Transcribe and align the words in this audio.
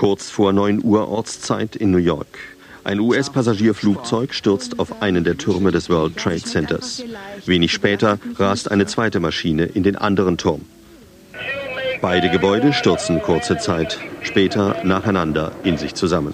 Kurz 0.00 0.30
vor 0.30 0.54
9 0.54 0.82
Uhr 0.82 1.08
Ortszeit 1.08 1.76
in 1.76 1.90
New 1.90 1.98
York. 1.98 2.38
Ein 2.84 3.00
US-Passagierflugzeug 3.00 4.32
stürzt 4.32 4.78
auf 4.78 5.02
einen 5.02 5.24
der 5.24 5.36
Türme 5.36 5.72
des 5.72 5.90
World 5.90 6.16
Trade 6.16 6.40
Centers. 6.40 7.04
Wenig 7.44 7.70
später 7.70 8.18
rast 8.36 8.70
eine 8.70 8.86
zweite 8.86 9.20
Maschine 9.20 9.64
in 9.64 9.82
den 9.82 9.96
anderen 9.96 10.38
Turm. 10.38 10.62
Beide 12.00 12.30
Gebäude 12.30 12.72
stürzen 12.72 13.20
kurze 13.20 13.58
Zeit 13.58 13.98
später 14.22 14.82
nacheinander 14.84 15.52
in 15.64 15.76
sich 15.76 15.94
zusammen. 15.94 16.32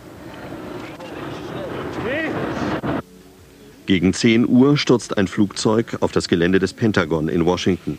Gegen 3.86 4.14
10 4.14 4.48
Uhr 4.48 4.76
stürzt 4.78 5.18
ein 5.18 5.26
Flugzeug 5.26 5.96
auf 6.02 6.12
das 6.12 6.28
Gelände 6.28 6.60
des 6.60 6.72
Pentagon 6.72 7.28
in 7.28 7.44
Washington. 7.44 7.98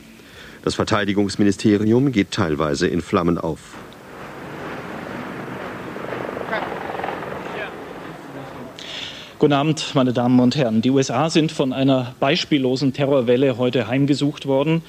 Das 0.64 0.76
Verteidigungsministerium 0.76 2.14
geht 2.14 2.32
teilweise 2.32 2.88
in 2.88 3.02
Flammen 3.02 3.38
auf. 3.38 3.60
Guten 9.40 9.54
Abend, 9.54 9.94
meine 9.94 10.14
Damen 10.14 10.40
und 10.40 10.56
Herren. 10.56 10.82
Die 10.82 10.90
USA 10.90 11.30
sind 11.30 11.52
von 11.52 11.72
einer 11.72 12.16
beispiellosen 12.20 12.94
Terrorwelle 12.94 13.60
heute 13.60 13.88
heimgesucht 13.88 14.48
worden. 14.48 14.82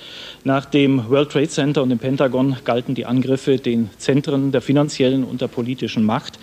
Nach 0.42 0.64
dem 0.64 1.10
World 1.10 1.30
Trade 1.30 1.50
Center 1.50 1.82
und 1.82 1.90
dem 1.90 1.98
Pentagon 1.98 2.56
galten 2.64 2.94
die 2.94 3.04
Angriffe 3.04 3.58
den 3.58 3.90
Zentren 3.98 4.50
der 4.50 4.62
finanziellen 4.62 5.24
und 5.24 5.42
der 5.42 5.48
politischen 5.48 6.02
Macht. 6.02 6.38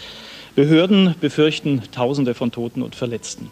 Behörden 0.53 1.15
befürchten 1.19 1.81
Tausende 1.91 2.35
von 2.35 2.51
Toten 2.51 2.83
und 2.83 2.93
Verletzten. 2.93 3.49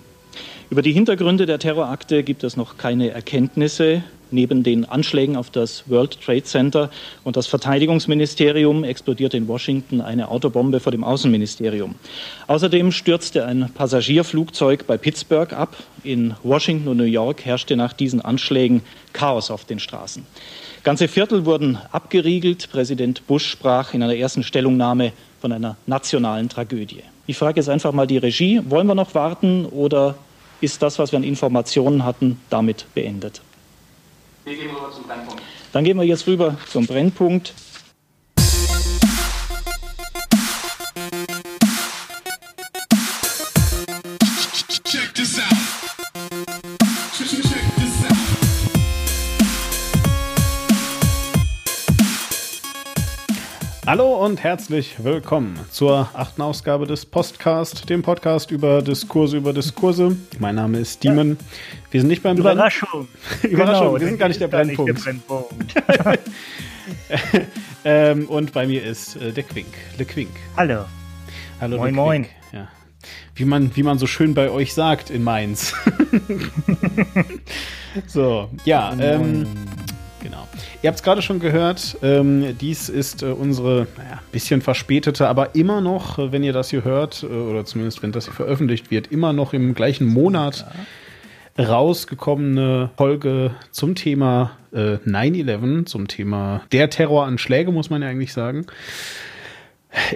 Über 0.70 0.84
die 0.84 0.94
Hintergründe 0.94 1.48
der 1.48 1.58
Terrorakte 1.58 2.22
gibt 2.22 2.44
es 2.44 2.56
noch 2.56 2.78
keine 2.78 3.10
Erkenntnisse. 3.10 4.04
Neben 4.34 4.64
den 4.64 4.86
Anschlägen 4.86 5.36
auf 5.36 5.52
das 5.52 5.84
World 5.88 6.20
Trade 6.20 6.44
Center 6.44 6.90
und 7.24 7.38
das 7.38 7.46
Verteidigungsministerium 7.46 8.84
explodierte 8.84 9.38
in 9.38 9.48
Washington 9.48 10.02
eine 10.02 10.30
Autobombe 10.30 10.80
vor 10.80 10.92
dem 10.92 11.04
Außenministerium. 11.04 11.94
Außerdem 12.48 12.92
stürzte 12.92 13.46
ein 13.46 13.70
Passagierflugzeug 13.76 14.88
bei 14.88 14.98
Pittsburgh 14.98 15.54
ab. 15.54 15.78
In 16.04 16.34
Washington 16.42 16.88
und 16.88 16.98
New 16.98 17.04
York 17.04 17.46
herrschte 17.46 17.76
nach 17.76 17.94
diesen 17.94 18.22
Anschlägen 18.22 18.82
Chaos 19.14 19.52
auf 19.52 19.66
den 19.66 19.78
Straßen. 19.78 20.26
Ganze 20.84 21.08
Viertel 21.08 21.46
wurden 21.46 21.78
abgeriegelt. 21.92 22.72
Präsident 22.72 23.28
Bush 23.28 23.46
sprach 23.46 23.94
in 23.94 24.02
einer 24.02 24.16
ersten 24.16 24.42
Stellungnahme 24.42 25.14
von 25.42 25.52
einer 25.52 25.78
nationalen 25.86 26.50
Tragödie. 26.50 27.04
Ich 27.28 27.38
frage 27.38 27.60
jetzt 27.60 27.70
einfach 27.70 27.92
mal 27.92 28.08
die 28.08 28.18
Regie, 28.18 28.62
wollen 28.66 28.88
wir 28.88 28.96
noch 28.96 29.14
warten 29.14 29.68
oder 29.68 30.16
ist 30.60 30.82
das, 30.82 30.98
was 30.98 31.12
wir 31.12 31.18
an 31.18 31.24
Informationen 31.24 32.04
hatten, 32.04 32.40
damit 32.50 32.88
beendet? 32.96 33.42
Wir 34.46 34.56
gehen 34.56 34.70
rüber 34.72 34.92
zum 34.92 35.04
Brennpunkt. 35.06 35.42
Dann 35.72 35.84
gehen 35.84 35.98
wir 35.98 36.04
jetzt 36.04 36.28
rüber 36.28 36.58
zum 36.68 36.86
Brennpunkt. 36.86 37.54
Hallo 53.86 54.24
und 54.24 54.42
herzlich 54.42 55.04
willkommen 55.04 55.60
zur 55.70 56.10
achten 56.14 56.42
Ausgabe 56.42 56.88
des 56.88 57.06
Postcast, 57.06 57.90
dem 57.90 58.02
Podcast 58.02 58.50
über 58.50 58.82
Diskurse 58.82 59.36
über 59.36 59.52
Diskurse. 59.52 60.16
Mein 60.40 60.56
Name 60.56 60.80
ist 60.80 61.04
Demon. 61.04 61.38
Wir 61.92 62.00
sind 62.00 62.08
nicht 62.08 62.24
beim 62.24 62.38
Überraschung. 62.38 63.10
Brenn 63.42 63.52
Überraschung, 63.52 63.88
genau, 63.88 64.00
wir 64.00 64.08
sind 64.08 64.20
gar 64.20 64.30
nicht 64.30 64.40
der 64.40 64.48
Brennpunkt. 64.48 64.94
Nicht 64.94 65.06
der 65.06 65.12
Brennpunkt. 65.12 65.76
ähm, 67.84 68.30
und 68.30 68.54
bei 68.54 68.66
mir 68.68 68.86
ist 68.86 69.18
äh, 69.18 69.34
der 69.34 69.44
Quink, 69.44 69.74
Le 69.98 70.06
Quink. 70.06 70.32
Hallo. 70.56 70.86
Hallo, 71.60 71.78
moin, 71.78 71.94
moin. 71.94 72.26
Ja. 72.54 72.70
Wie 73.36 73.44
man, 73.44 73.76
wie 73.76 73.84
man 73.84 74.00
so 74.00 74.08
schön 74.08 74.34
bei 74.34 74.50
euch 74.50 74.74
sagt 74.74 75.10
in 75.10 75.24
Mainz. 75.24 75.74
so, 78.08 78.50
ja, 78.64 78.96
ähm, 78.98 79.46
Genau. 80.24 80.48
Ihr 80.84 80.90
habt 80.90 80.98
es 80.98 81.04
gerade 81.04 81.22
schon 81.22 81.40
gehört, 81.40 81.98
ähm, 82.04 82.58
dies 82.60 82.90
ist 82.90 83.24
äh, 83.24 83.28
unsere 83.28 83.88
naja, 83.96 84.20
bisschen 84.34 84.62
verspätete, 84.62 85.30
aber 85.30 85.56
immer 85.56 85.80
noch, 85.80 86.20
äh, 86.20 86.34
wenn 86.34 86.44
ihr 86.44 86.52
das 86.52 86.72
hier 86.72 86.84
hört, 86.84 87.24
äh, 87.24 87.28
oder 87.28 87.64
zumindest 87.64 88.04
wenn 88.04 88.12
das 88.12 88.26
hier 88.26 88.34
veröffentlicht 88.34 88.92
wird, 88.92 89.08
immer 89.10 89.32
noch 89.32 89.54
im 89.54 89.76
gleichen 89.76 90.06
Monat 90.06 90.66
ja. 91.58 91.64
rausgekommene 91.64 92.90
Folge 92.98 93.52
zum 93.72 93.96
Thema 93.96 94.58
äh, 94.74 94.98
9-11, 95.06 95.86
zum 95.86 96.10
Thema 96.10 96.64
der 96.74 96.90
Terroranschläge, 96.90 97.72
muss 97.72 97.90
man 97.90 98.02
ja 98.02 98.10
eigentlich 98.10 98.34
sagen 98.34 98.66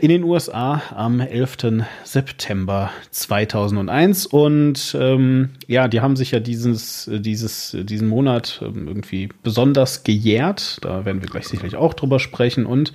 in 0.01 0.09
den 0.09 0.23
USA 0.23 0.81
am 0.95 1.19
11. 1.19 1.83
September 2.03 2.91
2001. 3.11 4.25
Und 4.25 4.95
ähm, 4.99 5.49
ja, 5.67 5.87
die 5.87 6.01
haben 6.01 6.15
sich 6.15 6.31
ja 6.31 6.39
dieses, 6.39 7.09
dieses, 7.11 7.77
diesen 7.81 8.07
Monat 8.07 8.61
ähm, 8.63 8.87
irgendwie 8.87 9.29
besonders 9.43 10.03
gejährt. 10.03 10.79
Da 10.81 11.05
werden 11.05 11.21
wir 11.21 11.29
gleich 11.29 11.47
sicherlich 11.47 11.75
auch 11.75 11.93
drüber 11.93 12.19
sprechen. 12.19 12.65
Und 12.65 12.93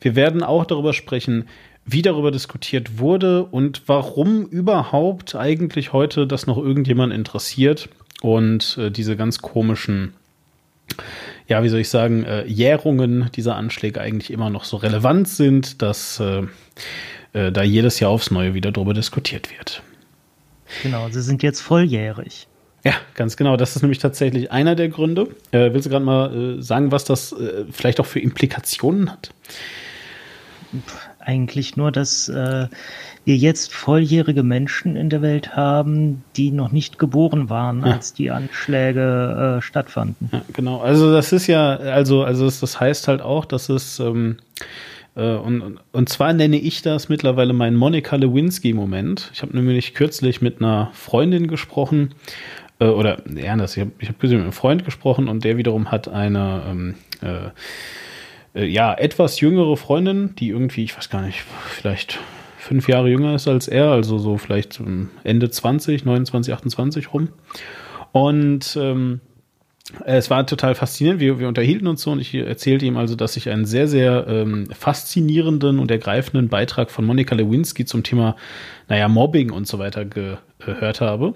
wir 0.00 0.16
werden 0.16 0.42
auch 0.42 0.64
darüber 0.64 0.92
sprechen, 0.92 1.46
wie 1.86 2.02
darüber 2.02 2.30
diskutiert 2.30 2.98
wurde 2.98 3.44
und 3.44 3.82
warum 3.86 4.46
überhaupt 4.46 5.34
eigentlich 5.34 5.92
heute 5.92 6.26
das 6.26 6.46
noch 6.46 6.56
irgendjemand 6.56 7.12
interessiert 7.12 7.88
und 8.22 8.78
äh, 8.78 8.90
diese 8.90 9.16
ganz 9.16 9.40
komischen 9.42 10.14
ja, 11.46 11.62
wie 11.62 11.68
soll 11.68 11.80
ich 11.80 11.88
sagen, 11.88 12.24
äh, 12.24 12.44
Jährungen 12.46 13.30
dieser 13.34 13.56
Anschläge 13.56 14.00
eigentlich 14.00 14.30
immer 14.30 14.50
noch 14.50 14.64
so 14.64 14.76
relevant 14.76 15.28
sind, 15.28 15.82
dass 15.82 16.20
äh, 16.20 16.42
äh, 17.32 17.52
da 17.52 17.62
jedes 17.62 18.00
Jahr 18.00 18.10
aufs 18.10 18.30
Neue 18.30 18.54
wieder 18.54 18.72
darüber 18.72 18.94
diskutiert 18.94 19.50
wird. 19.56 19.82
Genau, 20.82 21.08
sie 21.10 21.22
sind 21.22 21.42
jetzt 21.42 21.60
volljährig. 21.60 22.48
Ja, 22.84 22.94
ganz 23.14 23.36
genau. 23.36 23.56
Das 23.56 23.76
ist 23.76 23.82
nämlich 23.82 23.98
tatsächlich 23.98 24.52
einer 24.52 24.74
der 24.74 24.88
Gründe. 24.88 25.28
Äh, 25.50 25.72
willst 25.72 25.86
du 25.86 25.90
gerade 25.90 26.04
mal 26.04 26.58
äh, 26.58 26.62
sagen, 26.62 26.92
was 26.92 27.04
das 27.04 27.32
äh, 27.32 27.64
vielleicht 27.70 27.98
auch 28.00 28.06
für 28.06 28.20
Implikationen 28.20 29.10
hat? 29.10 29.30
Eigentlich 31.24 31.76
nur, 31.76 31.90
dass 31.90 32.28
äh, 32.28 32.68
wir 33.24 33.36
jetzt 33.36 33.72
volljährige 33.72 34.42
Menschen 34.42 34.96
in 34.96 35.08
der 35.08 35.22
Welt 35.22 35.56
haben, 35.56 36.22
die 36.36 36.50
noch 36.50 36.70
nicht 36.70 36.98
geboren 36.98 37.48
waren, 37.48 37.80
ja. 37.80 37.94
als 37.94 38.12
die 38.12 38.30
Anschläge 38.30 39.56
äh, 39.58 39.62
stattfanden. 39.62 40.28
Ja, 40.32 40.42
genau. 40.52 40.80
Also 40.80 41.12
das 41.12 41.32
ist 41.32 41.46
ja, 41.46 41.76
also, 41.76 42.24
also 42.24 42.44
das 42.44 42.80
heißt 42.80 43.08
halt 43.08 43.22
auch, 43.22 43.44
dass 43.44 43.68
es 43.68 43.98
ähm, 44.00 44.36
äh, 45.16 45.34
und, 45.34 45.78
und 45.92 46.08
zwar 46.08 46.32
nenne 46.32 46.56
ich 46.56 46.82
das 46.82 47.08
mittlerweile 47.08 47.52
meinen 47.52 47.76
Monika 47.76 48.16
Lewinsky-Moment. 48.16 49.30
Ich 49.32 49.42
habe 49.42 49.56
nämlich 49.56 49.94
kürzlich 49.94 50.42
mit 50.42 50.60
einer 50.60 50.90
Freundin 50.92 51.48
gesprochen, 51.48 52.14
äh, 52.78 52.86
oder 52.86 53.22
anders, 53.48 53.76
ich 53.76 53.82
habe 53.82 53.92
ich 53.98 54.08
hab 54.08 54.22
mit 54.22 54.32
einem 54.32 54.52
Freund 54.52 54.84
gesprochen 54.84 55.28
und 55.28 55.44
der 55.44 55.56
wiederum 55.56 55.90
hat 55.90 56.08
eine 56.08 56.62
ähm, 56.68 56.94
äh, 57.20 57.50
äh, 58.54 58.64
ja, 58.64 58.94
etwas 58.94 59.40
jüngere 59.40 59.76
Freundin, 59.76 60.34
die 60.36 60.48
irgendwie, 60.48 60.84
ich 60.84 60.96
weiß 60.96 61.10
gar 61.10 61.22
nicht, 61.22 61.44
vielleicht 61.68 62.18
fünf 62.58 62.88
Jahre 62.88 63.10
jünger 63.10 63.34
ist 63.34 63.46
als 63.46 63.68
er, 63.68 63.90
also 63.90 64.18
so 64.18 64.38
vielleicht 64.38 64.80
Ende 65.22 65.50
20, 65.50 66.04
29, 66.04 66.54
28 66.54 67.12
rum. 67.12 67.28
Und 68.12 68.78
ähm, 68.80 69.20
es 70.06 70.30
war 70.30 70.46
total 70.46 70.74
faszinierend. 70.74 71.20
Wir, 71.20 71.38
wir 71.38 71.48
unterhielten 71.48 71.86
uns 71.86 72.02
so 72.02 72.12
und 72.12 72.20
ich 72.20 72.34
erzählte 72.34 72.86
ihm 72.86 72.96
also, 72.96 73.16
dass 73.16 73.36
ich 73.36 73.50
einen 73.50 73.66
sehr, 73.66 73.86
sehr 73.86 74.26
ähm, 74.28 74.66
faszinierenden 74.72 75.78
und 75.78 75.90
ergreifenden 75.90 76.48
Beitrag 76.48 76.90
von 76.90 77.04
Monika 77.04 77.34
Lewinsky 77.34 77.84
zum 77.84 78.02
Thema, 78.02 78.36
naja, 78.88 79.08
Mobbing 79.08 79.50
und 79.50 79.66
so 79.66 79.78
weiter 79.78 80.06
gehört 80.06 81.02
habe. 81.02 81.34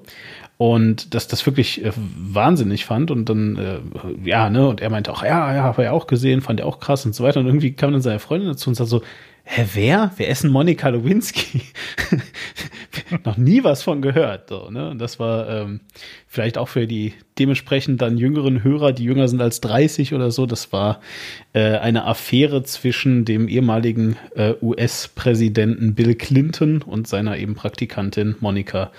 Und 0.59 1.15
dass 1.15 1.29
das 1.29 1.47
wirklich 1.47 1.85
äh, 1.85 1.93
wahnsinnig 1.95 2.85
fand. 2.85 3.11
Und 3.13 3.29
dann, 3.29 3.57
äh, 3.57 4.29
ja, 4.29 4.51
ne, 4.51 4.69
und 4.69 4.81
er 4.81 4.91
meinte 4.91 5.13
auch, 5.13 5.23
ja, 5.23 5.55
ja, 5.55 5.63
habe 5.63 5.85
er 5.85 5.95
auch 5.95 6.09
gesehen, 6.09 6.41
fand 6.41 6.61
er 6.61 6.67
auch 6.67 6.81
krass 6.81 7.07
und 7.07 7.15
so 7.15 7.25
weiter. 7.25 7.41
Und 7.41 7.47
irgendwie 7.47 7.73
kam 7.73 7.93
dann 7.93 8.03
seine 8.03 8.19
Freundin 8.19 8.49
dazu 8.49 8.69
und 8.69 8.75
sagte 8.75 8.91
so, 8.91 9.03
hä, 9.49 9.65
wer? 9.75 10.11
Ist 10.19 10.45
denn 10.45 10.51
Monika 10.51 10.89
Lewinsky? 10.89 11.63
Noch 13.25 13.37
nie 13.37 13.65
was 13.65 13.83
von 13.83 14.03
gehört. 14.03 14.49
So, 14.49 14.69
ne? 14.71 14.91
Und 14.91 14.99
das 14.99 15.19
war 15.19 15.49
ähm, 15.49 15.81
vielleicht 16.27 16.59
auch 16.59 16.69
für 16.69 16.87
die 16.87 17.15
dementsprechend 17.39 18.03
dann 18.03 18.19
jüngeren 18.19 18.63
Hörer, 18.63 18.93
die 18.93 19.05
jünger 19.05 19.29
sind 19.29 19.41
als 19.41 19.61
30 19.61 20.13
oder 20.13 20.31
so, 20.31 20.45
das 20.45 20.73
war 20.73 21.01
äh, 21.53 21.79
eine 21.79 22.05
Affäre 22.05 22.63
zwischen 22.65 23.25
dem 23.25 23.49
ehemaligen 23.49 24.17
äh, 24.35 24.55
US-Präsidenten 24.61 25.95
Bill 25.95 26.15
Clinton 26.15 26.83
und 26.83 27.09
seiner 27.09 27.39
eben 27.39 27.55
Praktikantin 27.55 28.37
Monika 28.41 28.91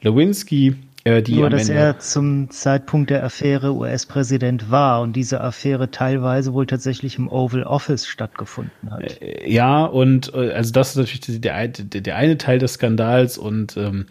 Lewinsky. 0.00 0.76
Äh, 1.04 1.22
die 1.22 1.36
Nur, 1.36 1.48
dass 1.48 1.68
er 1.68 1.98
zum 2.00 2.50
Zeitpunkt 2.50 3.10
der 3.10 3.24
Affäre 3.24 3.74
US-Präsident 3.74 4.70
war 4.70 5.00
und 5.00 5.14
diese 5.14 5.40
Affäre 5.40 5.90
teilweise 5.90 6.52
wohl 6.52 6.66
tatsächlich 6.66 7.18
im 7.18 7.28
Oval 7.28 7.62
Office 7.62 8.06
stattgefunden 8.06 8.90
hat. 8.90 9.20
Äh, 9.22 9.48
ja, 9.50 9.84
und 9.84 10.34
äh, 10.34 10.52
also 10.52 10.72
das 10.72 10.90
ist 10.90 10.96
natürlich 10.96 11.40
der, 11.40 11.68
der, 11.68 12.00
der 12.00 12.16
eine 12.16 12.36
Teil 12.36 12.58
des 12.58 12.74
Skandals 12.74 13.38
und 13.38 13.76
ähm, 13.76 14.06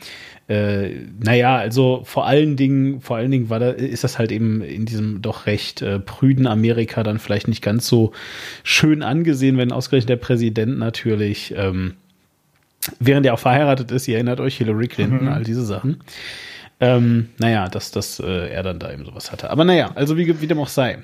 äh, 0.47 0.91
naja, 1.19 1.57
also 1.57 2.03
vor 2.05 2.25
allen 2.25 2.55
Dingen, 2.55 3.01
vor 3.01 3.17
allen 3.17 3.31
Dingen 3.31 3.49
war 3.49 3.59
da, 3.59 3.71
ist 3.71 4.05
das 4.05 4.17
halt 4.17 4.31
eben 4.31 4.61
in 4.61 4.85
diesem 4.85 5.21
doch 5.21 5.45
recht 5.45 5.81
äh, 5.81 5.99
prüden 5.99 6.47
Amerika 6.47 7.03
dann 7.03 7.19
vielleicht 7.19 7.49
nicht 7.49 7.61
ganz 7.61 7.85
so 7.87 8.13
schön 8.63 9.03
angesehen, 9.03 9.57
wenn 9.57 9.73
ausgerechnet 9.73 10.09
der 10.09 10.15
Präsident 10.15 10.79
natürlich 10.79 11.53
ähm, 11.57 11.95
während 12.99 13.25
er 13.25 13.33
auch 13.33 13.39
verheiratet 13.39 13.91
ist, 13.91 14.07
ihr 14.07 14.15
erinnert 14.15 14.39
euch, 14.39 14.57
Hillary 14.57 14.87
Clinton, 14.87 15.25
mhm. 15.25 15.31
all 15.31 15.43
diese 15.43 15.65
Sachen. 15.65 15.99
Ähm, 16.79 17.29
naja, 17.39 17.68
dass, 17.69 17.91
dass 17.91 18.19
äh, 18.19 18.50
er 18.50 18.63
dann 18.63 18.79
da 18.79 18.91
eben 18.91 19.06
sowas 19.06 19.31
hatte. 19.31 19.50
Aber 19.50 19.65
naja, 19.65 19.91
also 19.95 20.18
wie, 20.18 20.41
wie 20.41 20.47
dem 20.47 20.59
auch 20.59 20.68
sei. 20.68 21.00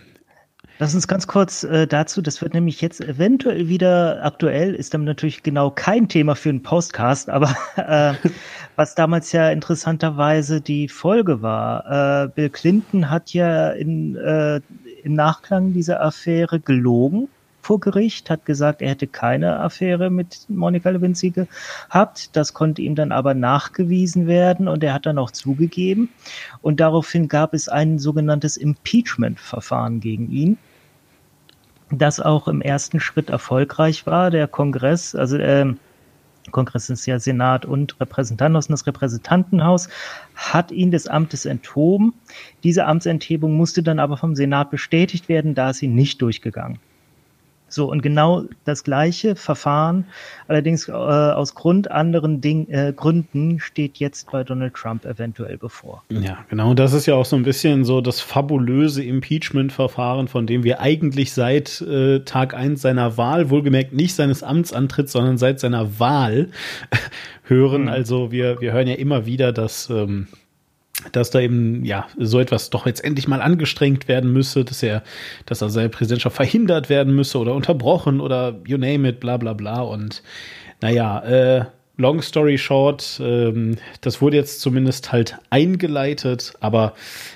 Lass 0.80 0.96
uns 0.96 1.08
ganz 1.08 1.28
kurz 1.28 1.64
äh, 1.64 1.88
dazu, 1.88 2.22
das 2.22 2.42
wird 2.42 2.54
nämlich 2.54 2.81
jetzt 2.81 3.00
eventuell 3.00 3.68
wieder 3.70 4.24
aktuell, 4.24 4.74
ist 4.74 4.94
dann 4.94 5.04
natürlich 5.04 5.44
genau 5.44 5.70
kein 5.70 6.10
Thema 6.10 6.36
für 6.36 6.50
einen 6.50 6.64
Postcast, 6.64 7.30
aber 7.30 7.56
äh, 7.75 8.14
was 8.75 8.96
damals 8.96 9.31
ja 9.31 9.50
interessanterweise 9.52 10.62
die 10.62 10.88
Folge 10.88 11.42
war. 11.42 12.26
Äh, 12.26 12.28
Bill 12.30 12.50
Clinton 12.50 13.10
hat 13.10 13.34
ja 13.34 13.69
in, 13.69 14.16
äh, 14.16 14.62
im 15.04 15.14
Nachklang 15.14 15.74
dieser 15.74 16.02
Affäre 16.02 16.60
gelogen 16.60 17.30
vor 17.63 17.80
Gericht, 17.80 18.30
hat 18.30 18.45
gesagt, 18.45 18.81
er 18.81 18.89
hätte 18.89 19.07
keine 19.07 19.60
Affäre 19.60 20.10
mit 20.10 20.45
Monika 20.50 20.89
Lewinsky 20.89 21.31
gehabt. 21.31 22.36
Das 22.36 22.54
konnte 22.54 22.81
ihm 22.81 22.95
dann 22.95 23.12
aber 23.12 23.33
nachgewiesen 23.33 24.27
werden 24.27 24.68
und 24.68 24.83
er 24.83 24.94
hat 24.94 25.06
dann 25.06 25.18
auch 25.18 25.31
zugegeben. 25.31 26.10
Und 26.62 26.80
daraufhin 26.80 27.27
gab 27.27 27.54
es 27.54 27.69
ein 27.69 28.00
sogenanntes 28.00 28.57
Impeachment-Verfahren 28.57 30.00
gegen 30.00 30.30
ihn 30.30 30.57
das 32.00 32.19
auch 32.19 32.48
im 32.48 32.62
ersten 32.62 33.00
Schritt 33.00 33.30
erfolgreich 33.30 34.07
war. 34.07 34.31
Der 34.31 34.48
Kongress, 34.48 35.13
also 35.13 35.38
äh, 35.38 35.75
Kongress 36.51 36.89
ist 36.89 37.06
ja 37.06 37.19
Senat 37.19 37.66
und 37.66 38.00
Repräsentantenhaus 38.00 38.68
und 38.68 38.74
das 38.74 38.88
Repräsentantenhaus 38.88 39.89
hat 40.36 40.71
ihn 40.71 40.92
des 40.92 41.07
Amtes 41.07 41.45
enthoben. 41.45 42.13
Diese 42.63 42.86
Amtsenthebung 42.86 43.54
musste 43.54 43.83
dann 43.83 44.00
aber 44.00 44.18
vom 44.18 44.36
Senat 44.36 44.71
bestätigt 44.71 45.30
werden, 45.30 45.56
da 45.56 45.69
ist 45.69 45.77
sie 45.77 45.88
nicht 45.88 46.21
durchgegangen. 46.21 46.80
So, 47.74 47.90
und 47.90 48.02
genau 48.02 48.44
das 48.66 48.84
gleiche 48.84 49.36
Verfahren, 49.36 50.06
allerdings 50.48 50.88
äh, 50.88 50.92
aus 50.92 51.56
Grund 51.56 51.90
anderen 51.90 52.42
Ding, 52.42 52.68
äh, 52.70 52.94
Gründen, 52.96 53.60
steht 53.60 53.98
jetzt 53.98 54.31
bei 54.31 54.44
Donald 54.44 54.74
Trump 54.74 55.06
eventuell 55.06 55.58
bevor. 55.58 56.04
Ja, 56.10 56.40
genau. 56.50 56.74
Das 56.74 56.94
ist 56.94 57.06
ja 57.06 57.16
auch 57.16 57.25
so 57.25 57.36
ein 57.36 57.44
bisschen 57.44 57.86
so 57.86 58.02
das 58.02 58.20
fabulöse 58.22 59.04
Impeachment-Verfahren, 59.04 60.28
von 60.28 60.48
dem 60.48 60.64
wir 60.64 60.80
eigentlich 60.80 61.34
seit 61.34 61.81
äh, 61.81 62.20
Tag 62.22 62.54
eins 62.54 62.81
seiner 62.81 63.18
Wahl, 63.18 63.50
wohlgemerkt 63.50 63.94
nicht 63.94 64.16
seines 64.16 64.44
Amtsantritts, 64.44 65.12
sondern 65.12 65.38
seit 65.38 65.60
seiner 65.60 66.00
Wahl 66.00 66.50
hören. 67.44 67.84
Mhm. 67.84 67.90
Also 67.90 68.31
wir, 68.31 68.62
wir 68.62 68.74
hören 68.74 68.88
ja 68.88 68.96
immer 68.96 69.26
wieder, 69.26 69.52
dass 69.52 69.90
ähm, 69.90 70.28
dass 71.12 71.30
da 71.30 71.40
eben 71.40 71.84
ja 71.86 72.08
so 72.18 72.40
etwas 72.40 72.70
doch 72.70 72.86
jetzt 72.86 73.04
endlich 73.04 73.28
mal 73.28 73.42
angestrengt 73.42 74.08
werden 74.08 74.32
müsse, 74.32 74.64
dass 74.64 74.82
er, 74.84 75.04
dass 75.46 75.62
er 75.62 75.70
seine 75.70 75.90
Präsidentschaft 75.90 76.36
verhindert 76.36 76.90
werden 76.90 77.16
müsse 77.16 77.38
oder 77.38 77.54
unterbrochen 77.54 78.22
oder 78.22 78.60
you 78.66 78.78
name 78.78 79.10
it, 79.10 79.20
bla 79.20 79.38
bla 79.38 79.54
bla. 79.54 79.82
Und 79.82 80.24
naja, 80.82 81.20
äh, 81.20 81.66
long 81.98 82.22
story 82.22 82.58
short, 82.58 83.20
ähm, 83.24 83.78
das 84.02 84.22
wurde 84.22 84.38
jetzt 84.38 84.62
zumindest 84.62 85.12
halt 85.12 85.38
eingeleitet, 85.50 86.54
aber 86.60 86.94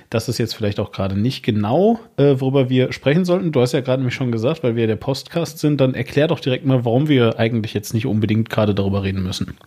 das 0.10 0.30
ist 0.30 0.38
jetzt 0.38 0.56
vielleicht 0.56 0.80
auch 0.80 0.92
gerade 0.92 1.18
nicht 1.19 1.44
genau, 1.44 2.00
äh, 2.18 2.36
worüber 2.40 2.69
wir 2.69 2.92
sprechen 2.92 3.25
sollten. 3.25 3.52
Du 3.52 3.62
hast 3.62 3.74
ja 3.74 3.81
gerade 3.81 4.02
nämlich 4.02 4.16
schon 4.16 4.31
gesagt, 4.31 4.64
weil 4.64 4.75
wir 4.75 4.88
der 4.88 4.96
Postcast 4.96 5.60
sind, 5.60 5.80
dann 5.80 5.94
erklär 5.94 6.28
doch 6.28 6.40
direkt 6.40 6.66
mal, 6.66 6.86
warum 6.86 7.08
wir 7.08 7.38
eigentlich 7.40 7.74
jetzt 7.74 7.94
nicht 7.94 8.06
unbedingt 8.06 8.50
gerade 8.50 8.74
darüber 8.74 9.04
reden 9.04 9.24
müssen. 9.24 9.58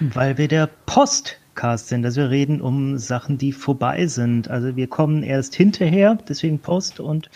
Weil 0.00 0.36
wir 0.38 0.48
der 0.48 0.68
Post 0.84 1.36
Podcast 1.56 1.88
sind. 1.88 2.04
Also 2.04 2.20
wir 2.20 2.30
reden 2.30 2.60
um 2.60 2.98
Sachen, 2.98 3.38
die 3.38 3.50
vorbei 3.50 4.06
sind. 4.06 4.50
Also 4.50 4.76
wir 4.76 4.88
kommen 4.88 5.22
erst 5.22 5.54
hinterher, 5.54 6.18
deswegen 6.28 6.58
Post 6.58 7.00
und 7.00 7.30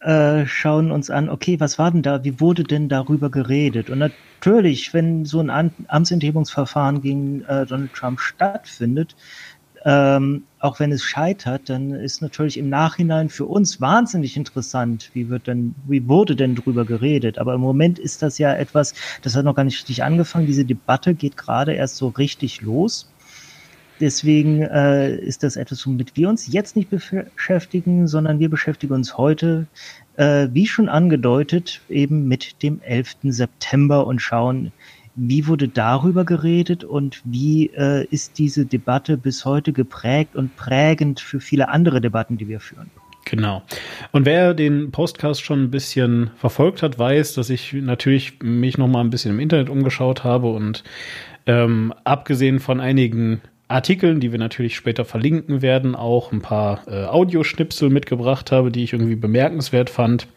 äh, 0.00 0.46
schauen 0.46 0.90
uns 0.90 1.10
an, 1.10 1.28
okay, 1.28 1.60
was 1.60 1.78
war 1.78 1.90
denn 1.90 2.02
da, 2.02 2.24
wie 2.24 2.40
wurde 2.40 2.64
denn 2.64 2.88
darüber 2.88 3.30
geredet? 3.30 3.90
Und 3.90 3.98
natürlich, 3.98 4.94
wenn 4.94 5.26
so 5.26 5.40
ein 5.40 5.70
Amtsenthebungsverfahren 5.86 7.02
gegen 7.02 7.44
äh, 7.44 7.66
Donald 7.66 7.92
Trump 7.92 8.20
stattfindet, 8.20 9.14
ähm, 9.84 10.44
auch 10.58 10.80
wenn 10.80 10.90
es 10.90 11.02
scheitert, 11.02 11.68
dann 11.68 11.90
ist 11.90 12.22
natürlich 12.22 12.56
im 12.56 12.70
Nachhinein 12.70 13.28
für 13.28 13.44
uns 13.44 13.82
wahnsinnig 13.82 14.36
interessant, 14.36 15.10
wie 15.12 15.28
wird 15.28 15.46
denn, 15.46 15.74
wie 15.86 16.08
wurde 16.08 16.36
denn 16.36 16.54
drüber 16.54 16.86
geredet. 16.86 17.38
Aber 17.38 17.52
im 17.52 17.60
Moment 17.60 17.98
ist 17.98 18.22
das 18.22 18.38
ja 18.38 18.54
etwas, 18.54 18.94
das 19.20 19.36
hat 19.36 19.44
noch 19.44 19.56
gar 19.56 19.64
nicht 19.64 19.76
richtig 19.76 20.04
angefangen. 20.04 20.46
Diese 20.46 20.64
Debatte 20.64 21.14
geht 21.14 21.36
gerade 21.36 21.74
erst 21.74 21.96
so 21.96 22.08
richtig 22.08 22.62
los. 22.62 23.11
Deswegen 24.02 24.62
äh, 24.62 25.14
ist 25.14 25.44
das 25.44 25.54
etwas, 25.54 25.86
womit 25.86 26.16
wir 26.16 26.28
uns 26.28 26.52
jetzt 26.52 26.74
nicht 26.74 26.90
beschäftigen, 26.90 28.08
sondern 28.08 28.40
wir 28.40 28.50
beschäftigen 28.50 28.94
uns 28.94 29.16
heute, 29.16 29.68
äh, 30.16 30.48
wie 30.50 30.66
schon 30.66 30.88
angedeutet, 30.88 31.80
eben 31.88 32.26
mit 32.26 32.60
dem 32.64 32.80
11. 32.82 33.18
September 33.22 34.04
und 34.08 34.18
schauen, 34.18 34.72
wie 35.14 35.46
wurde 35.46 35.68
darüber 35.68 36.24
geredet 36.24 36.82
und 36.82 37.22
wie 37.24 37.68
äh, 37.76 38.04
ist 38.10 38.40
diese 38.40 38.66
Debatte 38.66 39.16
bis 39.16 39.44
heute 39.44 39.72
geprägt 39.72 40.34
und 40.34 40.56
prägend 40.56 41.20
für 41.20 41.38
viele 41.38 41.68
andere 41.68 42.00
Debatten, 42.00 42.36
die 42.36 42.48
wir 42.48 42.58
führen. 42.58 42.90
Genau. 43.24 43.62
Und 44.10 44.26
wer 44.26 44.52
den 44.52 44.90
Postcast 44.90 45.42
schon 45.44 45.62
ein 45.62 45.70
bisschen 45.70 46.32
verfolgt 46.38 46.82
hat, 46.82 46.98
weiß, 46.98 47.34
dass 47.34 47.50
ich 47.50 47.72
natürlich 47.72 48.40
mich 48.42 48.78
noch 48.78 48.88
mal 48.88 49.00
ein 49.00 49.10
bisschen 49.10 49.30
im 49.30 49.38
Internet 49.38 49.70
umgeschaut 49.70 50.24
habe 50.24 50.48
und 50.48 50.82
ähm, 51.46 51.94
abgesehen 52.02 52.58
von 52.58 52.80
einigen 52.80 53.40
Artikeln, 53.72 54.20
die 54.20 54.32
wir 54.32 54.38
natürlich 54.38 54.76
später 54.76 55.04
verlinken 55.04 55.62
werden, 55.62 55.94
auch 55.94 56.32
ein 56.32 56.42
paar 56.42 56.82
äh, 56.86 57.04
Audioschnipsel 57.04 57.90
mitgebracht 57.90 58.52
habe, 58.52 58.70
die 58.70 58.84
ich 58.84 58.92
irgendwie 58.92 59.16
bemerkenswert 59.16 59.90
fand. 59.90 60.28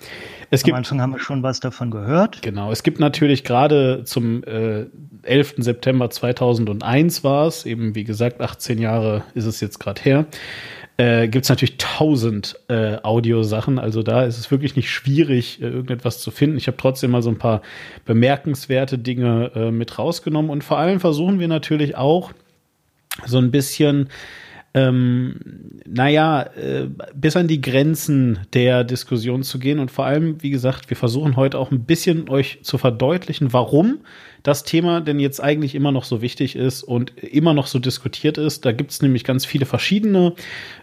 Es 0.52 0.64
Am 0.64 0.66
gibt, 0.66 0.78
Anfang 0.78 1.02
haben 1.02 1.12
wir 1.12 1.20
schon 1.20 1.44
was 1.44 1.60
davon 1.60 1.92
gehört. 1.92 2.42
Genau, 2.42 2.72
es 2.72 2.84
gibt 2.84 3.00
natürlich 3.00 3.44
gerade 3.44 4.04
zum 4.06 4.44
äh, 4.44 4.86
11. 5.24 5.56
September 5.58 6.10
2001 6.10 7.24
war 7.24 7.48
es, 7.48 7.66
eben 7.66 7.96
wie 7.96 8.04
gesagt, 8.04 8.42
18 8.42 8.80
Jahre 8.80 9.24
ist 9.34 9.46
es 9.46 9.60
jetzt 9.60 9.80
gerade 9.80 10.02
her, 10.02 10.26
äh, 10.98 11.28
gibt 11.28 11.44
es 11.44 11.50
natürlich 11.50 11.78
tausend 11.78 12.58
äh, 12.70 12.98
Audiosachen. 13.04 13.80
Also 13.80 14.02
da 14.02 14.24
ist 14.24 14.38
es 14.38 14.50
wirklich 14.52 14.76
nicht 14.76 14.90
schwierig, 14.90 15.62
äh, 15.62 15.66
irgendetwas 15.66 16.20
zu 16.20 16.32
finden. 16.32 16.58
Ich 16.58 16.68
habe 16.68 16.78
trotzdem 16.78 17.12
mal 17.12 17.22
so 17.22 17.30
ein 17.30 17.38
paar 17.38 17.62
bemerkenswerte 18.06 18.98
Dinge 18.98 19.52
äh, 19.56 19.72
mit 19.72 19.98
rausgenommen 20.00 20.50
und 20.50 20.64
vor 20.64 20.78
allem 20.78 21.00
versuchen 21.00 21.40
wir 21.40 21.48
natürlich 21.48 21.98
auch, 21.98 22.32
so 23.26 23.38
ein 23.38 23.52
bisschen 23.52 24.10
ähm, 24.76 25.36
naja, 25.88 26.42
äh, 26.42 26.90
bis 27.16 27.38
an 27.38 27.48
die 27.48 27.62
Grenzen 27.62 28.40
der 28.54 28.84
Diskussion 28.84 29.42
zu 29.42 29.58
gehen. 29.58 29.80
Und 29.80 29.90
vor 29.90 30.06
allem, 30.06 30.44
wie 30.44 30.50
gesagt, 30.50 30.90
wir 30.90 30.98
versuchen 30.98 31.38
heute 31.38 31.58
auch 31.58 31.72
ein 31.72 31.86
bisschen 31.86 32.30
euch 32.30 32.60
zu 32.62 32.78
verdeutlichen, 32.78 33.54
warum 33.54 34.00
das 34.44 34.66
Thema 34.66 35.00
denn 35.00 35.18
jetzt 35.18 35.42
eigentlich 35.42 35.76
immer 35.76 35.94
noch 35.94 36.04
so 36.04 36.22
wichtig 36.22 36.58
ist 36.58 36.84
und 36.84 37.18
immer 37.24 37.54
noch 37.54 37.68
so 37.68 37.80
diskutiert 37.80 38.38
ist. 38.38 38.66
Da 38.66 38.74
gibt 38.74 38.92
es 38.92 39.02
nämlich 39.02 39.24
ganz 39.24 39.46
viele 39.46 39.66
verschiedene 39.66 40.34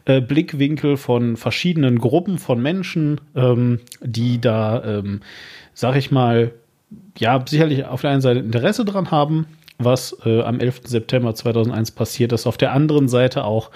äh, 0.06 0.22
Blickwinkel 0.22 0.96
von 0.96 1.36
verschiedenen 1.36 1.98
Gruppen 1.98 2.38
von 2.38 2.62
Menschen, 2.62 3.20
ähm, 3.36 3.80
die 4.00 4.40
da, 4.40 4.82
ähm, 4.84 5.20
sag 5.74 5.96
ich 5.96 6.10
mal, 6.10 6.52
ja, 7.18 7.44
sicherlich 7.46 7.84
auf 7.84 8.00
der 8.00 8.10
einen 8.10 8.22
Seite 8.22 8.40
Interesse 8.40 8.86
dran 8.86 9.10
haben, 9.10 9.46
was 9.78 10.16
äh, 10.24 10.42
am 10.42 10.60
11. 10.60 10.82
September 10.84 11.34
2001 11.34 11.92
passiert 11.92 12.32
ist. 12.32 12.46
Auf 12.46 12.56
der 12.56 12.72
anderen 12.72 13.08
Seite 13.08 13.44
auch 13.44 13.70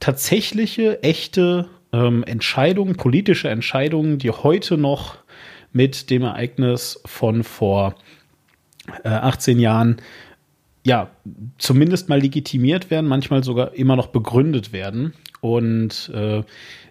tatsächliche, 0.00 1.02
echte 1.02 1.68
ähm, 1.92 2.24
Entscheidungen, 2.24 2.96
politische 2.96 3.48
Entscheidungen, 3.48 4.18
die 4.18 4.30
heute 4.30 4.76
noch 4.76 5.16
mit 5.72 6.10
dem 6.10 6.22
Ereignis 6.22 7.00
von 7.04 7.44
vor 7.44 7.94
äh, 9.04 9.08
18 9.08 9.58
Jahren 9.58 10.00
ja, 10.84 11.10
zumindest 11.58 12.08
mal 12.08 12.20
legitimiert 12.20 12.90
werden, 12.90 13.06
manchmal 13.06 13.44
sogar 13.44 13.74
immer 13.74 13.96
noch 13.96 14.08
begründet 14.08 14.72
werden. 14.72 15.14
Und 15.40 16.10
äh, 16.12 16.42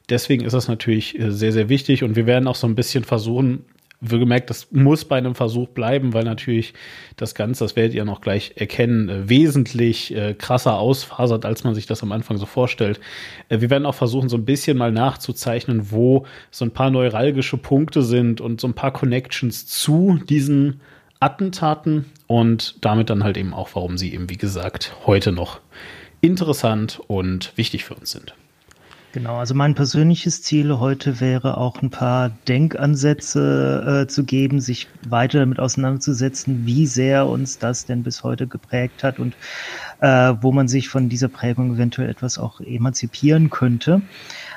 deswegen 0.09 0.45
ist 0.45 0.53
das 0.53 0.67
natürlich 0.67 1.19
äh, 1.19 1.31
sehr, 1.31 1.51
sehr 1.51 1.69
wichtig. 1.69 2.03
Und 2.03 2.15
wir 2.15 2.25
werden 2.25 2.47
auch 2.47 2.55
so 2.55 2.67
ein 2.67 2.75
bisschen 2.75 3.03
versuchen, 3.03 3.65
gemerkt, 4.01 4.49
das 4.49 4.71
muss 4.71 5.05
bei 5.05 5.17
einem 5.17 5.35
Versuch 5.35 5.69
bleiben, 5.69 6.13
weil 6.13 6.23
natürlich 6.23 6.73
das 7.17 7.35
Ganze, 7.35 7.63
das 7.63 7.75
werdet 7.75 7.93
ihr 7.93 8.03
noch 8.03 8.21
gleich 8.21 8.53
erkennen, 8.55 9.09
äh, 9.09 9.29
wesentlich 9.29 10.15
äh, 10.15 10.33
krasser 10.33 10.79
ausfasert, 10.79 11.45
als 11.45 11.63
man 11.63 11.75
sich 11.75 11.85
das 11.85 12.01
am 12.01 12.11
Anfang 12.11 12.37
so 12.37 12.47
vorstellt. 12.47 12.99
Äh, 13.49 13.61
wir 13.61 13.69
werden 13.69 13.85
auch 13.85 13.95
versuchen, 13.95 14.27
so 14.27 14.37
ein 14.37 14.45
bisschen 14.45 14.77
mal 14.77 14.91
nachzuzeichnen, 14.91 15.91
wo 15.91 16.25
so 16.49 16.65
ein 16.65 16.71
paar 16.71 16.89
neuralgische 16.89 17.57
Punkte 17.57 18.01
sind 18.01 18.41
und 18.41 18.59
so 18.59 18.67
ein 18.67 18.73
paar 18.73 18.91
Connections 18.91 19.67
zu 19.67 20.19
diesen 20.27 20.81
Attentaten 21.19 22.05
und 22.25 22.83
damit 22.83 23.11
dann 23.11 23.23
halt 23.23 23.37
eben 23.37 23.53
auch, 23.53 23.69
warum 23.73 23.97
sie 23.97 24.13
eben, 24.13 24.29
wie 24.29 24.37
gesagt, 24.37 24.95
heute 25.05 25.31
noch 25.31 25.59
interessant 26.21 26.99
und 27.07 27.55
wichtig 27.55 27.83
für 27.83 27.93
uns 27.93 28.11
sind. 28.11 28.33
Genau, 29.13 29.37
also 29.37 29.53
mein 29.53 29.75
persönliches 29.75 30.41
Ziel 30.41 30.79
heute 30.79 31.19
wäre 31.19 31.57
auch 31.57 31.81
ein 31.81 31.89
paar 31.89 32.31
Denkansätze 32.47 34.03
äh, 34.03 34.07
zu 34.07 34.23
geben, 34.23 34.61
sich 34.61 34.87
weiter 35.07 35.39
damit 35.39 35.59
auseinanderzusetzen, 35.59 36.65
wie 36.65 36.87
sehr 36.87 37.27
uns 37.27 37.57
das 37.57 37.85
denn 37.85 38.03
bis 38.03 38.23
heute 38.23 38.47
geprägt 38.47 39.03
hat 39.03 39.19
und 39.19 39.35
äh, 39.99 40.33
wo 40.39 40.53
man 40.53 40.69
sich 40.69 40.87
von 40.87 41.09
dieser 41.09 41.27
Prägung 41.27 41.75
eventuell 41.75 42.09
etwas 42.09 42.37
auch 42.37 42.61
emanzipieren 42.61 43.49
könnte, 43.49 44.01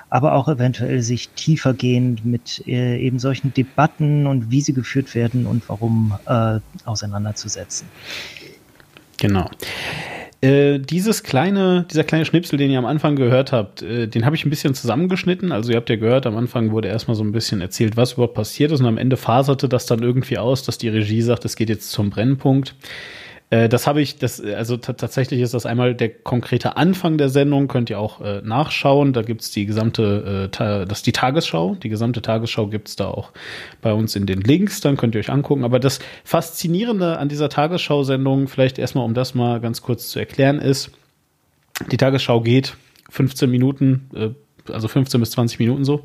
aber 0.08 0.34
auch 0.34 0.46
eventuell 0.46 1.02
sich 1.02 1.30
tiefergehend 1.30 2.24
mit 2.24 2.62
äh, 2.68 2.98
eben 2.98 3.18
solchen 3.18 3.52
Debatten 3.52 4.28
und 4.28 4.52
wie 4.52 4.60
sie 4.60 4.72
geführt 4.72 5.16
werden 5.16 5.46
und 5.46 5.68
warum 5.68 6.16
äh, 6.26 6.60
auseinanderzusetzen. 6.84 7.88
Genau. 9.18 9.50
Äh, 10.40 10.78
dieses 10.78 11.22
kleine, 11.22 11.86
dieser 11.90 12.04
kleine 12.04 12.24
Schnipsel, 12.24 12.58
den 12.58 12.70
ihr 12.70 12.78
am 12.78 12.84
Anfang 12.84 13.16
gehört 13.16 13.52
habt, 13.52 13.82
äh, 13.82 14.06
den 14.06 14.26
habe 14.26 14.36
ich 14.36 14.44
ein 14.44 14.50
bisschen 14.50 14.74
zusammengeschnitten. 14.74 15.52
Also 15.52 15.70
ihr 15.70 15.76
habt 15.76 15.88
ja 15.88 15.96
gehört, 15.96 16.26
am 16.26 16.36
Anfang 16.36 16.70
wurde 16.70 16.88
erstmal 16.88 17.14
so 17.14 17.24
ein 17.24 17.32
bisschen 17.32 17.60
erzählt, 17.60 17.96
was 17.96 18.14
überhaupt 18.14 18.34
passiert 18.34 18.70
ist 18.70 18.80
und 18.80 18.86
am 18.86 18.98
Ende 18.98 19.16
faserte 19.16 19.68
das 19.68 19.86
dann 19.86 20.02
irgendwie 20.02 20.38
aus, 20.38 20.62
dass 20.62 20.78
die 20.78 20.88
Regie 20.88 21.22
sagt, 21.22 21.44
es 21.44 21.56
geht 21.56 21.70
jetzt 21.70 21.90
zum 21.90 22.10
Brennpunkt. 22.10 22.74
Äh, 23.50 23.68
das 23.68 23.86
habe 23.86 24.00
ich, 24.00 24.18
das, 24.18 24.40
also 24.40 24.76
tatsächlich 24.76 25.40
ist 25.40 25.54
das 25.54 25.66
einmal 25.66 25.94
der 25.94 26.08
konkrete 26.08 26.76
Anfang 26.76 27.18
der 27.18 27.28
Sendung, 27.28 27.68
könnt 27.68 27.90
ihr 27.90 27.98
auch 27.98 28.20
äh, 28.20 28.40
nachschauen. 28.42 29.12
Da 29.12 29.22
gibt's 29.22 29.50
die 29.50 29.66
gesamte, 29.66 30.50
äh, 30.52 30.86
das 30.86 30.98
ist 30.98 31.06
die 31.06 31.12
Tagesschau. 31.12 31.76
Die 31.76 31.88
gesamte 31.88 32.22
Tagesschau 32.22 32.66
gibt's 32.66 32.96
da 32.96 33.08
auch 33.08 33.32
bei 33.82 33.92
uns 33.92 34.16
in 34.16 34.26
den 34.26 34.40
Links, 34.40 34.80
dann 34.80 34.96
könnt 34.96 35.14
ihr 35.14 35.20
euch 35.20 35.30
angucken. 35.30 35.64
Aber 35.64 35.78
das 35.78 35.98
Faszinierende 36.24 37.18
an 37.18 37.28
dieser 37.28 37.48
Tagesschau-Sendung, 37.48 38.48
vielleicht 38.48 38.78
erstmal, 38.78 39.04
um 39.04 39.14
das 39.14 39.34
mal 39.34 39.60
ganz 39.60 39.82
kurz 39.82 40.08
zu 40.08 40.18
erklären, 40.18 40.58
ist, 40.58 40.90
die 41.90 41.96
Tagesschau 41.96 42.40
geht 42.40 42.76
15 43.10 43.50
Minuten, 43.50 44.10
äh, 44.14 44.72
also 44.72 44.88
15 44.88 45.20
bis 45.20 45.30
20 45.32 45.58
Minuten 45.58 45.84
so. 45.84 46.02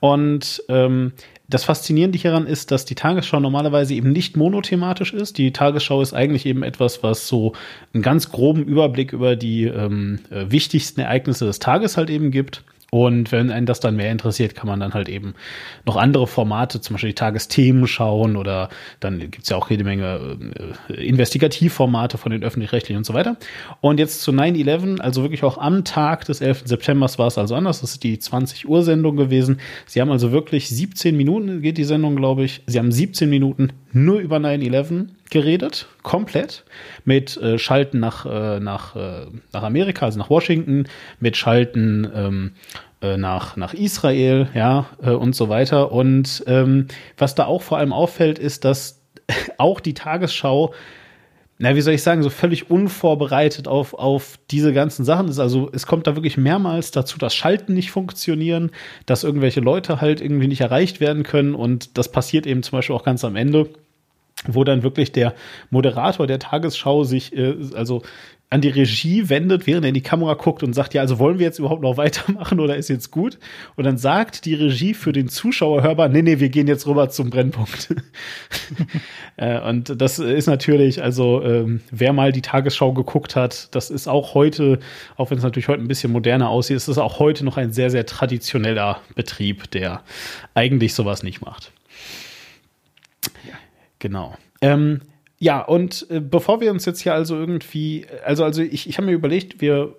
Und 0.00 0.62
ähm, 0.68 1.12
das 1.48 1.64
Faszinierende 1.64 2.18
hieran 2.18 2.46
ist, 2.46 2.70
dass 2.70 2.84
die 2.86 2.94
Tagesschau 2.94 3.38
normalerweise 3.38 3.94
eben 3.94 4.12
nicht 4.12 4.36
monothematisch 4.36 5.12
ist. 5.12 5.36
Die 5.36 5.52
Tagesschau 5.52 6.00
ist 6.00 6.14
eigentlich 6.14 6.46
eben 6.46 6.62
etwas, 6.62 7.02
was 7.02 7.28
so 7.28 7.52
einen 7.92 8.02
ganz 8.02 8.30
groben 8.30 8.64
Überblick 8.64 9.12
über 9.12 9.36
die 9.36 9.64
ähm, 9.64 10.20
äh, 10.30 10.46
wichtigsten 10.48 11.00
Ereignisse 11.00 11.44
des 11.44 11.58
Tages 11.58 11.96
halt 11.96 12.08
eben 12.08 12.30
gibt. 12.30 12.64
Und 12.94 13.32
wenn 13.32 13.50
einen 13.50 13.66
das 13.66 13.80
dann 13.80 13.96
mehr 13.96 14.12
interessiert, 14.12 14.54
kann 14.54 14.68
man 14.68 14.78
dann 14.78 14.94
halt 14.94 15.08
eben 15.08 15.34
noch 15.84 15.96
andere 15.96 16.28
Formate, 16.28 16.80
zum 16.80 16.94
Beispiel 16.94 17.10
die 17.10 17.16
Tagesthemen 17.16 17.88
schauen 17.88 18.36
oder 18.36 18.68
dann 19.00 19.18
gibt's 19.18 19.48
ja 19.48 19.56
auch 19.56 19.68
jede 19.68 19.82
Menge 19.82 20.38
äh, 20.88 21.04
Investigativformate 21.04 22.18
von 22.18 22.30
den 22.30 22.44
öffentlich-rechtlichen 22.44 22.98
und 22.98 23.04
so 23.04 23.12
weiter. 23.12 23.36
Und 23.80 23.98
jetzt 23.98 24.22
zu 24.22 24.30
9-11, 24.30 25.00
also 25.00 25.22
wirklich 25.22 25.42
auch 25.42 25.58
am 25.58 25.82
Tag 25.82 26.24
des 26.26 26.40
11. 26.40 26.62
September 26.66 27.08
war 27.16 27.26
es 27.26 27.36
also 27.36 27.56
anders. 27.56 27.80
Das 27.80 27.94
ist 27.94 28.04
die 28.04 28.16
20 28.16 28.68
Uhr 28.68 28.84
Sendung 28.84 29.16
gewesen. 29.16 29.58
Sie 29.86 30.00
haben 30.00 30.12
also 30.12 30.30
wirklich 30.30 30.68
17 30.68 31.16
Minuten, 31.16 31.62
geht 31.62 31.78
die 31.78 31.82
Sendung, 31.82 32.14
glaube 32.14 32.44
ich. 32.44 32.62
Sie 32.66 32.78
haben 32.78 32.92
17 32.92 33.28
Minuten 33.28 33.70
nur 33.92 34.20
über 34.20 34.36
9-11 34.36 35.08
geredet, 35.34 35.88
komplett, 36.02 36.64
mit 37.04 37.36
äh, 37.36 37.58
Schalten 37.58 37.98
nach, 37.98 38.24
äh, 38.24 38.60
nach, 38.60 38.94
äh, 38.94 39.26
nach 39.52 39.62
Amerika, 39.64 40.06
also 40.06 40.18
nach 40.18 40.30
Washington, 40.30 40.84
mit 41.18 41.36
Schalten 41.36 42.08
ähm, 42.14 42.52
äh, 43.02 43.16
nach, 43.16 43.56
nach 43.56 43.74
Israel, 43.74 44.48
ja, 44.54 44.86
äh, 45.02 45.10
und 45.10 45.34
so 45.34 45.48
weiter. 45.48 45.90
Und 45.90 46.44
ähm, 46.46 46.86
was 47.18 47.34
da 47.34 47.46
auch 47.46 47.62
vor 47.62 47.78
allem 47.78 47.92
auffällt, 47.92 48.38
ist, 48.38 48.64
dass 48.64 49.02
auch 49.58 49.80
die 49.80 49.94
Tagesschau 49.94 50.72
na, 51.56 51.76
wie 51.76 51.80
soll 51.80 51.94
ich 51.94 52.02
sagen, 52.02 52.24
so 52.24 52.30
völlig 52.30 52.68
unvorbereitet 52.68 53.68
auf, 53.68 53.94
auf 53.94 54.40
diese 54.50 54.72
ganzen 54.72 55.04
Sachen 55.04 55.28
ist. 55.28 55.38
Also 55.38 55.70
es 55.72 55.86
kommt 55.86 56.08
da 56.08 56.16
wirklich 56.16 56.36
mehrmals 56.36 56.90
dazu, 56.90 57.16
dass 57.16 57.32
Schalten 57.32 57.74
nicht 57.74 57.92
funktionieren, 57.92 58.72
dass 59.06 59.22
irgendwelche 59.22 59.60
Leute 59.60 60.00
halt 60.00 60.20
irgendwie 60.20 60.48
nicht 60.48 60.62
erreicht 60.62 61.00
werden 61.00 61.22
können 61.22 61.54
und 61.54 61.96
das 61.96 62.10
passiert 62.10 62.44
eben 62.46 62.64
zum 62.64 62.78
Beispiel 62.78 62.96
auch 62.96 63.04
ganz 63.04 63.24
am 63.24 63.36
Ende 63.36 63.70
wo 64.46 64.64
dann 64.64 64.82
wirklich 64.82 65.12
der 65.12 65.34
Moderator 65.70 66.26
der 66.26 66.38
Tagesschau 66.38 67.04
sich 67.04 67.36
äh, 67.36 67.54
also 67.74 68.02
an 68.54 68.60
die 68.60 68.68
Regie 68.68 69.28
wendet, 69.28 69.66
während 69.66 69.84
er 69.84 69.88
in 69.88 69.94
die 69.94 70.02
Kamera 70.02 70.34
guckt 70.34 70.62
und 70.62 70.74
sagt, 70.74 70.94
ja, 70.94 71.00
also 71.00 71.18
wollen 71.18 71.40
wir 71.40 71.46
jetzt 71.46 71.58
überhaupt 71.58 71.82
noch 71.82 71.96
weitermachen 71.96 72.60
oder 72.60 72.76
ist 72.76 72.88
jetzt 72.88 73.10
gut? 73.10 73.36
Und 73.74 73.82
dann 73.82 73.98
sagt 73.98 74.44
die 74.44 74.54
Regie 74.54 74.94
für 74.94 75.12
den 75.12 75.28
Zuschauer 75.28 75.82
hörbar, 75.82 76.08
nee, 76.08 76.22
nee, 76.22 76.38
wir 76.38 76.50
gehen 76.50 76.68
jetzt 76.68 76.86
rüber 76.86 77.08
zum 77.08 77.30
Brennpunkt. 77.30 77.94
äh, 79.36 79.60
und 79.60 80.00
das 80.00 80.20
ist 80.20 80.46
natürlich, 80.46 81.02
also 81.02 81.42
ähm, 81.42 81.80
wer 81.90 82.12
mal 82.12 82.30
die 82.30 82.42
Tagesschau 82.42 82.92
geguckt 82.92 83.34
hat, 83.34 83.74
das 83.74 83.90
ist 83.90 84.06
auch 84.06 84.34
heute, 84.34 84.78
auch 85.16 85.30
wenn 85.30 85.38
es 85.38 85.44
natürlich 85.44 85.66
heute 85.66 85.82
ein 85.82 85.88
bisschen 85.88 86.12
moderner 86.12 86.48
aussieht, 86.48 86.76
ist 86.76 86.86
es 86.86 86.98
auch 86.98 87.18
heute 87.18 87.44
noch 87.44 87.56
ein 87.56 87.72
sehr, 87.72 87.90
sehr 87.90 88.06
traditioneller 88.06 89.00
Betrieb, 89.16 89.68
der 89.72 90.02
eigentlich 90.54 90.94
sowas 90.94 91.24
nicht 91.24 91.40
macht. 91.40 91.72
Genau. 94.04 94.34
Ähm, 94.60 95.00
ja, 95.38 95.62
und 95.62 96.06
äh, 96.10 96.20
bevor 96.20 96.60
wir 96.60 96.70
uns 96.70 96.84
jetzt 96.84 97.00
hier 97.00 97.14
also 97.14 97.36
irgendwie, 97.36 98.04
also, 98.22 98.44
also 98.44 98.60
ich, 98.60 98.86
ich 98.86 98.98
habe 98.98 99.06
mir 99.06 99.14
überlegt, 99.14 99.62
wir, 99.62 99.96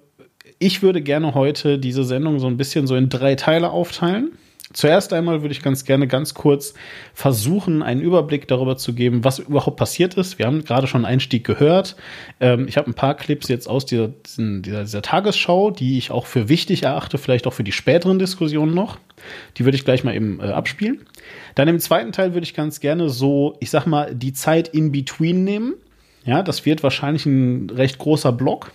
ich 0.60 0.84
würde 0.84 1.02
gerne 1.02 1.34
heute 1.34 1.80
diese 1.80 2.04
Sendung 2.04 2.38
so 2.38 2.46
ein 2.46 2.56
bisschen 2.56 2.86
so 2.86 2.96
in 2.96 3.10
drei 3.10 3.34
Teile 3.34 3.72
aufteilen. 3.72 4.34
Zuerst 4.76 5.14
einmal 5.14 5.42
würde 5.42 5.54
ich 5.54 5.62
ganz 5.62 5.86
gerne 5.86 6.06
ganz 6.06 6.34
kurz 6.34 6.74
versuchen, 7.14 7.82
einen 7.82 8.02
Überblick 8.02 8.46
darüber 8.50 8.76
zu 8.76 8.94
geben, 8.94 9.24
was 9.24 9.40
überhaupt 9.40 9.78
passiert 9.78 10.16
ist. 10.16 10.38
Wir 10.38 10.48
haben 10.48 10.66
gerade 10.66 10.86
schon 10.86 11.06
einen 11.06 11.14
Einstieg 11.14 11.46
gehört. 11.46 11.96
Ähm, 12.42 12.68
ich 12.68 12.76
habe 12.76 12.92
ein 12.92 12.94
paar 12.94 13.16
Clips 13.16 13.48
jetzt 13.48 13.70
aus 13.70 13.86
dieser, 13.86 14.10
dieser, 14.38 14.84
dieser, 14.84 15.02
Tagesschau, 15.02 15.72
die 15.72 15.98
ich 15.98 16.12
auch 16.12 16.26
für 16.26 16.50
wichtig 16.50 16.84
erachte, 16.84 17.18
vielleicht 17.18 17.48
auch 17.48 17.54
für 17.54 17.64
die 17.64 17.72
späteren 17.72 18.20
Diskussionen 18.20 18.74
noch. 18.74 19.00
Die 19.58 19.64
würde 19.64 19.78
ich 19.78 19.86
gleich 19.86 20.04
mal 20.04 20.14
eben 20.14 20.42
äh, 20.42 20.48
abspielen. 20.48 21.06
Dann 21.56 21.70
im 21.70 21.80
zweiten 21.80 22.12
Teil 22.12 22.34
würde 22.34 22.44
ich 22.44 22.54
ganz 22.54 22.82
gerne 22.82 23.08
so, 23.08 23.56
ich 23.62 23.70
sag 23.70 23.86
mal, 23.86 24.14
die 24.14 24.34
Zeit 24.34 24.68
in 24.68 24.92
between 24.92 25.46
nehmen. 25.46 25.76
Ja, 26.26 26.44
das 26.44 26.66
wird 26.66 26.84
wahrscheinlich 26.84 27.26
ein 27.26 27.70
recht 27.70 27.98
großer 27.98 28.34
Block. 28.34 28.74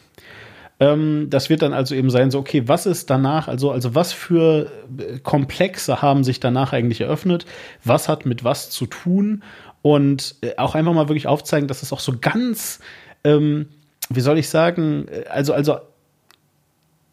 Ähm, 0.80 1.28
das 1.28 1.50
wird 1.50 1.62
dann 1.62 1.74
also 1.74 1.94
eben 1.94 2.10
sein, 2.10 2.30
so, 2.30 2.38
okay, 2.38 2.62
was 2.66 2.86
ist 2.86 3.10
danach, 3.10 3.48
also, 3.48 3.70
also 3.70 3.94
was 3.94 4.12
für 4.12 4.72
äh, 4.98 5.18
Komplexe 5.18 6.00
haben 6.00 6.24
sich 6.24 6.40
danach 6.40 6.72
eigentlich 6.72 7.02
eröffnet? 7.02 7.44
Was 7.84 8.08
hat 8.08 8.24
mit 8.24 8.44
was 8.44 8.70
zu 8.70 8.86
tun? 8.86 9.42
Und 9.82 10.36
äh, 10.40 10.56
auch 10.56 10.74
einfach 10.74 10.94
mal 10.94 11.08
wirklich 11.08 11.26
aufzeigen, 11.26 11.68
dass 11.68 11.82
es 11.82 11.92
auch 11.92 12.00
so 12.00 12.14
ganz, 12.18 12.80
ähm, 13.24 13.68
wie 14.08 14.20
soll 14.20 14.38
ich 14.38 14.48
sagen, 14.48 15.06
äh, 15.08 15.24
also, 15.28 15.52
also 15.52 15.78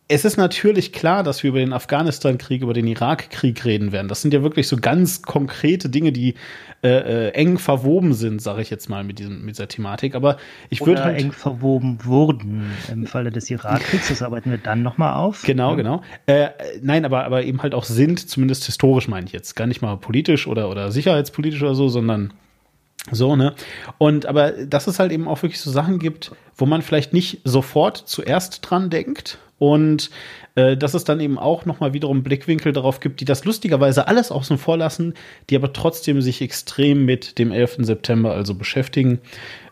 es 0.09 0.23
ist 0.23 0.37
natürlich 0.37 0.93
klar, 0.93 1.23
dass 1.23 1.43
wir 1.43 1.49
über 1.49 1.59
den 1.59 1.73
Afghanistan-Krieg, 1.73 2.61
über 2.61 2.73
den 2.73 2.87
Irak-Krieg 2.87 3.65
reden 3.65 3.91
werden. 3.91 4.07
Das 4.07 4.21
sind 4.21 4.33
ja 4.33 4.41
wirklich 4.41 4.67
so 4.67 4.77
ganz 4.77 5.21
konkrete 5.21 5.89
Dinge, 5.89 6.13
die 6.13 6.35
äh, 6.81 7.27
äh, 7.27 7.29
eng 7.31 7.57
verwoben 7.57 8.13
sind, 8.13 8.41
sage 8.41 8.61
ich 8.61 8.69
jetzt 8.69 8.89
mal, 8.89 9.03
mit, 9.03 9.19
diesem, 9.19 9.43
mit 9.43 9.55
dieser 9.55 9.67
Thematik. 9.67 10.15
Aber 10.15 10.37
ich 10.69 10.85
würde 10.85 11.03
halt 11.03 11.19
eng 11.19 11.33
verwoben 11.33 12.05
wurden 12.05 12.71
im 12.89 13.05
Falle 13.05 13.31
des 13.31 13.49
Irakkriegs. 13.49 14.07
Das 14.07 14.21
arbeiten 14.21 14.49
wir 14.49 14.57
dann 14.57 14.81
nochmal 14.81 15.13
auf. 15.13 15.43
Genau, 15.43 15.71
ja. 15.71 15.75
genau. 15.75 16.01
Äh, 16.25 16.49
nein, 16.81 17.03
aber, 17.03 17.25
aber 17.25 17.43
eben 17.43 17.61
halt 17.61 17.73
auch 17.73 17.83
sind, 17.83 18.29
zumindest 18.29 18.63
historisch 18.65 19.09
meine 19.09 19.25
ich 19.25 19.33
jetzt. 19.33 19.55
Gar 19.55 19.67
nicht 19.67 19.81
mal 19.81 19.97
politisch 19.97 20.47
oder, 20.47 20.69
oder 20.69 20.91
sicherheitspolitisch 20.91 21.61
oder 21.61 21.75
so, 21.75 21.89
sondern 21.89 22.33
so, 23.11 23.35
ne? 23.35 23.53
Und 23.97 24.25
aber 24.25 24.51
dass 24.51 24.87
es 24.87 24.99
halt 24.99 25.11
eben 25.11 25.27
auch 25.27 25.41
wirklich 25.41 25.61
so 25.61 25.71
Sachen 25.71 25.99
gibt, 25.99 26.31
wo 26.55 26.65
man 26.65 26.81
vielleicht 26.81 27.13
nicht 27.13 27.41
sofort 27.45 27.97
zuerst 27.97 28.59
dran 28.69 28.89
denkt 28.89 29.39
und 29.59 30.09
äh, 30.55 30.77
dass 30.77 30.93
es 30.93 31.03
dann 31.03 31.19
eben 31.19 31.37
auch 31.37 31.65
nochmal 31.65 31.93
wiederum 31.93 32.23
Blickwinkel 32.23 32.73
darauf 32.73 32.99
gibt, 32.99 33.21
die 33.21 33.25
das 33.25 33.45
lustigerweise 33.45 34.07
alles 34.07 34.31
außen 34.31 34.57
vor 34.57 34.77
lassen, 34.77 35.13
die 35.49 35.55
aber 35.55 35.73
trotzdem 35.73 36.21
sich 36.21 36.41
extrem 36.41 37.05
mit 37.05 37.39
dem 37.39 37.51
11. 37.51 37.77
September 37.79 38.33
also 38.33 38.55
beschäftigen. 38.55 39.19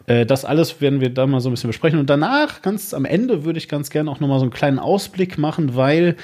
Äh, 0.08 0.26
das 0.26 0.46
alles 0.46 0.82
werden 0.82 1.02
wir 1.02 1.10
da 1.10 1.26
mal 1.28 1.40
so 1.40 1.50
ein 1.50 1.54
bisschen 1.54 1.70
besprechen. 1.70 2.00
Und 2.00 2.10
danach, 2.10 2.62
ganz 2.62 2.94
am 2.94 3.06
Ende, 3.06 3.46
würde 3.46 3.58
ich 3.58 3.70
ganz 3.70 3.90
gerne 3.90 4.10
auch 4.10 4.20
nochmal 4.20 4.40
so 4.40 4.46
einen 4.46 4.54
kleinen 4.54 4.80
Ausblick 4.80 5.38
machen, 5.38 5.76
weil, 5.76 6.16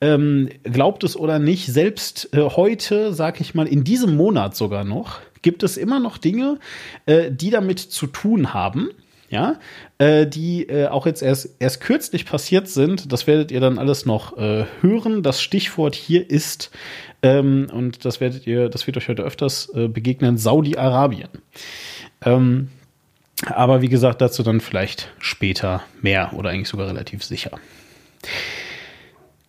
ähm, 0.00 0.48
glaubt 0.64 1.04
es 1.04 1.16
oder 1.16 1.38
nicht, 1.38 1.66
selbst 1.66 2.30
äh, 2.32 2.42
heute, 2.42 3.12
sag 3.12 3.40
ich 3.40 3.54
mal, 3.54 3.66
in 3.66 3.84
diesem 3.84 4.16
Monat 4.16 4.56
sogar 4.56 4.84
noch, 4.84 5.20
gibt 5.42 5.62
es 5.62 5.76
immer 5.76 6.00
noch 6.00 6.18
Dinge, 6.18 6.58
äh, 7.06 7.30
die 7.30 7.50
damit 7.50 7.78
zu 7.78 8.06
tun 8.06 8.52
haben 8.52 8.90
ja, 9.30 9.58
äh, 9.98 10.26
die 10.26 10.68
äh, 10.68 10.88
auch 10.88 11.06
jetzt 11.06 11.22
erst, 11.22 11.56
erst 11.60 11.80
kürzlich 11.80 12.26
passiert 12.26 12.68
sind. 12.68 13.12
Das 13.12 13.26
werdet 13.26 13.52
ihr 13.52 13.60
dann 13.60 13.78
alles 13.78 14.04
noch 14.04 14.36
äh, 14.36 14.66
hören. 14.80 15.22
Das 15.22 15.40
Stichwort 15.40 15.94
hier 15.94 16.28
ist, 16.28 16.70
ähm, 17.22 17.68
und 17.72 18.04
das 18.04 18.20
werdet 18.20 18.46
ihr, 18.46 18.68
das 18.68 18.86
wird 18.86 18.96
euch 18.96 19.08
heute 19.08 19.22
öfters 19.22 19.70
äh, 19.74 19.86
begegnen, 19.86 20.36
Saudi-Arabien. 20.36 21.28
Ähm, 22.24 22.68
aber 23.46 23.80
wie 23.82 23.88
gesagt, 23.88 24.20
dazu 24.20 24.42
dann 24.42 24.60
vielleicht 24.60 25.12
später 25.20 25.82
mehr 26.02 26.32
oder 26.34 26.50
eigentlich 26.50 26.68
sogar 26.68 26.88
relativ 26.88 27.24
sicher. 27.24 27.52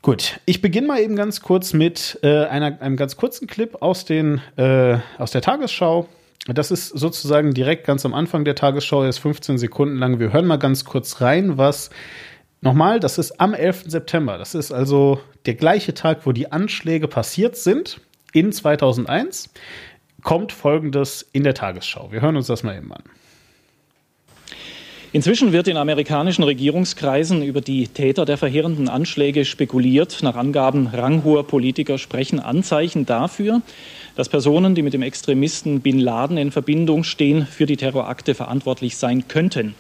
Gut, 0.04 0.40
ich 0.46 0.62
beginne 0.62 0.88
mal 0.88 1.02
eben 1.02 1.16
ganz 1.16 1.42
kurz 1.42 1.74
mit 1.74 2.20
äh, 2.24 2.46
einer, 2.46 2.82
einem 2.82 2.98
ganz 2.98 3.18
kurzen 3.18 3.48
Clip 3.48 3.82
aus, 3.82 4.06
den, 4.06 4.42
äh, 4.58 4.98
aus 5.18 5.32
der 5.32 5.42
Tagesschau. 5.42 6.08
Das 6.48 6.72
ist 6.72 6.88
sozusagen 6.88 7.54
direkt 7.54 7.86
ganz 7.86 8.06
am 8.06 8.14
Anfang 8.14 8.46
der 8.46 8.56
Tagesschau, 8.56 9.04
ist 9.04 9.20
15 9.20 9.58
Sekunden 9.60 9.98
lang. 9.98 10.20
Wir 10.20 10.34
hören 10.34 10.48
mal 10.48 10.58
ganz 10.58 10.86
kurz 10.86 11.22
rein, 11.22 11.58
was 11.58 11.92
nochmal, 12.62 13.00
das 13.00 13.20
ist 13.20 13.40
am 13.40 13.54
11. 13.54 13.84
September. 13.88 14.38
Das 14.40 14.56
ist 14.56 14.72
also 14.72 15.20
der 15.46 15.54
gleiche 15.54 15.94
Tag, 15.94 16.26
wo 16.26 16.32
die 16.32 16.52
Anschläge 16.52 17.08
passiert 17.08 17.56
sind 17.56 18.02
in 18.34 18.52
2001. 18.52 19.50
Kommt 20.24 20.52
folgendes 20.52 21.28
in 21.32 21.44
der 21.44 21.54
Tagesschau. 21.54 22.12
Wir 22.12 22.22
hören 22.22 22.38
uns 22.38 22.48
das 22.48 22.64
mal 22.64 22.76
eben 22.76 22.92
an. 22.92 23.04
Inzwischen 25.14 25.52
wird 25.52 25.68
in 25.68 25.76
amerikanischen 25.76 26.44
Regierungskreisen 26.44 27.44
über 27.44 27.60
die 27.60 27.90
Täter 27.90 28.24
der 28.24 28.38
verheerenden 28.38 28.88
Anschläge 28.88 29.44
spekuliert. 29.44 30.24
Nach 30.24 30.38
Angaben 30.38 30.88
ranghoher 30.88 31.46
Politiker 31.46 31.98
sprechen 31.98 32.40
Anzeichen 32.40 33.06
dafür, 33.06 33.62
dass 34.16 34.30
Personen, 34.30 34.76
die 34.76 34.82
mit 34.82 34.94
dem 34.94 35.02
Extremisten 35.02 35.82
Bin 35.82 36.00
Laden 36.00 36.38
in 36.38 36.52
Verbindung 36.52 37.04
stehen, 37.04 37.46
für 37.46 37.66
die 37.66 37.78
Terrorakte 37.78 38.36
verantwortlich 38.36 38.98
sein 38.98 39.28
könnten. 39.28 39.76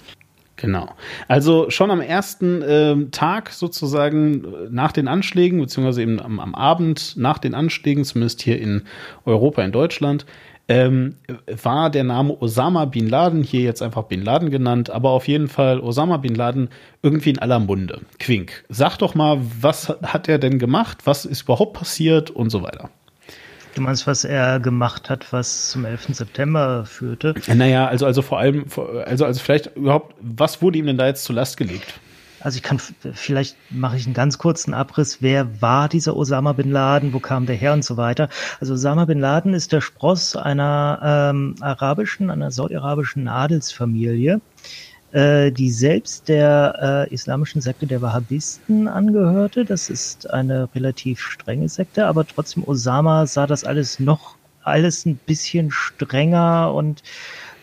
Genau. 0.61 0.89
Also 1.27 1.71
schon 1.71 1.89
am 1.89 2.01
ersten 2.01 2.61
äh, 2.61 2.95
Tag 3.09 3.49
sozusagen 3.49 4.43
äh, 4.43 4.47
nach 4.69 4.91
den 4.91 5.07
Anschlägen, 5.07 5.59
beziehungsweise 5.59 6.03
eben 6.03 6.19
am, 6.19 6.39
am, 6.39 6.53
Abend 6.53 7.17
nach 7.17 7.39
den 7.39 7.55
Anschlägen, 7.55 8.03
zumindest 8.05 8.43
hier 8.43 8.61
in 8.61 8.83
Europa, 9.25 9.63
in 9.63 9.71
Deutschland, 9.71 10.27
ähm, 10.67 11.15
war 11.63 11.89
der 11.89 12.03
Name 12.03 12.39
Osama 12.39 12.85
Bin 12.85 13.09
Laden, 13.09 13.43
hier 13.43 13.61
jetzt 13.61 13.81
einfach 13.81 14.03
Bin 14.03 14.23
Laden 14.23 14.51
genannt, 14.51 14.91
aber 14.91 15.09
auf 15.09 15.27
jeden 15.27 15.47
Fall 15.47 15.79
Osama 15.79 16.17
Bin 16.17 16.35
Laden 16.35 16.69
irgendwie 17.01 17.31
in 17.31 17.39
aller 17.39 17.59
Munde. 17.59 18.01
Quink, 18.19 18.63
sag 18.69 18.97
doch 18.97 19.15
mal, 19.15 19.41
was 19.59 19.89
hat 20.03 20.29
er 20.29 20.37
denn 20.37 20.59
gemacht, 20.59 20.99
was 21.05 21.25
ist 21.25 21.41
überhaupt 21.41 21.73
passiert 21.73 22.29
und 22.29 22.51
so 22.51 22.61
weiter. 22.61 22.91
Du 23.75 23.81
meinst, 23.81 24.05
was 24.05 24.25
er 24.25 24.59
gemacht 24.59 25.09
hat, 25.09 25.31
was 25.31 25.69
zum 25.69 25.85
11. 25.85 26.07
September 26.11 26.85
führte? 26.85 27.33
Naja, 27.53 27.87
also, 27.87 28.05
also 28.05 28.21
vor 28.21 28.39
allem, 28.39 28.65
also, 29.05 29.25
also 29.25 29.39
vielleicht 29.39 29.75
überhaupt, 29.77 30.15
was 30.19 30.61
wurde 30.61 30.77
ihm 30.77 30.85
denn 30.87 30.97
da 30.97 31.07
jetzt 31.07 31.23
zur 31.23 31.35
Last 31.35 31.57
gelegt? 31.57 31.99
Also 32.41 32.57
ich 32.57 32.63
kann, 32.63 32.79
vielleicht 33.13 33.55
mache 33.69 33.97
ich 33.97 34.05
einen 34.05 34.15
ganz 34.15 34.39
kurzen 34.39 34.73
Abriss. 34.73 35.21
Wer 35.21 35.61
war 35.61 35.87
dieser 35.87 36.15
Osama 36.15 36.53
Bin 36.53 36.71
Laden? 36.71 37.13
Wo 37.13 37.19
kam 37.19 37.45
der 37.45 37.55
her 37.55 37.73
und 37.73 37.85
so 37.85 37.97
weiter? 37.97 38.29
Also 38.59 38.73
Osama 38.73 39.05
Bin 39.05 39.19
Laden 39.19 39.53
ist 39.53 39.71
der 39.71 39.81
Spross 39.81 40.35
einer 40.35 41.31
ähm, 41.31 41.55
arabischen, 41.61 42.31
einer 42.31 42.51
saudi-arabischen 42.51 43.27
Adelsfamilie 43.27 44.41
äh, 45.11 45.51
die 45.51 45.71
selbst 45.71 46.29
der 46.29 47.07
äh, 47.09 47.13
islamischen 47.13 47.61
Sekte 47.61 47.87
der 47.87 48.01
Wahhabisten 48.01 48.87
angehörte. 48.87 49.65
Das 49.65 49.89
ist 49.89 50.29
eine 50.29 50.69
relativ 50.73 51.19
strenge 51.19 51.69
Sekte, 51.69 52.07
aber 52.07 52.25
trotzdem 52.25 52.63
Osama 52.67 53.25
sah 53.25 53.47
das 53.47 53.63
alles 53.63 53.99
noch 53.99 54.35
alles 54.63 55.05
ein 55.05 55.17
bisschen 55.17 55.71
strenger 55.71 56.73
und 56.73 57.01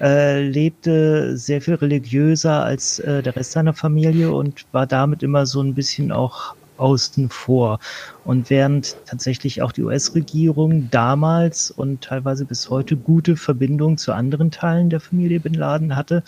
äh, 0.01 0.43
lebte 0.43 1.37
sehr 1.37 1.61
viel 1.61 1.75
religiöser 1.75 2.65
als 2.65 2.99
äh, 2.99 3.23
der 3.23 3.37
Rest 3.37 3.53
seiner 3.53 3.75
Familie 3.75 4.33
und 4.33 4.67
war 4.73 4.87
damit 4.87 5.23
immer 5.23 5.47
so 5.47 5.61
ein 5.61 5.75
bisschen 5.75 6.13
auch 6.13 6.55
außen 6.77 7.29
vor. 7.29 7.81
Und 8.25 8.51
während 8.51 8.97
tatsächlich 9.07 9.63
auch 9.63 9.73
die 9.73 9.83
US-Regierung 9.83 10.91
damals 10.91 11.71
und 11.71 12.03
teilweise 12.03 12.45
bis 12.45 12.71
heute 12.71 12.97
gute 12.97 13.37
Verbindungen 13.37 13.99
zu 13.99 14.13
anderen 14.13 14.51
Teilen 14.51 14.91
der 14.91 15.01
Familie 15.01 15.41
Bin 15.41 15.55
Laden 15.55 15.97
hatte, 15.97 16.23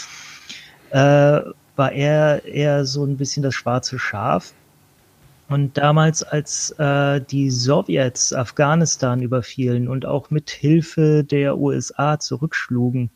äh, 0.90 1.40
war 1.76 1.92
er 1.92 2.44
eher 2.44 2.84
so 2.84 3.04
ein 3.04 3.16
bisschen 3.16 3.42
das 3.42 3.54
schwarze 3.54 3.98
Schaf. 3.98 4.52
Und 5.48 5.78
damals, 5.78 6.22
als 6.22 6.70
äh, 6.78 7.20
die 7.20 7.50
Sowjets 7.50 8.32
Afghanistan 8.32 9.20
überfielen 9.20 9.88
und 9.88 10.06
auch 10.06 10.30
mit 10.30 10.50
Hilfe 10.50 11.24
der 11.24 11.58
USA 11.58 12.20
zurückschlugen, 12.20 13.10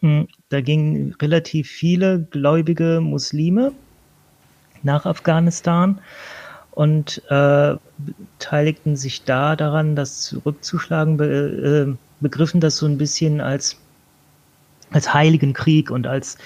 hm, 0.00 0.28
da 0.48 0.60
gingen 0.60 1.14
relativ 1.20 1.68
viele 1.68 2.20
gläubige 2.20 3.00
Muslime 3.00 3.72
nach 4.84 5.06
Afghanistan 5.06 5.98
und 6.70 7.22
äh, 7.28 7.74
beteiligten 7.98 8.94
sich 8.94 9.24
da 9.24 9.56
daran, 9.56 9.96
das 9.96 10.20
zurückzuschlagen, 10.20 11.16
be, 11.16 11.26
äh, 11.26 11.96
begriffen 12.20 12.60
das 12.60 12.76
so 12.76 12.86
ein 12.86 12.98
bisschen 12.98 13.40
als 13.40 13.80
als 14.90 15.12
heiligen 15.12 15.52
Krieg 15.52 15.90
und 15.90 16.06
als 16.06 16.38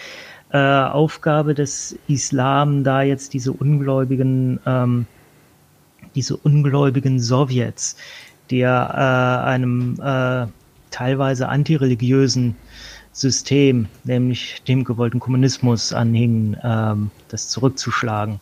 äh, 0.52 0.58
Aufgabe 0.58 1.54
des 1.54 1.96
Islam, 2.08 2.84
da 2.84 3.02
jetzt 3.02 3.32
diese 3.34 3.52
ungläubigen, 3.52 4.60
ähm, 4.66 5.06
diese 6.14 6.36
ungläubigen 6.36 7.20
Sowjets, 7.20 7.96
die 8.50 8.58
ja 8.58 8.86
äh, 8.86 9.44
einem 9.44 9.98
äh, 10.02 10.46
teilweise 10.90 11.48
antireligiösen 11.48 12.56
System, 13.12 13.88
nämlich 14.04 14.62
dem 14.64 14.84
gewollten 14.84 15.20
Kommunismus 15.20 15.92
anhingen, 15.92 16.56
ähm, 16.62 17.10
das 17.28 17.48
zurückzuschlagen. 17.48 18.40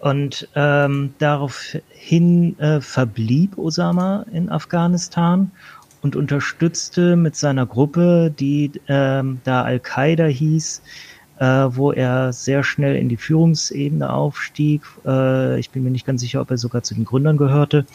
Und 0.00 0.48
ähm, 0.56 1.14
daraufhin 1.18 2.58
äh, 2.58 2.80
verblieb 2.80 3.56
Osama 3.56 4.26
in 4.32 4.50
Afghanistan 4.50 5.52
und 6.02 6.16
unterstützte 6.16 7.16
mit 7.16 7.36
seiner 7.36 7.64
Gruppe, 7.64 8.34
die 8.36 8.72
ähm, 8.88 9.40
da 9.44 9.62
Al-Qaida 9.62 10.26
hieß, 10.26 10.82
äh, 11.38 11.44
wo 11.44 11.92
er 11.92 12.32
sehr 12.32 12.64
schnell 12.64 12.96
in 12.96 13.08
die 13.08 13.16
Führungsebene 13.16 14.12
aufstieg. 14.12 14.82
Äh, 15.06 15.58
ich 15.58 15.70
bin 15.70 15.84
mir 15.84 15.90
nicht 15.90 16.06
ganz 16.06 16.20
sicher, 16.20 16.40
ob 16.40 16.50
er 16.50 16.58
sogar 16.58 16.82
zu 16.82 16.94
den 16.94 17.04
Gründern 17.04 17.36
gehörte. 17.36 17.86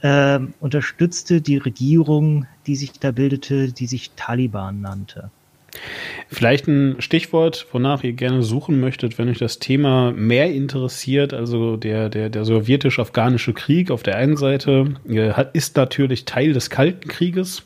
Äh, 0.00 0.40
unterstützte 0.60 1.40
die 1.40 1.56
Regierung, 1.56 2.46
die 2.66 2.76
sich 2.76 2.92
da 2.92 3.10
bildete, 3.10 3.72
die 3.72 3.86
sich 3.86 4.12
Taliban 4.16 4.80
nannte. 4.80 5.30
Vielleicht 6.28 6.66
ein 6.66 6.96
Stichwort, 7.00 7.66
wonach 7.72 8.02
ihr 8.02 8.12
gerne 8.12 8.42
suchen 8.42 8.80
möchtet, 8.80 9.18
wenn 9.18 9.28
euch 9.28 9.38
das 9.38 9.58
Thema 9.58 10.12
mehr 10.12 10.52
interessiert. 10.52 11.32
Also 11.32 11.76
der, 11.76 12.08
der, 12.08 12.28
der 12.30 12.44
sowjetisch-afghanische 12.44 13.52
Krieg 13.52 13.90
auf 13.90 14.02
der 14.02 14.16
einen 14.16 14.36
Seite 14.36 14.94
äh, 15.08 15.32
ist 15.52 15.76
natürlich 15.76 16.24
Teil 16.24 16.52
des 16.52 16.70
Kalten 16.70 17.08
Krieges. 17.08 17.62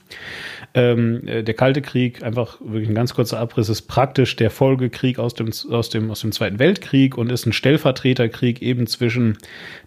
Ähm, 0.75 1.27
äh, 1.27 1.43
der 1.43 1.55
Kalte 1.55 1.81
Krieg, 1.81 2.23
einfach 2.23 2.59
wirklich 2.61 2.89
ein 2.89 2.95
ganz 2.95 3.15
kurzer 3.15 3.39
Abriss, 3.39 3.69
ist 3.69 3.83
praktisch 3.83 4.37
der 4.37 4.51
Folgekrieg 4.51 5.19
aus 5.19 5.35
dem, 5.35 5.51
aus, 5.71 5.89
dem, 5.89 6.11
aus 6.11 6.21
dem 6.21 6.33
Zweiten 6.33 6.59
Weltkrieg 6.59 7.17
und 7.17 7.33
ist 7.33 7.47
ein 7.47 7.53
Stellvertreterkrieg 7.53 8.61
eben 8.61 8.87
zwischen 8.87 9.39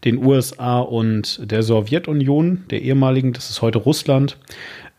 den 0.03 0.17
USA 0.17 0.79
und 0.79 1.39
der 1.51 1.61
Sowjetunion, 1.61 2.63
der 2.71 2.81
ehemaligen, 2.81 3.33
das 3.33 3.49
ist 3.49 3.61
heute 3.61 3.77
Russland 3.77 4.37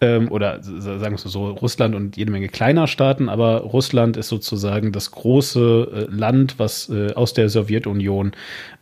ähm, 0.02 0.32
oder 0.32 0.58
sagen 0.62 1.00
wir 1.00 1.14
es 1.14 1.22
so, 1.22 1.50
Russland 1.50 1.94
und 1.94 2.16
jede 2.16 2.32
Menge 2.32 2.48
kleiner 2.48 2.88
Staaten, 2.88 3.28
aber 3.28 3.58
Russland 3.60 4.16
ist 4.16 4.28
sozusagen 4.28 4.90
das 4.90 5.12
große 5.12 6.08
äh, 6.10 6.14
Land, 6.14 6.58
was 6.58 6.90
äh, 6.90 7.12
aus 7.14 7.34
der 7.34 7.48
Sowjetunion 7.48 8.32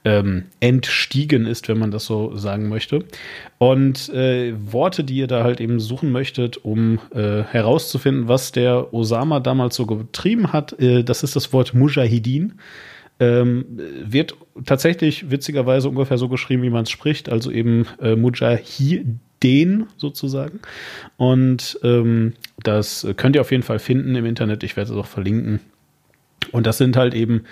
ähm, 0.07 0.47
entstiegen 0.61 1.45
ist, 1.45 1.69
wenn 1.69 1.79
man 1.79 1.91
das 1.91 2.07
so 2.07 2.35
sagen 2.37 2.71
möchte. 2.71 3.05
Und 3.59 4.09
äh, 4.09 4.55
Worte, 4.73 5.05
die 5.05 5.17
ihr 5.17 5.27
da 5.27 5.45
halt 5.45 5.61
eben 5.61 5.79
suchen 5.79 6.11
möchtet, 6.11 6.57
um 6.65 6.99
äh, 7.15 7.43
herauszufinden, 7.43 8.27
was 8.27 8.53
der 8.53 8.95
Osama 8.95 9.41
damals 9.41 9.77
so 9.77 9.85
getrieben 9.85 10.55
hat, 10.55 10.81
äh, 10.81 11.05
das 11.05 11.23
ist 11.23 11.37
das 11.37 11.53
Wort 11.53 11.75
Mujahideen. 11.75 12.59
Ähm, 13.19 13.67
wird 14.03 14.35
tatsächlich 14.65 15.31
witzigerweise 15.31 15.91
ungefähr 15.91 16.17
so 16.17 16.31
geschrieben, 16.31 16.63
wie 16.63 16.71
man 16.71 16.85
es 16.85 16.91
spricht, 16.91 17.29
also 17.29 17.51
eben 17.51 17.85
äh, 18.01 18.17
Mujahideen 18.17 19.21
den 19.43 19.87
sozusagen. 19.97 20.61
Und 21.17 21.79
ähm, 21.83 22.35
das 22.63 23.07
könnt 23.17 23.37
ihr 23.37 23.41
auf 23.41 23.51
jeden 23.51 23.63
Fall 23.63 23.79
finden 23.79 24.15
im 24.15 24.27
Internet. 24.27 24.63
Ich 24.63 24.77
werde 24.77 24.93
es 24.93 24.97
auch 24.97 25.07
verlinken. 25.07 25.61
Und 26.53 26.67
das 26.67 26.79
sind 26.79 26.97
halt 26.97 27.15
eben, 27.15 27.45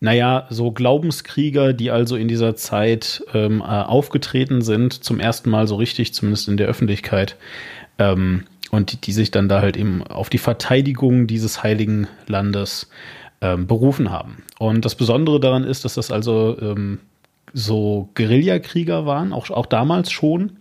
naja, 0.00 0.46
so 0.50 0.70
Glaubenskrieger, 0.70 1.72
die 1.72 1.90
also 1.90 2.16
in 2.16 2.28
dieser 2.28 2.56
Zeit 2.56 3.22
ähm, 3.34 3.60
äh, 3.60 3.64
aufgetreten 3.64 4.62
sind, 4.62 4.92
zum 5.04 5.20
ersten 5.20 5.50
Mal 5.50 5.66
so 5.66 5.76
richtig, 5.76 6.14
zumindest 6.14 6.48
in 6.48 6.56
der 6.56 6.68
Öffentlichkeit. 6.68 7.36
Ähm, 7.98 8.44
und 8.70 8.92
die, 8.92 8.96
die, 8.98 9.12
sich 9.12 9.30
dann 9.30 9.48
da 9.48 9.60
halt 9.60 9.76
eben 9.76 10.02
auf 10.02 10.28
die 10.28 10.38
Verteidigung 10.38 11.26
dieses 11.26 11.62
heiligen 11.62 12.06
Landes 12.26 12.90
ähm, 13.40 13.66
berufen 13.66 14.10
haben. 14.10 14.42
Und 14.58 14.84
das 14.84 14.94
Besondere 14.94 15.40
daran 15.40 15.64
ist, 15.64 15.84
dass 15.84 15.94
das 15.94 16.10
also 16.10 16.56
ähm, 16.60 16.98
so 17.52 18.08
Guerillakrieger 18.14 19.06
waren, 19.06 19.32
auch, 19.32 19.50
auch 19.50 19.66
damals 19.66 20.10
schon. 20.12 20.58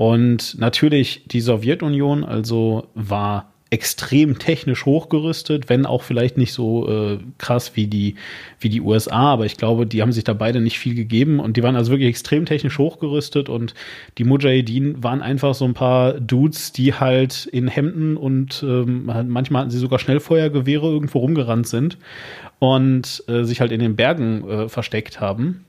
Und 0.00 0.58
natürlich 0.58 1.24
die 1.26 1.42
Sowjetunion 1.42 2.24
also 2.24 2.86
war 2.94 3.52
extrem 3.68 4.38
technisch 4.38 4.86
hochgerüstet, 4.86 5.68
wenn 5.68 5.84
auch 5.84 6.04
vielleicht 6.04 6.38
nicht 6.38 6.54
so 6.54 6.88
äh, 6.88 7.18
krass 7.36 7.72
wie 7.74 7.86
die, 7.86 8.14
wie 8.60 8.70
die 8.70 8.80
USA, 8.80 9.30
aber 9.32 9.44
ich 9.44 9.58
glaube, 9.58 9.86
die 9.86 10.00
haben 10.00 10.12
sich 10.12 10.24
da 10.24 10.32
beide 10.32 10.62
nicht 10.62 10.78
viel 10.78 10.94
gegeben 10.94 11.38
und 11.38 11.58
die 11.58 11.62
waren 11.62 11.76
also 11.76 11.90
wirklich 11.90 12.08
extrem 12.08 12.46
technisch 12.46 12.78
hochgerüstet 12.78 13.50
und 13.50 13.74
die 14.16 14.24
Mujahideen 14.24 15.04
waren 15.04 15.20
einfach 15.20 15.52
so 15.52 15.66
ein 15.66 15.74
paar 15.74 16.14
Dudes, 16.14 16.72
die 16.72 16.94
halt 16.94 17.44
in 17.44 17.68
Hemden 17.68 18.16
und 18.16 18.64
ähm, 18.66 19.04
manchmal 19.04 19.60
hatten 19.60 19.70
sie 19.70 19.78
sogar 19.78 19.98
Schnellfeuergewehre 19.98 20.86
irgendwo 20.86 21.18
rumgerannt 21.18 21.66
sind 21.68 21.98
und 22.58 23.22
äh, 23.28 23.42
sich 23.42 23.60
halt 23.60 23.70
in 23.70 23.80
den 23.80 23.96
Bergen 23.96 24.48
äh, 24.48 24.68
versteckt 24.70 25.20
haben 25.20 25.66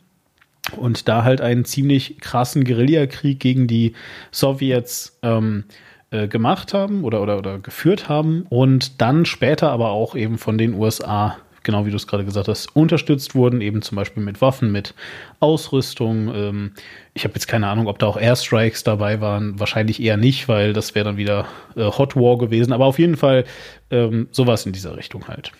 und 0.77 1.07
da 1.07 1.23
halt 1.23 1.41
einen 1.41 1.65
ziemlich 1.65 2.19
krassen 2.19 2.63
Guerillakrieg 2.63 3.39
gegen 3.39 3.67
die 3.67 3.93
Sowjets 4.31 5.17
ähm, 5.23 5.65
äh, 6.11 6.27
gemacht 6.27 6.73
haben 6.73 7.03
oder, 7.03 7.21
oder, 7.21 7.37
oder 7.37 7.59
geführt 7.59 8.09
haben 8.09 8.45
und 8.49 9.01
dann 9.01 9.25
später 9.25 9.71
aber 9.71 9.89
auch 9.89 10.15
eben 10.15 10.37
von 10.37 10.57
den 10.57 10.73
USA, 10.73 11.37
genau 11.63 11.85
wie 11.85 11.89
du 11.89 11.95
es 11.95 12.05
gerade 12.05 12.25
gesagt 12.25 12.47
hast, 12.47 12.75
unterstützt 12.75 13.33
wurden, 13.33 13.61
eben 13.61 13.81
zum 13.81 13.95
Beispiel 13.95 14.21
mit 14.21 14.41
Waffen, 14.41 14.71
mit 14.71 14.93
Ausrüstung. 15.39 16.33
Ähm, 16.33 16.71
ich 17.13 17.23
habe 17.23 17.33
jetzt 17.35 17.47
keine 17.47 17.67
Ahnung, 17.67 17.87
ob 17.87 17.97
da 17.99 18.07
auch 18.07 18.17
Airstrikes 18.17 18.83
dabei 18.83 19.21
waren, 19.21 19.59
wahrscheinlich 19.59 20.01
eher 20.01 20.17
nicht, 20.17 20.47
weil 20.47 20.73
das 20.73 20.95
wäre 20.95 21.05
dann 21.05 21.17
wieder 21.17 21.47
äh, 21.75 21.85
Hot 21.85 22.15
War 22.15 22.37
gewesen, 22.37 22.73
aber 22.73 22.85
auf 22.85 22.99
jeden 22.99 23.17
Fall 23.17 23.45
ähm, 23.89 24.27
sowas 24.31 24.65
in 24.65 24.73
dieser 24.73 24.97
Richtung 24.97 25.27
halt. 25.27 25.51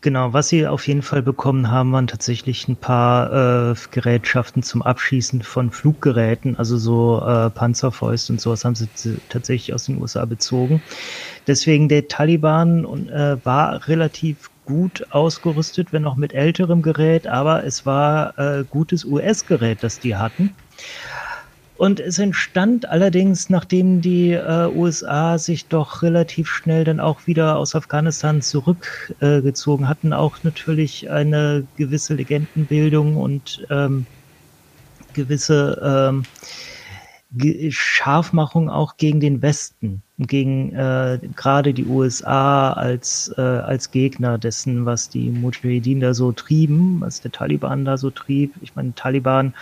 Genau, 0.00 0.32
was 0.32 0.48
sie 0.48 0.66
auf 0.66 0.86
jeden 0.86 1.02
Fall 1.02 1.22
bekommen 1.22 1.70
haben, 1.70 1.92
waren 1.92 2.06
tatsächlich 2.06 2.68
ein 2.68 2.76
paar 2.76 3.72
äh, 3.72 3.74
Gerätschaften 3.90 4.62
zum 4.62 4.82
Abschießen 4.82 5.42
von 5.42 5.70
Fluggeräten, 5.70 6.56
also 6.56 6.76
so 6.76 7.20
äh, 7.20 7.50
Panzerfäuste 7.50 8.32
und 8.32 8.40
sowas 8.40 8.64
haben 8.64 8.74
sie 8.74 8.88
tatsächlich 9.28 9.74
aus 9.74 9.84
den 9.84 10.00
USA 10.00 10.24
bezogen. 10.24 10.82
Deswegen 11.46 11.88
der 11.88 12.08
Taliban 12.08 13.08
äh, 13.08 13.36
war 13.44 13.88
relativ 13.88 14.50
gut 14.64 15.06
ausgerüstet, 15.10 15.92
wenn 15.92 16.04
auch 16.04 16.16
mit 16.16 16.34
älterem 16.34 16.82
Gerät, 16.82 17.26
aber 17.26 17.64
es 17.64 17.86
war 17.86 18.38
äh, 18.38 18.64
gutes 18.68 19.04
US-Gerät, 19.04 19.82
das 19.82 19.98
die 19.98 20.16
hatten. 20.16 20.54
Und 21.78 22.00
es 22.00 22.18
entstand 22.18 22.88
allerdings, 22.88 23.50
nachdem 23.50 24.00
die 24.00 24.32
äh, 24.32 24.68
USA 24.74 25.38
sich 25.38 25.66
doch 25.66 26.02
relativ 26.02 26.48
schnell 26.48 26.82
dann 26.82 26.98
auch 26.98 27.28
wieder 27.28 27.56
aus 27.56 27.76
Afghanistan 27.76 28.42
zurückgezogen 28.42 29.84
äh, 29.84 29.86
hatten, 29.86 30.12
auch 30.12 30.42
natürlich 30.42 31.08
eine 31.08 31.64
gewisse 31.76 32.14
Legendenbildung 32.14 33.16
und 33.16 33.64
ähm, 33.70 34.06
gewisse 35.12 35.80
ähm, 36.10 36.24
Scharfmachung 37.70 38.68
auch 38.68 38.96
gegen 38.96 39.20
den 39.20 39.40
Westen, 39.40 40.02
gegen 40.18 40.74
äh, 40.74 41.20
gerade 41.36 41.74
die 41.74 41.84
USA 41.84 42.72
als, 42.72 43.32
äh, 43.38 43.40
als 43.40 43.92
Gegner 43.92 44.36
dessen, 44.36 44.84
was 44.84 45.10
die 45.10 45.30
Mujahideen 45.30 46.00
da 46.00 46.12
so 46.12 46.32
trieben, 46.32 47.00
was 47.00 47.20
der 47.20 47.30
Taliban 47.30 47.84
da 47.84 47.96
so 47.98 48.10
trieb. 48.10 48.54
Ich 48.62 48.74
meine, 48.74 48.96
Taliban 48.96 49.54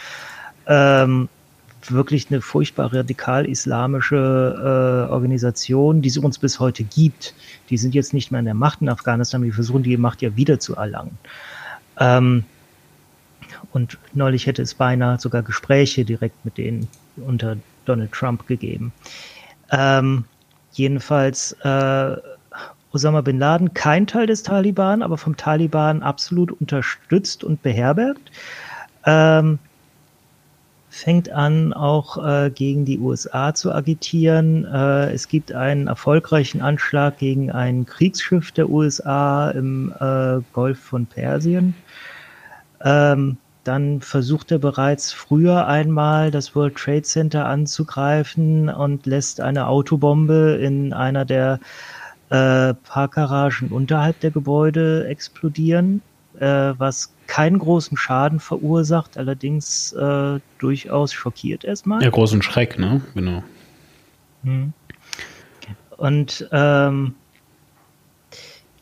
ähm, 0.66 1.29
wirklich 1.92 2.31
eine 2.31 2.40
furchtbar 2.40 2.92
radikal-islamische 2.92 5.07
äh, 5.09 5.12
Organisation, 5.12 6.03
die 6.03 6.09
es 6.09 6.18
uns 6.18 6.38
bis 6.38 6.61
heute 6.61 6.85
gibt. 6.85 7.35
Die 7.70 7.79
sind 7.79 7.94
jetzt 7.94 8.14
nicht 8.14 8.31
mehr 8.31 8.40
in 8.40 8.44
der 8.44 8.55
Macht 8.55 8.83
in 8.83 8.88
Afghanistan, 8.88 9.42
die 9.42 9.53
versuchen 9.53 9.83
die 9.83 9.96
Macht 9.96 10.22
ja 10.22 10.37
wieder 10.37 10.59
zu 10.59 10.77
erlangen. 10.77 11.18
Ähm, 11.99 12.44
und 13.72 13.99
neulich 14.14 14.46
hätte 14.46 14.62
es 14.62 14.75
beinahe 14.75 15.18
sogar 15.18 15.42
Gespräche 15.42 16.05
direkt 16.05 16.44
mit 16.44 16.59
denen 16.59 16.88
unter 17.16 17.57
Donald 17.85 18.12
Trump 18.12 18.46
gegeben. 18.46 18.92
Ähm, 19.70 20.25
jedenfalls 20.72 21.53
äh, 21.62 22.16
Osama 22.92 23.20
bin 23.20 23.38
Laden 23.38 23.75
kein 23.75 24.07
Teil 24.07 24.27
des 24.27 24.42
Taliban, 24.42 25.03
aber 25.03 25.18
vom 25.18 25.37
Taliban 25.37 26.03
absolut 26.03 26.53
unterstützt 26.53 27.44
und 27.44 27.62
beherbergt. 27.62 28.31
Ähm, 29.05 29.59
fängt 30.96 31.30
an, 31.30 31.72
auch 31.72 32.24
äh, 32.24 32.50
gegen 32.50 32.85
die 32.85 32.98
USA 32.98 33.54
zu 33.54 33.72
agitieren. 33.72 34.64
Äh, 34.64 35.12
es 35.12 35.28
gibt 35.28 35.52
einen 35.52 35.87
erfolgreichen 35.87 36.62
Anschlag 36.62 37.18
gegen 37.18 37.50
ein 37.50 37.87
Kriegsschiff 37.87 38.52
der 38.52 38.68
USA 38.68 39.50
im 39.50 39.92
äh, 40.00 40.40
Golf 40.52 40.80
von 40.80 41.06
Persien. 41.06 41.74
Ähm, 42.82 43.37
dann 43.64 44.00
versucht 44.00 44.52
er 44.52 44.59
bereits 44.59 45.12
früher 45.12 45.66
einmal 45.66 46.30
das 46.30 46.54
World 46.54 46.76
Trade 46.76 47.02
Center 47.02 47.46
anzugreifen 47.46 48.68
und 48.68 49.06
lässt 49.06 49.40
eine 49.40 49.66
Autobombe 49.66 50.59
in 50.62 50.92
einer 50.92 51.24
der 51.24 51.59
äh, 52.30 52.74
Parkgaragen 52.74 53.68
unterhalb 53.68 54.20
der 54.20 54.30
Gebäude 54.30 55.06
explodieren, 55.09 56.00
äh, 56.38 56.74
was 56.78 57.12
keinen 57.26 57.58
großen 57.58 57.96
Schaden 57.96 58.40
verursacht, 58.40 59.18
allerdings 59.18 59.92
äh, 59.92 60.40
durchaus 60.58 61.12
schockiert 61.12 61.64
erstmal. 61.64 62.02
Ja, 62.02 62.10
großen 62.10 62.42
Schreck, 62.42 62.78
ne? 62.78 63.02
Genau. 63.14 63.42
Hm. 64.44 64.72
Und 65.96 66.48
ähm, 66.52 67.14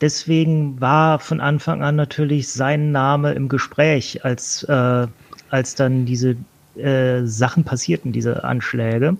deswegen 0.01 0.79
war 0.81 1.19
von 1.19 1.39
Anfang 1.39 1.81
an 1.81 1.95
natürlich 1.95 2.49
sein 2.49 2.91
Name 2.91 3.33
im 3.33 3.49
Gespräch, 3.49 4.23
als, 4.25 4.63
äh, 4.63 5.07
als 5.49 5.75
dann 5.75 6.05
diese 6.05 6.35
äh, 6.75 7.25
Sachen 7.25 7.63
passierten, 7.63 8.11
diese 8.11 8.43
Anschläge, 8.43 9.17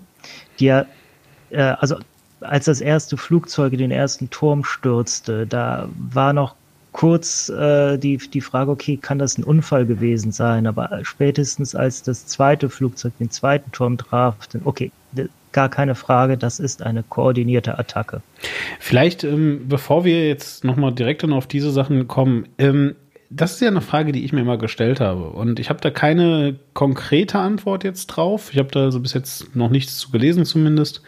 die 0.60 0.66
ja, 0.66 0.86
äh, 1.50 1.62
also 1.62 1.98
als 2.42 2.66
das 2.66 2.82
erste 2.82 3.18
Flugzeug 3.18 3.74
in 3.74 3.80
den 3.80 3.92
ersten 3.92 4.30
Turm 4.30 4.64
stürzte, 4.64 5.48
da 5.48 5.90
war 5.98 6.34
noch 6.34 6.56
kurz 6.96 7.50
äh, 7.50 7.98
die, 7.98 8.16
die 8.16 8.40
Frage, 8.40 8.72
okay, 8.72 8.96
kann 8.96 9.20
das 9.20 9.38
ein 9.38 9.44
Unfall 9.44 9.86
gewesen 9.86 10.32
sein? 10.32 10.66
Aber 10.66 11.02
spätestens 11.04 11.76
als 11.76 12.04
das 12.04 12.26
zweite 12.26 12.70
Flugzeug 12.70 13.12
den 13.20 13.30
zweiten 13.30 13.70
Turm 13.74 13.98
traf, 13.98 14.48
dann, 14.54 14.62
okay, 14.64 14.94
gar 15.52 15.68
keine 15.68 15.96
Frage, 15.96 16.38
das 16.38 16.58
ist 16.58 16.82
eine 16.82 17.04
koordinierte 17.04 17.78
Attacke. 17.78 18.22
Vielleicht, 18.80 19.26
ähm, 19.26 19.66
bevor 19.68 20.06
wir 20.06 20.26
jetzt 20.26 20.64
nochmal 20.64 20.94
direkt 20.94 21.24
dann 21.24 21.34
auf 21.34 21.48
diese 21.48 21.70
Sachen 21.70 22.08
kommen, 22.08 22.48
ähm, 22.60 22.96
das 23.30 23.56
ist 23.56 23.62
ja 23.62 23.68
eine 23.68 23.82
Frage, 23.82 24.14
die 24.14 24.24
ich 24.24 24.32
mir 24.32 24.42
immer 24.42 24.58
gestellt 24.58 25.02
habe. 25.02 25.32
Und 25.32 25.60
ich 25.60 25.70
habe 25.70 25.82
da 25.82 25.90
keine 25.90 26.56
konkrete 26.74 27.40
Antwort 27.40 27.84
jetzt 27.84 28.08
drauf. 28.08 28.52
Ich 28.54 28.58
habe 28.58 28.72
da 28.72 28.90
so 28.92 29.02
bis 29.02 29.14
jetzt 29.14 29.54
noch 29.54 29.70
nichts 29.70 29.98
zu 29.98 30.12
gelesen 30.12 30.46
zumindest. 30.46 31.02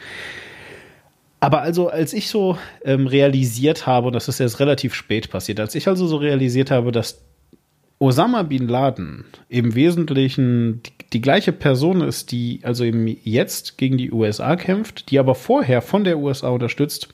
Aber 1.39 1.62
also, 1.62 1.89
als 1.89 2.13
ich 2.13 2.30
so 2.30 2.58
ähm, 2.84 3.08
realisiert 3.08 3.86
habe, 3.86 4.08
und 4.08 4.13
das 4.13 4.28
ist 4.28 4.39
jetzt 4.39 4.60
relativ 4.60 4.93
spät 4.93 5.30
passiert, 5.30 5.60
als 5.60 5.76
ich 5.76 5.88
also 5.88 6.08
so 6.08 6.17
realisiert 6.17 6.71
habe, 6.71 6.91
dass 6.91 7.21
Osama 8.00 8.43
bin 8.43 8.67
Laden 8.67 9.26
im 9.50 9.76
Wesentlichen 9.76 10.82
die, 10.84 10.91
die, 11.13 11.21
gleiche 11.21 11.52
Person 11.52 12.02
ist, 12.02 12.32
die 12.32 12.62
also 12.63 12.84
eben 12.84 13.08
jetzt 13.23 13.78
gegen 13.78 13.97
die 13.97 14.12
USA 14.12 14.56
kämpft, 14.56 15.10
die 15.10 15.19
aber 15.19 15.36
vorher 15.36 15.82
von 15.82 16.04
der 16.04 16.17
USA 16.17 16.50
unterstützt 16.50 17.10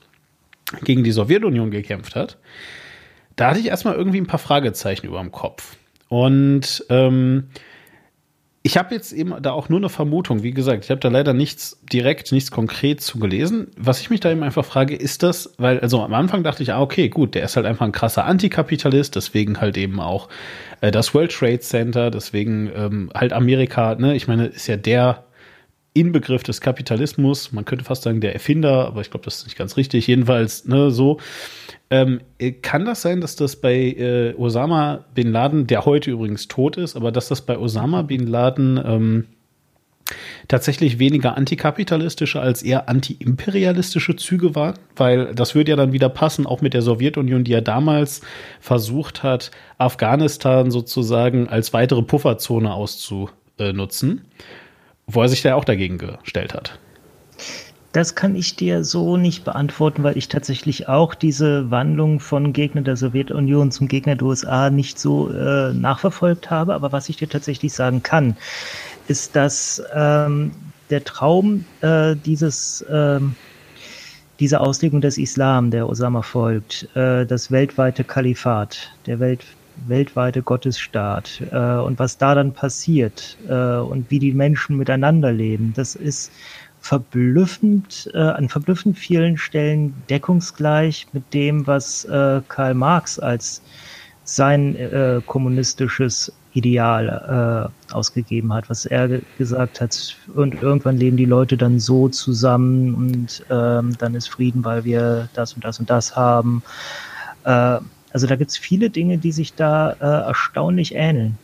gegen 0.84 1.04
die 1.04 1.12
Sowjetunion 1.12 1.72
gekämpft 1.72 2.16
hat, 2.16 2.38
da 3.36 3.50
hatte 3.50 3.60
ich 3.60 3.68
erstmal 3.68 3.96
irgendwie 3.96 4.20
ein 4.20 4.28
paar 4.28 4.40
Fragezeichen 4.40 5.08
über 5.08 5.20
dem 5.20 5.32
Kopf. 5.32 5.78
Und 6.10 6.86
ähm, 6.90 7.50
ich 8.66 8.78
habe 8.78 8.96
jetzt 8.96 9.12
eben 9.12 9.36
da 9.42 9.52
auch 9.52 9.68
nur 9.68 9.80
eine 9.80 9.90
Vermutung. 9.90 10.42
Wie 10.42 10.52
gesagt, 10.52 10.86
ich 10.86 10.90
habe 10.90 11.02
da 11.02 11.10
leider 11.10 11.34
nichts 11.34 11.82
direkt, 11.92 12.32
nichts 12.32 12.50
konkret 12.50 13.02
zu 13.02 13.20
gelesen. 13.20 13.68
Was 13.76 14.00
ich 14.00 14.10
mich 14.10 14.22
da 14.22 14.32
eben 14.32 14.42
einfach 14.42 14.64
frage, 14.64 14.96
ist 14.96 15.22
das, 15.22 15.54
weil, 15.58 15.82
also 15.82 16.02
am 16.02 16.14
Anfang 16.14 16.44
dachte 16.44 16.64
ich, 16.64 16.72
ah, 16.72 16.82
okay, 16.82 17.10
gut, 17.10 17.36
der 17.36 17.44
ist 17.44 17.58
halt 17.58 17.66
einfach 17.66 17.86
ein 17.86 17.92
krasser 17.92 18.24
Antikapitalist, 18.24 19.18
deswegen 19.18 19.60
halt 19.60 19.76
eben 19.76 20.00
auch 20.00 20.30
äh, 20.80 20.92
das 20.92 21.14
World 21.14 21.34
Trade 21.34 21.60
Center, 21.60 22.10
deswegen 22.10 22.72
ähm, 22.74 23.10
halt 23.14 23.34
Amerika, 23.34 23.96
ne, 23.96 24.16
ich 24.16 24.30
meine, 24.30 24.46
ist 24.46 24.68
ja 24.68 24.78
der 24.78 25.26
Inbegriff 25.94 26.44
des 26.44 26.62
Kapitalismus. 26.62 27.52
Man 27.52 27.66
könnte 27.66 27.84
fast 27.84 28.04
sagen, 28.04 28.22
der 28.22 28.34
Erfinder, 28.34 28.88
aber 28.88 29.02
ich 29.02 29.12
glaube, 29.12 29.26
das 29.26 29.40
ist 29.40 29.46
nicht 29.46 29.58
ganz 29.58 29.76
richtig. 29.76 30.08
Jedenfalls, 30.08 30.66
ne, 30.66 30.90
so. 30.90 31.20
Ähm, 31.94 32.22
äh, 32.40 32.54
kann 32.54 32.86
das 32.86 33.04
sein, 33.04 33.22
dass 33.22 33.36
das 33.36 33.56
bei 33.56 33.76
äh, 33.76 34.34
Osama 34.36 35.06
bin 35.14 35.32
Laden, 35.32 35.68
der 35.68 35.86
heute 35.86 36.10
übrigens 36.10 36.48
tot 36.48 36.76
ist, 36.76 36.96
aber 36.96 37.12
dass 37.12 37.28
das 37.28 37.42
bei 37.42 37.56
Osama 37.56 38.02
bin 38.02 38.26
Laden 38.26 38.82
ähm, 38.84 39.26
tatsächlich 40.48 40.98
weniger 40.98 41.38
antikapitalistische 41.38 42.42
als 42.42 42.64
eher 42.64 42.90
antiimperialistische 42.90 44.16
Züge 44.16 44.56
waren? 44.56 44.80
Weil 44.96 45.36
das 45.36 45.54
würde 45.54 45.70
ja 45.70 45.76
dann 45.76 45.94
wieder 45.94 46.10
passen, 46.10 46.48
auch 46.48 46.62
mit 46.62 46.74
der 46.74 46.82
Sowjetunion, 46.82 47.44
die 47.44 47.52
ja 47.52 47.62
damals 47.62 48.22
versucht 48.60 49.22
hat, 49.22 49.52
Afghanistan 49.78 50.72
sozusagen 50.72 51.48
als 51.48 51.74
weitere 51.74 52.02
Pufferzone 52.02 52.74
auszunutzen, 52.74 54.22
wo 55.06 55.22
er 55.22 55.30
sich 55.30 55.44
da 55.44 55.54
auch 55.54 55.66
dagegen 55.66 56.00
gestellt 56.00 56.56
hat. 56.56 56.80
Das 57.94 58.16
kann 58.16 58.36
ich 58.36 58.56
dir 58.56 58.84
so 58.84 59.18
nicht 59.18 59.46
beantworten, 59.46 60.04
weil 60.04 60.18
ich 60.18 60.28
tatsächlich 60.28 60.90
auch 60.90 61.14
diese 61.14 61.70
Wandlung 61.70 62.20
von 62.20 62.52
Gegner 62.52 62.82
der 62.82 62.98
Sowjetunion 62.98 63.72
zum 63.72 63.88
Gegner 63.88 64.16
der 64.16 64.28
USA 64.28 64.72
nicht 64.72 65.00
so 65.00 65.32
äh, 65.32 65.74
nachverfolgt 65.74 66.50
habe. 66.50 66.74
Aber 66.74 66.92
was 66.92 67.08
ich 67.08 67.18
dir 67.18 67.30
tatsächlich 67.30 67.72
sagen 67.72 68.02
kann, 68.02 68.36
ist, 69.08 69.36
dass 69.36 69.82
ähm, 69.94 70.52
der 70.90 71.04
Traum 71.04 71.66
äh, 71.82 72.16
dieses 72.16 72.84
ähm, 72.92 73.36
diese 74.40 74.60
Auslegung 74.60 75.00
des 75.00 75.18
Islam, 75.18 75.70
der 75.72 75.88
Osama 75.88 76.24
folgt, 76.24 76.90
äh, 76.96 77.26
das 77.26 77.52
weltweite 77.52 78.04
Kalifat, 78.04 78.92
der 79.06 79.20
Welt, 79.20 79.46
weltweite 79.88 80.42
Gottesstaat 80.42 81.42
äh, 81.52 81.58
und 81.58 82.00
was 82.00 82.18
da 82.18 82.36
dann 82.36 82.54
passiert 82.54 83.38
äh, 83.48 83.78
und 83.78 84.10
wie 84.10 84.20
die 84.20 84.34
Menschen 84.34 84.78
miteinander 84.78 85.32
leben, 85.32 85.74
das 85.76 85.96
ist 85.96 86.32
verblüffend, 86.84 88.12
äh, 88.14 88.18
an 88.18 88.50
verblüffend 88.50 89.00
vielen 89.00 89.38
Stellen 89.38 89.94
deckungsgleich 90.10 91.08
mit 91.14 91.34
dem, 91.34 91.66
was 91.66 92.04
äh, 92.04 92.42
Karl 92.50 92.74
Marx 92.74 93.20
als 93.20 93.62
sein 94.26 94.76
äh, 94.76 95.22
kommunistisches 95.26 96.34
Ideal 96.54 97.72
äh, 97.90 97.94
ausgegeben 97.94 98.54
hat, 98.54 98.70
was 98.70 98.86
er 98.86 99.22
gesagt 99.38 99.80
hat. 99.80 100.18
Und 100.36 100.62
irgendwann 100.62 100.98
leben 100.98 101.16
die 101.16 101.26
Leute 101.26 101.56
dann 101.56 101.80
so 101.80 102.10
zusammen 102.10 102.94
und 102.94 103.46
ähm, 103.50 103.98
dann 103.98 104.14
ist 104.14 104.28
Frieden, 104.28 104.66
weil 104.66 104.84
wir 104.84 105.30
das 105.34 105.54
und 105.54 105.64
das 105.64 105.80
und 105.80 105.90
das 105.90 106.18
haben. 106.18 106.64
Äh, 107.46 107.80
also 108.12 108.28
da 108.28 108.36
gibt 108.36 108.52
es 108.52 108.58
viele 108.58 108.90
Dinge, 108.90 109.18
die 109.18 109.32
sich 109.32 109.54
da 109.54 109.92
äh, 109.94 110.28
erstaunlich 110.28 110.96
ähneln. 110.96 111.38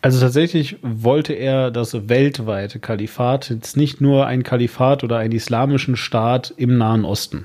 Also 0.00 0.20
tatsächlich 0.20 0.76
wollte 0.82 1.34
er 1.34 1.70
das 1.70 2.08
weltweite 2.08 2.78
Kalifat, 2.78 3.50
jetzt 3.50 3.76
nicht 3.76 4.00
nur 4.00 4.26
ein 4.26 4.42
Kalifat 4.42 5.04
oder 5.04 5.18
einen 5.18 5.32
islamischen 5.32 5.96
Staat 5.96 6.52
im 6.56 6.78
Nahen 6.78 7.04
Osten. 7.04 7.44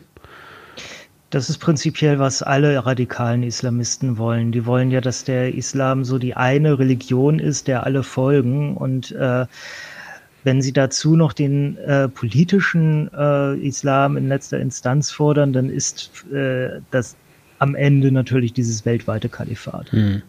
Das 1.33 1.49
ist 1.49 1.57
prinzipiell, 1.57 2.19
was 2.19 2.43
alle 2.43 2.85
radikalen 2.85 3.41
Islamisten 3.41 4.19
wollen. 4.19 4.51
Die 4.51 4.67
wollen 4.67 4.91
ja, 4.91 5.01
dass 5.01 5.23
der 5.23 5.55
Islam 5.55 6.03
so 6.03 6.19
die 6.19 6.35
eine 6.35 6.77
Religion 6.77 7.39
ist, 7.39 7.67
der 7.67 7.87
alle 7.87 8.03
folgen. 8.03 8.77
Und 8.77 9.11
äh, 9.13 9.47
wenn 10.43 10.61
sie 10.61 10.73
dazu 10.73 11.15
noch 11.15 11.33
den 11.33 11.75
äh, 11.77 12.07
politischen 12.07 13.09
äh, 13.11 13.55
Islam 13.55 14.15
in 14.15 14.27
letzter 14.27 14.59
Instanz 14.59 15.09
fordern, 15.09 15.53
dann 15.53 15.69
ist 15.69 16.23
äh, 16.31 16.81
das 16.91 17.15
am 17.57 17.73
Ende 17.73 18.11
natürlich 18.11 18.53
dieses 18.53 18.85
weltweite 18.85 19.27
Kalifat. 19.27 19.91
Hm. 19.91 20.21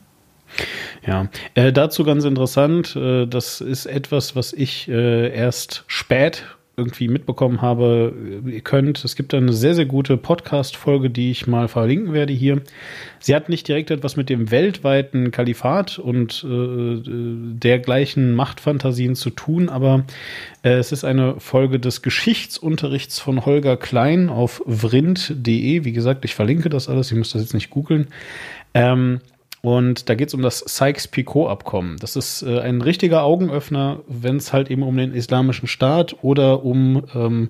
Ja, 1.07 1.29
äh, 1.55 1.73
dazu 1.73 2.05
ganz 2.05 2.25
interessant, 2.25 2.97
äh, 2.97 3.27
das 3.27 3.61
ist 3.61 3.87
etwas, 3.87 4.37
was 4.37 4.53
ich 4.53 4.88
äh, 4.88 5.35
erst 5.35 5.85
spät 5.87 6.45
irgendwie 6.77 7.09
mitbekommen 7.09 7.62
habe, 7.62 8.12
ihr 8.47 8.61
könnt, 8.61 9.05
es 9.05 9.14
gibt 9.14 9.33
eine 9.33 9.53
sehr, 9.53 9.75
sehr 9.75 9.87
gute 9.87 10.17
Podcast-Folge, 10.17 11.09
die 11.09 11.31
ich 11.31 11.47
mal 11.47 11.69
verlinken 11.69 12.12
werde 12.12 12.33
hier. 12.33 12.62
Sie 13.21 13.35
hat 13.35 13.49
nicht 13.49 13.69
direkt 13.69 13.93
etwas 13.93 14.17
mit 14.17 14.29
dem 14.29 14.51
weltweiten 14.51 15.31
Kalifat 15.31 15.99
und 16.01 16.45
äh, 16.45 17.01
dergleichen 17.05 18.35
Machtfantasien 18.35 19.14
zu 19.14 19.31
tun, 19.31 19.69
aber 19.69 20.05
äh, 20.64 20.71
es 20.71 20.90
ist 20.90 21.05
eine 21.05 21.38
Folge 21.38 21.79
des 21.79 22.03
Geschichtsunterrichts 22.03 23.21
von 23.21 23.47
Holger 23.47 23.77
Klein 23.77 24.29
auf 24.29 24.61
vrind.de. 24.67 25.85
Wie 25.85 25.93
gesagt, 25.93 26.25
ich 26.25 26.35
verlinke 26.35 26.71
das 26.71 26.88
alles, 26.88 27.12
ihr 27.12 27.19
müsst 27.19 27.37
das 27.37 27.43
jetzt 27.43 27.55
nicht 27.55 27.71
googeln. 27.71 28.09
Ähm, 28.75 29.21
und 29.64 30.11
da 30.11 30.14
geht 30.14 30.29
es 30.29 30.35
um 30.35 30.42
das 30.42 30.59
Sykes-Picot-Abkommen. 30.59 31.96
Das 31.98 32.16
ist 32.16 32.42
äh, 32.42 32.61
ein 32.61 32.83
richtiger 32.83 33.22
Augenöffner, 33.22 34.00
wenn 34.07 34.37
es 34.37 34.53
halt 34.53 34.70
eben 34.70 34.83
um 34.83 34.94
den 34.94 35.14
islamischen 35.14 35.68
Staat 35.68 36.16
oder 36.20 36.66
um 36.66 37.05
ähm, 37.14 37.48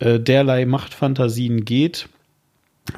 äh, 0.00 0.18
derlei 0.18 0.66
Machtfantasien 0.66 1.64
geht. 1.64 2.08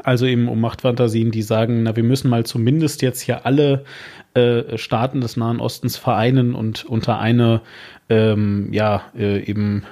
Also 0.05 0.25
eben 0.25 0.49
um 0.49 0.59
Machtfantasien, 0.59 1.33
die 1.33 1.43
sagen, 1.43 1.83
na, 1.83 1.97
wir 1.97 2.03
müssen 2.03 2.31
mal 2.31 2.47
zumindest 2.47 3.03
jetzt 3.03 3.21
hier 3.21 3.45
alle 3.45 3.85
äh, 4.33 4.79
Staaten 4.79 5.21
des 5.21 5.37
Nahen 5.37 5.61
Ostens 5.61 5.99
vereinen 5.99 6.55
und 6.55 6.87
unter 6.87 7.19
eine, 7.19 7.61
ähm, 8.09 8.73
ja, 8.73 9.03
äh, 9.15 9.39
eben, 9.45 9.83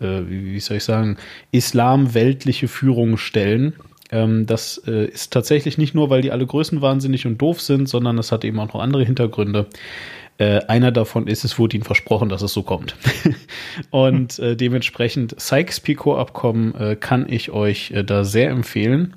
äh, 0.00 0.22
wie, 0.26 0.54
wie 0.54 0.60
soll 0.60 0.78
ich 0.78 0.84
sagen, 0.84 1.18
islamweltliche 1.52 2.68
Führung 2.68 3.18
stellen. 3.18 3.74
Ähm, 4.10 4.46
das 4.46 4.78
äh, 4.86 5.06
ist 5.06 5.32
tatsächlich 5.32 5.78
nicht 5.78 5.94
nur, 5.94 6.10
weil 6.10 6.22
die 6.22 6.30
alle 6.30 6.46
größenwahnsinnig 6.46 7.26
und 7.26 7.38
doof 7.38 7.60
sind, 7.60 7.88
sondern 7.88 8.18
es 8.18 8.32
hat 8.32 8.44
eben 8.44 8.58
auch 8.60 8.72
noch 8.72 8.80
andere 8.80 9.04
Hintergründe. 9.04 9.66
Äh, 10.36 10.60
einer 10.66 10.90
davon 10.90 11.26
ist, 11.26 11.44
es 11.44 11.58
wurde 11.58 11.76
ihnen 11.76 11.84
versprochen, 11.84 12.28
dass 12.28 12.42
es 12.42 12.52
so 12.52 12.62
kommt. 12.62 12.96
und 13.90 14.38
äh, 14.38 14.56
dementsprechend 14.56 15.40
Sykes-Picot-Abkommen 15.40 16.74
äh, 16.74 16.96
kann 16.96 17.28
ich 17.28 17.50
euch 17.52 17.92
äh, 17.92 18.02
da 18.02 18.24
sehr 18.24 18.50
empfehlen. 18.50 19.14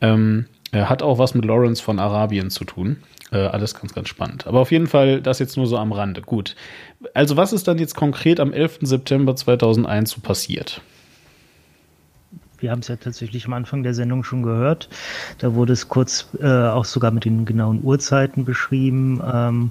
Ähm, 0.00 0.46
hat 0.72 1.02
auch 1.02 1.18
was 1.18 1.34
mit 1.34 1.44
Lawrence 1.44 1.82
von 1.82 1.98
Arabien 1.98 2.50
zu 2.50 2.64
tun. 2.64 2.98
Äh, 3.32 3.38
alles 3.38 3.74
ganz, 3.74 3.94
ganz 3.94 4.08
spannend. 4.08 4.46
Aber 4.46 4.60
auf 4.60 4.72
jeden 4.72 4.86
Fall 4.86 5.20
das 5.20 5.38
jetzt 5.38 5.56
nur 5.56 5.66
so 5.66 5.76
am 5.76 5.92
Rande. 5.92 6.20
Gut. 6.20 6.56
Also 7.14 7.36
was 7.36 7.52
ist 7.52 7.68
dann 7.68 7.78
jetzt 7.78 7.94
konkret 7.94 8.40
am 8.40 8.52
11. 8.52 8.78
September 8.82 9.36
2001 9.36 10.10
so 10.10 10.20
passiert? 10.20 10.80
Wir 12.60 12.70
haben 12.70 12.80
es 12.80 12.88
ja 12.88 12.96
tatsächlich 12.96 13.46
am 13.46 13.54
Anfang 13.54 13.82
der 13.82 13.94
Sendung 13.94 14.22
schon 14.22 14.42
gehört. 14.42 14.88
Da 15.38 15.54
wurde 15.54 15.72
es 15.72 15.88
kurz 15.88 16.28
äh, 16.40 16.46
auch 16.46 16.84
sogar 16.84 17.10
mit 17.10 17.24
den 17.24 17.44
genauen 17.44 17.80
Uhrzeiten 17.82 18.44
beschrieben, 18.44 19.20
ähm, 19.24 19.70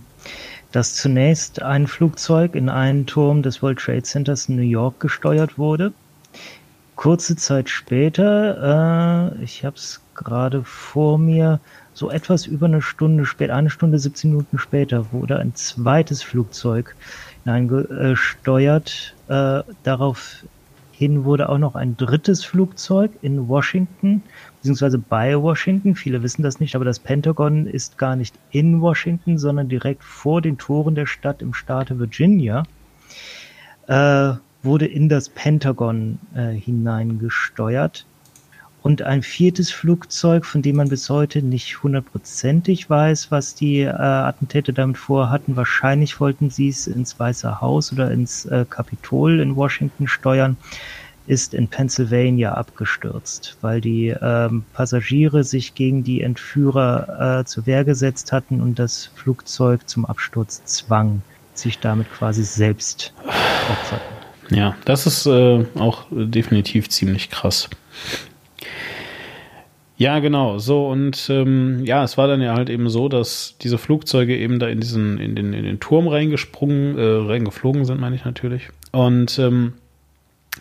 dass 0.72 0.96
zunächst 0.96 1.62
ein 1.62 1.88
Flugzeug 1.88 2.56
in 2.56 2.70
einen 2.70 3.06
Turm 3.06 3.42
des 3.42 3.62
World 3.62 3.80
Trade 3.80 4.04
Centers 4.04 4.50
in 4.50 4.56
New 4.56 4.62
York 4.62 5.00
gesteuert 5.00 5.58
wurde. 5.58 5.94
Kurze 6.96 7.36
Zeit 7.36 7.70
später, 7.70 9.32
äh, 9.38 9.44
ich 9.44 9.64
habe 9.64 9.78
es 9.78 10.02
gerade 10.16 10.64
vor 10.64 11.18
mir, 11.18 11.60
so 11.94 12.10
etwas 12.10 12.46
über 12.46 12.66
eine 12.66 12.82
Stunde 12.82 13.26
später, 13.26 13.56
eine 13.56 13.70
Stunde 13.70 14.00
17 14.00 14.32
Minuten 14.32 14.58
später, 14.58 15.12
wurde 15.12 15.38
ein 15.38 15.54
zweites 15.56 16.24
Flugzeug 16.24 16.96
hineingesteuert. 17.44 19.16
Äh, 19.28 19.64
darauf 19.84 20.44
hin 21.00 21.24
wurde 21.24 21.48
auch 21.48 21.60
noch 21.60 21.76
ein 21.76 21.96
drittes 21.96 22.44
Flugzeug 22.44 23.12
in 23.22 23.48
Washington, 23.48 24.22
beziehungsweise 24.58 24.98
bei 24.98 25.42
Washington. 25.42 25.96
Viele 25.96 26.24
wissen 26.24 26.44
das 26.44 26.60
nicht, 26.60 26.76
aber 26.76 26.84
das 26.84 27.00
Pentagon 27.00 27.68
ist 27.68 27.98
gar 27.98 28.18
nicht 28.18 28.36
in 28.52 28.82
Washington, 28.82 29.38
sondern 29.38 29.70
direkt 29.70 30.04
vor 30.04 30.42
den 30.42 30.58
Toren 30.58 30.96
der 30.96 31.06
Stadt 31.06 31.42
im 31.42 31.54
Staate 31.54 32.00
Virginia. 32.00 32.64
Äh, 33.88 34.34
wurde 34.62 34.88
in 34.88 35.08
das 35.08 35.30
Pentagon 35.30 36.20
äh, 36.36 36.52
hineingesteuert. 36.52 38.06
Und 38.82 39.02
ein 39.02 39.24
viertes 39.24 39.72
Flugzeug, 39.72 40.46
von 40.46 40.62
dem 40.62 40.78
man 40.78 40.88
bis 40.88 41.10
heute 41.10 41.42
nicht 41.42 41.84
hundertprozentig 41.84 42.90
weiß, 42.90 43.30
was 43.30 43.54
die 43.54 43.82
äh, 43.82 43.90
Attentäter 43.90 44.72
damit 44.72 44.98
vorhatten. 44.98 45.58
Wahrscheinlich 45.58 46.20
wollten 46.20 46.50
sie 46.50 46.70
es 46.70 46.88
ins 46.88 47.20
Weiße 47.20 47.60
Haus 47.60 47.92
oder 47.92 48.10
ins 48.12 48.46
äh, 48.46 48.66
Kapitol 48.70 49.42
in 49.42 49.58
Washington 49.58 50.08
steuern, 50.08 50.56
ist 51.28 51.54
in 51.54 51.68
Pennsylvania 51.68 52.54
abgestürzt, 52.54 53.58
weil 53.62 53.82
die 53.82 54.16
ähm, 54.22 54.64
Passagiere 54.74 55.44
sich 55.44 55.76
gegen 55.76 56.04
die 56.04 56.22
Entführer 56.22 57.42
äh, 57.42 57.46
zur 57.46 57.66
Wehr 57.68 57.84
gesetzt 57.84 58.32
hatten 58.32 58.62
und 58.62 58.80
das 58.80 59.12
Flugzeug 59.16 59.88
zum 59.90 60.06
Absturz 60.06 60.64
zwang, 60.66 61.22
sich 61.54 61.80
damit 61.80 62.12
quasi 62.12 62.44
selbst 62.44 63.14
opferten. 63.28 64.20
Ja, 64.52 64.76
das 64.86 65.06
ist 65.06 65.26
äh, 65.28 65.66
auch 65.78 66.06
definitiv 66.10 66.90
ziemlich 66.90 67.30
krass. 67.30 67.70
Ja, 69.98 70.20
genau. 70.20 70.60
So 70.60 70.88
und 70.88 71.30
ähm, 71.30 71.84
ja, 71.84 72.06
es 72.06 72.18
war 72.18 72.28
dann 72.28 72.42
ja 72.42 72.56
halt 72.56 72.70
eben 72.70 72.90
so, 72.90 73.10
dass 73.10 73.58
diese 73.62 73.78
Flugzeuge 73.78 74.38
eben 74.38 74.58
da 74.58 74.68
in 74.68 74.80
diesen 74.80 75.18
in 75.20 75.36
den 75.36 75.52
in 75.52 75.66
den 75.66 75.82
Turm 75.82 76.08
reingesprungen, 76.08 76.98
äh, 76.98 77.30
reingeflogen 77.30 77.84
sind, 77.84 78.00
meine 78.00 78.16
ich 78.16 78.24
natürlich. 78.24 78.70
Und 78.94 79.38
ähm, 79.40 79.74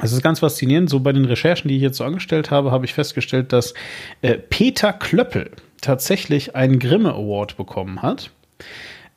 es 0.03 0.13
ist 0.13 0.23
ganz 0.23 0.41
faszinierend. 0.41 0.91
So 0.91 1.01
bei 1.01 1.13
den 1.13 1.25
Recherchen, 1.25 1.69
die 1.69 1.77
ich 1.77 1.83
jetzt 1.83 1.99
so 1.99 2.05
angestellt 2.05 2.51
habe, 2.51 2.73
habe 2.73 2.85
ich 2.85 2.95
festgestellt, 2.95 3.53
dass 3.53 3.75
äh, 4.23 4.35
Peter 4.35 4.93
Klöppel 4.93 5.51
tatsächlich 5.81 6.57
einen 6.57 6.81
Grimme 6.81 7.15
Award 7.15 7.57
bekommen 7.57 8.03
hat. 8.03 8.31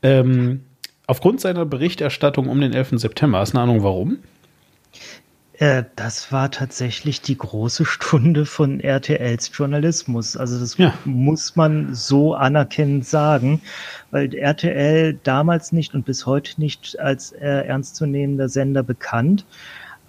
Ähm, 0.04 0.62
aufgrund 1.08 1.42
seiner 1.42 1.66
Berichterstattung 1.66 2.48
um 2.48 2.62
den 2.62 2.74
11. 2.74 2.92
September. 3.00 3.40
Hast 3.40 3.54
du 3.54 3.58
eine 3.58 3.64
Ahnung, 3.64 3.84
warum? 3.84 4.20
Äh, 5.62 5.84
das 5.96 6.32
war 6.32 6.50
tatsächlich 6.50 7.22
die 7.22 7.38
große 7.38 7.86
Stunde 7.86 8.48
von 8.48 8.80
RTLs 8.80 9.52
Journalismus. 9.54 10.36
Also 10.36 10.60
das 10.60 10.76
ja. 10.78 10.92
muss 11.06 11.56
man 11.56 11.94
so 11.94 12.34
anerkennend 12.34 13.06
sagen, 13.06 13.62
weil 14.10 14.34
RTL 14.34 15.20
damals 15.22 15.72
nicht 15.72 15.94
und 15.94 16.04
bis 16.04 16.26
heute 16.26 16.60
nicht 16.60 17.00
als 17.00 17.32
äh, 17.34 17.46
ernstzunehmender 17.68 18.50
Sender 18.50 18.82
bekannt. 18.82 19.46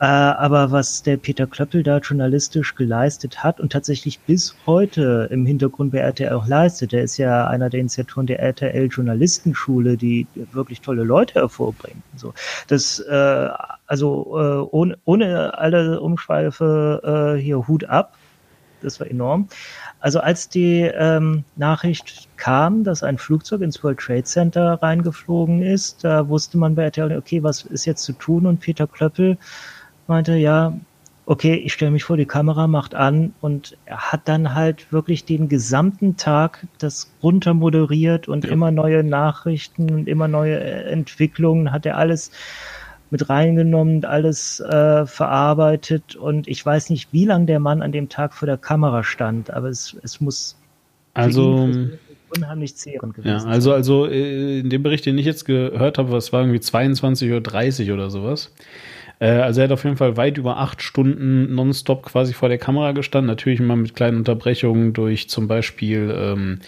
Äh, 0.03 0.07
aber 0.07 0.73
was 0.73 1.05
der 1.05 1.17
Peter 1.17 1.47
Klöppel 1.47 1.85
da 1.85 1.99
journalistisch 1.99 2.75
geleistet 2.75 3.45
hat 3.45 3.61
und 3.61 3.71
tatsächlich 3.71 4.19
bis 4.19 4.57
heute 4.67 5.29
im 5.31 5.47
Hintergrund 5.47 5.93
bei 5.93 5.99
RTL 5.99 6.33
auch 6.33 6.49
leistet, 6.49 6.91
der 6.91 7.05
ist 7.05 7.19
ja 7.19 7.47
einer 7.47 7.71
der 7.71 7.79
Initiatoren 7.79 8.27
der 8.27 8.41
RTL 8.41 8.89
Journalistenschule, 8.89 9.97
die 9.97 10.27
wirklich 10.51 10.81
tolle 10.81 11.05
Leute 11.05 11.35
hervorbringt. 11.35 12.03
So, 12.17 12.35
das, 12.67 12.99
äh, 12.99 13.49
also 13.87 14.27
äh, 14.37 14.67
ohne, 14.75 14.99
ohne 15.05 15.57
alle 15.57 16.01
Umschweife 16.01 17.37
äh, 17.37 17.41
hier 17.41 17.69
Hut 17.69 17.85
ab. 17.85 18.17
Das 18.81 18.99
war 18.99 19.09
enorm. 19.09 19.47
Also 20.01 20.19
als 20.19 20.49
die 20.49 20.81
ähm, 20.81 21.45
Nachricht 21.55 22.29
kam, 22.37 22.83
dass 22.83 23.05
ein 23.05 23.19
Flugzeug 23.19 23.61
ins 23.61 23.85
World 23.85 24.01
Trade 24.01 24.25
Center 24.25 24.83
reingeflogen 24.83 25.63
ist, 25.63 26.03
da 26.03 26.29
wusste 26.29 26.59
man 26.59 26.75
bei 26.75 26.83
RTL, 26.83 27.17
okay, 27.17 27.45
was 27.45 27.63
ist 27.63 27.85
jetzt 27.85 28.03
zu 28.03 28.15
tun? 28.15 28.47
Und 28.47 28.59
Peter 28.59 28.89
Klöppel 28.89 29.39
meinte, 30.09 30.37
ja, 30.37 30.79
okay, 31.27 31.55
ich 31.55 31.73
stelle 31.73 31.91
mich 31.91 32.05
vor 32.05 32.17
die 32.17 32.27
Kamera, 32.27 32.67
macht 32.67 32.95
an 32.95 33.35
und 33.41 33.77
er 33.87 34.13
hat 34.13 34.23
dann 34.29 34.55
halt 34.55 34.93
wirklich 34.93 35.25
den 35.25 35.49
gesamten 35.49 36.17
Tag 36.17 36.67
das 36.79 37.13
runter 37.23 37.55
moderiert 37.55 38.29
und 38.29 38.45
ja. 38.45 38.51
immer 38.51 38.71
neue 38.71 39.05
Nachrichten 39.05 39.91
und 39.91 40.09
immer 40.09 40.29
neue 40.29 40.61
äh, 40.61 40.91
Entwicklungen 40.91 41.73
hat 41.73 41.87
er 41.87 41.97
alles 41.97 42.33
mit 43.11 43.29
reingenommen, 43.29 44.05
alles 44.05 44.59
äh, 44.61 45.07
verarbeitet 45.07 46.17
und 46.17 46.49
ich 46.49 46.65
weiß 46.65 46.91
nicht, 46.91 47.13
wie 47.13 47.27
lange 47.27 47.47
der 47.47 47.61
Mann 47.61 47.83
an 47.83 47.93
dem 47.93 48.09
Tag 48.09 48.35
vor 48.35 48.47
der 48.47 48.57
Kamera 48.59 49.05
stand, 49.05 49.51
aber 49.51 49.69
es, 49.69 49.97
es 50.03 50.21
muss 50.21 50.57
also 51.15 51.69
unheimlich 52.35 52.75
zehrend 52.75 53.15
gewesen. 53.15 53.47
Ja, 53.47 53.53
also, 53.53 53.73
also 53.73 54.07
äh, 54.07 54.61
in 54.61 54.71
dem 54.71 54.83
Bericht, 54.83 55.07
den 55.07 55.19
ich 55.19 55.27
jetzt 55.27 55.45
gehört 55.45 55.99
habe, 55.99 56.17
es 56.17 56.33
war 56.33 56.41
irgendwie 56.41 56.59
22.30 56.59 57.89
Uhr 57.89 57.95
oder 57.95 58.11
sowas. 58.11 58.51
Äh, 59.23 59.29
also 59.29 59.61
er 59.61 59.65
hat 59.65 59.73
auf 59.73 59.85
jeden 59.85 59.97
Fall 59.97 60.17
weit 60.17 60.37
über 60.37 60.59
acht 60.59 60.83
Stunden 60.83 61.55
nonstop 61.55 62.03
quasi 62.03 62.33
vor 62.33 62.49
der 62.49 62.59
Kamera 62.59 62.93
gestanden. 62.93 63.29
Natürlich 63.29 63.61
immer 63.61 63.77
mit 63.77 63.95
kleinen 63.95 64.19
Unterbrechungen 64.19 64.93
durch 64.93 65.29
zum 65.29 65.47
Beispiel 65.47 66.13
ähm, 66.15 66.59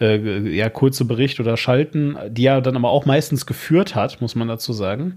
äh, 0.00 0.48
ja, 0.48 0.70
kurze 0.70 1.04
Berichte 1.04 1.42
oder 1.42 1.58
Schalten, 1.58 2.16
die 2.28 2.46
er 2.46 2.62
dann 2.62 2.76
aber 2.76 2.90
auch 2.90 3.04
meistens 3.04 3.44
geführt 3.44 3.94
hat, 3.94 4.20
muss 4.22 4.34
man 4.34 4.48
dazu 4.48 4.72
sagen. 4.72 5.16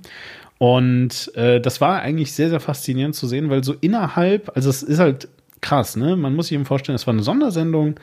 Und 0.58 1.32
äh, 1.36 1.62
das 1.62 1.80
war 1.80 2.02
eigentlich 2.02 2.34
sehr, 2.34 2.50
sehr 2.50 2.60
faszinierend 2.60 3.16
zu 3.16 3.28
sehen, 3.28 3.50
weil 3.50 3.64
so 3.64 3.74
innerhalb, 3.80 4.52
also 4.56 4.70
es 4.70 4.84
ist 4.84 5.00
halt 5.00 5.30
krass, 5.62 5.96
ne? 5.96 6.18
Man 6.18 6.36
muss 6.36 6.48
sich 6.48 6.56
eben 6.56 6.66
vorstellen, 6.66 6.96
es 6.96 7.08
war 7.08 7.14
eine 7.14 7.24
Sondersendung. 7.24 7.96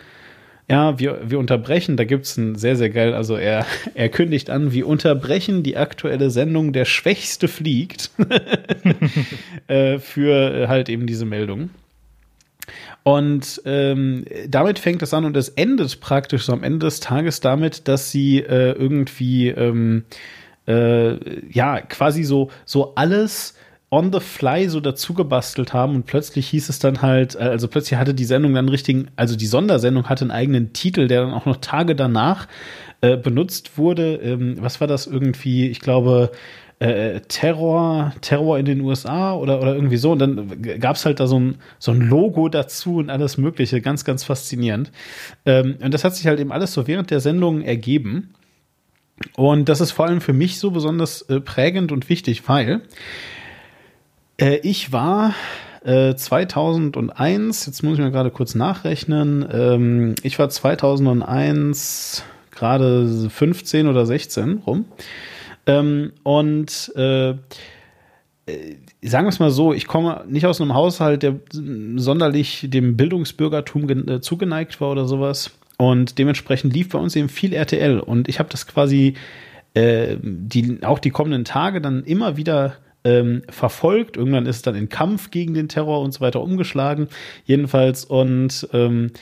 Ja, 0.70 1.00
wir, 1.00 1.18
wir 1.28 1.40
unterbrechen, 1.40 1.96
da 1.96 2.04
gibt's 2.04 2.36
ein 2.36 2.54
sehr, 2.54 2.76
sehr 2.76 2.90
geil, 2.90 3.12
also 3.12 3.34
er, 3.34 3.66
er 3.94 4.08
kündigt 4.08 4.50
an, 4.50 4.70
wir 4.70 4.86
unterbrechen 4.86 5.64
die 5.64 5.76
aktuelle 5.76 6.30
Sendung 6.30 6.72
Der 6.72 6.84
Schwächste 6.84 7.48
fliegt 7.48 8.10
äh, 9.66 9.98
für 9.98 10.68
halt 10.68 10.88
eben 10.88 11.08
diese 11.08 11.26
Meldung. 11.26 11.70
Und 13.02 13.60
ähm, 13.64 14.24
damit 14.46 14.78
fängt 14.78 15.02
es 15.02 15.12
an 15.12 15.24
und 15.24 15.36
es 15.36 15.48
endet 15.48 16.00
praktisch 16.00 16.44
so 16.44 16.52
am 16.52 16.62
Ende 16.62 16.86
des 16.86 17.00
Tages 17.00 17.40
damit, 17.40 17.88
dass 17.88 18.12
sie 18.12 18.38
äh, 18.38 18.72
irgendwie 18.72 19.48
ähm, 19.48 20.04
äh, 20.68 21.16
ja 21.50 21.80
quasi 21.80 22.22
so 22.22 22.50
so 22.64 22.94
alles 22.94 23.56
on 23.90 24.12
the 24.12 24.20
fly 24.20 24.68
so 24.68 24.80
dazu 24.80 25.14
gebastelt 25.14 25.72
haben 25.72 25.96
und 25.96 26.06
plötzlich 26.06 26.48
hieß 26.48 26.68
es 26.68 26.78
dann 26.78 27.02
halt, 27.02 27.34
äh, 27.34 27.38
also 27.40 27.68
plötzlich 27.68 27.98
hatte 27.98 28.14
die 28.14 28.24
Sendung 28.24 28.54
dann 28.54 28.68
richtigen, 28.68 29.08
also 29.16 29.36
die 29.36 29.46
Sondersendung 29.46 30.08
hatte 30.08 30.24
einen 30.24 30.30
eigenen 30.30 30.72
Titel, 30.72 31.08
der 31.08 31.22
dann 31.22 31.32
auch 31.34 31.46
noch 31.46 31.56
Tage 31.56 31.96
danach 31.96 32.46
äh, 33.00 33.16
benutzt 33.16 33.76
wurde. 33.76 34.14
Ähm, 34.16 34.56
was 34.60 34.80
war 34.80 34.86
das 34.86 35.06
irgendwie? 35.06 35.68
Ich 35.68 35.80
glaube, 35.80 36.30
äh, 36.78 37.20
Terror, 37.28 38.14
Terror 38.20 38.58
in 38.58 38.64
den 38.64 38.80
USA 38.80 39.34
oder, 39.34 39.60
oder 39.60 39.74
irgendwie 39.74 39.96
so. 39.96 40.12
Und 40.12 40.18
dann 40.20 40.62
gab 40.80 40.96
es 40.96 41.04
halt 41.04 41.20
da 41.20 41.26
so 41.26 41.38
ein, 41.38 41.56
so 41.78 41.90
ein 41.90 42.00
Logo 42.00 42.48
dazu 42.48 42.96
und 42.96 43.10
alles 43.10 43.38
Mögliche. 43.38 43.80
Ganz, 43.80 44.04
ganz 44.04 44.24
faszinierend. 44.24 44.90
Ähm, 45.44 45.76
und 45.82 45.92
das 45.92 46.04
hat 46.04 46.14
sich 46.14 46.26
halt 46.26 46.40
eben 46.40 46.52
alles 46.52 46.72
so 46.72 46.86
während 46.86 47.10
der 47.10 47.20
Sendung 47.20 47.62
ergeben. 47.62 48.34
Und 49.36 49.68
das 49.68 49.80
ist 49.82 49.92
vor 49.92 50.06
allem 50.06 50.20
für 50.20 50.32
mich 50.32 50.58
so 50.58 50.70
besonders 50.70 51.22
äh, 51.22 51.40
prägend 51.40 51.92
und 51.92 52.08
wichtig, 52.08 52.48
weil 52.48 52.80
äh, 54.40 54.56
ich 54.62 54.92
war 54.92 55.34
äh, 55.84 56.14
2001, 56.14 57.66
jetzt 57.66 57.82
muss 57.82 57.98
ich 57.98 58.04
mir 58.04 58.10
gerade 58.10 58.30
kurz 58.30 58.54
nachrechnen, 58.54 59.46
ähm, 59.52 60.14
ich 60.22 60.38
war 60.38 60.48
2001 60.48 62.24
gerade 62.50 63.30
15 63.30 63.86
oder 63.86 64.04
16 64.06 64.62
rum. 64.66 64.84
Ähm, 65.66 66.12
und 66.22 66.92
äh, 66.96 67.30
äh, 67.30 67.36
sagen 69.02 69.26
wir 69.26 69.30
es 69.30 69.38
mal 69.38 69.50
so, 69.50 69.72
ich 69.72 69.86
komme 69.86 70.24
nicht 70.28 70.46
aus 70.46 70.60
einem 70.60 70.74
Haushalt, 70.74 71.22
der 71.22 71.36
sonderlich 71.50 72.66
dem 72.68 72.96
Bildungsbürgertum 72.96 74.08
äh, 74.08 74.20
zugeneigt 74.20 74.80
war 74.80 74.90
oder 74.90 75.06
sowas. 75.06 75.52
Und 75.78 76.18
dementsprechend 76.18 76.74
lief 76.74 76.90
bei 76.90 76.98
uns 76.98 77.16
eben 77.16 77.30
viel 77.30 77.54
RTL. 77.54 78.00
Und 78.00 78.28
ich 78.28 78.38
habe 78.38 78.50
das 78.50 78.66
quasi 78.66 79.14
äh, 79.72 80.16
die, 80.20 80.80
auch 80.82 80.98
die 80.98 81.10
kommenden 81.10 81.44
Tage 81.44 81.80
dann 81.80 82.04
immer 82.04 82.36
wieder 82.36 82.76
ähm, 83.04 83.42
verfolgt. 83.48 84.16
Irgendwann 84.16 84.46
ist 84.46 84.56
es 84.56 84.62
dann 84.62 84.74
in 84.74 84.88
Kampf 84.88 85.30
gegen 85.30 85.54
den 85.54 85.68
Terror 85.68 86.00
und 86.00 86.12
so 86.12 86.20
weiter 86.20 86.40
umgeschlagen. 86.40 87.08
Jedenfalls. 87.44 88.04
Und 88.04 88.68
ähm, 88.72 89.12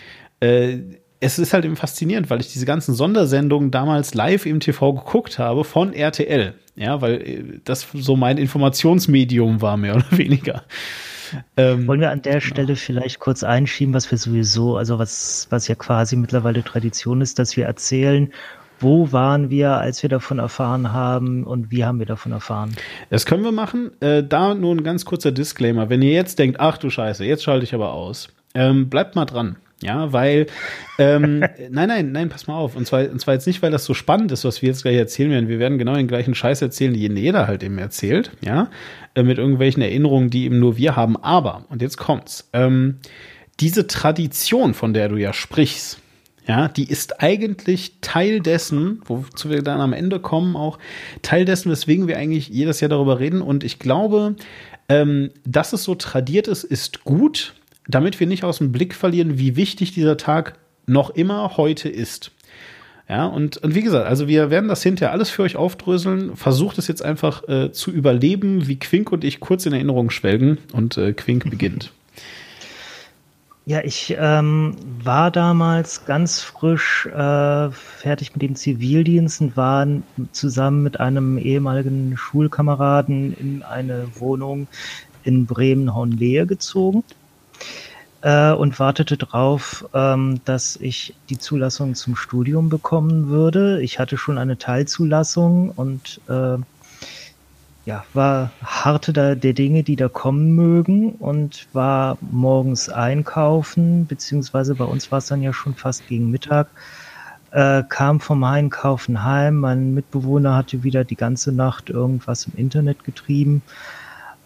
äh, 0.41 0.79
es 1.21 1.39
ist 1.39 1.53
halt 1.53 1.65
eben 1.65 1.77
faszinierend, 1.77 2.31
weil 2.31 2.41
ich 2.41 2.53
diese 2.53 2.67
ganzen 2.67 2.95
Sondersendungen 2.95 3.71
damals 3.71 4.15
live 4.15 4.47
im 4.47 4.61
TV 4.61 4.93
geguckt 4.95 5.39
habe 5.39 5.65
von 5.65 5.93
RTL. 5.93 6.55
Ja, 6.77 7.01
weil 7.01 7.15
äh, 7.15 7.45
das 7.65 7.89
so 7.93 8.17
mein 8.17 8.39
Informationsmedium 8.39 9.61
war, 9.61 9.77
mehr 9.77 9.97
oder 9.97 10.17
weniger. 10.17 10.63
Ähm, 11.57 11.87
Wollen 11.87 12.01
wir 12.01 12.11
an 12.11 12.23
der 12.23 12.41
genau. 12.41 12.45
Stelle 12.45 12.77
vielleicht 12.77 13.19
kurz 13.19 13.43
einschieben, 13.43 13.95
was 13.95 14.11
wir 14.11 14.19
sowieso, 14.19 14.77
also 14.77 14.99
was, 14.99 15.47
was 15.51 15.69
ja 15.69 15.75
quasi 15.75 16.17
mittlerweile 16.17 16.63
Tradition 16.63 17.21
ist, 17.21 17.39
dass 17.39 17.57
wir 17.57 17.67
erzählen, 17.67 18.33
wo 18.81 19.13
waren 19.13 19.51
wir, 19.51 19.73
als 19.73 20.03
wir 20.03 20.11
davon 20.11 20.39
erfahren 20.39 20.93
haben 20.93 21.45
und 21.45 21.71
wie 21.71 21.85
haben 21.85 21.99
wir 21.99 22.07
davon 22.07 22.33
erfahren? 22.33 22.77
Das 23.11 23.27
können 23.27 23.45
wir 23.45 23.53
machen. 23.53 23.91
Äh, 24.01 24.25
da 24.25 24.55
nur 24.55 24.75
ein 24.75 24.85
ganz 24.85 25.05
kurzer 25.05 25.33
Disclaimer. 25.33 25.89
Wenn 25.89 26.03
ihr 26.03 26.13
jetzt 26.13 26.39
denkt, 26.39 26.61
ach 26.61 26.79
du 26.79 26.91
Scheiße, 26.91 27.25
jetzt 27.25 27.43
schalte 27.43 27.65
ich 27.65 27.75
aber 27.75 27.93
aus, 27.93 28.29
ähm, 28.55 28.89
bleibt 28.89 29.17
mal 29.17 29.25
dran. 29.25 29.57
Ja, 29.81 30.13
weil, 30.13 30.47
ähm, 30.99 31.41
nein, 31.71 31.89
nein, 31.89 32.13
nein, 32.13 32.29
pass 32.29 32.47
mal 32.47 32.57
auf. 32.57 32.75
Und 32.75 32.87
zwar, 32.87 33.09
und 33.09 33.21
zwar 33.21 33.35
jetzt 33.35 33.47
nicht, 33.47 33.63
weil 33.63 33.71
das 33.71 33.85
so 33.85 33.95
spannend 33.95 34.33
ist, 34.33 34.45
was 34.45 34.61
wir 34.61 34.69
jetzt 34.69 34.83
gleich 34.83 34.97
erzählen 34.97 35.31
werden. 35.31 35.49
Wir 35.49 35.59
werden 35.59 35.79
genau 35.79 35.95
den 35.95 36.09
gleichen 36.09 36.35
Scheiß 36.35 36.63
erzählen, 36.63 36.95
den 36.95 37.17
jeder 37.17 37.47
halt 37.47 37.63
eben 37.63 37.79
erzählt, 37.79 38.33
ja, 38.41 38.71
äh, 39.15 39.23
mit 39.23 39.39
irgendwelchen 39.39 39.83
Erinnerungen, 39.83 40.31
die 40.31 40.45
eben 40.45 40.59
nur 40.59 40.77
wir 40.77 40.97
haben. 40.97 41.17
Aber, 41.17 41.65
und 41.69 41.81
jetzt 41.81 41.97
kommt's, 41.97 42.49
ähm, 42.53 42.99
diese 43.61 43.87
Tradition, 43.87 44.75
von 44.75 44.93
der 44.93 45.09
du 45.09 45.17
ja 45.17 45.33
sprichst, 45.33 46.01
ja, 46.49 46.69
die 46.69 46.89
ist 46.89 47.23
eigentlich 47.23 47.93
Teil 48.01 48.41
dessen, 48.41 49.03
wozu 49.05 49.51
wir 49.51 49.63
dann 49.63 49.83
am 49.83 49.93
Ende 49.93 50.19
kommen, 50.19 50.57
auch 50.57 50.79
Teil 51.21 51.45
dessen, 51.45 51.71
weswegen 51.71 52.09
wir 52.09 52.17
eigentlich 52.17 52.49
jedes 52.49 52.81
Jahr 52.81 52.89
darüber 52.89 53.21
reden. 53.21 53.43
Und 53.43 53.65
ich 53.65 53.79
glaube, 53.79 54.35
ähm, 54.89 55.31
dass 55.45 55.75
es 55.75 55.85
so 55.85 55.95
tradiert 55.95 56.49
ist, 56.49 56.65
ist 56.65 57.05
gut, 57.05 57.55
damit 57.87 58.19
wir 58.19 58.27
nicht 58.27 58.45
aus 58.45 58.59
dem 58.59 58.73
Blick 58.73 58.95
verlieren, 58.95 59.39
wie 59.39 59.57
wichtig 59.57 59.93
dieser 59.93 60.17
Tag 60.17 60.59
noch 60.87 61.11
immer 61.11 61.59
heute 61.59 61.91
ist. 61.91 62.31
Ja, 63.11 63.27
und, 63.27 63.59
und 63.59 63.75
wie 63.75 63.83
gesagt, 63.83 64.07
also 64.07 64.27
wir 64.27 64.51
werden 64.51 64.69
das 64.69 64.83
hinterher 64.83 65.13
alles 65.13 65.29
für 65.29 65.43
euch 65.43 65.57
aufdröseln. 65.57 66.35
Versucht 66.35 66.79
es 66.79 66.89
jetzt 66.89 67.03
einfach 67.03 67.47
äh, 67.49 67.73
zu 67.73 67.91
überleben, 67.91 68.67
wie 68.69 68.79
Quink 68.79 69.13
und 69.13 69.23
ich 69.23 69.41
kurz 69.41 69.67
in 69.67 69.75
Erinnerung 69.75 70.09
schwelgen 70.09 70.57
und 70.73 70.97
äh, 70.97 71.13
Quink 71.13 71.51
beginnt. 71.51 71.93
Ja, 73.69 73.85
ich 73.85 74.17
ähm, 74.19 74.77
war 75.05 75.31
damals 75.31 76.07
ganz 76.07 76.41
frisch 76.41 77.05
äh, 77.05 77.71
fertig 77.71 78.33
mit 78.33 78.41
dem 78.41 78.57
Zivildienst 78.57 79.43
und 79.43 79.59
war 79.59 79.87
zusammen 80.33 80.83
mit 80.83 81.01
einem 81.01 81.37
ehemaligen 81.37 82.17
Schulkameraden 82.17 83.37
in 83.37 83.63
eine 83.63 84.09
Wohnung 84.19 84.69
in 85.23 85.45
Bremen-Hornlehe 85.45 86.47
gezogen 86.47 87.05
äh, 88.23 88.53
und 88.53 88.81
wartete 88.81 89.19
darauf, 89.19 89.85
ähm, 89.93 90.41
dass 90.47 90.77
ich 90.77 91.13
die 91.29 91.37
Zulassung 91.37 91.95
zum 91.95 92.17
Studium 92.17 92.71
bekommen 92.71 93.29
würde. 93.29 93.83
Ich 93.83 93.99
hatte 93.99 94.17
schon 94.17 94.39
eine 94.39 94.57
Teilzulassung 94.57 95.73
und 95.77 96.23
äh, 96.27 96.57
ja, 97.89 98.05
war 98.13 98.51
harte 98.63 99.15
der 99.15 99.35
Dinge, 99.55 99.83
die 99.83 99.97
da 99.97 100.11
kommen 100.11 100.55
mögen 100.55 101.13
und 101.13 101.67
war 101.73 102.19
morgens 102.21 102.91
einkaufen, 102.91 104.07
beziehungsweise 104.07 104.75
bei 104.75 104.85
uns 104.85 105.11
war 105.11 105.21
es 105.21 105.27
dann 105.29 105.41
ja 105.41 105.55
schon 105.55 105.75
fast 105.75 106.07
gegen 106.07 106.31
Mittag, 106.31 106.69
äh, 107.51 107.83
kam 107.89 108.21
vom 108.21 108.45
Einkaufen 108.45 109.25
heim, 109.25 109.57
mein 109.57 109.95
Mitbewohner 109.95 110.55
hatte 110.55 110.83
wieder 110.83 111.05
die 111.05 111.17
ganze 111.17 111.51
Nacht 111.51 111.89
irgendwas 111.89 112.45
im 112.45 112.59
Internet 112.59 113.05
getrieben. 113.05 113.63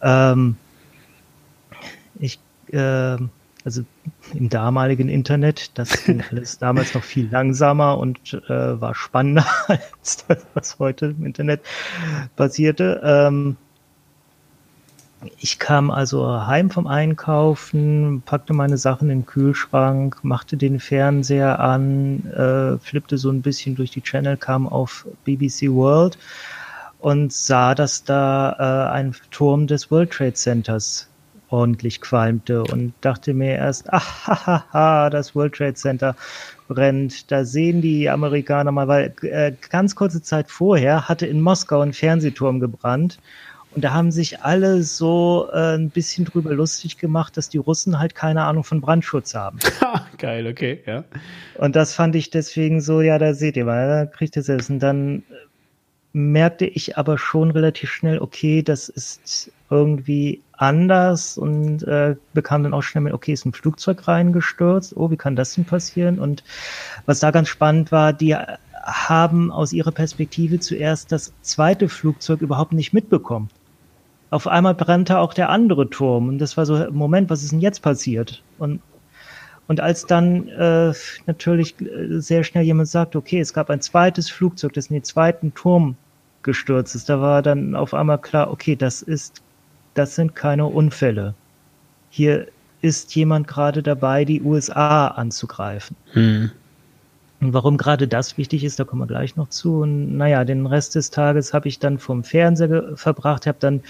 Ähm, 0.01 0.55
ich 2.19 2.39
äh, 2.71 3.17
also 3.65 3.83
im 4.33 4.49
damaligen 4.49 5.09
Internet, 5.09 5.77
das 5.77 6.03
ging 6.03 6.23
alles 6.31 6.59
damals 6.59 6.93
noch 6.93 7.03
viel 7.03 7.29
langsamer 7.29 7.97
und 7.97 8.33
äh, 8.47 8.81
war 8.81 8.95
spannender 8.95 9.45
als 9.67 10.25
das, 10.27 10.45
was 10.53 10.79
heute 10.79 11.15
im 11.17 11.25
Internet 11.25 11.61
passierte. 12.35 13.01
Ähm, 13.03 13.57
ich 15.37 15.59
kam 15.59 15.89
also 15.89 16.45
heim 16.45 16.69
vom 16.69 16.87
Einkaufen, 16.87 18.23
packte 18.25 18.53
meine 18.53 18.77
Sachen 18.77 19.09
in 19.09 19.19
den 19.19 19.25
Kühlschrank, 19.25 20.19
machte 20.23 20.57
den 20.57 20.81
Fernseher 20.81 21.59
an, 21.59 22.25
äh, 22.31 22.77
flippte 22.79 23.17
so 23.17 23.29
ein 23.29 23.41
bisschen 23.41 23.75
durch 23.75 23.91
die 23.91 24.01
Channel, 24.01 24.35
kam 24.35 24.67
auf 24.67 25.07
BBC 25.23 25.69
World 25.71 26.17
und 26.99 27.31
sah, 27.31 27.75
dass 27.75 28.03
da 28.03 28.89
äh, 28.89 28.93
ein 28.93 29.15
Turm 29.31 29.67
des 29.67 29.91
World 29.91 30.11
Trade 30.11 30.33
Centers 30.33 31.07
ordentlich 31.53 32.01
qualmte 32.01 32.63
und 32.63 32.93
dachte 33.01 33.35
mir 33.35 33.55
erst, 33.57 33.93
ach, 33.93 34.27
hahaha, 34.27 35.11
das 35.11 35.35
World 35.35 35.53
Trade 35.53 35.75
Center 35.75 36.15
brennt. 36.67 37.31
Da 37.31 37.45
sehen 37.45 37.79
die 37.79 38.09
Amerikaner 38.09 38.71
mal, 38.71 38.87
weil 38.87 39.13
äh, 39.21 39.53
ganz 39.69 39.95
kurze 39.95 40.23
Zeit 40.23 40.49
vorher 40.49 41.07
hatte 41.07 41.27
in 41.27 41.41
Moskau 41.41 41.81
ein 41.81 41.93
Fernsehturm 41.93 42.59
gebrannt. 42.59 43.19
Und 43.75 43.83
da 43.83 43.93
haben 43.93 44.11
sich 44.11 44.41
alle 44.41 44.81
so 44.81 45.47
äh, 45.53 45.75
ein 45.75 45.91
bisschen 45.91 46.25
drüber 46.25 46.53
lustig 46.55 46.97
gemacht, 46.97 47.37
dass 47.37 47.49
die 47.49 47.59
Russen 47.59 47.99
halt 47.99 48.15
keine 48.15 48.43
Ahnung 48.45 48.63
von 48.63 48.81
Brandschutz 48.81 49.35
haben. 49.35 49.59
Geil, 50.17 50.47
okay, 50.47 50.81
ja. 50.87 51.03
Und 51.59 51.75
das 51.75 51.93
fand 51.93 52.15
ich 52.15 52.31
deswegen 52.31 52.81
so, 52.81 53.01
ja, 53.01 53.19
da 53.19 53.35
seht 53.35 53.57
ihr 53.57 53.65
mal, 53.65 53.87
da 53.87 54.05
kriegt 54.07 54.35
ihr 54.35 54.47
es. 54.47 54.69
Und 54.71 54.79
dann 54.79 55.21
merkte 56.13 56.65
ich 56.65 56.97
aber 56.97 57.19
schon 57.19 57.51
relativ 57.51 57.91
schnell, 57.91 58.19
okay, 58.19 58.63
das 58.63 58.89
ist 58.89 59.51
irgendwie 59.69 60.41
anders 60.63 61.37
und 61.37 61.83
äh, 61.83 62.15
bekam 62.33 62.63
dann 62.63 62.73
auch 62.73 62.81
schnell 62.81 63.03
mit, 63.03 63.13
okay, 63.13 63.33
ist 63.33 63.45
ein 63.45 63.53
Flugzeug 63.53 64.07
reingestürzt, 64.07 64.95
oh, 64.95 65.11
wie 65.11 65.17
kann 65.17 65.35
das 65.35 65.55
denn 65.55 65.65
passieren? 65.65 66.19
Und 66.19 66.43
was 67.05 67.19
da 67.19 67.31
ganz 67.31 67.49
spannend 67.49 67.91
war, 67.91 68.13
die 68.13 68.35
haben 68.83 69.51
aus 69.51 69.73
ihrer 69.73 69.91
Perspektive 69.91 70.59
zuerst 70.59 71.11
das 71.11 71.33
zweite 71.41 71.89
Flugzeug 71.89 72.41
überhaupt 72.41 72.73
nicht 72.73 72.93
mitbekommen. 72.93 73.49
Auf 74.29 74.47
einmal 74.47 74.73
brannte 74.73 75.19
auch 75.19 75.33
der 75.33 75.49
andere 75.49 75.89
Turm 75.89 76.27
und 76.29 76.39
das 76.39 76.57
war 76.57 76.65
so, 76.65 76.89
Moment, 76.91 77.29
was 77.29 77.43
ist 77.43 77.51
denn 77.51 77.61
jetzt 77.61 77.81
passiert? 77.81 78.41
Und 78.57 78.81
und 79.65 79.79
als 79.79 80.05
dann 80.05 80.49
äh, 80.49 80.93
natürlich 81.25 81.79
äh, 81.79 82.19
sehr 82.19 82.43
schnell 82.43 82.65
jemand 82.65 82.89
sagt, 82.89 83.15
okay, 83.15 83.39
es 83.39 83.53
gab 83.53 83.69
ein 83.69 83.79
zweites 83.79 84.29
Flugzeug, 84.29 84.73
das 84.73 84.87
in 84.87 84.95
den 84.95 85.03
zweiten 85.03 85.53
Turm 85.53 85.95
gestürzt 86.41 86.95
ist, 86.95 87.07
da 87.07 87.21
war 87.21 87.41
dann 87.41 87.73
auf 87.73 87.93
einmal 87.93 88.19
klar, 88.19 88.51
okay, 88.51 88.75
das 88.75 89.01
ist 89.01 89.41
das 89.93 90.15
sind 90.15 90.35
keine 90.35 90.65
Unfälle. 90.65 91.33
Hier 92.09 92.47
ist 92.81 93.15
jemand 93.15 93.47
gerade 93.47 93.81
dabei, 93.81 94.25
die 94.25 94.41
USA 94.41 95.07
anzugreifen. 95.07 95.95
Hm. 96.11 96.51
Und 97.43 97.53
warum 97.53 97.77
gerade 97.77 98.07
das 98.07 98.37
wichtig 98.37 98.63
ist, 98.63 98.79
da 98.79 98.85
kommen 98.85 99.01
wir 99.01 99.07
gleich 99.07 99.35
noch 99.35 99.49
zu. 99.49 99.81
Und 99.81 100.15
naja, 100.15 100.45
den 100.45 100.65
Rest 100.65 100.95
des 100.95 101.09
Tages 101.09 101.53
habe 101.53 101.67
ich 101.67 101.79
dann 101.79 101.99
vom 101.99 102.23
Fernseher 102.23 102.95
verbracht, 102.95 103.47
habe 103.47 103.57
dann 103.59 103.81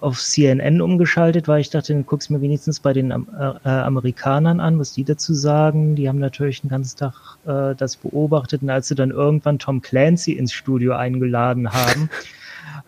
auf 0.00 0.20
CNN 0.20 0.80
umgeschaltet, 0.80 1.48
weil 1.48 1.60
ich 1.60 1.70
dachte, 1.70 1.92
dann 1.92 2.06
guck's 2.06 2.30
mir 2.30 2.40
wenigstens 2.40 2.80
bei 2.80 2.92
den 2.92 3.10
äh, 3.10 3.14
äh, 3.64 3.68
Amerikanern 3.68 4.60
an, 4.60 4.78
was 4.78 4.92
die 4.92 5.04
dazu 5.04 5.34
sagen. 5.34 5.94
Die 5.94 6.08
haben 6.08 6.18
natürlich 6.18 6.62
den 6.62 6.70
ganzen 6.70 6.98
Tag 6.98 7.14
äh, 7.46 7.74
das 7.74 7.96
beobachtet 7.96 8.62
und 8.62 8.70
als 8.70 8.88
sie 8.88 8.94
dann 8.94 9.10
irgendwann 9.10 9.58
Tom 9.58 9.82
Clancy 9.82 10.32
ins 10.32 10.52
Studio 10.52 10.94
eingeladen 10.94 11.72
haben, 11.72 12.10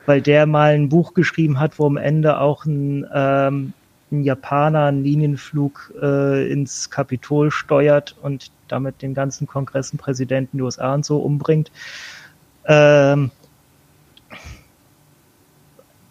weil 0.06 0.20
der 0.20 0.46
mal 0.46 0.74
ein 0.74 0.88
Buch 0.88 1.14
geschrieben 1.14 1.60
hat, 1.60 1.78
wo 1.78 1.86
am 1.86 1.96
Ende 1.96 2.38
auch 2.38 2.64
ein, 2.64 3.06
ähm, 3.12 3.72
ein 4.10 4.24
Japaner 4.24 4.86
einen 4.86 5.04
Linienflug 5.04 5.92
äh, 6.00 6.50
ins 6.50 6.90
Kapitol 6.90 7.50
steuert 7.50 8.16
und 8.22 8.50
damit 8.68 9.02
den 9.02 9.14
ganzen 9.14 9.46
Kongressenpräsidenten 9.46 10.58
der 10.58 10.64
USA 10.66 10.94
und 10.94 11.04
so 11.04 11.18
umbringt. 11.18 11.70
Ähm, 12.66 13.30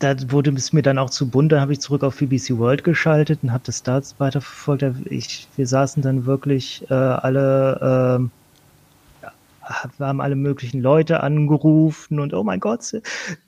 da 0.01 0.15
wurde 0.31 0.51
es 0.51 0.73
mir 0.73 0.81
dann 0.81 0.97
auch 0.97 1.11
zu 1.11 1.29
bunt, 1.29 1.51
dann 1.51 1.61
habe 1.61 1.73
ich 1.73 1.79
zurück 1.79 2.03
auf 2.03 2.17
BBC 2.17 2.57
World 2.57 2.83
geschaltet 2.83 3.39
und 3.43 3.51
habe 3.51 3.63
das 3.65 3.83
da 3.83 4.01
weiterverfolgt. 4.17 4.83
Ich, 5.05 5.47
wir 5.55 5.67
saßen 5.67 6.01
dann 6.01 6.25
wirklich 6.25 6.89
äh, 6.89 6.93
alle, 6.93 8.19
äh, 8.19 8.40
haben 9.99 10.21
alle 10.21 10.35
möglichen 10.35 10.81
Leute 10.81 11.21
angerufen 11.21 12.19
und 12.19 12.33
oh 12.33 12.43
mein 12.43 12.59
Gott, 12.59 12.83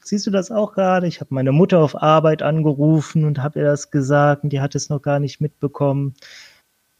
siehst 0.01 0.27
du 0.27 0.31
das 0.31 0.51
auch 0.51 0.73
gerade? 0.73 1.07
Ich 1.07 1.19
habe 1.19 1.33
meine 1.33 1.51
Mutter 1.51 1.79
auf 1.79 2.01
Arbeit 2.01 2.41
angerufen 2.41 3.25
und 3.25 3.41
habe 3.41 3.59
ihr 3.59 3.65
das 3.65 3.91
gesagt 3.91 4.43
und 4.43 4.51
die 4.51 4.61
hat 4.61 4.75
es 4.75 4.89
noch 4.89 5.01
gar 5.01 5.19
nicht 5.19 5.41
mitbekommen. 5.41 6.13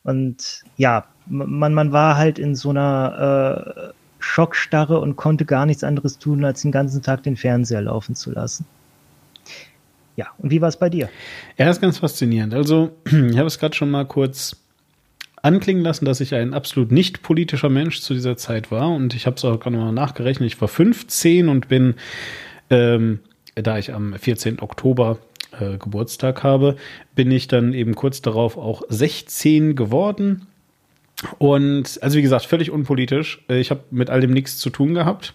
Und 0.03 0.63
ja, 0.77 1.05
man, 1.27 1.73
man 1.73 1.91
war 1.91 2.17
halt 2.17 2.39
in 2.39 2.55
so 2.55 2.69
einer 2.69 3.89
äh, 3.89 3.93
Schockstarre 4.19 4.99
und 4.99 5.15
konnte 5.15 5.45
gar 5.45 5.65
nichts 5.65 5.83
anderes 5.83 6.17
tun, 6.17 6.43
als 6.45 6.61
den 6.61 6.71
ganzen 6.71 7.01
Tag 7.01 7.23
den 7.23 7.37
Fernseher 7.37 7.81
laufen 7.81 8.15
zu 8.15 8.31
lassen. 8.31 8.65
Ja, 10.15 10.27
und 10.37 10.51
wie 10.51 10.61
war 10.61 10.69
es 10.69 10.77
bei 10.77 10.89
dir? 10.89 11.09
Ja, 11.57 11.69
ist 11.69 11.81
ganz 11.81 11.97
faszinierend. 11.97 12.53
Also, 12.53 12.91
ich 13.05 13.37
habe 13.37 13.47
es 13.47 13.57
gerade 13.57 13.75
schon 13.75 13.89
mal 13.89 14.05
kurz 14.05 14.62
anklingen 15.43 15.83
lassen, 15.83 16.05
dass 16.05 16.21
ich 16.21 16.33
ein 16.33 16.53
absolut 16.53 16.91
nicht 16.91 17.21
politischer 17.21 17.69
Mensch 17.69 18.01
zu 18.01 18.13
dieser 18.13 18.37
Zeit 18.37 18.71
war. 18.71 18.89
Und 18.89 19.13
ich 19.13 19.27
habe 19.27 19.35
es 19.35 19.45
auch 19.45 19.59
gerade 19.59 19.75
mal 19.75 19.91
nachgerechnet. 19.91 20.47
Ich 20.47 20.59
war 20.59 20.67
15 20.67 21.49
und 21.49 21.67
bin, 21.67 21.95
ähm, 22.71 23.19
da 23.53 23.77
ich 23.77 23.93
am 23.93 24.13
14. 24.13 24.61
Oktober 24.61 25.19
äh, 25.59 25.77
Geburtstag 25.77 26.43
habe, 26.43 26.77
bin 27.13 27.29
ich 27.29 27.47
dann 27.47 27.73
eben 27.73 27.93
kurz 27.93 28.21
darauf 28.21 28.57
auch 28.57 28.81
16 28.89 29.75
geworden. 29.75 30.47
Und 31.37 31.99
also 32.01 32.17
wie 32.17 32.21
gesagt, 32.21 32.45
völlig 32.45 32.71
unpolitisch. 32.71 33.43
Äh, 33.49 33.59
ich 33.59 33.69
habe 33.69 33.83
mit 33.91 34.09
all 34.09 34.21
dem 34.21 34.31
nichts 34.31 34.57
zu 34.57 34.69
tun 34.69 34.93
gehabt. 34.93 35.33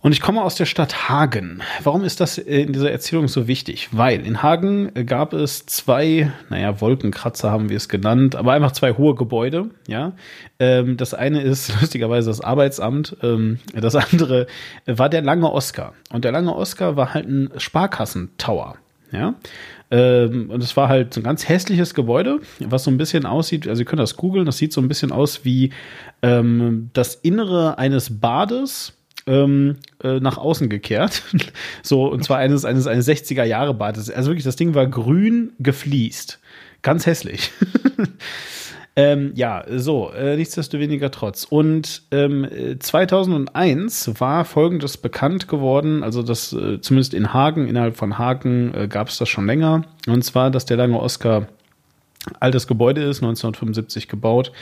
Und 0.00 0.12
ich 0.12 0.20
komme 0.20 0.44
aus 0.44 0.54
der 0.54 0.66
Stadt 0.66 1.08
Hagen. 1.08 1.60
Warum 1.82 2.04
ist 2.04 2.20
das 2.20 2.38
in 2.38 2.72
dieser 2.72 2.92
Erzählung 2.92 3.26
so 3.26 3.48
wichtig? 3.48 3.88
Weil 3.90 4.24
in 4.24 4.44
Hagen 4.44 4.92
gab 5.06 5.32
es 5.32 5.66
zwei, 5.66 6.30
naja, 6.50 6.80
Wolkenkratzer 6.80 7.50
haben 7.50 7.68
wir 7.68 7.76
es 7.76 7.88
genannt, 7.88 8.36
aber 8.36 8.52
einfach 8.52 8.70
zwei 8.70 8.92
hohe 8.92 9.16
Gebäude, 9.16 9.70
ja. 9.88 10.12
Ähm, 10.60 10.96
das 10.96 11.14
eine 11.14 11.42
ist 11.42 11.72
lustigerweise 11.80 12.30
das 12.30 12.40
Arbeitsamt, 12.40 13.16
ähm, 13.24 13.58
das 13.74 13.96
andere 13.96 14.46
war 14.86 15.08
der 15.08 15.22
Lange 15.22 15.50
Oscar. 15.50 15.94
Und 16.12 16.24
der 16.24 16.30
Lange 16.30 16.54
Oscar 16.54 16.94
war 16.94 17.12
halt 17.12 17.26
ein 17.26 17.50
Sparkassentower, 17.56 18.76
ja. 19.10 19.34
Ähm, 19.90 20.48
und 20.50 20.62
es 20.62 20.76
war 20.76 20.88
halt 20.88 21.14
so 21.14 21.20
ein 21.20 21.24
ganz 21.24 21.48
hässliches 21.48 21.94
Gebäude, 21.94 22.38
was 22.60 22.84
so 22.84 22.90
ein 22.92 22.98
bisschen 22.98 23.26
aussieht, 23.26 23.66
also 23.66 23.82
ihr 23.82 23.86
könnt 23.86 24.00
das 24.00 24.16
googeln, 24.16 24.46
das 24.46 24.58
sieht 24.58 24.72
so 24.72 24.80
ein 24.80 24.86
bisschen 24.86 25.10
aus 25.10 25.44
wie 25.44 25.72
das 26.20 27.14
Innere 27.14 27.78
eines 27.78 28.18
Bades, 28.18 28.97
ähm, 29.28 29.76
äh, 30.02 30.18
nach 30.20 30.38
außen 30.38 30.68
gekehrt. 30.68 31.22
so, 31.82 32.10
und 32.10 32.24
zwar 32.24 32.38
eines, 32.38 32.64
eines, 32.64 32.86
eines 32.86 33.06
60er 33.06 33.44
Jahre 33.44 33.74
Bades. 33.74 34.10
Also 34.10 34.30
wirklich, 34.30 34.44
das 34.44 34.56
Ding 34.56 34.74
war 34.74 34.86
grün 34.86 35.52
gefliest. 35.58 36.40
Ganz 36.82 37.06
hässlich. 37.06 37.50
ähm, 38.96 39.32
ja, 39.34 39.64
so, 39.68 40.10
äh, 40.12 40.36
nichtsdestoweniger 40.36 41.10
trotz. 41.10 41.44
Und 41.44 42.02
ähm, 42.10 42.48
2001 42.78 44.20
war 44.20 44.44
folgendes 44.44 44.96
bekannt 44.96 45.48
geworden, 45.48 46.02
also 46.02 46.22
das 46.22 46.52
äh, 46.52 46.80
zumindest 46.80 47.14
in 47.14 47.34
Hagen, 47.34 47.68
innerhalb 47.68 47.96
von 47.96 48.16
Hagen 48.16 48.72
äh, 48.74 48.88
gab 48.88 49.08
es 49.08 49.18
das 49.18 49.28
schon 49.28 49.46
länger. 49.46 49.82
Und 50.06 50.24
zwar, 50.24 50.50
dass 50.50 50.64
der 50.64 50.76
lange 50.76 50.98
Oscar 51.00 51.48
altes 52.40 52.66
Gebäude 52.66 53.02
ist, 53.02 53.18
1975 53.18 54.08
gebaut. 54.08 54.52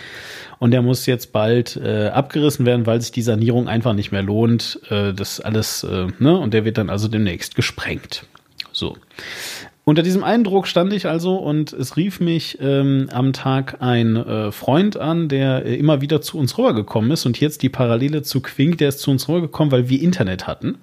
Und 0.58 0.70
der 0.70 0.82
muss 0.82 1.06
jetzt 1.06 1.32
bald 1.32 1.76
äh, 1.76 2.08
abgerissen 2.08 2.66
werden, 2.66 2.86
weil 2.86 3.00
sich 3.00 3.12
die 3.12 3.22
Sanierung 3.22 3.68
einfach 3.68 3.92
nicht 3.92 4.12
mehr 4.12 4.22
lohnt. 4.22 4.80
Äh, 4.90 5.12
das 5.12 5.40
alles, 5.40 5.84
äh, 5.84 6.06
ne? 6.18 6.38
Und 6.38 6.54
der 6.54 6.64
wird 6.64 6.78
dann 6.78 6.90
also 6.90 7.08
demnächst 7.08 7.54
gesprengt. 7.54 8.24
So. 8.72 8.96
Unter 9.88 10.02
diesem 10.02 10.24
Eindruck 10.24 10.66
stand 10.66 10.92
ich 10.92 11.06
also 11.06 11.36
und 11.36 11.72
es 11.72 11.96
rief 11.96 12.18
mich 12.18 12.58
ähm, 12.60 13.08
am 13.12 13.32
Tag 13.32 13.80
ein 13.80 14.16
äh, 14.16 14.50
Freund 14.50 14.96
an, 14.96 15.28
der 15.28 15.64
äh, 15.64 15.76
immer 15.76 16.00
wieder 16.00 16.20
zu 16.20 16.38
uns 16.38 16.58
rübergekommen 16.58 17.12
ist 17.12 17.24
und 17.24 17.38
jetzt 17.38 17.62
die 17.62 17.68
Parallele 17.68 18.22
zu 18.22 18.40
Quink, 18.40 18.78
der 18.78 18.88
ist 18.88 18.98
zu 18.98 19.12
uns 19.12 19.28
rübergekommen, 19.28 19.70
weil 19.70 19.88
wir 19.88 20.02
Internet 20.02 20.48
hatten. 20.48 20.78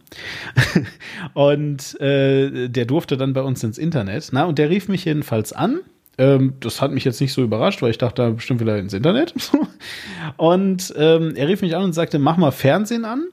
und 1.34 1.99
äh, 1.99 2.69
der 2.69 2.86
durfte 2.86 3.17
dann 3.17 3.34
bei 3.34 3.41
uns 3.41 3.61
ins 3.61 3.78
Internet. 3.78 4.30
Na, 4.32 4.45
und 4.45 4.57
der 4.57 4.69
rief 4.69 4.88
mich 4.88 5.03
jedenfalls 5.03 5.51
an 5.51 5.82
ähm, 6.18 6.53
das 6.59 6.82
hat 6.82 6.91
mich 6.91 7.05
jetzt 7.05 7.22
nicht 7.22 7.34
so 7.34 7.43
überrascht, 7.43 7.82
weil 7.82 7.91
ich 7.91 7.97
dachte, 7.97 8.22
da 8.22 8.30
bestimmt 8.30 8.59
wieder 8.59 8.78
ins 8.78 8.93
Internet. 8.93 9.34
und 10.38 10.93
ähm, 10.97 11.34
er 11.36 11.47
rief 11.47 11.61
mich 11.61 11.76
an 11.76 11.84
und 11.84 11.93
sagte, 11.93 12.20
mach 12.20 12.38
mal 12.38 12.51
Fernsehen 12.51 13.05
an. 13.05 13.28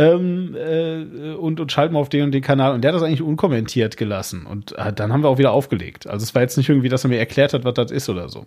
Ähm, 0.00 0.56
äh, 0.56 1.34
und, 1.34 1.60
und 1.60 1.70
schalten 1.70 1.92
mal 1.92 2.00
auf 2.00 2.08
den 2.08 2.24
und 2.24 2.32
den 2.32 2.42
Kanal. 2.42 2.72
Und 2.72 2.82
der 2.82 2.88
hat 2.88 2.96
das 2.96 3.06
eigentlich 3.06 3.22
unkommentiert 3.22 3.98
gelassen. 3.98 4.46
Und 4.46 4.72
äh, 4.78 4.94
dann 4.94 5.12
haben 5.12 5.22
wir 5.22 5.28
auch 5.28 5.36
wieder 5.36 5.52
aufgelegt. 5.52 6.06
Also 6.06 6.24
es 6.24 6.34
war 6.34 6.40
jetzt 6.40 6.56
nicht 6.56 6.70
irgendwie, 6.70 6.88
dass 6.88 7.04
er 7.04 7.10
mir 7.10 7.18
erklärt 7.18 7.52
hat, 7.52 7.64
was 7.64 7.74
das 7.74 7.90
ist 7.90 8.08
oder 8.08 8.30
so. 8.30 8.46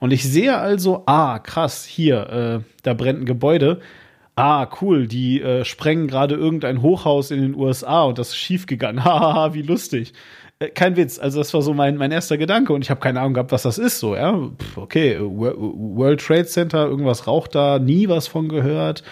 Und 0.00 0.12
ich 0.12 0.24
sehe 0.24 0.56
also, 0.56 1.02
ah, 1.04 1.38
krass, 1.40 1.84
hier, 1.84 2.62
äh, 2.64 2.70
da 2.82 2.94
brennt 2.94 3.20
ein 3.20 3.26
Gebäude. 3.26 3.80
Ah, 4.34 4.66
cool, 4.80 5.06
die 5.06 5.42
äh, 5.42 5.64
sprengen 5.64 6.08
gerade 6.08 6.34
irgendein 6.34 6.82
Hochhaus 6.82 7.30
in 7.30 7.40
den 7.40 7.54
USA 7.54 8.02
und 8.04 8.18
das 8.18 8.30
ist 8.30 8.36
schiefgegangen. 8.36 9.04
Hahaha, 9.04 9.52
wie 9.52 9.62
lustig. 9.62 10.14
Äh, 10.58 10.68
kein 10.68 10.96
Witz. 10.96 11.18
Also 11.18 11.38
das 11.38 11.52
war 11.54 11.62
so 11.62 11.74
mein, 11.74 11.96
mein 11.96 12.12
erster 12.12 12.38
Gedanke 12.38 12.72
und 12.72 12.82
ich 12.82 12.90
habe 12.90 13.00
keine 13.00 13.20
Ahnung 13.20 13.34
gehabt, 13.34 13.52
was 13.52 13.62
das 13.62 13.78
ist. 13.78 13.98
So, 14.00 14.14
ja, 14.14 14.50
okay, 14.76 15.18
World 15.20 16.20
Trade 16.20 16.46
Center, 16.46 16.86
irgendwas 16.86 17.26
raucht 17.26 17.54
da, 17.54 17.78
nie 17.78 18.08
was 18.08 18.26
von 18.26 18.48
gehört. 18.48 19.02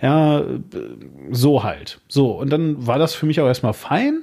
Ja, 0.00 0.44
so 1.30 1.64
halt. 1.64 2.00
So, 2.08 2.30
und 2.30 2.50
dann 2.50 2.86
war 2.86 2.98
das 2.98 3.14
für 3.14 3.26
mich 3.26 3.40
auch 3.40 3.46
erstmal 3.46 3.72
fein. 3.72 4.22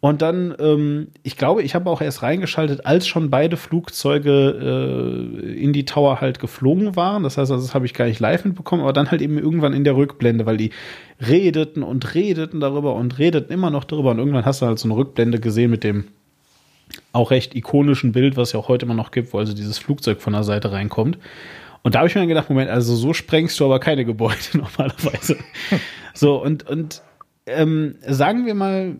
Und 0.00 0.22
dann, 0.22 0.54
ähm, 0.60 1.08
ich 1.24 1.36
glaube, 1.36 1.62
ich 1.62 1.74
habe 1.74 1.90
auch 1.90 2.00
erst 2.00 2.22
reingeschaltet, 2.22 2.86
als 2.86 3.08
schon 3.08 3.30
beide 3.30 3.56
Flugzeuge 3.56 5.40
äh, 5.42 5.60
in 5.60 5.72
die 5.72 5.84
Tower 5.86 6.20
halt 6.20 6.38
geflogen 6.38 6.94
waren. 6.94 7.24
Das 7.24 7.36
heißt, 7.36 7.50
also, 7.50 7.64
das 7.64 7.74
habe 7.74 7.84
ich 7.84 7.94
gar 7.94 8.04
nicht 8.04 8.20
live 8.20 8.44
mitbekommen, 8.44 8.82
aber 8.82 8.92
dann 8.92 9.10
halt 9.10 9.22
eben 9.22 9.38
irgendwann 9.38 9.72
in 9.72 9.82
der 9.82 9.96
Rückblende, 9.96 10.46
weil 10.46 10.56
die 10.56 10.70
redeten 11.20 11.82
und 11.82 12.14
redeten 12.14 12.60
darüber 12.60 12.94
und 12.94 13.18
redeten 13.18 13.52
immer 13.52 13.70
noch 13.70 13.82
darüber. 13.82 14.12
Und 14.12 14.18
irgendwann 14.18 14.44
hast 14.44 14.62
du 14.62 14.66
halt 14.66 14.78
so 14.78 14.86
eine 14.86 14.96
Rückblende 14.96 15.40
gesehen 15.40 15.72
mit 15.72 15.82
dem 15.82 16.04
auch 17.12 17.32
recht 17.32 17.56
ikonischen 17.56 18.12
Bild, 18.12 18.36
was 18.36 18.52
ja 18.52 18.60
auch 18.60 18.68
heute 18.68 18.86
immer 18.86 18.94
noch 18.94 19.10
gibt, 19.10 19.32
wo 19.32 19.38
also 19.38 19.52
dieses 19.52 19.78
Flugzeug 19.78 20.20
von 20.20 20.32
der 20.32 20.44
Seite 20.44 20.70
reinkommt. 20.70 21.18
Und 21.82 21.94
da 21.94 22.00
habe 22.00 22.08
ich 22.08 22.14
mir 22.14 22.20
dann 22.20 22.28
gedacht, 22.28 22.50
Moment, 22.50 22.70
also 22.70 22.94
so 22.94 23.12
sprengst 23.12 23.58
du 23.58 23.64
aber 23.64 23.80
keine 23.80 24.04
Gebäude 24.04 24.36
normalerweise. 24.52 25.36
so, 26.14 26.40
und, 26.40 26.68
und 26.68 27.02
ähm, 27.46 27.96
sagen 28.06 28.46
wir 28.46 28.54
mal, 28.54 28.96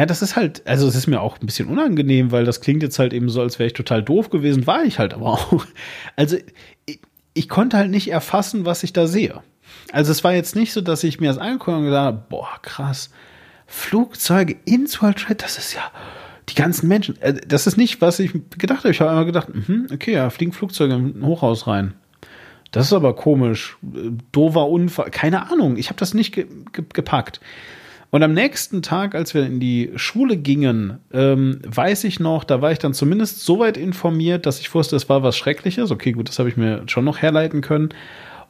ja, 0.00 0.06
das 0.06 0.22
ist 0.22 0.34
halt, 0.34 0.66
also 0.66 0.88
es 0.88 0.94
ist 0.94 1.08
mir 1.08 1.20
auch 1.20 1.38
ein 1.38 1.44
bisschen 1.44 1.68
unangenehm, 1.68 2.32
weil 2.32 2.46
das 2.46 2.62
klingt 2.62 2.82
jetzt 2.82 2.98
halt 2.98 3.12
eben 3.12 3.28
so, 3.28 3.42
als 3.42 3.58
wäre 3.58 3.66
ich 3.66 3.74
total 3.74 4.02
doof 4.02 4.30
gewesen, 4.30 4.66
war 4.66 4.82
ich 4.82 4.98
halt 4.98 5.12
aber 5.12 5.26
auch. 5.26 5.66
Also 6.16 6.38
ich, 6.86 7.00
ich 7.34 7.50
konnte 7.50 7.76
halt 7.76 7.90
nicht 7.90 8.10
erfassen, 8.10 8.64
was 8.64 8.82
ich 8.82 8.94
da 8.94 9.06
sehe. 9.06 9.42
Also 9.92 10.10
es 10.10 10.24
war 10.24 10.32
jetzt 10.32 10.56
nicht 10.56 10.72
so, 10.72 10.80
dass 10.80 11.04
ich 11.04 11.20
mir 11.20 11.28
das 11.28 11.36
angeguckt 11.36 11.76
und 11.76 11.84
gesagt 11.84 12.06
habe, 12.06 12.24
boah, 12.30 12.48
krass, 12.62 13.10
Flugzeuge 13.66 14.56
ins 14.64 15.02
World 15.02 15.18
Trade, 15.18 15.34
das 15.34 15.58
ist 15.58 15.74
ja 15.74 15.82
die 16.48 16.54
ganzen 16.54 16.88
Menschen. 16.88 17.20
Äh, 17.20 17.34
das 17.46 17.66
ist 17.66 17.76
nicht, 17.76 18.00
was 18.00 18.20
ich 18.20 18.32
gedacht 18.56 18.84
habe. 18.84 18.92
Ich 18.92 19.02
habe 19.02 19.12
immer 19.12 19.26
gedacht, 19.26 19.48
mh, 19.52 19.92
okay, 19.92 20.14
ja, 20.14 20.30
fliegen 20.30 20.52
Flugzeuge 20.52 20.94
in 20.94 21.20
ein 21.20 21.26
Hochhaus 21.26 21.66
rein. 21.66 21.92
Das 22.70 22.86
ist 22.86 22.94
aber 22.94 23.14
komisch. 23.14 23.76
Dover 24.32 24.70
Unfall. 24.70 25.10
Keine 25.10 25.52
Ahnung. 25.52 25.76
Ich 25.76 25.90
habe 25.90 25.98
das 25.98 26.14
nicht 26.14 26.32
ge 26.32 26.46
ge 26.72 26.86
gepackt. 26.90 27.42
Und 28.10 28.24
am 28.24 28.32
nächsten 28.32 28.82
Tag, 28.82 29.14
als 29.14 29.34
wir 29.34 29.46
in 29.46 29.60
die 29.60 29.92
Schule 29.94 30.36
gingen, 30.36 30.98
ähm, 31.12 31.60
weiß 31.64 32.04
ich 32.04 32.18
noch, 32.18 32.42
da 32.42 32.60
war 32.60 32.72
ich 32.72 32.80
dann 32.80 32.92
zumindest 32.92 33.44
so 33.44 33.60
weit 33.60 33.76
informiert, 33.76 34.46
dass 34.46 34.60
ich 34.60 34.74
wusste, 34.74 34.96
es 34.96 35.08
war 35.08 35.22
was 35.22 35.36
Schreckliches. 35.36 35.92
Okay, 35.92 36.12
gut, 36.12 36.28
das 36.28 36.38
habe 36.40 36.48
ich 36.48 36.56
mir 36.56 36.82
schon 36.86 37.04
noch 37.04 37.18
herleiten 37.18 37.60
können. 37.60 37.90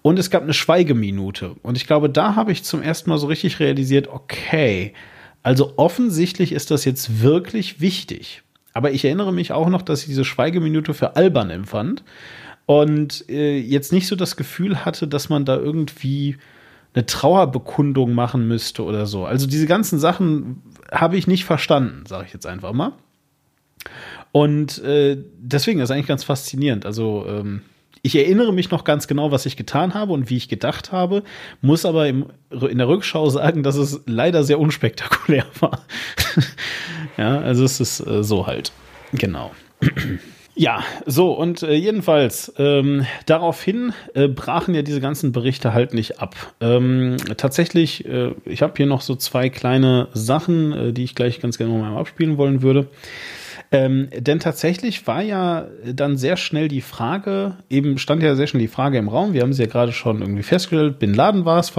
Und 0.02 0.18
es 0.18 0.30
gab 0.30 0.42
eine 0.42 0.54
Schweigeminute. 0.54 1.56
Und 1.62 1.76
ich 1.76 1.86
glaube, 1.86 2.08
da 2.08 2.36
habe 2.36 2.52
ich 2.52 2.64
zum 2.64 2.80
ersten 2.80 3.10
Mal 3.10 3.18
so 3.18 3.26
richtig 3.26 3.60
realisiert, 3.60 4.08
okay, 4.08 4.94
also 5.42 5.74
offensichtlich 5.76 6.52
ist 6.52 6.70
das 6.70 6.86
jetzt 6.86 7.22
wirklich 7.22 7.80
wichtig. 7.80 8.42
aber 8.72 8.92
ich 8.92 9.04
erinnere 9.04 9.32
mich 9.32 9.52
auch 9.52 9.68
noch, 9.68 9.82
dass 9.82 10.02
ich 10.02 10.06
diese 10.06 10.24
Schweigeminute 10.24 10.94
für 10.94 11.16
albern 11.16 11.50
empfand 11.50 12.04
und 12.66 13.28
äh, 13.28 13.58
jetzt 13.58 13.92
nicht 13.92 14.06
so 14.06 14.16
das 14.16 14.36
Gefühl 14.36 14.84
hatte, 14.84 15.08
dass 15.08 15.28
man 15.28 15.44
da 15.44 15.56
irgendwie 15.56 16.36
eine 16.94 17.06
Trauerbekundung 17.06 18.14
machen 18.14 18.48
müsste 18.48 18.84
oder 18.84 19.06
so. 19.06 19.24
Also 19.24 19.46
diese 19.46 19.66
ganzen 19.66 19.98
Sachen 19.98 20.62
habe 20.90 21.16
ich 21.16 21.26
nicht 21.26 21.44
verstanden, 21.44 22.04
sage 22.06 22.26
ich 22.26 22.32
jetzt 22.32 22.46
einfach 22.46 22.72
mal. 22.72 22.92
Und 24.32 24.82
äh, 24.82 25.16
deswegen 25.38 25.80
ist 25.80 25.90
eigentlich 25.90 26.06
ganz 26.06 26.24
faszinierend. 26.24 26.86
Also 26.86 27.26
ähm, 27.28 27.62
ich 28.02 28.16
erinnere 28.16 28.52
mich 28.52 28.70
noch 28.70 28.84
ganz 28.84 29.06
genau, 29.06 29.30
was 29.30 29.46
ich 29.46 29.56
getan 29.56 29.94
habe 29.94 30.12
und 30.12 30.30
wie 30.30 30.36
ich 30.36 30.48
gedacht 30.48 30.92
habe, 30.92 31.22
muss 31.60 31.84
aber 31.84 32.08
im, 32.08 32.26
in 32.50 32.78
der 32.78 32.88
Rückschau 32.88 33.28
sagen, 33.28 33.62
dass 33.62 33.76
es 33.76 34.00
leider 34.06 34.42
sehr 34.44 34.58
unspektakulär 34.58 35.46
war. 35.60 35.84
ja, 37.16 37.40
also 37.40 37.64
es 37.64 37.80
ist 37.80 38.00
äh, 38.06 38.22
so 38.24 38.46
halt. 38.46 38.72
Genau. 39.12 39.52
Ja, 40.60 40.84
so 41.06 41.32
und 41.32 41.62
äh, 41.62 41.72
jedenfalls 41.72 42.52
ähm, 42.58 43.06
daraufhin 43.24 43.94
äh, 44.12 44.28
brachen 44.28 44.74
ja 44.74 44.82
diese 44.82 45.00
ganzen 45.00 45.32
Berichte 45.32 45.72
halt 45.72 45.94
nicht 45.94 46.20
ab. 46.20 46.36
Ähm, 46.60 47.16
tatsächlich, 47.38 48.04
äh, 48.04 48.32
ich 48.44 48.60
habe 48.60 48.74
hier 48.76 48.84
noch 48.84 49.00
so 49.00 49.16
zwei 49.16 49.48
kleine 49.48 50.08
Sachen, 50.12 50.72
äh, 50.72 50.92
die 50.92 51.04
ich 51.04 51.14
gleich 51.14 51.40
ganz 51.40 51.56
gerne 51.56 51.72
mal 51.72 51.96
abspielen 51.96 52.36
wollen 52.36 52.60
würde. 52.60 52.88
Ähm, 53.72 54.10
denn 54.14 54.38
tatsächlich 54.38 55.06
war 55.06 55.22
ja 55.22 55.66
dann 55.82 56.18
sehr 56.18 56.36
schnell 56.36 56.68
die 56.68 56.82
Frage, 56.82 57.56
eben 57.70 57.96
stand 57.96 58.22
ja 58.22 58.34
sehr 58.34 58.46
schnell 58.46 58.60
die 58.60 58.68
Frage 58.68 58.98
im 58.98 59.08
Raum, 59.08 59.32
wir 59.32 59.40
haben 59.40 59.54
sie 59.54 59.62
ja 59.62 59.68
gerade 59.68 59.92
schon 59.92 60.20
irgendwie 60.20 60.42
festgestellt, 60.42 60.98
Bin 60.98 61.14
Laden 61.14 61.46
war 61.46 61.58
es 61.58 61.72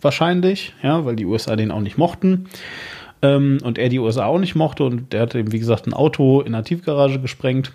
wahrscheinlich, 0.00 0.74
ja, 0.80 1.04
weil 1.04 1.16
die 1.16 1.26
USA 1.26 1.56
den 1.56 1.72
auch 1.72 1.80
nicht 1.80 1.98
mochten. 1.98 2.46
Ähm, 3.20 3.58
und 3.64 3.78
er 3.78 3.88
die 3.88 3.98
USA 3.98 4.26
auch 4.26 4.38
nicht 4.38 4.54
mochte 4.54 4.84
und 4.84 5.12
der 5.12 5.22
hat 5.22 5.34
eben, 5.34 5.50
wie 5.50 5.58
gesagt, 5.58 5.88
ein 5.88 5.92
Auto 5.92 6.40
in 6.40 6.54
einer 6.54 6.62
Tiefgarage 6.62 7.18
gesprengt 7.18 7.72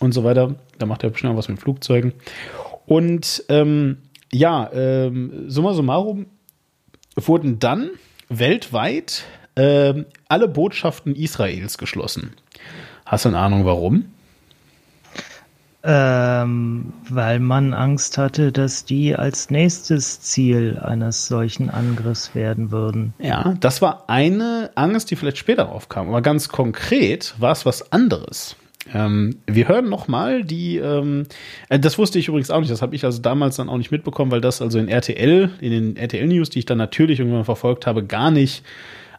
und 0.00 0.12
so 0.12 0.24
weiter. 0.24 0.54
Da 0.78 0.86
macht 0.86 1.02
er 1.02 1.10
bestimmt 1.10 1.36
was 1.36 1.48
mit 1.48 1.60
Flugzeugen. 1.60 2.12
Und 2.86 3.44
ähm, 3.48 3.98
ja, 4.32 4.70
ähm, 4.72 5.48
summa 5.48 5.74
summarum 5.74 6.26
wurden 7.16 7.58
dann 7.58 7.90
weltweit 8.28 9.24
äh, 9.54 10.04
alle 10.28 10.48
Botschaften 10.48 11.14
Israels 11.14 11.78
geschlossen. 11.78 12.34
Hast 13.04 13.24
du 13.24 13.28
eine 13.28 13.38
Ahnung, 13.38 13.64
warum? 13.64 14.06
Ähm, 15.84 16.92
weil 17.10 17.40
man 17.40 17.74
Angst 17.74 18.16
hatte, 18.16 18.52
dass 18.52 18.84
die 18.84 19.16
als 19.16 19.50
nächstes 19.50 20.20
Ziel 20.20 20.78
eines 20.78 21.26
solchen 21.26 21.70
Angriffs 21.70 22.36
werden 22.36 22.70
würden. 22.70 23.14
Ja, 23.18 23.54
das 23.58 23.82
war 23.82 24.04
eine 24.08 24.70
Angst, 24.76 25.10
die 25.10 25.16
vielleicht 25.16 25.38
später 25.38 25.70
aufkam. 25.70 26.08
Aber 26.08 26.22
ganz 26.22 26.48
konkret 26.48 27.34
war 27.38 27.50
es 27.50 27.66
was 27.66 27.90
anderes. 27.90 28.54
Ähm, 28.92 29.36
wir 29.46 29.68
hören 29.68 29.88
nochmal 29.88 30.44
die, 30.44 30.76
ähm, 30.76 31.24
äh, 31.68 31.78
das 31.78 31.98
wusste 31.98 32.18
ich 32.18 32.28
übrigens 32.28 32.50
auch 32.50 32.60
nicht, 32.60 32.70
das 32.70 32.82
habe 32.82 32.94
ich 32.94 33.04
also 33.04 33.22
damals 33.22 33.56
dann 33.56 33.68
auch 33.68 33.76
nicht 33.76 33.90
mitbekommen, 33.90 34.30
weil 34.30 34.40
das 34.40 34.60
also 34.60 34.78
in 34.78 34.88
RTL, 34.88 35.50
in 35.60 35.70
den 35.70 35.96
RTL-News, 35.96 36.50
die 36.50 36.60
ich 36.60 36.66
dann 36.66 36.78
natürlich 36.78 37.20
irgendwann 37.20 37.44
verfolgt 37.44 37.86
habe, 37.86 38.04
gar 38.04 38.30
nicht 38.30 38.64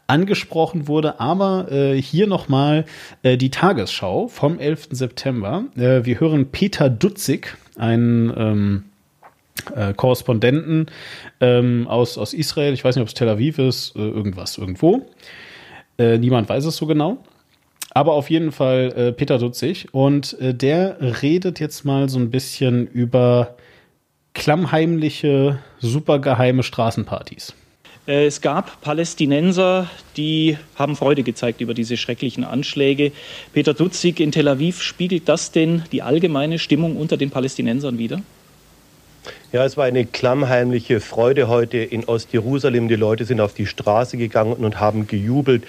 angesprochen 0.08 0.88
wurde. 0.88 1.20
Aber 1.20 1.72
äh, 1.72 2.02
hier 2.02 2.28
nochmal 2.28 2.86
äh, 3.24 3.38
die 3.38 3.52
Tagesschau 3.52 4.28
vom 4.28 4.60
11. 4.60 4.90
September. 4.92 5.66
Äh, 5.76 6.06
wir 6.06 6.20
hören 6.20 6.52
Peter 6.52 6.90
Dutzig, 6.90 7.56
einen 7.78 8.34
ähm, 8.36 8.84
äh, 9.76 9.94
Korrespondenten 9.94 10.88
ähm, 11.40 11.88
aus, 11.88 12.18
aus 12.18 12.34
Israel. 12.34 12.74
Ich 12.74 12.84
weiß 12.84 12.96
nicht, 12.96 13.02
ob 13.02 13.08
es 13.08 13.14
Tel 13.14 13.30
Aviv 13.30 13.60
ist, 13.60 13.96
äh, 13.96 14.00
irgendwas, 14.00 14.58
irgendwo. 14.58 15.06
Äh, 15.98 16.18
niemand 16.18 16.50
weiß 16.50 16.66
es 16.66 16.76
so 16.76 16.86
genau. 16.86 17.24
Aber 17.94 18.14
auf 18.14 18.30
jeden 18.30 18.52
Fall 18.52 18.94
äh, 18.96 19.12
Peter 19.12 19.38
Dutzig. 19.38 19.94
Und 19.94 20.40
äh, 20.40 20.54
der 20.54 20.98
redet 21.22 21.60
jetzt 21.60 21.86
mal 21.86 22.10
so 22.10 22.20
ein 22.20 22.32
bisschen 22.32 22.88
über 22.88 23.56
klammheimliche, 24.34 25.60
supergeheime 25.80 26.64
Straßenpartys. 26.64 27.54
Äh, 28.08 28.26
es 28.26 28.42
gab 28.42 28.82
Palästinenser, 28.82 29.88
die 30.18 30.58
haben 30.76 30.96
Freude 30.96 31.24
gezeigt 31.24 31.62
über 31.62 31.74
diese 31.74 31.98
schrecklichen 31.98 32.44
Anschläge. 32.44 33.12
Peter 33.54 33.74
Dutzig 33.74 34.20
in 34.20 34.32
Tel 34.32 34.48
Aviv, 34.48 34.82
spiegelt 34.82 35.30
das 35.30 35.52
denn 35.52 35.84
die 35.92 36.02
allgemeine 36.02 36.60
Stimmung 36.60 36.98
unter 36.98 37.18
den 37.18 37.30
Palästinensern 37.30 37.98
wider? 37.98 38.22
Ja, 39.54 39.64
es 39.64 39.78
war 39.78 39.86
eine 39.86 40.06
klammheimliche 40.06 41.00
Freude 41.00 41.48
heute 41.48 41.78
in 41.78 42.04
Ostjerusalem. 42.06 42.88
Die 42.88 42.96
Leute 42.96 43.24
sind 43.24 43.40
auf 43.40 43.54
die 43.54 43.68
Straße 43.68 44.18
gegangen 44.18 44.54
und 44.54 44.80
haben 44.80 45.08
gejubelt. 45.08 45.64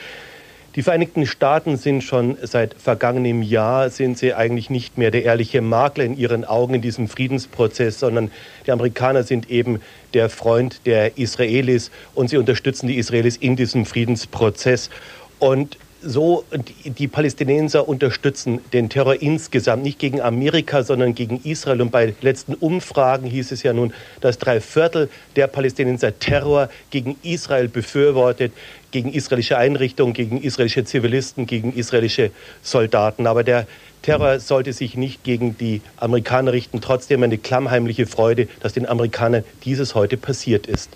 Die 0.76 0.82
Vereinigten 0.82 1.24
Staaten 1.24 1.76
sind 1.76 2.02
schon 2.02 2.36
seit 2.42 2.74
vergangenem 2.74 3.42
Jahr, 3.42 3.90
sind 3.90 4.18
sie 4.18 4.34
eigentlich 4.34 4.70
nicht 4.70 4.98
mehr 4.98 5.12
der 5.12 5.22
ehrliche 5.22 5.60
Makler 5.60 6.02
in 6.02 6.18
ihren 6.18 6.44
Augen 6.44 6.74
in 6.74 6.82
diesem 6.82 7.06
Friedensprozess, 7.06 8.00
sondern 8.00 8.32
die 8.66 8.72
Amerikaner 8.72 9.22
sind 9.22 9.50
eben 9.50 9.80
der 10.14 10.28
Freund 10.28 10.84
der 10.84 11.16
Israelis 11.16 11.92
und 12.16 12.28
sie 12.28 12.38
unterstützen 12.38 12.88
die 12.88 12.96
Israelis 12.96 13.36
in 13.36 13.54
diesem 13.54 13.86
Friedensprozess. 13.86 14.90
Und 15.38 15.78
so 16.04 16.44
die, 16.84 17.08
Palästinenser 17.08 17.88
unterstützen 17.88 18.60
den 18.72 18.88
Terror 18.88 19.20
insgesamt, 19.20 19.82
nicht 19.82 19.98
gegen 19.98 20.20
Amerika, 20.20 20.82
sondern 20.82 21.14
gegen 21.14 21.40
Israel. 21.44 21.80
Und 21.80 21.90
bei 21.90 22.14
letzten 22.20 22.54
Umfragen 22.54 23.26
hieß 23.26 23.52
es 23.52 23.62
ja 23.62 23.72
nun, 23.72 23.92
dass 24.20 24.38
drei 24.38 24.60
Viertel 24.60 25.08
der 25.36 25.46
Palästinenser 25.46 26.18
Terror 26.18 26.68
gegen 26.90 27.16
Israel 27.22 27.68
befürwortet, 27.68 28.52
gegen 28.90 29.12
israelische 29.12 29.58
Einrichtungen, 29.58 30.14
gegen 30.14 30.40
israelische 30.40 30.84
Zivilisten, 30.84 31.46
gegen 31.46 31.72
israelische 31.72 32.30
Soldaten. 32.62 33.26
Aber 33.26 33.42
der 33.42 33.66
Terror 34.02 34.38
sollte 34.38 34.72
sich 34.72 34.96
nicht 34.96 35.24
gegen 35.24 35.56
die 35.56 35.80
Amerikaner 35.96 36.52
richten. 36.52 36.80
Trotzdem 36.80 37.22
eine 37.22 37.38
klammheimliche 37.38 38.06
Freude, 38.06 38.48
dass 38.60 38.74
den 38.74 38.86
Amerikanern 38.86 39.44
dieses 39.64 39.94
heute 39.94 40.16
passiert 40.16 40.66
ist. 40.66 40.90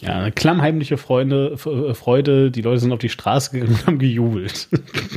Ja, 0.00 0.30
klammheimliche 0.30 0.96
Freude, 0.96 1.52
äh, 1.52 1.94
Freude. 1.94 2.50
Die 2.50 2.62
Leute 2.62 2.80
sind 2.80 2.92
auf 2.92 2.98
die 2.98 3.08
Straße 3.08 3.52
gegangen 3.52 3.72
und 3.74 3.86
haben 3.86 3.98
gejubelt. 3.98 4.68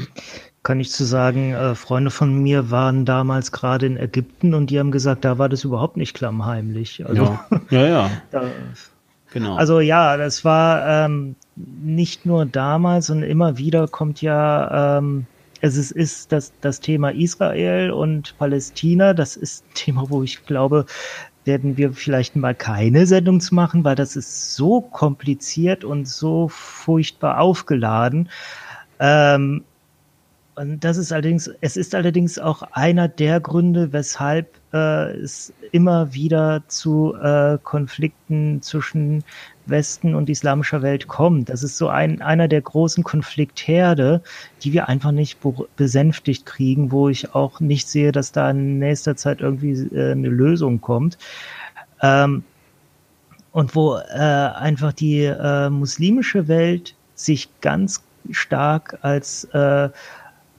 Kann 0.64 0.80
ich 0.80 0.92
zu 0.92 1.06
sagen, 1.06 1.54
äh, 1.54 1.76
Freunde 1.76 2.12
von 2.12 2.42
mir 2.42 2.70
waren 2.70 3.06
damals 3.06 3.52
gerade 3.52 3.86
in 3.86 3.98
Ägypten 3.98 4.54
und 4.54 4.70
die 4.70 4.80
haben 4.80 4.92
gesagt, 4.92 5.26
da 5.26 5.38
war 5.38 5.50
das 5.50 5.64
überhaupt 5.64 5.98
nicht 5.98 6.14
klammheimlich. 6.14 7.06
Also, 7.06 7.38
ja, 7.70 7.82
ja. 7.82 7.88
ja. 7.88 8.12
Da, 8.32 8.44
genau. 9.32 9.56
Also 9.56 9.80
ja, 9.80 10.18
das 10.18 10.44
war 10.44 11.06
ähm, 11.06 11.36
nicht 11.56 12.26
nur 12.26 12.46
damals, 12.46 13.08
sondern 13.08 13.30
immer 13.30 13.58
wieder 13.58 13.88
kommt 13.88 14.22
ja 14.22 14.98
ähm, 14.98 15.26
es 15.62 15.76
ist, 15.76 15.92
ist 15.92 16.32
das, 16.32 16.54
das 16.62 16.80
Thema 16.80 17.10
Israel 17.10 17.92
und 17.92 18.38
Palästina, 18.38 19.14
das 19.14 19.36
ist 19.36 19.66
ein 19.66 19.74
Thema, 19.74 20.06
wo 20.10 20.24
ich 20.24 20.46
glaube, 20.46 20.86
werden 21.50 21.78
wir 21.78 21.93
vielleicht 21.93 22.36
mal 22.36 22.54
keine 22.54 23.08
Sendung 23.08 23.39
zu 23.39 23.56
machen, 23.56 23.84
weil 23.84 23.95
das 23.95 24.16
ist 24.16 24.54
so 24.54 24.82
kompliziert 24.82 25.84
und 25.84 26.08
so 26.08 26.47
furchtbar 26.47 27.39
aufgeladen. 27.39 28.30
Ähm, 29.00 29.64
und 30.56 30.84
das 30.84 30.97
ist 30.97 31.12
allerdings, 31.12 31.50
es 31.62 31.76
ist 31.76 31.95
allerdings 31.95 32.38
auch 32.38 32.62
einer 32.74 33.08
der 33.08 33.39
Gründe, 33.39 33.93
weshalb 33.93 34.60
äh, 34.74 35.12
es 35.18 35.52
immer 35.72 36.14
wieder 36.14 36.62
zu 36.68 37.16
äh, 37.16 37.58
Konflikten 37.64 38.62
zwischen 38.62 39.24
Westen 39.70 40.15
und 40.15 40.30
islamischer 40.30 40.82
Welt 40.82 41.07
kommt. 41.07 41.49
Das 41.49 41.63
ist 41.63 41.78
so 41.78 41.88
ein, 41.88 42.22
einer 42.22 42.47
der 42.47 42.61
großen 42.61 43.03
Konfliktherde, 43.03 44.22
die 44.63 44.74
wir 44.74 44.89
einfach 44.89 45.11
nicht 45.11 45.39
besänftigt 45.76 46.45
kriegen, 46.45 46.91
wo 46.91 47.09
ich 47.09 47.36
auch 47.36 47.59
nicht 47.59 47.88
sehe, 47.88 48.11
dass 48.11 48.32
da 48.32 48.49
in 48.51 48.80
nächster 48.80 49.15
Zeit 49.15 49.41
irgendwie 49.41 49.74
äh, 49.95 50.11
eine 50.11 50.30
Lösung 50.30 50.82
kommt. 50.82 51.17
Ähm, 52.01 52.43
und 53.51 53.76
wo 53.76 53.97
äh, 53.97 54.20
einfach 54.20 54.93
die 54.93 55.24
äh, 55.24 55.70
muslimische 55.70 56.47
Welt 56.47 56.95
sich 57.15 57.49
ganz 57.61 58.03
stark 58.32 58.99
als 59.01 59.45
äh, 59.45 59.89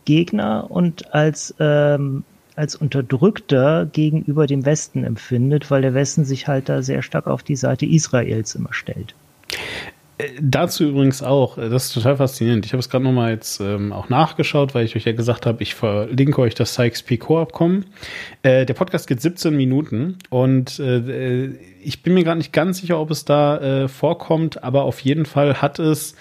Gegner 0.04 0.70
und 0.70 1.14
als 1.14 1.54
ähm, 1.60 2.24
als 2.60 2.76
Unterdrückter 2.76 3.86
gegenüber 3.86 4.46
dem 4.46 4.64
Westen 4.64 5.02
empfindet, 5.02 5.70
weil 5.70 5.82
der 5.82 5.94
Westen 5.94 6.24
sich 6.24 6.46
halt 6.46 6.68
da 6.68 6.82
sehr 6.82 7.02
stark 7.02 7.26
auf 7.26 7.42
die 7.42 7.56
Seite 7.56 7.86
Israels 7.86 8.54
immer 8.54 8.72
stellt. 8.72 9.14
Äh, 10.18 10.28
dazu 10.40 10.84
übrigens 10.84 11.22
auch, 11.22 11.56
äh, 11.56 11.68
das 11.68 11.86
ist 11.86 11.94
total 11.94 12.18
faszinierend. 12.18 12.66
Ich 12.66 12.72
habe 12.72 12.80
es 12.80 12.90
gerade 12.90 13.04
nochmal 13.04 13.32
jetzt 13.32 13.60
ähm, 13.60 13.92
auch 13.92 14.08
nachgeschaut, 14.08 14.74
weil 14.74 14.84
ich 14.84 14.94
euch 14.94 15.04
ja 15.04 15.12
gesagt 15.12 15.46
habe, 15.46 15.62
ich 15.62 15.74
verlinke 15.74 16.40
euch 16.42 16.54
das 16.54 16.74
Sykes-Picot-Abkommen. 16.74 17.86
Äh, 18.42 18.66
der 18.66 18.74
Podcast 18.74 19.06
geht 19.06 19.22
17 19.22 19.56
Minuten 19.56 20.18
und 20.28 20.78
äh, 20.78 21.48
ich 21.82 22.02
bin 22.02 22.14
mir 22.14 22.24
gerade 22.24 22.38
nicht 22.38 22.52
ganz 22.52 22.78
sicher, 22.80 23.00
ob 23.00 23.10
es 23.10 23.24
da 23.24 23.58
äh, 23.58 23.88
vorkommt, 23.88 24.62
aber 24.62 24.82
auf 24.84 25.00
jeden 25.00 25.24
Fall 25.24 25.62
hat 25.62 25.78
es 25.78 26.14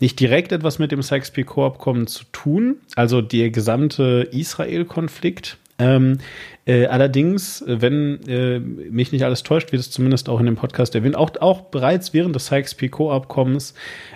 nicht 0.00 0.18
direkt 0.20 0.52
etwas 0.52 0.78
mit 0.78 0.92
dem 0.92 1.02
Sykes-Picot-Abkommen 1.02 2.06
zu 2.06 2.24
tun, 2.32 2.76
also 2.96 3.20
der 3.22 3.50
gesamte 3.50 4.28
Israel-Konflikt, 4.32 5.58
ähm, 5.78 6.18
äh, 6.66 6.86
allerdings, 6.86 7.64
wenn 7.66 8.20
äh, 8.26 8.58
mich 8.58 9.12
nicht 9.12 9.24
alles 9.24 9.42
täuscht, 9.42 9.72
wird 9.72 9.80
es 9.80 9.90
zumindest 9.90 10.28
auch 10.28 10.40
in 10.40 10.46
dem 10.46 10.56
Podcast 10.56 10.94
erwähnt, 10.94 11.16
auch, 11.16 11.30
auch 11.40 11.62
bereits 11.62 12.14
während 12.14 12.34
des 12.34 12.46
Sykes-Picot-Abkommens 12.46 13.74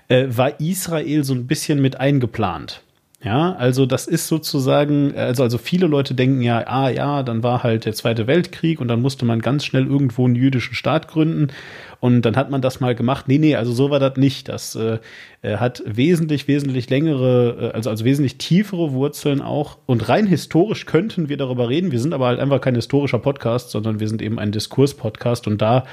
äh, 0.08 0.26
war 0.28 0.60
Israel 0.60 1.24
so 1.24 1.34
ein 1.34 1.46
bisschen 1.46 1.80
mit 1.80 2.00
eingeplant. 2.00 2.82
Ja, 3.20 3.52
also 3.54 3.84
das 3.84 4.06
ist 4.06 4.28
sozusagen, 4.28 5.12
also, 5.16 5.42
also 5.42 5.58
viele 5.58 5.88
Leute 5.88 6.14
denken 6.14 6.40
ja, 6.40 6.64
ah 6.68 6.88
ja, 6.88 7.24
dann 7.24 7.42
war 7.42 7.64
halt 7.64 7.84
der 7.84 7.92
Zweite 7.92 8.28
Weltkrieg 8.28 8.80
und 8.80 8.86
dann 8.86 9.02
musste 9.02 9.24
man 9.24 9.40
ganz 9.40 9.64
schnell 9.64 9.88
irgendwo 9.88 10.24
einen 10.24 10.36
jüdischen 10.36 10.76
Staat 10.76 11.08
gründen 11.08 11.48
und 11.98 12.22
dann 12.22 12.36
hat 12.36 12.48
man 12.48 12.62
das 12.62 12.78
mal 12.78 12.94
gemacht. 12.94 13.26
Nee, 13.26 13.38
nee, 13.38 13.56
also 13.56 13.72
so 13.72 13.90
war 13.90 13.98
das 13.98 14.16
nicht. 14.18 14.48
Das 14.48 14.76
äh, 14.76 15.00
hat 15.42 15.82
wesentlich, 15.84 16.46
wesentlich 16.46 16.90
längere, 16.90 17.70
äh, 17.72 17.74
also, 17.74 17.90
also 17.90 18.04
wesentlich 18.04 18.38
tiefere 18.38 18.92
Wurzeln 18.92 19.42
auch. 19.42 19.78
Und 19.86 20.08
rein 20.08 20.28
historisch 20.28 20.86
könnten 20.86 21.28
wir 21.28 21.36
darüber 21.36 21.68
reden. 21.68 21.90
Wir 21.90 21.98
sind 21.98 22.14
aber 22.14 22.26
halt 22.26 22.38
einfach 22.38 22.60
kein 22.60 22.76
historischer 22.76 23.18
Podcast, 23.18 23.70
sondern 23.70 23.98
wir 23.98 24.06
sind 24.06 24.22
eben 24.22 24.38
ein 24.38 24.52
Diskurs-Podcast 24.52 25.48
und 25.48 25.60
da 25.60 25.86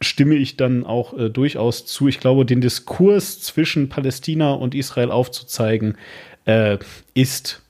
stimme 0.00 0.34
ich 0.34 0.56
dann 0.56 0.84
auch 0.84 1.16
äh, 1.16 1.30
durchaus 1.30 1.86
zu. 1.86 2.08
Ich 2.08 2.18
glaube, 2.18 2.44
den 2.44 2.60
Diskurs 2.60 3.40
zwischen 3.40 3.88
Palästina 3.88 4.52
und 4.52 4.74
Israel 4.74 5.12
aufzuzeigen, 5.12 5.96
äh, 6.44 6.78
ist 7.14 7.62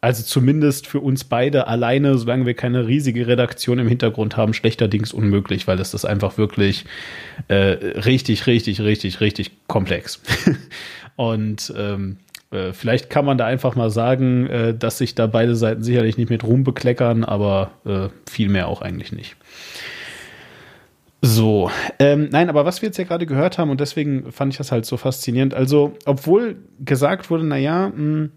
also 0.00 0.22
zumindest 0.22 0.86
für 0.86 1.00
uns 1.00 1.24
beide 1.24 1.66
alleine, 1.66 2.16
solange 2.16 2.46
wir 2.46 2.54
keine 2.54 2.86
riesige 2.86 3.26
Redaktion 3.26 3.80
im 3.80 3.88
Hintergrund 3.88 4.36
haben, 4.36 4.54
schlechterdings 4.54 5.12
unmöglich, 5.12 5.66
weil 5.66 5.80
es 5.80 5.90
das 5.90 6.04
einfach 6.04 6.38
wirklich 6.38 6.84
äh, 7.48 7.54
richtig, 7.54 8.46
richtig, 8.46 8.80
richtig, 8.80 9.20
richtig 9.20 9.50
komplex. 9.66 10.20
Und 11.16 11.72
ähm, 11.76 12.18
äh, 12.52 12.72
vielleicht 12.72 13.10
kann 13.10 13.24
man 13.24 13.38
da 13.38 13.46
einfach 13.46 13.74
mal 13.74 13.90
sagen, 13.90 14.46
äh, 14.46 14.74
dass 14.74 14.98
sich 14.98 15.14
da 15.14 15.26
beide 15.26 15.56
Seiten 15.56 15.82
sicherlich 15.82 16.18
nicht 16.18 16.30
mit 16.30 16.44
Ruhm 16.44 16.62
bekleckern, 16.62 17.24
aber 17.24 17.72
äh, 17.84 18.08
viel 18.30 18.48
mehr 18.48 18.68
auch 18.68 18.82
eigentlich 18.82 19.12
nicht. 19.12 19.34
So, 21.22 21.70
ähm, 21.98 22.28
nein, 22.30 22.48
aber 22.48 22.64
was 22.64 22.82
wir 22.82 22.88
jetzt 22.88 22.98
ja 22.98 23.04
gerade 23.04 23.26
gehört 23.26 23.58
haben 23.58 23.70
und 23.70 23.80
deswegen 23.80 24.30
fand 24.32 24.52
ich 24.52 24.58
das 24.58 24.70
halt 24.70 24.84
so 24.86 24.96
faszinierend. 24.96 25.54
Also, 25.54 25.94
obwohl 26.04 26.56
gesagt 26.78 27.30
wurde, 27.30 27.44
naja, 27.44 27.90
hm, 27.94 28.30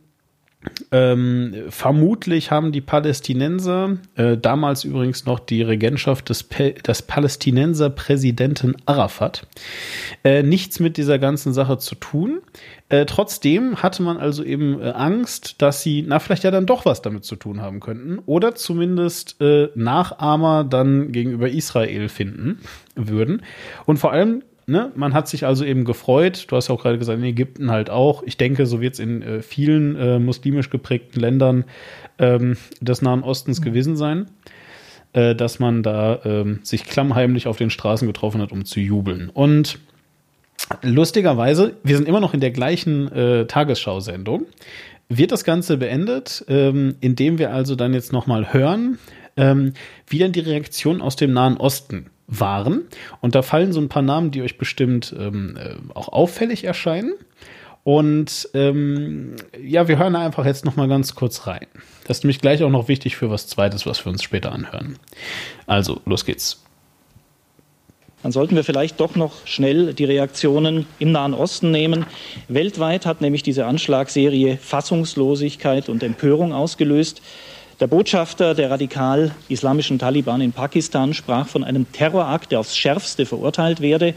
ähm, 0.92 1.54
vermutlich 1.70 2.52
haben 2.52 2.74
die 2.74 2.82
Palästinenser, 2.82 3.98
äh, 4.16 4.38
damals 4.38 4.84
übrigens 4.84 5.26
noch 5.26 5.40
die 5.40 5.62
Regentschaft 5.62 6.28
des, 6.28 6.44
Pe 6.44 6.74
des 6.74 7.02
Palästinenser 7.02 7.90
Präsidenten 7.90 8.76
Arafat, 8.86 9.48
äh, 10.26 10.44
nichts 10.44 10.82
mit 10.82 10.98
dieser 10.98 11.18
ganzen 11.18 11.54
Sache 11.54 11.78
zu 11.78 11.96
tun. 11.96 12.42
Äh, 12.90 13.06
trotzdem 13.06 13.84
hatte 13.84 14.02
man 14.02 14.18
also 14.18 14.44
eben 14.44 14.82
äh, 14.82 14.90
Angst, 14.90 15.62
dass 15.62 15.84
sie, 15.84 16.04
na, 16.06 16.20
vielleicht 16.20 16.44
ja 16.44 16.52
dann 16.52 16.66
doch 16.66 16.86
was 16.86 17.02
damit 17.02 17.24
zu 17.24 17.36
tun 17.36 17.62
haben 17.62 17.80
könnten 17.80 18.20
oder 18.26 18.56
zumindest 18.56 19.40
äh, 19.42 19.70
Nachahmer 19.76 20.64
dann 20.64 21.12
gegenüber 21.12 21.50
Israel 21.50 22.10
finden 22.10 22.60
würden. 22.96 23.44
Und 23.86 23.98
vor 23.98 24.12
allem 24.12 24.44
ne, 24.70 24.92
man 24.96 25.14
hat 25.14 25.28
sich 25.28 25.46
also 25.46 25.66
eben 25.66 25.84
gefreut. 25.84 26.46
Du 26.48 26.56
hast 26.56 26.70
ja 26.70 26.76
auch 26.76 26.82
gerade 26.82 26.98
gesagt, 26.98 27.20
in 27.20 27.26
Ägypten 27.26 27.72
halt 27.72 27.90
auch. 27.90 28.24
Ich 28.24 28.38
denke, 28.38 28.66
so 28.66 28.80
wird 28.80 28.94
es 28.94 29.00
in 29.00 29.22
äh, 29.22 29.42
vielen 29.42 29.96
äh, 29.96 30.20
muslimisch 30.20 30.70
geprägten 30.70 31.20
Ländern 31.20 31.66
ähm, 32.20 32.56
des 32.80 33.02
Nahen 33.02 33.24
Ostens 33.24 33.60
mhm. 33.60 33.66
gewesen 33.66 33.98
sein, 33.98 34.28
äh, 35.14 35.36
dass 35.36 35.60
man 35.60 35.84
da 35.84 36.20
ähm, 36.24 36.60
sich 36.64 36.86
klammheimlich 36.86 37.48
auf 37.48 37.58
den 37.58 37.70
Straßen 37.70 38.08
getroffen 38.08 38.42
hat, 38.42 38.52
um 38.52 38.64
zu 38.64 38.80
jubeln. 38.80 39.30
Und 39.30 39.80
lustigerweise, 40.82 41.76
wir 41.84 41.98
sind 41.98 42.08
immer 42.08 42.20
noch 42.20 42.34
in 42.34 42.40
der 42.40 42.52
gleichen 42.52 43.12
äh, 43.12 43.46
Tagesschau-Sendung. 43.46 44.46
Wird 45.08 45.32
das 45.32 45.44
Ganze 45.44 45.78
beendet, 45.78 46.46
ähm, 46.48 46.96
indem 47.02 47.40
wir 47.40 47.52
also 47.52 47.76
dann 47.76 47.94
jetzt 47.94 48.14
nochmal 48.14 48.54
hören, 48.54 49.00
ähm, 49.38 49.74
wie 50.08 50.20
denn 50.20 50.32
die 50.32 50.40
Reaktionen 50.42 51.02
aus 51.02 51.16
dem 51.16 51.34
Nahen 51.34 51.58
Osten 51.58 52.08
waren. 52.28 52.84
Und 53.22 53.36
da 53.36 53.42
fallen 53.42 53.74
so 53.74 53.82
ein 53.82 53.90
paar 53.90 54.04
Namen, 54.04 54.32
die 54.32 54.44
euch 54.44 54.58
bestimmt 54.58 55.16
ähm, 55.18 55.58
äh, 55.58 55.76
auch 55.96 56.10
auffällig 56.10 56.64
erscheinen. 56.64 57.14
Und 57.84 58.50
ähm, 58.54 59.36
ja, 59.60 59.88
wir 59.88 59.98
hören 59.98 60.16
einfach 60.16 60.46
jetzt 60.46 60.66
noch 60.66 60.76
mal 60.76 60.88
ganz 60.88 61.16
kurz 61.16 61.48
rein. 61.48 61.66
Das 62.06 62.20
ist 62.20 62.24
nämlich 62.24 62.40
gleich 62.40 62.62
auch 62.64 62.70
noch 62.70 62.88
wichtig 62.88 63.16
für 63.16 63.32
was 63.32 63.48
Zweites, 63.48 63.86
was 63.86 64.06
wir 64.06 64.12
uns 64.12 64.22
später 64.22 64.52
anhören. 64.52 64.98
Also, 65.66 66.02
los 66.06 66.26
geht's. 66.26 66.62
Dann 68.22 68.34
sollten 68.34 68.56
wir 68.56 68.66
vielleicht 68.66 69.00
doch 69.00 69.16
noch 69.16 69.46
schnell 69.46 69.94
die 69.94 70.04
Reaktionen 70.04 70.86
im 71.00 71.14
Nahen 71.14 71.34
Osten 71.34 71.72
nehmen. 71.72 72.06
Weltweit 72.50 73.06
hat 73.06 73.22
nämlich 73.22 73.44
diese 73.44 73.66
Anschlagsserie 73.66 74.58
Fassungslosigkeit 74.58 75.88
und 75.88 76.04
Empörung 76.04 76.52
ausgelöst. 76.52 77.22
Der 77.80 77.88
Botschafter 77.88 78.56
der 78.56 78.72
radikal-islamischen 78.72 80.00
Taliban 80.00 80.42
in 80.42 80.52
Pakistan 80.52 81.14
sprach 81.14 81.48
von 81.48 81.64
einem 81.64 81.90
Terrorakt, 81.94 82.52
der 82.52 82.60
aufs 82.60 82.76
Schärfste 82.76 83.26
verurteilt 83.26 83.80
werde. 83.80 84.16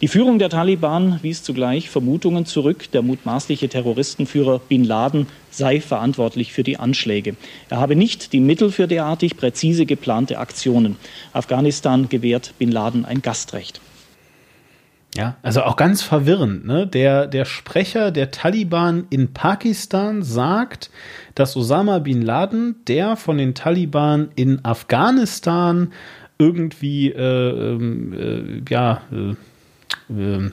Die 0.00 0.08
Führung 0.08 0.40
der 0.40 0.50
Taliban 0.50 1.20
wies 1.22 1.44
zugleich 1.44 1.90
Vermutungen 1.90 2.44
zurück, 2.44 2.90
der 2.90 3.02
mutmaßliche 3.02 3.68
Terroristenführer 3.68 4.58
Bin 4.58 4.82
Laden 4.82 5.28
sei 5.52 5.80
verantwortlich 5.80 6.52
für 6.52 6.64
die 6.64 6.76
Anschläge. 6.76 7.36
Er 7.70 7.78
habe 7.78 7.94
nicht 7.94 8.32
die 8.32 8.40
Mittel 8.40 8.72
für 8.72 8.88
derartig 8.88 9.36
präzise 9.36 9.86
geplante 9.86 10.38
Aktionen. 10.40 10.96
Afghanistan 11.32 12.08
gewährt 12.08 12.54
Bin 12.58 12.72
Laden 12.72 13.04
ein 13.04 13.22
Gastrecht. 13.22 13.80
Ja, 15.16 15.36
also 15.42 15.62
auch 15.62 15.76
ganz 15.76 16.02
verwirrend. 16.02 16.66
Ne? 16.66 16.86
Der, 16.88 17.28
der 17.28 17.44
Sprecher 17.44 18.10
der 18.10 18.32
Taliban 18.32 19.06
in 19.10 19.32
Pakistan 19.32 20.22
sagt, 20.22 20.90
dass 21.36 21.56
Osama 21.56 22.00
bin 22.00 22.20
Laden, 22.20 22.76
der 22.88 23.16
von 23.16 23.38
den 23.38 23.54
Taliban 23.54 24.30
in 24.34 24.64
Afghanistan 24.64 25.92
irgendwie, 26.36 27.10
äh, 27.10 27.20
ähm, 27.20 28.12
äh, 28.12 28.72
ja, 28.72 29.02
äh, 29.12 29.34
ähm, 30.10 30.52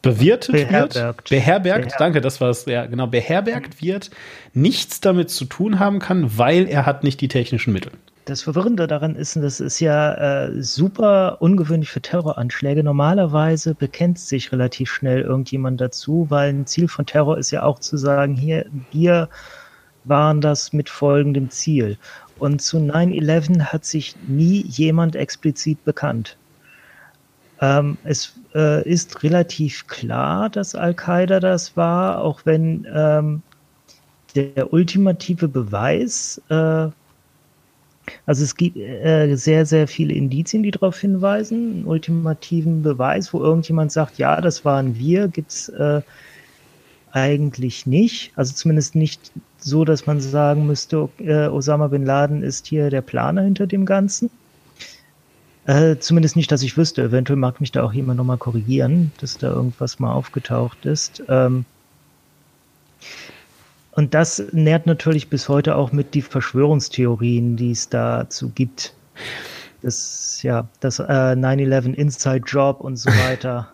bewirtet 0.00 0.52
beherbergt. 0.52 0.94
wird, 0.94 1.28
beherbergt, 1.28 1.28
beherbergt, 1.30 1.94
danke, 1.98 2.20
das 2.20 2.40
war 2.40 2.50
es, 2.50 2.66
ja, 2.66 2.86
genau, 2.86 3.06
beherbergt 3.06 3.82
wird, 3.82 4.10
nichts 4.52 5.00
damit 5.00 5.30
zu 5.30 5.44
tun 5.46 5.80
haben 5.80 5.98
kann, 5.98 6.38
weil 6.38 6.68
er 6.68 6.86
hat 6.86 7.02
nicht 7.02 7.20
die 7.20 7.28
technischen 7.28 7.72
Mittel. 7.72 7.90
Das 8.26 8.40
Verwirrende 8.40 8.86
daran 8.86 9.16
ist, 9.16 9.36
das 9.36 9.60
ist 9.60 9.80
ja 9.80 10.14
äh, 10.14 10.62
super 10.62 11.42
ungewöhnlich 11.42 11.90
für 11.90 12.00
Terroranschläge. 12.00 12.82
Normalerweise 12.82 13.74
bekennt 13.74 14.18
sich 14.18 14.50
relativ 14.50 14.90
schnell 14.90 15.20
irgendjemand 15.20 15.78
dazu, 15.82 16.26
weil 16.30 16.48
ein 16.48 16.66
Ziel 16.66 16.88
von 16.88 17.04
Terror 17.04 17.36
ist 17.36 17.50
ja 17.50 17.64
auch 17.64 17.80
zu 17.80 17.98
sagen, 17.98 18.34
hier, 18.34 18.64
wir 18.92 19.28
waren 20.04 20.40
das 20.40 20.72
mit 20.72 20.88
folgendem 20.88 21.50
Ziel. 21.50 21.98
Und 22.38 22.62
zu 22.62 22.78
9-11 22.78 23.60
hat 23.60 23.84
sich 23.84 24.16
nie 24.26 24.64
jemand 24.68 25.16
explizit 25.16 25.84
bekannt. 25.84 26.38
Ähm, 27.60 27.98
es 28.04 28.32
äh, 28.54 28.88
ist 28.88 29.22
relativ 29.22 29.86
klar, 29.86 30.48
dass 30.48 30.74
Al-Qaida 30.74 31.40
das 31.40 31.76
war, 31.76 32.22
auch 32.22 32.40
wenn 32.44 32.86
ähm, 32.90 33.42
der 34.34 34.72
ultimative 34.72 35.46
Beweis 35.46 36.40
äh, 36.48 36.88
also 38.26 38.44
es 38.44 38.56
gibt 38.56 38.76
äh, 38.76 39.34
sehr, 39.36 39.66
sehr 39.66 39.88
viele 39.88 40.14
Indizien, 40.14 40.62
die 40.62 40.70
darauf 40.70 40.98
hinweisen. 40.98 41.72
Einen 41.72 41.84
ultimativen 41.86 42.82
Beweis, 42.82 43.32
wo 43.32 43.40
irgendjemand 43.40 43.92
sagt, 43.92 44.18
ja, 44.18 44.40
das 44.40 44.64
waren 44.64 44.98
wir, 44.98 45.28
gibt's 45.28 45.68
äh, 45.70 46.02
eigentlich 47.12 47.86
nicht. 47.86 48.32
Also 48.36 48.54
zumindest 48.54 48.94
nicht 48.94 49.32
so, 49.58 49.84
dass 49.84 50.06
man 50.06 50.20
sagen 50.20 50.66
müsste, 50.66 51.08
äh, 51.18 51.46
Osama 51.46 51.88
bin 51.88 52.04
Laden 52.04 52.42
ist 52.42 52.66
hier 52.66 52.90
der 52.90 53.02
Planer 53.02 53.42
hinter 53.42 53.66
dem 53.66 53.86
Ganzen. 53.86 54.30
Äh, 55.66 55.96
zumindest 55.98 56.36
nicht, 56.36 56.52
dass 56.52 56.62
ich 56.62 56.76
wüsste. 56.76 57.02
Eventuell 57.02 57.38
mag 57.38 57.60
mich 57.60 57.72
da 57.72 57.84
auch 57.84 57.92
jemand 57.92 58.18
nochmal 58.18 58.36
korrigieren, 58.36 59.12
dass 59.20 59.38
da 59.38 59.48
irgendwas 59.48 59.98
mal 59.98 60.12
aufgetaucht 60.12 60.84
ist. 60.84 61.22
Ähm, 61.28 61.64
und 63.94 64.14
das 64.14 64.42
nährt 64.52 64.86
natürlich 64.86 65.28
bis 65.28 65.48
heute 65.48 65.76
auch 65.76 65.92
mit 65.92 66.14
die 66.14 66.22
Verschwörungstheorien, 66.22 67.56
die 67.56 67.70
es 67.70 67.88
dazu 67.88 68.50
gibt. 68.50 68.94
Das, 69.82 70.42
ja, 70.42 70.66
das 70.80 70.98
äh, 70.98 71.02
9-11 71.02 71.94
Inside 71.94 72.44
Job 72.46 72.80
und 72.80 72.96
so 72.96 73.10
weiter. 73.10 73.68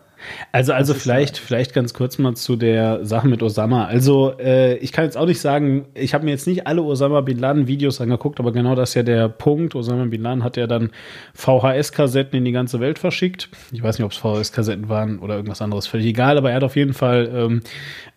Also, 0.53 0.73
also 0.73 0.95
vielleicht, 0.95 1.37
halt 1.37 1.39
vielleicht 1.39 1.75
ganz 1.75 1.95
kurz 1.95 2.19
mal 2.19 2.35
zu 2.35 2.57
der 2.57 3.05
Sache 3.05 3.29
mit 3.29 3.43
Osama. 3.43 3.87
Also, 3.87 4.35
äh, 4.39 4.77
ich 4.77 4.93
kann 4.93 5.05
jetzt 5.05 5.17
auch 5.17 5.27
nicht 5.27 5.41
sagen, 5.41 5.87
ich 5.95 6.15
habe 6.15 6.25
mir 6.25 6.31
jetzt 6.31 6.47
nicht 6.47 6.67
alle 6.67 6.83
Osama 6.83 7.21
Bin 7.21 7.39
Laden 7.39 7.67
Videos 7.67 8.01
angeguckt, 8.01 8.41
aber 8.41 8.53
genau 8.53 8.75
das 8.75 8.91
ist 8.91 8.95
ja 8.95 9.03
der 9.03 9.29
Punkt. 9.29 9.75
Osama 9.75 10.05
Bin 10.07 10.23
Laden 10.23 10.45
hat 10.45 10.57
ja 10.57 10.67
dann 10.67 10.91
VHS-Kassetten 11.35 12.37
in 12.37 12.45
die 12.45 12.53
ganze 12.53 12.81
Welt 12.81 12.99
verschickt. 12.99 13.49
Ich 13.73 13.83
weiß 13.83 13.99
nicht, 13.99 14.05
ob 14.05 14.13
es 14.13 14.19
VHS-Kassetten 14.19 14.89
waren 14.89 15.19
oder 15.19 15.37
irgendwas 15.37 15.63
anderes, 15.63 15.87
völlig 15.87 16.07
egal, 16.07 16.39
aber 16.39 16.51
er 16.51 16.57
hat 16.57 16.65
auf 16.65 16.77
jeden 16.77 16.95
Fall 16.95 17.31
ähm, 17.35 17.63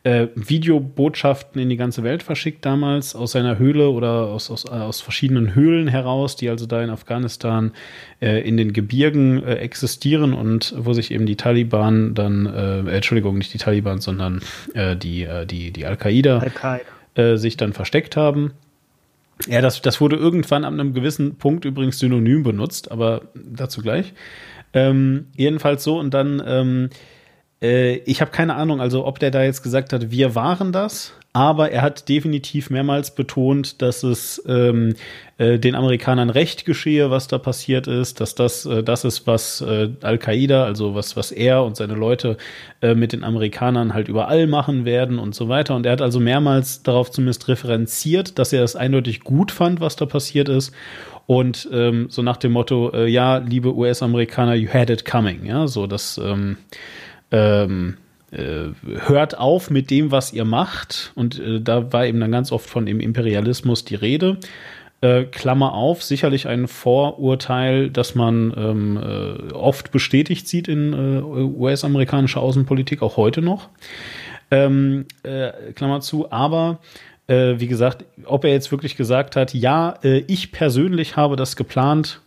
äh, 0.04 0.28
Videobotschaften 0.36 1.62
in 1.62 1.70
die 1.70 1.78
ganze 1.78 2.04
Welt 2.04 2.24
verschickt 2.24 2.66
damals 2.66 3.16
aus 3.16 3.32
seiner 3.32 3.58
Höhle 3.58 3.90
oder 3.90 4.28
aus, 4.28 4.52
aus, 4.52 4.66
aus 4.66 5.00
verschiedenen 5.00 5.56
Höhlen 5.56 5.88
heraus, 5.88 6.36
die 6.36 6.50
also 6.50 6.66
da 6.66 6.84
in 6.84 6.90
Afghanistan 6.90 7.72
äh, 8.22 8.48
in 8.48 8.58
den 8.58 8.74
Gebirgen 8.74 9.42
äh, 9.44 9.56
existieren 9.56 10.34
und 10.34 10.74
wo 10.78 10.94
sich 10.94 11.12
eben 11.12 11.26
die 11.26 11.38
Taliban 11.38 11.93
dann, 12.16 12.46
äh, 12.46 12.80
Entschuldigung, 12.96 13.38
nicht 13.38 13.54
die 13.54 13.58
Taliban, 13.58 14.00
sondern 14.00 14.42
äh, 14.74 14.96
die, 14.96 15.24
äh, 15.24 15.46
die, 15.46 15.72
die 15.72 15.86
Al-Qaida 15.86 16.44
Al 17.16 17.38
sich 17.38 17.58
dann 17.58 17.74
versteckt 17.74 18.18
haben. 18.18 18.54
Ja, 19.48 19.62
das, 19.62 19.82
das 19.82 20.02
wurde 20.02 20.16
irgendwann 20.16 20.66
an 20.66 20.80
einem 20.80 20.94
gewissen 20.94 21.36
Punkt 21.36 21.64
übrigens 21.64 22.00
synonym 22.00 22.42
benutzt, 22.42 22.92
aber 22.92 23.24
dazu 23.36 23.82
gleich. 23.82 24.14
Ähm, 24.74 25.28
jedenfalls 25.36 25.84
so 25.84 26.00
und 26.00 26.12
dann 26.16 26.42
ähm, 26.44 26.90
äh, 27.64 27.96
ich 28.06 28.22
habe 28.22 28.30
keine 28.30 28.56
Ahnung, 28.56 28.82
also 28.82 29.06
ob 29.08 29.18
der 29.18 29.32
da 29.32 29.44
jetzt 29.44 29.64
gesagt 29.64 29.94
hat, 29.94 30.12
wir 30.12 30.36
waren 30.36 30.72
das, 30.72 31.14
aber 31.34 31.72
er 31.72 31.82
hat 31.82 32.08
definitiv 32.10 32.70
mehrmals 32.70 33.16
betont, 33.16 33.82
dass 33.82 34.04
es 34.04 34.42
ähm, 34.48 34.94
äh, 35.40 35.58
den 35.58 35.74
Amerikanern 35.74 36.30
recht 36.30 36.64
geschehe, 36.64 37.10
was 37.10 37.28
da 37.28 37.40
passiert 37.40 37.88
ist, 37.88 38.22
dass 38.22 38.36
das 38.36 38.68
äh, 38.68 38.84
das 38.84 39.04
ist, 39.04 39.26
was 39.26 39.60
äh, 39.62 39.90
Al-Qaida, 40.02 40.64
also 40.64 40.94
was, 40.94 41.18
was 41.18 41.32
er 41.32 41.64
und 41.64 41.76
seine 41.76 41.96
Leute 41.96 42.38
äh, 42.82 42.94
mit 42.94 43.14
den 43.14 43.24
Amerikanern 43.24 43.96
halt 43.96 44.10
überall 44.10 44.46
machen 44.46 44.86
werden 44.86 45.18
und 45.18 45.34
so 45.34 45.50
weiter. 45.50 45.76
Und 45.76 45.88
er 45.88 45.94
hat 45.94 46.04
also 46.04 46.20
mehrmals 46.20 46.84
darauf 46.84 47.10
zumindest 47.10 47.48
referenziert, 47.48 48.38
dass 48.38 48.54
er 48.54 48.64
es 48.64 48.76
eindeutig 48.76 49.22
gut 49.22 49.52
fand, 49.52 49.82
was 49.82 49.96
da 49.96 50.06
passiert 50.06 50.50
ist. 50.50 50.72
Und 51.26 51.68
ähm, 51.72 52.08
so 52.10 52.22
nach 52.22 52.38
dem 52.38 52.52
Motto, 52.52 52.92
äh, 52.94 53.08
ja, 53.08 53.38
liebe 53.38 53.74
US-Amerikaner, 53.74 54.54
you 54.54 54.72
had 54.72 54.92
it 54.92 55.04
coming, 55.04 55.46
ja, 55.46 55.68
so 55.68 55.88
das 55.88 56.20
ähm, 56.24 56.58
ähm, 57.32 57.98
äh, 57.98 58.03
hört 59.08 59.38
auf 59.38 59.70
mit 59.70 59.90
dem, 59.90 60.12
was 60.12 60.34
ihr 60.34 60.46
macht. 60.46 61.12
Und 61.16 61.40
äh, 61.40 61.62
da 61.62 61.92
war 61.94 62.06
eben 62.06 62.20
dann 62.20 62.32
ganz 62.32 62.52
oft 62.52 62.70
von 62.70 62.86
dem 62.86 63.00
Imperialismus 63.00 63.86
die 63.86 63.96
Rede. 63.96 64.38
Äh, 65.02 65.26
Klammer 65.26 65.74
auf, 65.74 66.02
sicherlich 66.02 66.48
ein 66.48 66.68
Vorurteil, 66.68 67.90
das 67.90 68.16
man 68.16 68.54
ähm, 68.56 68.98
äh, 68.98 69.52
oft 69.54 69.92
bestätigt 69.92 70.48
sieht 70.48 70.68
in 70.68 70.94
äh, 70.94 71.22
US-amerikanischer 71.22 72.40
Außenpolitik, 72.40 73.02
auch 73.02 73.18
heute 73.18 73.42
noch. 73.42 73.70
Ähm, 74.50 75.06
äh, 75.24 75.52
Klammer 75.76 76.00
zu, 76.00 76.32
aber 76.32 76.80
äh, 77.28 77.56
wie 77.58 77.68
gesagt, 77.68 78.06
ob 78.26 78.46
er 78.46 78.52
jetzt 78.52 78.72
wirklich 78.72 78.96
gesagt 78.96 79.36
hat, 79.36 79.54
ja, 79.54 79.96
äh, 80.04 80.20
ich 80.28 80.52
persönlich 80.52 81.18
habe 81.18 81.36
das 81.36 81.56
geplant, 81.56 82.22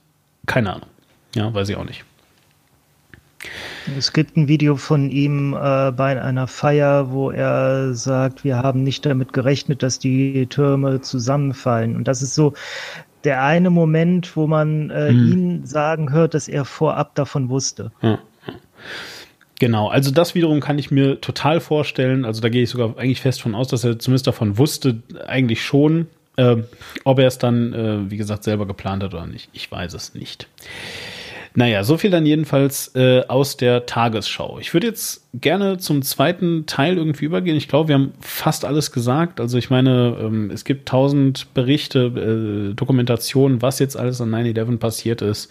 keine 0.44 0.74
Ahnung. 0.74 0.88
Ja, 1.34 1.52
weiß 1.54 1.68
ich 1.70 1.76
auch 1.76 1.84
nicht. 1.84 2.04
Es 3.96 4.12
gibt 4.12 4.36
ein 4.36 4.48
Video 4.48 4.76
von 4.76 5.10
ihm 5.10 5.54
äh, 5.54 5.92
bei 5.92 6.20
einer 6.20 6.46
Feier, 6.46 7.10
wo 7.10 7.30
er 7.30 7.94
sagt, 7.94 8.44
wir 8.44 8.56
haben 8.56 8.82
nicht 8.82 9.06
damit 9.06 9.32
gerechnet, 9.32 9.82
dass 9.82 9.98
die 9.98 10.46
Türme 10.46 11.00
zusammenfallen. 11.00 11.96
Und 11.96 12.08
das 12.08 12.22
ist 12.22 12.34
so 12.34 12.54
der 13.24 13.42
eine 13.42 13.70
Moment, 13.70 14.36
wo 14.36 14.46
man 14.46 14.90
äh, 14.90 15.08
hm. 15.08 15.32
ihn 15.32 15.66
sagen 15.66 16.12
hört, 16.12 16.34
dass 16.34 16.48
er 16.48 16.64
vorab 16.64 17.14
davon 17.14 17.48
wusste. 17.48 17.90
Ja. 18.02 18.18
Genau, 19.58 19.88
also 19.88 20.10
das 20.10 20.34
wiederum 20.34 20.60
kann 20.60 20.78
ich 20.78 20.90
mir 20.90 21.20
total 21.20 21.60
vorstellen. 21.60 22.24
Also 22.24 22.40
da 22.42 22.48
gehe 22.48 22.62
ich 22.62 22.70
sogar 22.70 22.98
eigentlich 22.98 23.22
fest 23.22 23.40
von 23.40 23.54
aus, 23.54 23.68
dass 23.68 23.84
er 23.84 23.98
zumindest 23.98 24.26
davon 24.26 24.58
wusste, 24.58 25.02
eigentlich 25.26 25.64
schon. 25.64 26.08
Äh, 26.36 26.56
ob 27.04 27.18
er 27.18 27.26
es 27.26 27.38
dann, 27.38 27.72
äh, 27.72 28.10
wie 28.10 28.18
gesagt, 28.18 28.44
selber 28.44 28.66
geplant 28.66 29.02
hat 29.02 29.14
oder 29.14 29.26
nicht, 29.26 29.48
ich 29.54 29.70
weiß 29.72 29.94
es 29.94 30.14
nicht. 30.14 30.48
Naja, 31.58 31.84
so 31.84 31.96
viel 31.96 32.10
dann 32.10 32.26
jedenfalls 32.26 32.94
äh, 32.94 33.22
aus 33.28 33.56
der 33.56 33.86
Tagesschau. 33.86 34.58
Ich 34.60 34.74
würde 34.74 34.88
jetzt 34.88 35.26
gerne 35.32 35.78
zum 35.78 36.02
zweiten 36.02 36.66
Teil 36.66 36.98
irgendwie 36.98 37.24
übergehen. 37.24 37.56
Ich 37.56 37.66
glaube, 37.66 37.88
wir 37.88 37.94
haben 37.94 38.12
fast 38.20 38.66
alles 38.66 38.92
gesagt. 38.92 39.40
Also 39.40 39.56
ich 39.56 39.70
meine, 39.70 40.18
ähm, 40.20 40.50
es 40.50 40.66
gibt 40.66 40.86
tausend 40.86 41.54
Berichte, 41.54 42.70
äh, 42.70 42.74
Dokumentationen, 42.74 43.62
was 43.62 43.78
jetzt 43.78 43.96
alles 43.96 44.20
an 44.20 44.34
9-11 44.34 44.76
passiert 44.76 45.22
ist. 45.22 45.50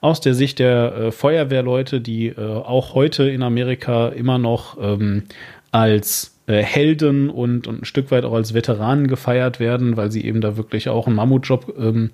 Aus 0.00 0.22
der 0.22 0.32
Sicht 0.32 0.58
der 0.58 0.94
äh, 0.94 1.12
Feuerwehrleute, 1.12 2.00
die 2.00 2.28
äh, 2.28 2.40
auch 2.40 2.94
heute 2.94 3.24
in 3.24 3.42
Amerika 3.42 4.08
immer 4.08 4.38
noch 4.38 4.78
ähm, 4.80 5.24
als 5.70 6.31
Helden 6.46 7.30
und, 7.30 7.66
und 7.66 7.82
ein 7.82 7.84
Stück 7.84 8.10
weit 8.10 8.24
auch 8.24 8.32
als 8.32 8.52
Veteranen 8.52 9.06
gefeiert 9.06 9.60
werden, 9.60 9.96
weil 9.96 10.10
sie 10.10 10.24
eben 10.24 10.40
da 10.40 10.56
wirklich 10.56 10.88
auch 10.88 11.06
einen 11.06 11.16
Mammutjob 11.16 11.74
ähm, 11.78 12.10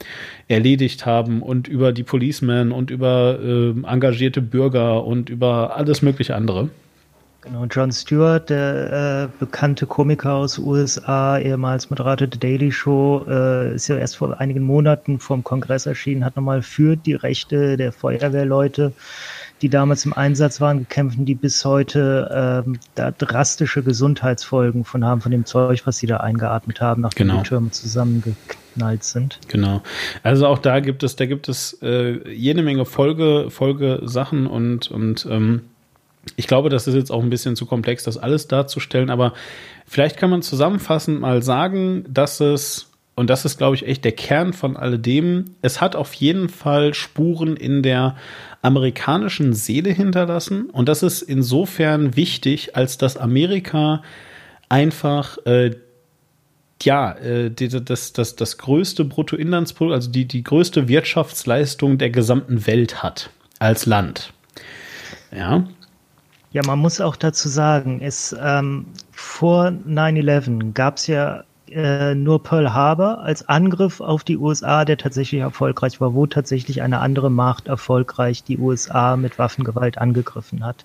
erledigt 0.48 1.06
haben 1.06 1.42
und 1.42 1.66
über 1.66 1.92
die 1.92 2.02
Policemen 2.02 2.72
und 2.72 2.90
über 2.90 3.38
äh, 3.42 3.70
engagierte 3.86 4.42
Bürger 4.42 5.04
und 5.04 5.30
über 5.30 5.76
alles 5.76 6.02
mögliche 6.02 6.34
andere. 6.34 6.68
Genau, 7.40 7.64
John 7.70 7.92
Stewart, 7.92 8.50
der 8.50 9.30
äh, 9.32 9.38
bekannte 9.38 9.86
Komiker 9.86 10.34
aus 10.34 10.58
USA, 10.58 11.38
ehemals 11.38 11.88
Moderator 11.88 12.26
der 12.26 12.40
Daily 12.40 12.72
Show, 12.72 13.24
äh, 13.28 13.74
ist 13.74 13.88
ja 13.88 13.96
erst 13.96 14.16
vor 14.16 14.38
einigen 14.40 14.62
Monaten 14.62 15.20
vom 15.20 15.44
Kongress 15.44 15.86
erschienen, 15.86 16.24
hat 16.24 16.36
nochmal 16.36 16.62
für 16.62 16.96
die 16.96 17.14
Rechte 17.14 17.76
der 17.76 17.92
Feuerwehrleute 17.92 18.92
die 19.62 19.68
damals 19.68 20.04
im 20.04 20.12
Einsatz 20.12 20.60
waren, 20.60 20.78
gekämpft, 20.78 21.18
die 21.20 21.34
bis 21.34 21.64
heute 21.64 22.64
ähm, 22.66 22.78
da 22.94 23.10
drastische 23.10 23.82
Gesundheitsfolgen 23.82 24.84
von 24.84 25.04
haben, 25.04 25.20
von 25.20 25.32
dem 25.32 25.44
Zeug, 25.44 25.86
was 25.86 25.98
sie 25.98 26.06
da 26.06 26.18
eingeatmet 26.18 26.80
haben, 26.80 27.02
nachdem 27.02 27.28
genau. 27.28 27.42
die 27.42 27.48
Türme 27.48 27.70
zusammengeknallt 27.70 29.04
sind. 29.04 29.40
Genau. 29.48 29.82
Also 30.22 30.46
auch 30.46 30.58
da 30.58 30.80
gibt 30.80 31.02
es, 31.02 31.16
da 31.16 31.26
gibt 31.26 31.48
es 31.48 31.78
äh, 31.82 32.30
jede 32.30 32.62
Menge 32.62 32.84
Folge, 32.84 33.50
Folgesachen 33.50 34.46
und, 34.46 34.90
und 34.90 35.26
ähm, 35.30 35.62
ich 36.36 36.46
glaube, 36.46 36.68
das 36.68 36.86
ist 36.86 36.94
jetzt 36.94 37.10
auch 37.10 37.22
ein 37.22 37.30
bisschen 37.30 37.56
zu 37.56 37.66
komplex, 37.66 38.04
das 38.04 38.18
alles 38.18 38.48
darzustellen, 38.48 39.10
aber 39.10 39.32
vielleicht 39.86 40.16
kann 40.16 40.30
man 40.30 40.42
zusammenfassend 40.42 41.20
mal 41.20 41.42
sagen, 41.42 42.04
dass 42.08 42.40
es 42.40 42.87
und 43.18 43.28
das 43.28 43.44
ist, 43.44 43.58
glaube 43.58 43.74
ich, 43.74 43.84
echt 43.84 44.04
der 44.04 44.12
Kern 44.12 44.52
von 44.52 44.76
alledem. 44.76 45.56
Es 45.60 45.80
hat 45.80 45.96
auf 45.96 46.14
jeden 46.14 46.48
Fall 46.48 46.94
Spuren 46.94 47.56
in 47.56 47.82
der 47.82 48.16
amerikanischen 48.62 49.54
Seele 49.54 49.90
hinterlassen. 49.90 50.70
Und 50.70 50.88
das 50.88 51.02
ist 51.02 51.22
insofern 51.22 52.14
wichtig, 52.14 52.76
als 52.76 52.96
dass 52.96 53.16
Amerika 53.16 54.02
einfach 54.68 55.36
äh, 55.46 55.72
ja, 56.80 57.10
äh, 57.14 57.50
das, 57.50 58.12
das, 58.12 58.36
das 58.36 58.56
größte 58.56 59.04
Bruttoinlandsprodukt, 59.04 59.94
also 59.94 60.10
die, 60.12 60.26
die 60.26 60.44
größte 60.44 60.86
Wirtschaftsleistung 60.86 61.98
der 61.98 62.10
gesamten 62.10 62.68
Welt 62.68 63.02
hat 63.02 63.30
als 63.58 63.84
Land. 63.84 64.32
Ja. 65.32 65.66
Ja, 66.52 66.62
man 66.64 66.78
muss 66.78 67.00
auch 67.00 67.16
dazu 67.16 67.48
sagen, 67.48 68.00
es 68.00 68.34
ähm, 68.40 68.86
vor 69.10 69.66
9-11 69.66 70.72
gab 70.72 70.98
es 70.98 71.08
ja 71.08 71.42
äh, 71.72 72.14
nur 72.14 72.42
Pearl 72.42 72.72
Harbor 72.72 73.20
als 73.20 73.48
Angriff 73.48 74.00
auf 74.00 74.24
die 74.24 74.36
USA, 74.36 74.84
der 74.84 74.96
tatsächlich 74.96 75.40
erfolgreich 75.40 76.00
war, 76.00 76.14
wo 76.14 76.26
tatsächlich 76.26 76.82
eine 76.82 77.00
andere 77.00 77.30
Macht 77.30 77.68
erfolgreich 77.68 78.44
die 78.44 78.58
USA 78.58 79.16
mit 79.16 79.38
Waffengewalt 79.38 79.98
angegriffen 79.98 80.64
hat. 80.64 80.84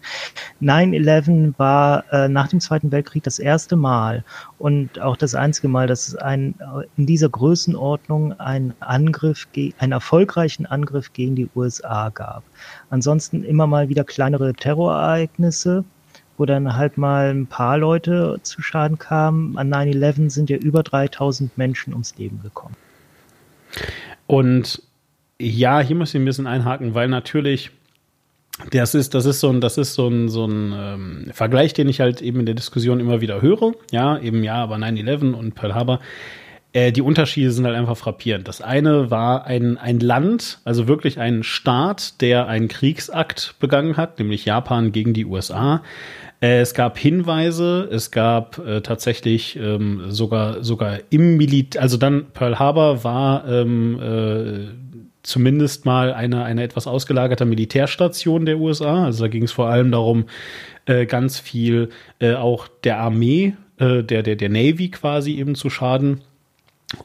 9-11 0.61 1.53
war 1.57 2.05
äh, 2.11 2.27
nach 2.27 2.47
dem 2.47 2.59
Zweiten 2.59 2.91
Weltkrieg 2.91 3.23
das 3.23 3.39
erste 3.39 3.75
Mal 3.75 4.23
und 4.57 4.99
auch 4.99 5.17
das 5.17 5.36
einzige 5.36 5.67
Mal, 5.67 5.88
dass 5.88 6.07
es 6.07 6.15
ein, 6.15 6.55
in 6.97 7.05
dieser 7.05 7.29
Größenordnung 7.29 8.39
einen 8.39 8.73
Angriff, 8.79 9.47
einen 9.79 9.91
erfolgreichen 9.91 10.65
Angriff 10.65 11.13
gegen 11.13 11.36
die 11.36 11.49
USA 11.55 12.09
gab. 12.09 12.43
Ansonsten 12.89 13.43
immer 13.43 13.67
mal 13.67 13.89
wieder 13.89 14.03
kleinere 14.03 14.53
Terrorereignisse, 14.53 15.84
dann 16.45 16.75
halt 16.75 16.97
mal 16.97 17.33
ein 17.33 17.47
paar 17.47 17.77
Leute 17.77 18.39
zu 18.43 18.61
Schaden 18.61 18.97
kamen. 18.97 19.57
An 19.57 19.73
9-11 19.73 20.29
sind 20.29 20.49
ja 20.49 20.57
über 20.57 20.83
3000 20.83 21.57
Menschen 21.57 21.93
ums 21.93 22.17
Leben 22.17 22.41
gekommen. 22.41 22.75
Und 24.27 24.81
ja, 25.39 25.79
hier 25.79 25.95
muss 25.95 26.09
ich 26.09 26.21
ein 26.21 26.25
bisschen 26.25 26.47
einhaken, 26.47 26.93
weil 26.93 27.07
natürlich 27.07 27.71
das 28.69 28.93
ist, 28.93 29.15
das 29.15 29.25
ist 29.25 29.39
so 29.39 29.49
ein, 29.49 29.61
das 29.61 29.77
ist 29.77 29.95
so 29.95 30.07
ein, 30.07 30.29
so 30.29 30.45
ein 30.45 30.73
ähm, 30.75 31.31
Vergleich, 31.33 31.73
den 31.73 31.89
ich 31.89 31.99
halt 31.99 32.21
eben 32.21 32.39
in 32.39 32.45
der 32.45 32.55
Diskussion 32.55 32.99
immer 32.99 33.19
wieder 33.19 33.41
höre. 33.41 33.73
Ja, 33.91 34.19
eben 34.19 34.43
ja, 34.43 34.55
aber 34.55 34.75
9-11 34.75 35.33
und 35.33 35.55
Pearl 35.55 35.73
Harbor. 35.73 35.99
Äh, 36.71 36.91
die 36.91 37.01
Unterschiede 37.01 37.51
sind 37.51 37.65
halt 37.65 37.75
einfach 37.75 37.97
frappierend. 37.97 38.47
Das 38.47 38.61
eine 38.61 39.09
war 39.09 39.45
ein, 39.45 39.77
ein 39.77 39.99
Land, 39.99 40.59
also 40.65 40.87
wirklich 40.87 41.19
ein 41.19 41.43
Staat, 41.43 42.21
der 42.21 42.47
einen 42.47 42.67
Kriegsakt 42.67 43.55
begangen 43.59 43.97
hat, 43.97 44.19
nämlich 44.19 44.45
Japan 44.45 44.91
gegen 44.91 45.13
die 45.13 45.25
USA. 45.25 45.81
Äh, 46.43 46.59
es 46.59 46.73
gab 46.73 46.97
Hinweise, 46.97 47.87
es 47.89 48.11
gab 48.11 48.57
äh, 48.59 48.81
tatsächlich 48.81 49.55
ähm, 49.55 50.11
sogar 50.11 50.61
sogar 50.61 50.99
im 51.09 51.37
Militär, 51.37 51.81
also 51.81 51.95
dann 51.95 52.25
Pearl 52.33 52.59
Harbor 52.59 53.05
war 53.05 53.47
ähm, 53.47 53.97
äh, 54.01 54.67
zumindest 55.23 55.85
mal 55.85 56.13
eine 56.13 56.43
eine 56.43 56.63
etwas 56.63 56.85
ausgelagerte 56.85 57.45
Militärstation 57.45 58.45
der 58.45 58.59
USA. 58.59 59.05
Also 59.05 59.23
da 59.23 59.29
ging 59.29 59.43
es 59.43 59.53
vor 59.53 59.69
allem 59.69 59.89
darum, 59.91 60.25
äh, 60.85 61.05
ganz 61.05 61.39
viel 61.39 61.89
auch 62.19 62.67
der 62.83 62.99
Armee, 62.99 63.55
der 63.79 64.03
der 64.03 64.35
der 64.35 64.49
Navy 64.49 64.89
quasi 64.91 65.37
eben 65.37 65.55
zu 65.55 65.69
schaden. 65.69 66.21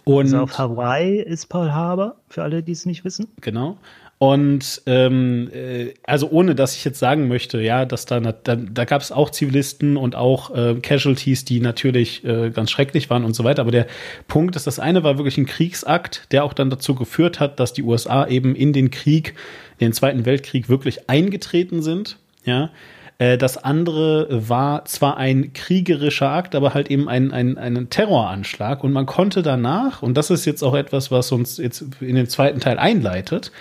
Und 0.05 0.27
also 0.27 0.39
auf 0.41 0.59
Hawaii 0.59 1.21
ist 1.21 1.47
Pearl 1.47 1.73
Harbor, 1.73 2.17
für 2.29 2.43
alle, 2.43 2.63
die 2.63 2.73
es 2.73 2.87
nicht 2.87 3.05
wissen. 3.05 3.29
Genau. 3.41 3.79
Und 4.19 4.83
ähm, 4.87 5.49
äh, 5.55 5.95
also 6.03 6.29
ohne, 6.31 6.57
dass 6.57 6.75
ich 6.75 6.85
jetzt 6.85 6.99
sagen 6.99 7.29
möchte, 7.29 7.61
ja, 7.61 7.85
dass 7.85 8.05
da 8.05 8.19
da, 8.19 8.57
da 8.57 8.85
gab 8.85 9.01
es 9.01 9.13
auch 9.13 9.31
Zivilisten 9.31 9.97
und 9.97 10.17
auch 10.17 10.53
äh, 10.55 10.75
Casualties, 10.83 11.45
die 11.45 11.61
natürlich 11.61 12.25
äh, 12.25 12.51
ganz 12.51 12.73
schrecklich 12.73 13.11
waren 13.11 13.25
und 13.25 13.35
so 13.35 13.45
weiter. 13.45 13.63
Aber 13.63 13.71
der 13.71 13.87
Punkt 14.27 14.57
ist, 14.57 14.67
das 14.67 14.81
eine 14.81 15.05
war 15.05 15.19
wirklich 15.19 15.39
ein 15.39 15.47
Kriegsakt, 15.47 16.33
der 16.33 16.43
auch 16.43 16.53
dann 16.53 16.69
dazu 16.69 16.97
geführt 16.97 17.39
hat, 17.39 17.61
dass 17.61 17.73
die 17.73 17.85
USA 17.85 18.27
eben 18.27 18.57
in 18.57 18.73
den 18.73 18.91
Krieg, 18.91 19.35
den 19.81 19.93
Zweiten 19.93 20.27
Weltkrieg 20.27 20.69
wirklich 20.69 21.09
eingetreten 21.09 21.81
sind. 21.83 22.19
Ja, 22.45 22.71
Äh, 23.19 23.37
das 23.37 23.59
andere 23.59 24.29
war 24.31 24.85
zwar 24.85 25.17
ein 25.17 25.53
kriegerischer 25.53 26.31
Akt, 26.31 26.55
aber 26.55 26.75
halt 26.75 26.91
eben 26.91 27.09
ein, 27.09 27.33
ein, 27.33 27.59
ein 27.59 27.91
Terroranschlag. 27.91 28.83
Und 28.85 28.93
man 28.93 29.07
konnte 29.07 29.43
danach, 29.43 30.03
und 30.03 30.17
das 30.17 30.31
ist 30.31 30.45
jetzt 30.45 30.63
auch 30.63 30.75
etwas, 30.75 31.11
was 31.11 31.33
uns 31.33 31.59
jetzt 31.59 31.85
in 32.01 32.15
den 32.15 32.29
zweiten 32.29 32.61
Teil 32.61 32.79
einleitet, 32.79 33.53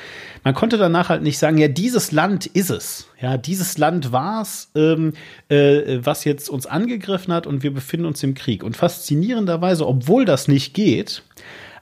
man 0.48 0.56
konnte 0.56 0.78
danach 0.78 1.10
halt 1.10 1.24
nicht 1.24 1.39
sagen, 1.39 1.58
ja, 1.58 1.68
dieses 1.68 2.14
Land 2.14 2.45
ist 2.45 2.70
es. 2.70 3.08
Ja, 3.20 3.36
dieses 3.36 3.78
Land 3.78 4.14
war's, 4.14 4.72
ähm, 4.76 5.12
äh, 5.50 6.00
was 6.00 6.24
jetzt 6.24 6.50
uns 6.50 6.66
angegriffen 6.66 7.34
hat 7.34 7.45
und 7.45 7.64
wir 7.64 7.74
befinden 7.74 8.06
uns 8.06 8.24
im 8.24 8.34
Krieg. 8.34 8.64
Und 8.64 8.78
faszinierenderweise, 8.78 9.86
obwohl 9.86 10.24
das 10.24 10.48
nicht 10.48 10.74
geht, 10.74 11.22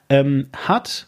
ähm, 0.09 0.47
hat 0.65 1.05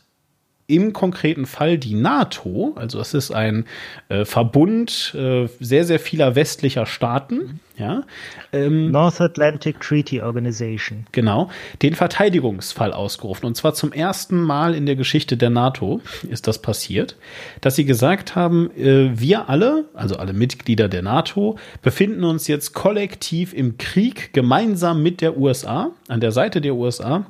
im 0.67 0.91
konkreten 0.91 1.45
Fall 1.45 1.77
die 1.77 1.95
NATO, 1.95 2.73
also 2.75 2.99
es 2.99 3.13
ist 3.13 3.31
ein 3.31 3.65
äh, 4.09 4.25
Verbund 4.25 5.15
äh, 5.17 5.47
sehr, 5.61 5.85
sehr 5.85 5.97
vieler 5.97 6.35
westlicher 6.35 6.85
Staaten, 6.85 7.61
ja. 7.77 8.03
Ähm, 8.51 8.91
North 8.91 9.21
Atlantic 9.21 9.79
Treaty 9.79 10.21
Organization. 10.21 11.05
Genau, 11.13 11.49
den 11.83 11.95
Verteidigungsfall 11.95 12.91
ausgerufen. 12.91 13.45
Und 13.45 13.55
zwar 13.55 13.75
zum 13.75 13.93
ersten 13.93 14.41
Mal 14.41 14.73
in 14.75 14.85
der 14.85 14.95
Geschichte 14.95 15.37
der 15.37 15.51
NATO 15.51 16.01
ist 16.27 16.47
das 16.47 16.61
passiert, 16.61 17.15
dass 17.61 17.75
sie 17.75 17.85
gesagt 17.85 18.35
haben, 18.35 18.69
äh, 18.75 19.11
wir 19.17 19.47
alle, 19.47 19.85
also 19.93 20.17
alle 20.17 20.33
Mitglieder 20.33 20.89
der 20.89 21.01
NATO, 21.01 21.57
befinden 21.81 22.25
uns 22.25 22.47
jetzt 22.47 22.73
kollektiv 22.73 23.53
im 23.53 23.77
Krieg 23.77 24.33
gemeinsam 24.33 25.01
mit 25.01 25.21
der 25.21 25.37
USA, 25.37 25.91
an 26.09 26.19
der 26.19 26.33
Seite 26.33 26.59
der 26.59 26.75
USA 26.75 27.25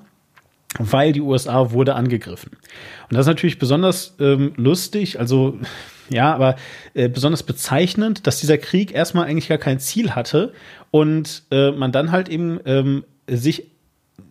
weil 0.79 1.13
die 1.13 1.21
USA 1.21 1.71
wurde 1.71 1.95
angegriffen. 1.95 2.51
Und 3.09 3.13
das 3.13 3.21
ist 3.21 3.27
natürlich 3.27 3.59
besonders 3.59 4.15
ähm, 4.19 4.53
lustig, 4.57 5.19
also 5.19 5.57
ja, 6.09 6.33
aber 6.33 6.55
äh, 6.93 7.09
besonders 7.09 7.43
bezeichnend, 7.43 8.27
dass 8.27 8.39
dieser 8.39 8.57
Krieg 8.57 8.93
erstmal 8.93 9.25
eigentlich 9.25 9.49
gar 9.49 9.57
kein 9.57 9.79
Ziel 9.79 10.11
hatte 10.11 10.53
und 10.91 11.43
äh, 11.51 11.71
man 11.71 11.91
dann 11.91 12.11
halt 12.11 12.29
eben 12.29 12.59
ähm, 12.65 13.03
sich 13.27 13.71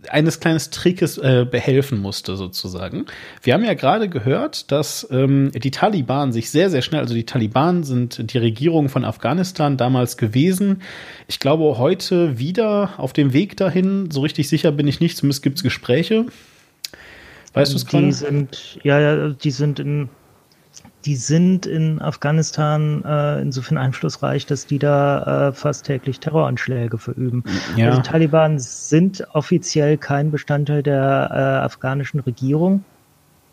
eines 0.08 0.40
kleinen 0.40 0.58
Trickes 0.58 1.18
äh, 1.18 1.46
behelfen 1.48 2.00
musste, 2.00 2.36
sozusagen. 2.36 3.06
Wir 3.42 3.54
haben 3.54 3.64
ja 3.64 3.74
gerade 3.74 4.08
gehört, 4.08 4.70
dass 4.70 5.06
ähm, 5.10 5.50
die 5.52 5.70
Taliban 5.70 6.32
sich 6.32 6.50
sehr, 6.50 6.70
sehr 6.70 6.82
schnell, 6.82 7.00
also 7.00 7.14
die 7.14 7.26
Taliban 7.26 7.84
sind 7.84 8.32
die 8.32 8.38
Regierung 8.38 8.88
von 8.88 9.04
Afghanistan 9.04 9.76
damals 9.76 10.16
gewesen. 10.16 10.82
Ich 11.28 11.38
glaube, 11.38 11.78
heute 11.78 12.38
wieder 12.38 12.94
auf 12.98 13.12
dem 13.12 13.32
Weg 13.32 13.56
dahin. 13.56 14.10
So 14.10 14.20
richtig 14.20 14.48
sicher 14.48 14.72
bin 14.72 14.88
ich 14.88 15.00
nicht, 15.00 15.16
zumindest 15.16 15.42
gibt 15.42 15.58
es 15.58 15.62
Gespräche. 15.62 16.26
Weißt 17.52 17.72
du 17.72 17.76
es 17.76 17.86
gerade? 17.86 18.06
Die 18.06 18.12
sind, 18.12 18.78
ja, 18.82 19.00
ja, 19.00 19.28
die 19.30 19.50
sind 19.50 19.78
in 19.78 20.08
die 21.06 21.16
sind 21.16 21.66
in 21.66 22.02
Afghanistan 22.02 23.04
äh, 23.04 23.40
insofern 23.40 23.78
einflussreich, 23.78 24.44
dass 24.44 24.66
die 24.66 24.80
da 24.80 25.48
äh, 25.48 25.52
fast 25.52 25.86
täglich 25.86 26.18
Terroranschläge 26.18 26.98
verüben. 26.98 27.44
Ja. 27.76 27.86
Also 27.86 28.02
die 28.02 28.08
Taliban 28.08 28.58
sind 28.58 29.26
offiziell 29.32 29.98
kein 29.98 30.32
Bestandteil 30.32 30.82
der 30.82 31.30
äh, 31.32 31.64
afghanischen 31.64 32.20
Regierung 32.20 32.84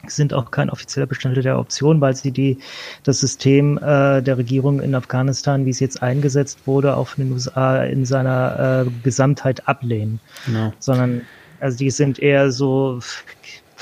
sind 0.06 0.34
auch 0.34 0.52
kein 0.52 0.70
offizieller 0.70 1.06
Bestandteil 1.06 1.44
der 1.44 1.58
Option, 1.58 2.02
weil 2.02 2.14
sie 2.14 2.32
die, 2.32 2.58
das 3.04 3.22
System 3.22 3.78
äh, 3.78 4.22
der 4.22 4.38
Regierung 4.38 4.82
in 4.82 4.96
Afghanistan, 4.96 5.66
wie 5.66 5.70
es 5.70 5.80
jetzt 5.80 6.04
eingesetzt 6.04 6.68
wurde, 6.68 6.98
auch 6.98 7.08
von 7.08 7.24
den 7.24 7.34
USA 7.34 7.84
in 7.84 8.06
seiner 8.06 8.86
äh, 8.86 8.92
Gesamtheit 9.04 9.66
ablehnen. 9.66 10.20
Genau. 10.46 10.74
Sondern, 10.80 11.22
also 11.62 11.78
die 11.78 11.90
sind 11.90 12.20
eher 12.20 12.52
so 12.52 13.00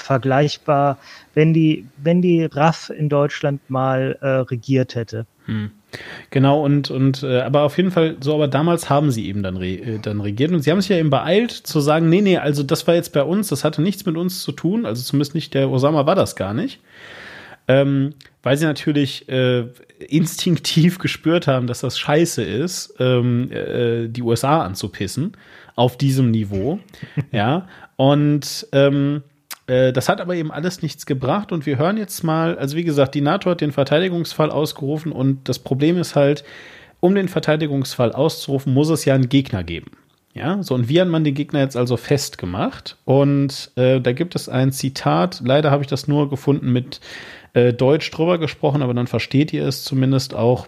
vergleichbar, 0.01 0.97
wenn 1.33 1.53
die, 1.53 1.85
wenn 1.97 2.21
die 2.21 2.45
RAF 2.45 2.89
in 2.89 3.09
Deutschland 3.09 3.61
mal 3.69 4.17
äh, 4.21 4.27
regiert 4.27 4.95
hätte. 4.95 5.25
Hm. 5.45 5.71
Genau, 6.29 6.63
und, 6.63 6.89
und 6.89 7.23
äh, 7.23 7.41
aber 7.41 7.63
auf 7.63 7.75
jeden 7.77 7.91
Fall, 7.91 8.15
so, 8.21 8.33
aber 8.33 8.47
damals 8.47 8.89
haben 8.89 9.11
sie 9.11 9.27
eben 9.27 9.43
dann, 9.43 9.57
re, 9.57 9.73
äh, 9.73 9.99
dann 9.99 10.21
regiert. 10.21 10.51
Und 10.51 10.61
sie 10.61 10.71
haben 10.71 10.79
sich 10.79 10.89
ja 10.89 10.97
eben 10.97 11.09
beeilt 11.09 11.51
zu 11.51 11.79
sagen, 11.81 12.09
nee, 12.09 12.21
nee, 12.21 12.37
also 12.37 12.63
das 12.63 12.87
war 12.87 12.95
jetzt 12.95 13.11
bei 13.13 13.23
uns, 13.23 13.49
das 13.49 13.63
hatte 13.63 13.81
nichts 13.81 14.05
mit 14.05 14.15
uns 14.15 14.41
zu 14.41 14.51
tun, 14.53 14.85
also 14.85 15.03
zumindest 15.03 15.35
nicht, 15.35 15.53
der 15.53 15.69
Osama 15.69 16.05
war 16.05 16.15
das 16.15 16.35
gar 16.35 16.53
nicht. 16.53 16.79
Ähm, 17.67 18.13
weil 18.43 18.57
sie 18.57 18.65
natürlich 18.65 19.27
äh, 19.29 19.65
instinktiv 20.07 20.97
gespürt 20.99 21.47
haben, 21.47 21.67
dass 21.67 21.81
das 21.81 21.99
scheiße 21.99 22.43
ist, 22.43 22.95
ähm, 22.99 23.51
äh, 23.51 24.07
die 24.07 24.21
USA 24.21 24.63
anzupissen 24.63 25.33
auf 25.75 25.97
diesem 25.97 26.31
Niveau. 26.31 26.79
ja. 27.31 27.67
Und 27.97 28.67
ähm, 28.71 29.23
äh, 29.25 29.30
das 29.93 30.09
hat 30.09 30.19
aber 30.19 30.35
eben 30.35 30.51
alles 30.51 30.81
nichts 30.81 31.05
gebracht 31.05 31.51
und 31.51 31.65
wir 31.65 31.77
hören 31.77 31.97
jetzt 31.97 32.23
mal, 32.23 32.57
also 32.57 32.75
wie 32.75 32.83
gesagt, 32.83 33.15
die 33.15 33.21
NATO 33.21 33.49
hat 33.49 33.61
den 33.61 33.71
Verteidigungsfall 33.71 34.51
ausgerufen 34.51 35.11
und 35.11 35.47
das 35.47 35.59
Problem 35.59 35.97
ist 35.97 36.15
halt, 36.15 36.43
um 36.99 37.15
den 37.15 37.27
Verteidigungsfall 37.27 38.11
auszurufen, 38.11 38.73
muss 38.73 38.89
es 38.89 39.05
ja 39.05 39.15
einen 39.15 39.29
Gegner 39.29 39.63
geben. 39.63 39.91
Ja, 40.33 40.63
so 40.63 40.75
und 40.75 40.87
wie 40.87 41.01
hat 41.01 41.09
man 41.09 41.23
den 41.23 41.33
Gegner 41.33 41.59
jetzt 41.59 41.75
also 41.75 41.97
festgemacht? 41.97 42.97
Und 43.03 43.71
äh, 43.75 43.99
da 43.99 44.13
gibt 44.13 44.35
es 44.35 44.47
ein 44.47 44.71
Zitat, 44.71 45.41
leider 45.43 45.71
habe 45.71 45.83
ich 45.83 45.89
das 45.89 46.07
nur 46.07 46.29
gefunden 46.29 46.71
mit 46.71 47.01
äh, 47.53 47.73
Deutsch 47.73 48.09
drüber 48.11 48.37
gesprochen, 48.37 48.81
aber 48.81 48.93
dann 48.93 49.07
versteht 49.07 49.51
ihr 49.51 49.67
es 49.67 49.83
zumindest 49.83 50.33
auch. 50.33 50.67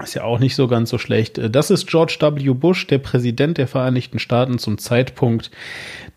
Ist 0.00 0.14
ja 0.14 0.24
auch 0.24 0.38
nicht 0.38 0.54
so 0.54 0.68
ganz 0.68 0.88
so 0.88 0.96
schlecht. 0.96 1.36
Äh, 1.36 1.50
das 1.50 1.70
ist 1.70 1.86
George 1.86 2.16
W. 2.18 2.54
Bush, 2.54 2.86
der 2.86 2.98
Präsident 2.98 3.58
der 3.58 3.68
Vereinigten 3.68 4.18
Staaten 4.18 4.58
zum 4.58 4.78
Zeitpunkt 4.78 5.50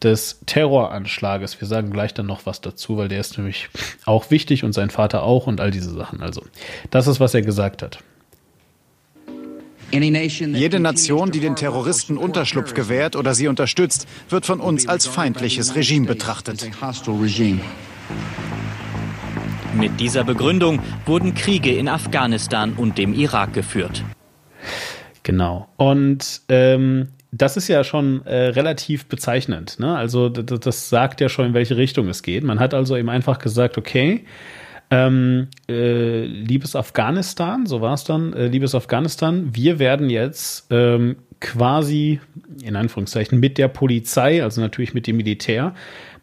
des 0.01 0.39
Terroranschlages. 0.45 1.59
Wir 1.59 1.67
sagen 1.67 1.91
gleich 1.91 2.13
dann 2.13 2.25
noch 2.25 2.45
was 2.45 2.61
dazu, 2.61 2.95
weil 2.95 3.09
der 3.09 3.19
ist 3.19 3.37
nämlich 3.37 3.69
auch 4.05 4.31
wichtig 4.31 4.63
und 4.63 4.71
sein 4.71 4.89
Vater 4.89 5.23
auch 5.23 5.47
und 5.47 5.59
all 5.59 5.71
diese 5.71 5.93
Sachen. 5.93 6.21
Also, 6.21 6.41
das 6.89 7.07
ist, 7.07 7.19
was 7.19 7.33
er 7.33 7.41
gesagt 7.41 7.81
hat. 7.81 7.99
Jede 9.91 10.79
Nation, 10.79 11.31
die 11.31 11.39
den 11.39 11.55
Terroristen 11.55 12.17
Unterschlupf 12.17 12.73
gewährt 12.73 13.15
oder 13.15 13.33
sie 13.33 13.47
unterstützt, 13.47 14.07
wird 14.29 14.45
von 14.45 14.59
uns 14.59 14.87
als 14.87 15.05
feindliches 15.05 15.75
Regime 15.75 16.07
betrachtet. 16.07 16.69
Mit 19.75 19.99
dieser 19.99 20.23
Begründung 20.23 20.79
wurden 21.05 21.33
Kriege 21.33 21.75
in 21.75 21.89
Afghanistan 21.89 22.73
und 22.73 22.97
dem 22.97 23.13
Irak 23.13 23.53
geführt. 23.53 24.05
Genau. 25.23 25.67
Und 25.75 26.41
ähm, 26.47 27.09
das 27.31 27.57
ist 27.57 27.67
ja 27.67 27.83
schon 27.83 28.25
äh, 28.25 28.47
relativ 28.47 29.07
bezeichnend. 29.07 29.77
Ne? 29.79 29.95
Also 29.95 30.29
das, 30.29 30.89
sagt 30.89 31.19
ja 31.19 31.27
schon, 31.27 31.47
in 31.47 31.53
welche 31.53 31.75
Richtung 31.75 32.07
es 32.07 32.23
geht. 32.23 32.43
Man 32.45 32.59
hat 32.59 32.73
also 32.73 32.95
eben 32.95 33.09
einfach 33.09 33.37
gesagt, 33.39 33.77
okay, 33.77 34.23
ähm, 34.91 35.47
äh, 35.67 36.23
liebes 36.23 36.75
Afghanistan, 36.75 37.65
so 37.65 37.81
war 37.81 37.95
es 37.95 38.05
dann, 38.05 38.31
äh, 38.33 38.47
liebes 38.47 38.75
Afghanistan, 38.75 39.49
wir 39.53 39.79
werden 39.79 40.09
jetzt 40.09 40.67
ähm, 40.69 41.17
quasi, 41.41 42.21
in 42.63 42.77
Anführungszeichen, 42.77 43.39
mit 43.39 43.57
der 43.57 43.67
Polizei, 43.67 44.41
also 44.41 44.61
natürlich 44.61 44.93
mit 44.93 45.07
dem 45.07 45.17
Militär, 45.17 45.73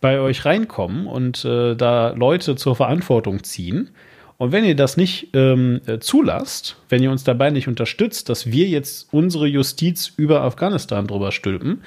bei 0.03 0.21
euch 0.21 0.45
reinkommen 0.45 1.07
und 1.07 1.47
äh, 1.47 1.75
da 1.75 2.11
Leute 2.11 2.57
zur 2.57 2.77
Verantwortung 2.77 3.43
ziehen. 3.43 3.91
Und 4.37 4.53
wenn 4.53 4.65
ihr 4.65 4.77
das 4.77 4.97
nicht 4.97 5.29
ähm, 5.35 5.81
äh, 5.87 6.01
zulasst, 6.01 6.77
wenn 6.89 7.03
ihr 7.03 7.11
uns 7.11 7.25
dabei 7.25 7.51
nicht 7.51 7.69
unterstützt, 7.69 8.29
dass 8.29 8.51
wir 8.51 8.67
jetzt 8.67 9.09
unsere 9.13 9.47
Justiz 9.47 10.13
über 10.17 10.43
Afghanistan 10.43 11.07
drüber 11.07 11.33
stülpen, 11.33 11.83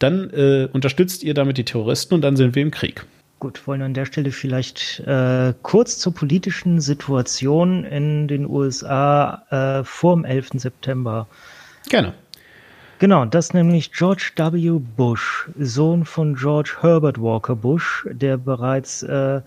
dann 0.00 0.30
äh, 0.30 0.68
unterstützt 0.72 1.22
ihr 1.22 1.32
damit 1.32 1.58
die 1.58 1.64
Terroristen 1.64 2.14
und 2.14 2.22
dann 2.22 2.36
sind 2.36 2.54
wir 2.56 2.62
im 2.62 2.72
Krieg. 2.72 3.06
Gut, 3.38 3.66
wollen 3.66 3.80
wir 3.80 3.86
an 3.86 3.94
der 3.94 4.06
Stelle 4.06 4.32
vielleicht 4.32 5.00
äh, 5.06 5.54
kurz 5.62 5.98
zur 5.98 6.12
politischen 6.12 6.80
Situation 6.80 7.84
in 7.84 8.26
den 8.28 8.46
USA 8.46 9.80
äh, 9.80 9.84
vor 9.84 10.16
dem 10.16 10.24
11. 10.24 10.50
September. 10.54 11.28
Gerne. 11.88 12.14
Genau, 13.02 13.24
das 13.24 13.52
nämlich 13.52 13.90
George 13.90 14.30
W. 14.36 14.78
Bush, 14.78 15.48
Sohn 15.58 16.04
von 16.04 16.36
George 16.36 16.76
Herbert 16.82 17.20
Walker 17.20 17.56
Bush, 17.56 18.06
der 18.08 18.36
bereits 18.36 19.02
äh, 19.02 19.40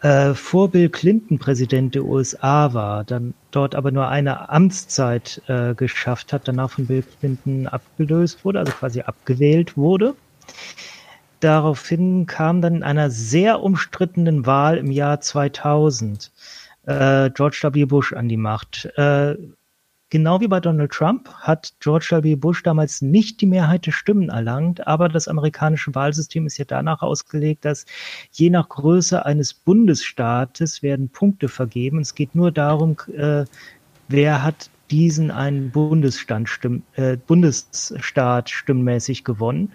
äh, 0.00 0.34
vor 0.34 0.68
Bill 0.68 0.88
Clinton 0.88 1.38
Präsident 1.38 1.94
der 1.94 2.02
USA 2.02 2.74
war, 2.74 3.04
dann 3.04 3.34
dort 3.52 3.76
aber 3.76 3.92
nur 3.92 4.08
eine 4.08 4.48
Amtszeit 4.48 5.40
äh, 5.46 5.76
geschafft 5.76 6.32
hat, 6.32 6.48
danach 6.48 6.70
von 6.70 6.88
Bill 6.88 7.04
Clinton 7.20 7.68
abgelöst 7.68 8.44
wurde, 8.44 8.58
also 8.58 8.72
quasi 8.72 9.02
abgewählt 9.02 9.76
wurde. 9.76 10.16
Daraufhin 11.38 12.26
kam 12.26 12.62
dann 12.62 12.74
in 12.74 12.82
einer 12.82 13.10
sehr 13.10 13.62
umstrittenen 13.62 14.44
Wahl 14.44 14.76
im 14.76 14.90
Jahr 14.90 15.20
2000 15.20 16.32
äh, 16.86 17.30
George 17.30 17.60
W. 17.62 17.84
Bush 17.84 18.12
an 18.12 18.28
die 18.28 18.36
Macht. 18.36 18.90
Genau 20.10 20.40
wie 20.40 20.48
bei 20.48 20.58
Donald 20.58 20.90
Trump 20.90 21.32
hat 21.34 21.72
George 21.78 22.08
W. 22.22 22.34
Bush 22.34 22.64
damals 22.64 23.00
nicht 23.00 23.40
die 23.40 23.46
Mehrheit 23.46 23.86
der 23.86 23.92
Stimmen 23.92 24.28
erlangt, 24.28 24.84
aber 24.88 25.08
das 25.08 25.28
amerikanische 25.28 25.94
Wahlsystem 25.94 26.46
ist 26.46 26.58
ja 26.58 26.64
danach 26.64 27.00
ausgelegt, 27.00 27.64
dass 27.64 27.86
je 28.32 28.50
nach 28.50 28.68
Größe 28.68 29.24
eines 29.24 29.54
Bundesstaates 29.54 30.82
werden 30.82 31.10
Punkte 31.10 31.48
vergeben. 31.48 32.00
Es 32.00 32.16
geht 32.16 32.34
nur 32.34 32.50
darum, 32.50 32.96
äh, 33.16 33.44
wer 34.08 34.42
hat 34.42 34.68
diesen 34.90 35.30
einen 35.30 35.70
Bundesstand 35.70 36.48
stimm, 36.48 36.82
äh, 36.94 37.16
Bundesstaat 37.16 38.50
stimmmäßig 38.50 39.22
gewonnen. 39.22 39.70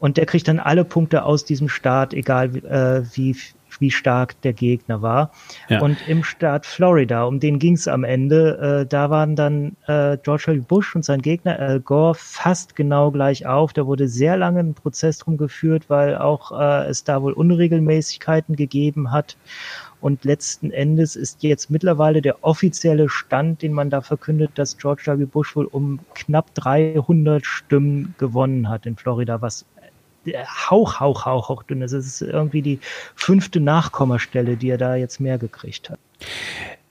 Und 0.00 0.16
der 0.16 0.26
kriegt 0.26 0.48
dann 0.48 0.58
alle 0.58 0.84
Punkte 0.84 1.24
aus 1.24 1.44
diesem 1.44 1.68
Staat, 1.68 2.14
egal 2.14 2.56
äh, 2.56 3.04
wie 3.16 3.36
wie 3.78 3.90
stark 3.90 4.40
der 4.42 4.52
Gegner 4.52 5.02
war. 5.02 5.32
Ja. 5.68 5.80
Und 5.80 5.96
im 6.08 6.24
Staat 6.24 6.66
Florida, 6.66 7.24
um 7.24 7.40
den 7.40 7.58
ging 7.58 7.74
es 7.74 7.88
am 7.88 8.04
Ende, 8.04 8.82
äh, 8.82 8.86
da 8.86 9.10
waren 9.10 9.36
dann 9.36 9.76
äh, 9.86 10.16
George 10.22 10.44
W. 10.48 10.58
Bush 10.60 10.94
und 10.94 11.04
sein 11.04 11.22
Gegner 11.22 11.58
Al 11.58 11.80
Gore 11.80 12.14
fast 12.14 12.76
genau 12.76 13.10
gleich 13.10 13.46
auf. 13.46 13.72
Da 13.72 13.86
wurde 13.86 14.08
sehr 14.08 14.36
lange 14.36 14.60
ein 14.60 14.74
Prozess 14.74 15.18
drum 15.18 15.36
geführt, 15.36 15.84
weil 15.88 16.16
auch 16.16 16.52
äh, 16.58 16.88
es 16.88 17.04
da 17.04 17.22
wohl 17.22 17.32
Unregelmäßigkeiten 17.32 18.56
gegeben 18.56 19.12
hat. 19.12 19.36
Und 20.00 20.24
letzten 20.24 20.70
Endes 20.70 21.16
ist 21.16 21.42
jetzt 21.42 21.70
mittlerweile 21.70 22.22
der 22.22 22.44
offizielle 22.44 23.08
Stand, 23.08 23.62
den 23.62 23.72
man 23.72 23.90
da 23.90 24.00
verkündet, 24.00 24.52
dass 24.54 24.78
George 24.78 25.02
W. 25.06 25.24
Bush 25.24 25.56
wohl 25.56 25.66
um 25.66 25.98
knapp 26.14 26.54
300 26.54 27.44
Stimmen 27.44 28.14
gewonnen 28.18 28.68
hat 28.68 28.86
in 28.86 28.96
Florida, 28.96 29.42
was 29.42 29.66
Hauch, 30.34 31.00
Hauch, 31.00 31.26
Hauch, 31.26 31.48
Hauch 31.48 31.62
dünn. 31.62 31.82
Es 31.82 31.92
ist 31.92 32.22
irgendwie 32.22 32.62
die 32.62 32.78
fünfte 33.14 33.60
Nachkommastelle, 33.60 34.56
die 34.56 34.70
er 34.70 34.78
da 34.78 34.96
jetzt 34.96 35.20
mehr 35.20 35.38
gekriegt 35.38 35.90
hat. 35.90 35.98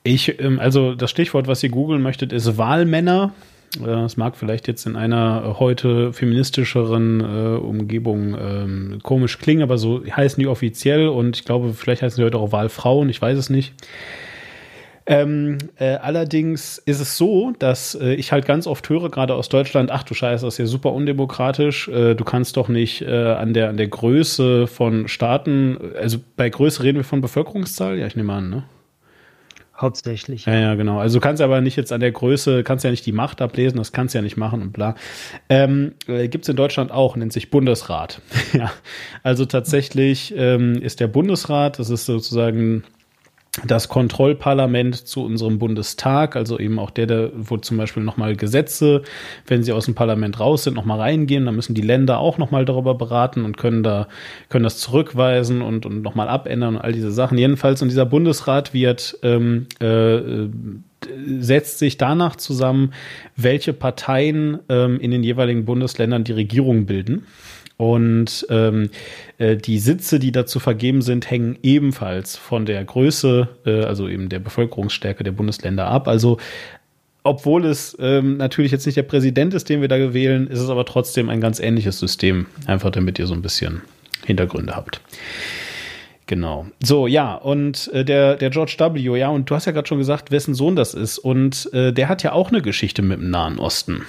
Ich, 0.04 0.40
ähm, 0.40 0.60
also 0.60 0.96
das 0.96 1.12
Stichwort, 1.12 1.48
was 1.48 1.62
ihr 1.64 1.70
googeln 1.70 2.02
möchtet, 2.02 2.32
ist 2.32 2.58
Wahlmänner. 2.58 3.34
Äh, 3.82 3.90
es 4.06 4.18
mag 4.18 4.38
vielleicht 4.38 4.68
jetzt 4.68 4.86
in 4.86 4.96
einer 4.96 5.60
heute 5.60 6.14
feministischeren 6.14 7.20
äh, 7.20 7.58
Umgebung 7.58 8.36
ähm, 8.40 9.00
komisch 9.04 9.38
klingen, 9.40 9.64
aber 9.64 9.78
so 9.78 10.04
heißen 10.06 10.40
die 10.42 10.48
offiziell 10.48 11.08
und 11.08 11.38
ich 11.38 11.46
glaube, 11.46 11.74
vielleicht 11.74 12.02
heißen 12.02 12.22
die 12.22 12.26
heute 12.26 12.38
auch 12.38 12.52
Wahlfrauen, 12.52 13.10
ich 13.10 13.22
weiß 13.22 13.38
es 13.38 13.50
nicht. 13.50 13.74
Ähm, 15.10 15.58
äh, 15.78 15.96
allerdings 15.96 16.80
ist 16.80 17.00
es 17.00 17.18
so, 17.18 17.54
dass 17.60 17.96
äh, 17.96 18.14
ich 18.16 18.34
halt 18.34 18.46
ganz 18.46 18.68
oft 18.68 18.90
höre, 18.90 19.10
gerade 19.10 19.36
aus 19.36 19.48
Deutschland, 19.48 19.90
ach 19.90 20.04
du 20.04 20.14
Scheiße, 20.14 20.46
das 20.46 20.56
ist 20.56 20.58
ja 20.58 20.66
super 20.66 20.92
undemokratisch. 20.92 21.88
Äh, 21.88 22.14
du 22.14 22.26
kannst 22.26 22.58
doch 22.58 22.68
nicht 22.68 23.04
äh, 23.04 23.32
an, 23.32 23.54
der, 23.54 23.70
an 23.70 23.78
der 23.78 23.88
Größe 23.88 24.68
von 24.68 25.08
Staaten, 25.08 25.78
also 25.98 26.18
bei 26.36 26.50
Größe 26.50 26.84
reden 26.84 26.98
wir 26.98 27.06
von 27.06 27.22
Bevölkerungszahl? 27.22 27.98
Ja, 27.98 28.06
ich 28.06 28.18
nehme 28.18 28.34
an, 28.34 28.50
ne? 28.50 28.64
Hauptsächlich. 29.80 30.46
Ja, 30.46 30.56
ja, 30.56 30.76
genau. 30.76 31.00
Also 31.00 31.20
du 31.20 31.24
kannst 31.24 31.42
aber 31.42 31.62
nicht 31.62 31.78
jetzt 31.78 31.94
an 31.94 32.02
der 32.02 32.12
Größe, 32.12 32.64
kannst 32.64 32.84
ja 32.84 32.90
nicht 32.90 33.06
die 33.06 33.12
Macht 33.12 33.42
ablesen, 33.42 33.78
das 33.78 33.92
kannst 33.94 34.14
du 34.14 34.18
ja 34.18 34.24
nicht 34.24 34.36
machen 34.36 34.62
und 34.62 34.74
bla. 34.74 34.96
Ähm, 35.50 35.94
äh, 36.08 36.28
Gibt 36.28 36.46
es 36.46 36.50
in 36.50 36.56
Deutschland 36.58 36.92
auch, 36.92 37.16
nennt 37.16 37.32
sich 37.32 37.50
Bundesrat. 37.50 38.22
ja. 38.54 38.72
Also 39.24 39.46
tatsächlich 39.46 40.34
ähm, 40.36 40.82
ist 40.82 41.00
der 41.00 41.08
Bundesrat, 41.08 41.80
das 41.80 41.92
ist 41.92 42.08
sozusagen 42.08 42.84
das 43.66 43.90
Kontrollparlament 43.90 44.96
zu 45.08 45.24
unserem 45.24 45.58
Bundestag, 45.60 46.36
also 46.36 46.60
eben 46.60 46.80
auch 46.80 46.92
der, 46.92 47.08
der 47.08 47.32
wo 47.36 47.58
zum 47.58 47.78
Beispiel 47.78 48.04
nochmal 48.04 48.36
Gesetze, 48.36 49.02
wenn 49.48 49.64
sie 49.64 49.72
aus 49.72 49.86
dem 49.86 49.96
Parlament 49.96 50.40
raus 50.40 50.64
sind, 50.64 50.76
nochmal 50.76 51.00
reingehen, 51.00 51.46
dann 51.46 51.56
müssen 51.56 51.74
die 51.74 51.82
Länder 51.82 52.20
auch 52.20 52.38
nochmal 52.38 52.66
darüber 52.66 52.96
beraten 52.96 53.46
und 53.46 53.58
können 53.58 53.84
da, 53.84 54.08
können 54.50 54.64
das 54.64 54.78
zurückweisen 54.80 55.62
und, 55.62 55.86
und 55.86 56.02
nochmal 56.02 56.30
abändern 56.30 56.76
und 56.76 56.82
all 56.82 56.92
diese 56.92 57.12
Sachen. 57.12 57.38
Jedenfalls, 57.38 57.82
und 57.82 57.90
dieser 57.90 58.06
Bundesrat 58.06 58.74
wird, 58.74 59.18
ähm, 59.24 59.68
äh, 59.80 60.48
setzt 61.40 61.80
sich 61.80 61.98
danach 61.98 62.36
zusammen, 62.36 62.94
welche 63.36 63.74
Parteien 63.74 64.60
ähm, 64.70 65.00
in 65.00 65.12
den 65.12 65.24
jeweiligen 65.24 65.66
Bundesländern 65.66 66.24
die 66.24 66.34
Regierung 66.34 66.86
bilden. 66.86 67.26
Und 67.78 68.48
ähm, 68.50 68.90
äh, 69.38 69.56
die 69.56 69.78
Sitze, 69.78 70.18
die 70.18 70.32
dazu 70.32 70.60
vergeben 70.60 71.04
sind, 71.04 71.30
hängen 71.30 71.60
ebenfalls 71.62 72.36
von 72.36 72.66
der 72.66 72.84
Größe, 72.84 73.50
äh, 73.66 73.84
also 73.84 74.08
eben 74.08 74.30
der 74.30 74.40
Bevölkerungsstärke 74.40 75.24
der 75.24 75.32
Bundesländer 75.32 75.88
ab. 75.88 76.08
Also 76.08 76.40
obwohl 77.24 77.66
es 77.66 77.96
ähm, 78.00 78.38
natürlich 78.38 78.72
jetzt 78.72 78.86
nicht 78.86 78.96
der 78.96 79.04
Präsident 79.04 79.54
ist, 79.54 79.70
den 79.70 79.82
wir 79.82 79.90
da 79.90 80.14
wählen, 80.14 80.48
ist 80.48 80.60
es 80.60 80.70
aber 80.70 80.86
trotzdem 80.86 81.30
ein 81.30 81.42
ganz 81.42 81.60
ähnliches 81.60 82.00
System. 82.00 82.46
Einfach 82.66 82.90
damit 82.90 83.20
ihr 83.20 83.28
so 83.28 83.34
ein 83.34 83.42
bisschen 83.42 83.82
Hintergründe 84.26 84.76
habt. 84.76 85.02
Genau. 86.26 86.68
So, 86.84 87.08
ja, 87.08 87.36
und 87.36 87.90
äh, 87.94 88.04
der, 88.04 88.36
der 88.36 88.50
George 88.50 88.76
W., 88.80 89.18
ja, 89.18 89.30
und 89.30 89.50
du 89.50 89.56
hast 89.56 89.66
ja 89.66 89.72
gerade 89.72 89.88
schon 89.88 89.98
gesagt, 89.98 90.32
wessen 90.32 90.54
Sohn 90.54 90.76
das 90.76 90.94
ist. 90.94 91.18
Und 91.18 91.70
äh, 91.74 91.94
der 91.94 92.10
hat 92.10 92.24
ja 92.24 92.34
auch 92.34 92.50
eine 92.50 92.62
Geschichte 92.62 93.02
mit 93.02 93.20
dem 93.20 93.30
Nahen 93.30 93.60
Osten. 93.60 94.04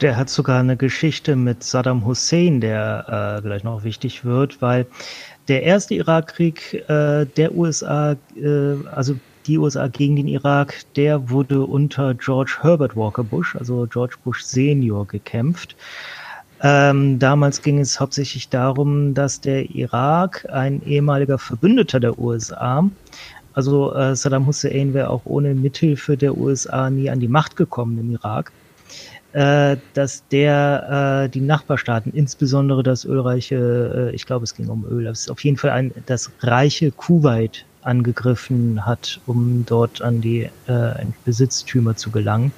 Der 0.00 0.16
hat 0.16 0.30
sogar 0.30 0.60
eine 0.60 0.76
Geschichte 0.76 1.36
mit 1.36 1.62
Saddam 1.62 2.06
Hussein, 2.06 2.60
der 2.60 3.38
äh, 3.38 3.42
gleich 3.42 3.64
noch 3.64 3.84
wichtig 3.84 4.24
wird, 4.24 4.62
weil 4.62 4.86
der 5.48 5.62
erste 5.62 5.94
Irakkrieg 5.94 6.84
äh, 6.88 7.26
der 7.26 7.54
USA, 7.54 8.16
äh, 8.36 8.86
also 8.92 9.16
die 9.46 9.58
USA 9.58 9.88
gegen 9.88 10.16
den 10.16 10.28
Irak, 10.28 10.74
der 10.96 11.30
wurde 11.30 11.62
unter 11.62 12.14
George 12.14 12.58
Herbert 12.60 12.96
Walker 12.96 13.24
Bush, 13.24 13.56
also 13.56 13.86
George 13.90 14.16
Bush 14.22 14.42
Senior, 14.42 15.06
gekämpft. 15.06 15.76
Ähm, 16.62 17.18
damals 17.18 17.62
ging 17.62 17.78
es 17.78 17.98
hauptsächlich 17.98 18.50
darum, 18.50 19.14
dass 19.14 19.40
der 19.40 19.70
Irak, 19.70 20.46
ein 20.52 20.82
ehemaliger 20.84 21.38
Verbündeter 21.38 22.00
der 22.00 22.18
USA, 22.18 22.88
also 23.54 23.94
äh, 23.94 24.14
Saddam 24.14 24.46
Hussein 24.46 24.94
wäre 24.94 25.10
auch 25.10 25.22
ohne 25.24 25.54
Mithilfe 25.54 26.16
der 26.16 26.36
USA 26.36 26.90
nie 26.90 27.10
an 27.10 27.18
die 27.18 27.28
Macht 27.28 27.56
gekommen 27.56 27.98
im 27.98 28.12
Irak, 28.12 28.52
äh, 29.32 29.76
dass 29.94 30.26
der 30.28 31.24
äh, 31.24 31.28
die 31.28 31.40
Nachbarstaaten, 31.40 32.12
insbesondere 32.12 32.82
das 32.82 33.04
ölreiche, 33.04 34.10
äh, 34.10 34.14
ich 34.14 34.26
glaube 34.26 34.44
es 34.44 34.54
ging 34.54 34.68
um 34.68 34.84
Öl, 34.84 35.06
es 35.06 35.20
ist 35.20 35.30
auf 35.30 35.42
jeden 35.44 35.56
Fall 35.56 35.70
ein, 35.70 35.92
das 36.06 36.30
reiche 36.40 36.90
Kuwait 36.90 37.64
angegriffen 37.82 38.84
hat, 38.84 39.20
um 39.26 39.64
dort 39.66 40.02
an 40.02 40.20
die 40.20 40.50
äh, 40.66 41.04
Besitztümer 41.24 41.96
zu 41.96 42.10
gelangen, 42.10 42.52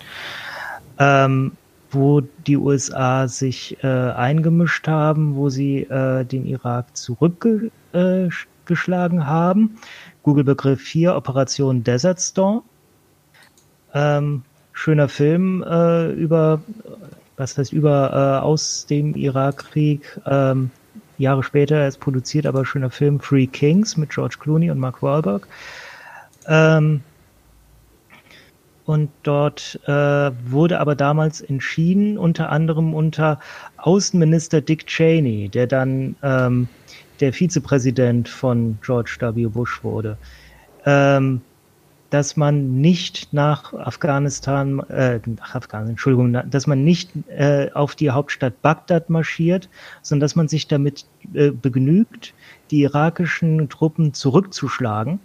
ähm, 0.99 1.53
wo 1.91 2.20
die 2.20 2.57
USA 2.57 3.29
sich 3.29 3.77
äh, 3.85 3.87
eingemischt 3.87 4.89
haben, 4.89 5.37
wo 5.37 5.51
sie 5.51 5.83
äh, 5.83 6.25
den 6.25 6.47
Irak 6.47 6.97
zurückgeschlagen 6.97 9.20
äh, 9.20 9.25
haben. 9.25 9.77
Google-Begriff 10.23 10.87
hier 10.87 11.16
Operation 11.16 11.85
Desert 11.85 12.20
Storm. 12.20 12.62
Ähm, 13.93 14.43
schöner 14.73 15.09
Film 15.09 15.62
äh, 15.62 16.11
über, 16.12 16.62
was 17.37 17.57
heißt 17.59 17.73
über, 17.73 18.41
äh, 18.41 18.45
aus 18.45 18.87
dem 18.87 19.14
Irakkrieg. 19.14 20.20
Ähm, 20.27 20.70
Jahre 21.18 21.43
später 21.43 21.87
ist 21.87 22.01
produziert, 22.01 22.47
aber 22.47 22.64
schöner 22.64 22.91
Film 22.91 23.20
Free 23.20 23.47
Kings 23.47 23.97
mit 23.97 24.11
George 24.11 24.37
Clooney 24.41 24.70
und 24.70 24.79
Mark 24.79 25.03
Wahlberg. 25.03 25.47
Ähm, 26.49 27.03
und 28.85 29.11
dort 29.23 29.79
äh, 29.87 30.31
wurde 30.51 30.81
aber 30.81 30.97
damals 30.97 31.41
entschieden, 31.41 32.18
unter 32.18 32.51
anderem 32.51 32.95
unter 32.95 33.39
Außenminister 33.77 34.61
Dick 34.61 34.87
Cheney, 34.87 35.49
der 35.49 35.68
dann 35.68 36.16
ähm, 36.23 36.68
der 37.20 37.33
Vizepräsident 37.33 38.29
von 38.29 38.79
George 38.83 39.16
W. 39.20 39.47
Bush 39.47 39.85
wurde, 39.85 40.18
ähm, 40.85 41.43
dass 42.13 42.37
man 42.37 42.83
nicht 42.83 43.33
nach 43.33 43.73
Afghanistan, 43.73 44.81
äh, 44.91 45.19
nach 45.25 45.55
Afghanistan, 45.55 45.89
Entschuldigung, 45.89 46.37
dass 46.51 46.67
man 46.67 46.85
nicht 46.85 47.11
äh, 47.29 47.71
auf 47.73 47.95
die 47.95 48.11
Hauptstadt 48.11 48.61
Bagdad 48.61 49.09
marschiert, 49.09 49.71
sondern 50.03 50.21
dass 50.21 50.37
man 50.37 50.47
sich 50.47 50.69
damit 50.69 51.07
äh, 51.33 51.51
begnügt, 51.51 52.35
die 52.71 52.83
irakischen 52.83 53.71
Truppen 53.71 54.13
zurückzuschlagen 54.13 55.21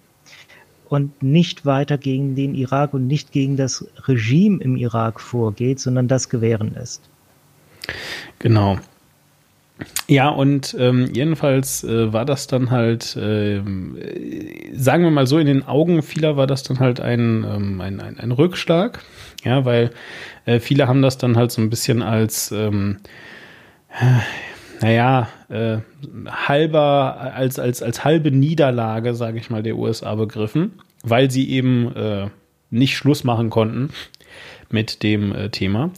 und 0.88 1.22
nicht 1.22 1.66
weiter 1.66 1.98
gegen 1.98 2.36
den 2.36 2.56
Irak 2.56 2.94
und 2.94 3.06
nicht 3.06 3.34
gegen 3.34 3.58
das 3.58 3.86
Regime 4.08 4.64
im 4.64 4.78
Irak 4.78 5.20
vorgeht, 5.20 5.82
sondern 5.82 6.08
das 6.08 6.30
gewähren 6.30 6.74
lässt. 6.74 7.02
Genau. 8.40 8.78
Ja, 10.08 10.30
und 10.30 10.76
ähm, 10.80 11.10
jedenfalls 11.14 11.84
äh, 11.84 12.12
war 12.12 12.26
das 12.26 12.48
dann 12.48 12.72
halt, 12.72 13.16
äh, 13.16 13.62
sagen 14.74 15.04
wir 15.04 15.12
mal 15.12 15.28
so, 15.28 15.38
in 15.38 15.48
den 15.48 15.68
Augen 15.68 16.02
vieler 16.02 16.38
war 16.38 16.48
das 16.48 16.64
dann 16.64 16.80
halt 16.80 17.00
ein, 17.00 17.46
ähm, 17.48 17.82
ein, 17.82 18.00
ein, 18.00 18.20
ein 18.20 18.32
Rückschlag. 18.32 19.04
Ja, 19.44 19.66
weil 19.66 19.92
äh, 20.46 20.60
viele 20.60 20.88
haben 20.88 21.02
das 21.02 21.18
dann 21.18 21.38
halt 21.38 21.52
so 21.52 21.62
ein 21.62 21.70
bisschen 21.70 22.02
als, 22.02 22.52
ähm, 22.52 22.98
naja, 24.82 25.30
äh, 25.50 25.78
halber, 26.28 27.34
als, 27.36 27.60
als, 27.60 27.84
als 27.84 28.04
halbe 28.04 28.32
Niederlage, 28.32 29.14
sage 29.14 29.38
ich 29.38 29.50
mal, 29.50 29.64
der 29.64 29.78
USA 29.78 30.16
begriffen, 30.16 30.80
weil 31.04 31.30
sie 31.30 31.50
eben 31.50 31.96
äh, 31.96 32.28
nicht 32.70 32.98
Schluss 32.98 33.24
machen 33.24 33.50
konnten 33.50 33.90
mit 34.70 35.04
dem 35.04 35.34
äh, 35.34 35.50
Thema. 35.50 35.92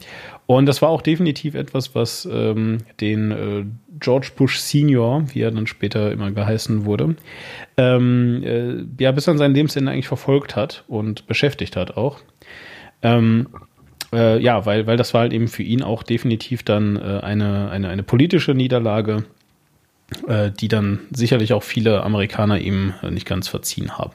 Und 0.50 0.66
das 0.66 0.82
war 0.82 0.88
auch 0.88 1.00
definitiv 1.00 1.54
etwas, 1.54 1.94
was 1.94 2.28
ähm, 2.28 2.78
den 3.00 3.30
äh, 3.30 3.64
George 4.00 4.32
Bush 4.34 4.58
Senior, 4.58 5.24
wie 5.32 5.42
er 5.42 5.52
dann 5.52 5.68
später 5.68 6.10
immer 6.10 6.32
geheißen 6.32 6.86
wurde, 6.86 7.14
ähm, 7.76 8.42
äh, 8.42 8.84
ja 9.00 9.12
bis 9.12 9.28
an 9.28 9.38
sein 9.38 9.54
Lebensende 9.54 9.92
eigentlich 9.92 10.08
verfolgt 10.08 10.56
hat 10.56 10.82
und 10.88 11.28
beschäftigt 11.28 11.76
hat 11.76 11.96
auch. 11.96 12.18
Ähm, 13.00 13.46
äh, 14.12 14.42
ja, 14.42 14.66
weil, 14.66 14.88
weil 14.88 14.96
das 14.96 15.14
war 15.14 15.20
halt 15.20 15.32
eben 15.32 15.46
für 15.46 15.62
ihn 15.62 15.84
auch 15.84 16.02
definitiv 16.02 16.64
dann 16.64 16.96
äh, 16.96 17.20
eine, 17.22 17.70
eine, 17.70 17.88
eine 17.88 18.02
politische 18.02 18.52
Niederlage, 18.52 19.26
äh, 20.26 20.50
die 20.50 20.66
dann 20.66 20.98
sicherlich 21.12 21.52
auch 21.52 21.62
viele 21.62 22.02
Amerikaner 22.02 22.58
ihm 22.58 22.94
nicht 23.08 23.24
ganz 23.24 23.46
verziehen 23.46 23.98
haben. 23.98 24.14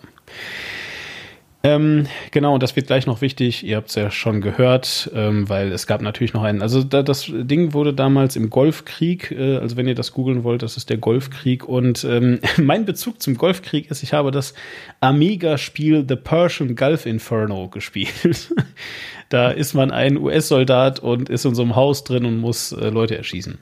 Ähm, 1.65 2.05
genau, 2.29 2.53
und 2.53 2.61
das 2.61 2.75
wird 2.75 2.85
gleich 2.85 3.07
noch 3.07 3.21
wichtig. 3.21 3.65
Ihr 3.65 3.77
habt 3.77 3.89
es 3.89 3.95
ja 3.95 4.11
schon 4.11 4.39
gehört, 4.39 5.09
ähm, 5.15 5.49
weil 5.49 5.71
es 5.71 5.87
gab 5.87 5.99
natürlich 5.99 6.31
noch 6.35 6.43
einen. 6.43 6.61
Also 6.61 6.83
da, 6.83 7.01
das 7.01 7.25
Ding 7.27 7.73
wurde 7.73 7.91
damals 7.91 8.35
im 8.35 8.51
Golfkrieg, 8.51 9.31
äh, 9.31 9.57
also 9.57 9.75
wenn 9.75 9.87
ihr 9.87 9.95
das 9.95 10.11
googeln 10.11 10.43
wollt, 10.43 10.61
das 10.61 10.77
ist 10.77 10.91
der 10.91 10.97
Golfkrieg. 10.97 11.67
Und 11.67 12.03
ähm, 12.03 12.39
mein 12.61 12.85
Bezug 12.85 13.19
zum 13.19 13.35
Golfkrieg 13.35 13.89
ist, 13.89 14.03
ich 14.03 14.13
habe 14.13 14.29
das 14.29 14.53
Amiga-Spiel 15.01 16.05
The 16.07 16.17
Persian 16.17 16.75
Gulf 16.75 17.07
Inferno 17.07 17.67
gespielt. 17.67 18.53
da 19.29 19.49
ist 19.49 19.73
man 19.73 19.89
ein 19.89 20.17
US-Soldat 20.17 20.99
und 20.99 21.29
ist 21.29 21.45
in 21.45 21.55
so 21.55 21.63
einem 21.63 21.75
Haus 21.75 22.03
drin 22.03 22.25
und 22.25 22.37
muss 22.37 22.73
äh, 22.73 22.89
Leute 22.89 23.17
erschießen. 23.17 23.57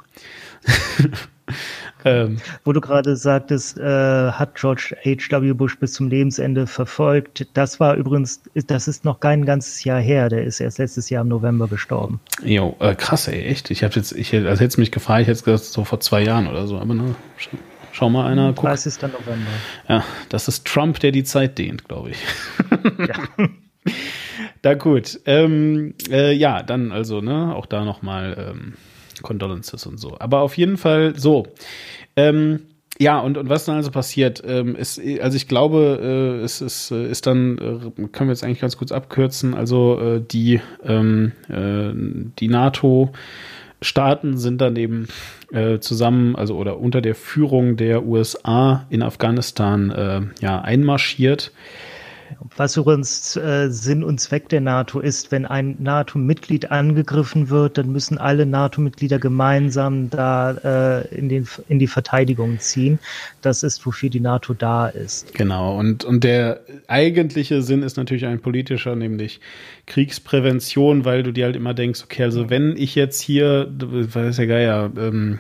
Ähm, 2.06 2.38
Wo 2.64 2.74
du 2.74 2.82
gerade 2.82 3.16
sagtest, 3.16 3.78
äh, 3.78 4.32
hat 4.32 4.56
George 4.56 4.96
H.W. 5.04 5.54
Bush 5.54 5.78
bis 5.78 5.94
zum 5.94 6.10
Lebensende 6.10 6.68
verfolgt. 6.68 7.48
Das 7.54 7.80
war 7.80 7.96
übrigens, 7.96 8.42
das 8.68 8.88
ist 8.88 9.06
noch 9.06 9.20
kein 9.20 9.46
ganzes 9.46 9.84
Jahr 9.84 10.02
her. 10.02 10.30
Der 10.30 10.44
ist 10.44 10.60
erst 10.60 10.80
letztes 10.80 11.10
Jahr 11.10 11.22
im 11.22 11.30
November 11.30 11.68
gestorben. 11.68 12.20
Jo, 12.44 12.76
äh, 12.80 12.96
krass, 12.96 13.28
ey, 13.28 13.44
echt. 13.44 13.72
Ich 13.72 13.84
habe 13.84 13.96
jetzt, 13.96 14.12
ich 14.12 14.34
also 14.34 14.62
hätte 14.62 14.80
mich 14.80 14.92
gefragt, 14.92 15.22
ich 15.22 15.28
hätte 15.28 15.44
gesagt, 15.44 15.66
so 15.66 15.84
vor 15.84 16.00
zwei 16.00 16.24
Jahren 16.24 16.48
oder 16.48 16.68
so, 16.68 16.78
aber 16.78 16.94
ne, 16.94 17.16
schau, 17.38 17.52
schau 17.92 18.10
mal 18.10 18.28
einer. 18.28 18.54
30. 18.54 18.96
Guck. 19.00 19.14
November. 19.14 19.52
Ja, 19.88 20.04
das 20.30 20.48
ist 20.48 20.66
Trump, 20.66 21.00
der 21.00 21.12
die 21.12 21.24
Zeit 21.24 21.58
dehnt, 21.58 21.88
glaube 21.88 22.12
ich. 22.12 22.18
Ja. 23.00 23.48
Da 24.62 24.76
gut. 24.76 25.20
Ähm, 25.26 25.94
äh, 26.10 26.32
ja, 26.32 26.64
dann 26.64 26.94
also, 26.94 27.20
ne, 27.20 27.54
auch 27.54 27.66
da 27.66 27.84
nochmal 27.84 28.54
ähm, 28.56 28.74
Condolences 29.24 29.88
und 29.88 29.98
so. 29.98 30.16
Aber 30.20 30.42
auf 30.42 30.56
jeden 30.56 30.78
Fall 30.78 31.14
so. 31.18 31.48
Ähm, 32.16 32.60
ja, 33.00 33.20
und, 33.20 33.38
und 33.38 33.50
was 33.50 33.66
dann 33.66 33.78
also 33.78 33.90
passiert? 33.90 34.44
Ähm, 34.46 34.76
ist, 34.76 35.02
also 35.20 35.36
ich 35.36 35.48
glaube, 35.48 36.00
äh, 36.40 36.44
es 36.44 36.62
ist, 36.62 36.92
äh, 36.92 37.10
ist 37.10 37.26
dann, 37.26 37.58
äh, 37.58 38.08
können 38.12 38.30
wir 38.30 38.34
jetzt 38.34 38.44
eigentlich 38.44 38.62
ganz 38.62 38.78
kurz 38.78 38.92
abkürzen, 38.92 39.56
also 39.56 40.00
äh, 40.00 40.22
die, 40.22 40.62
ähm, 40.84 41.32
äh, 41.50 41.92
die 42.40 42.48
NATO-Staaten 42.50 44.38
sind 44.38 44.62
dann 44.62 44.76
eben 44.76 45.08
äh, 45.52 45.80
zusammen, 45.80 46.36
also 46.36 46.56
oder 46.56 46.78
unter 46.78 47.02
der 47.02 47.16
Führung 47.16 47.78
der 47.78 48.06
USA 48.06 48.86
in 48.92 49.02
Afghanistan 49.02 50.34
ja, 50.40 50.62
einmarschiert. 50.62 51.52
Was 52.58 52.78
übrigens 52.78 53.36
äh, 53.36 53.70
Sinn 53.70 54.04
und 54.04 54.20
Zweck 54.20 54.50
der 54.50 54.62
NATO 54.62 55.00
ist, 55.00 55.32
wenn 55.32 55.46
ein 55.46 55.76
NATO-Mitglied 55.80 56.72
angegriffen 56.72 57.50
wird, 57.50 57.78
dann 57.78 57.92
müssen 57.92 58.18
alle 58.18 58.46
NATO-Mitglieder 58.46 59.20
gemeinsam 59.20 60.10
da 60.10 60.52
äh, 60.52 61.16
in, 61.16 61.30
den, 61.30 61.48
in 61.70 61.80
die 61.80 61.88
Verteidigung 61.88 62.60
ziehen. 62.60 63.00
Das 63.42 63.64
ist, 63.64 63.86
wofür 63.86 64.10
die 64.10 64.20
NATO 64.20 64.54
da 64.54 64.88
ist. 64.88 65.34
Genau, 65.34 65.78
und, 65.78 66.04
und 66.04 66.24
der 66.24 66.62
eigentliche 66.88 67.62
Sinn 67.62 67.84
ist 67.84 67.98
natürlich 67.98 68.26
ein 68.26 68.42
politischer, 68.42 68.96
nämlich 68.96 69.40
Kriegsprävention, 69.86 71.06
weil 71.06 71.24
du 71.24 71.32
dir 71.32 71.46
halt 71.46 71.56
immer 71.56 71.74
denkst, 71.74 72.02
okay, 72.04 72.24
also 72.24 72.50
wenn 72.50 72.76
ich 72.78 72.96
jetzt 72.96 73.22
hier, 73.22 73.72
weiß 73.72 74.38
ja 74.38 74.46
Geier, 74.46 74.92
ähm, 74.98 75.40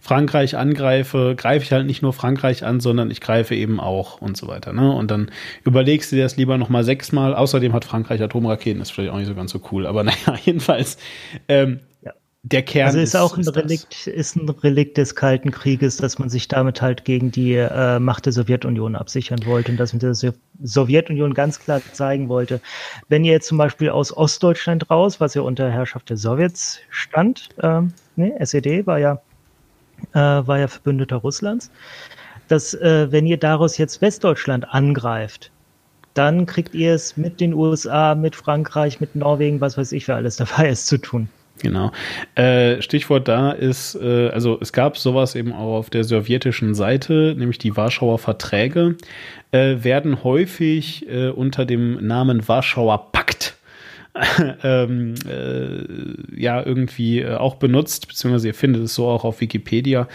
Frankreich 0.00 0.56
angreife, 0.56 1.34
greife 1.36 1.64
ich 1.64 1.72
halt 1.72 1.86
nicht 1.86 2.02
nur 2.02 2.12
Frankreich 2.12 2.64
an, 2.64 2.80
sondern 2.80 3.10
ich 3.10 3.20
greife 3.20 3.54
eben 3.54 3.80
auch 3.80 4.20
und 4.20 4.36
so 4.36 4.48
weiter. 4.48 4.72
Ne? 4.72 4.90
Und 4.92 5.10
dann 5.10 5.30
überlegst 5.64 6.12
du 6.12 6.16
dir 6.16 6.22
das 6.22 6.36
lieber 6.36 6.58
nochmal 6.58 6.84
sechsmal. 6.84 7.34
Außerdem 7.34 7.72
hat 7.72 7.84
Frankreich 7.84 8.22
Atomraketen, 8.22 8.80
ist 8.80 8.92
vielleicht 8.92 9.12
auch 9.12 9.18
nicht 9.18 9.28
so 9.28 9.34
ganz 9.34 9.50
so 9.52 9.60
cool. 9.72 9.86
Aber 9.86 10.04
naja, 10.04 10.38
jedenfalls. 10.44 10.98
Ähm, 11.48 11.80
ja. 12.02 12.12
Der 12.42 12.62
Kern 12.62 12.86
also 12.86 12.98
ist, 13.00 13.10
ist 13.10 13.16
auch 13.16 13.36
ein 13.36 13.42
ist 13.42 13.54
Relikt, 13.54 14.06
ist 14.06 14.34
ein 14.36 14.48
Relikt 14.48 14.96
des 14.96 15.14
Kalten 15.14 15.50
Krieges, 15.50 15.98
dass 15.98 16.18
man 16.18 16.30
sich 16.30 16.48
damit 16.48 16.80
halt 16.80 17.04
gegen 17.04 17.30
die 17.30 17.54
äh, 17.54 17.98
Macht 17.98 18.24
der 18.24 18.32
Sowjetunion 18.32 18.96
absichern 18.96 19.44
wollte 19.44 19.72
und 19.72 19.78
dass 19.78 19.92
man 19.92 20.00
der 20.00 20.14
Sowjetunion 20.62 21.34
ganz 21.34 21.60
klar 21.60 21.82
zeigen 21.92 22.30
wollte, 22.30 22.62
wenn 23.08 23.24
ihr 23.24 23.32
jetzt 23.32 23.46
zum 23.46 23.58
Beispiel 23.58 23.90
aus 23.90 24.16
Ostdeutschland 24.16 24.88
raus, 24.88 25.20
was 25.20 25.34
ja 25.34 25.42
unter 25.42 25.70
Herrschaft 25.70 26.08
der 26.08 26.16
Sowjets 26.16 26.78
stand, 26.88 27.50
ähm, 27.62 27.92
ne, 28.16 28.34
SED 28.40 28.86
war 28.86 28.98
ja 28.98 29.20
äh, 30.12 30.18
war 30.18 30.58
ja 30.58 30.68
Verbündeter 30.68 31.16
Russlands, 31.16 31.70
dass 32.48 32.74
äh, 32.74 33.10
wenn 33.10 33.26
ihr 33.26 33.36
daraus 33.36 33.78
jetzt 33.78 34.00
Westdeutschland 34.00 34.72
angreift, 34.72 35.50
dann 36.14 36.46
kriegt 36.46 36.74
ihr 36.74 36.94
es 36.94 37.16
mit 37.16 37.40
den 37.40 37.54
USA, 37.54 38.14
mit 38.14 38.34
Frankreich, 38.34 39.00
mit 39.00 39.14
Norwegen, 39.14 39.60
was 39.60 39.78
weiß 39.78 39.92
ich, 39.92 40.08
wer 40.08 40.16
alles 40.16 40.36
dabei 40.36 40.68
ist, 40.70 40.86
zu 40.86 40.98
tun. 40.98 41.28
Genau. 41.62 41.92
Äh, 42.34 42.80
Stichwort 42.80 43.28
da 43.28 43.52
ist, 43.52 43.94
äh, 43.94 44.28
also 44.30 44.58
es 44.60 44.72
gab 44.72 44.96
sowas 44.96 45.34
eben 45.34 45.52
auch 45.52 45.76
auf 45.76 45.90
der 45.90 46.04
sowjetischen 46.04 46.74
Seite, 46.74 47.34
nämlich 47.36 47.58
die 47.58 47.76
Warschauer 47.76 48.18
Verträge, 48.18 48.96
äh, 49.52 49.76
werden 49.82 50.24
häufig 50.24 51.06
äh, 51.08 51.28
unter 51.28 51.66
dem 51.66 52.06
Namen 52.06 52.48
Warschauer 52.48 53.12
Pakt 53.12 53.56
ähm, 54.64 55.14
äh, 55.28 56.40
ja 56.40 56.64
irgendwie 56.64 57.20
äh, 57.20 57.34
auch 57.34 57.56
benutzt, 57.56 58.08
beziehungsweise 58.08 58.48
ihr 58.48 58.54
findet 58.54 58.82
es 58.82 58.94
so 58.94 59.06
auch 59.06 59.24
auf 59.24 59.40
Wikipedia, 59.40 60.08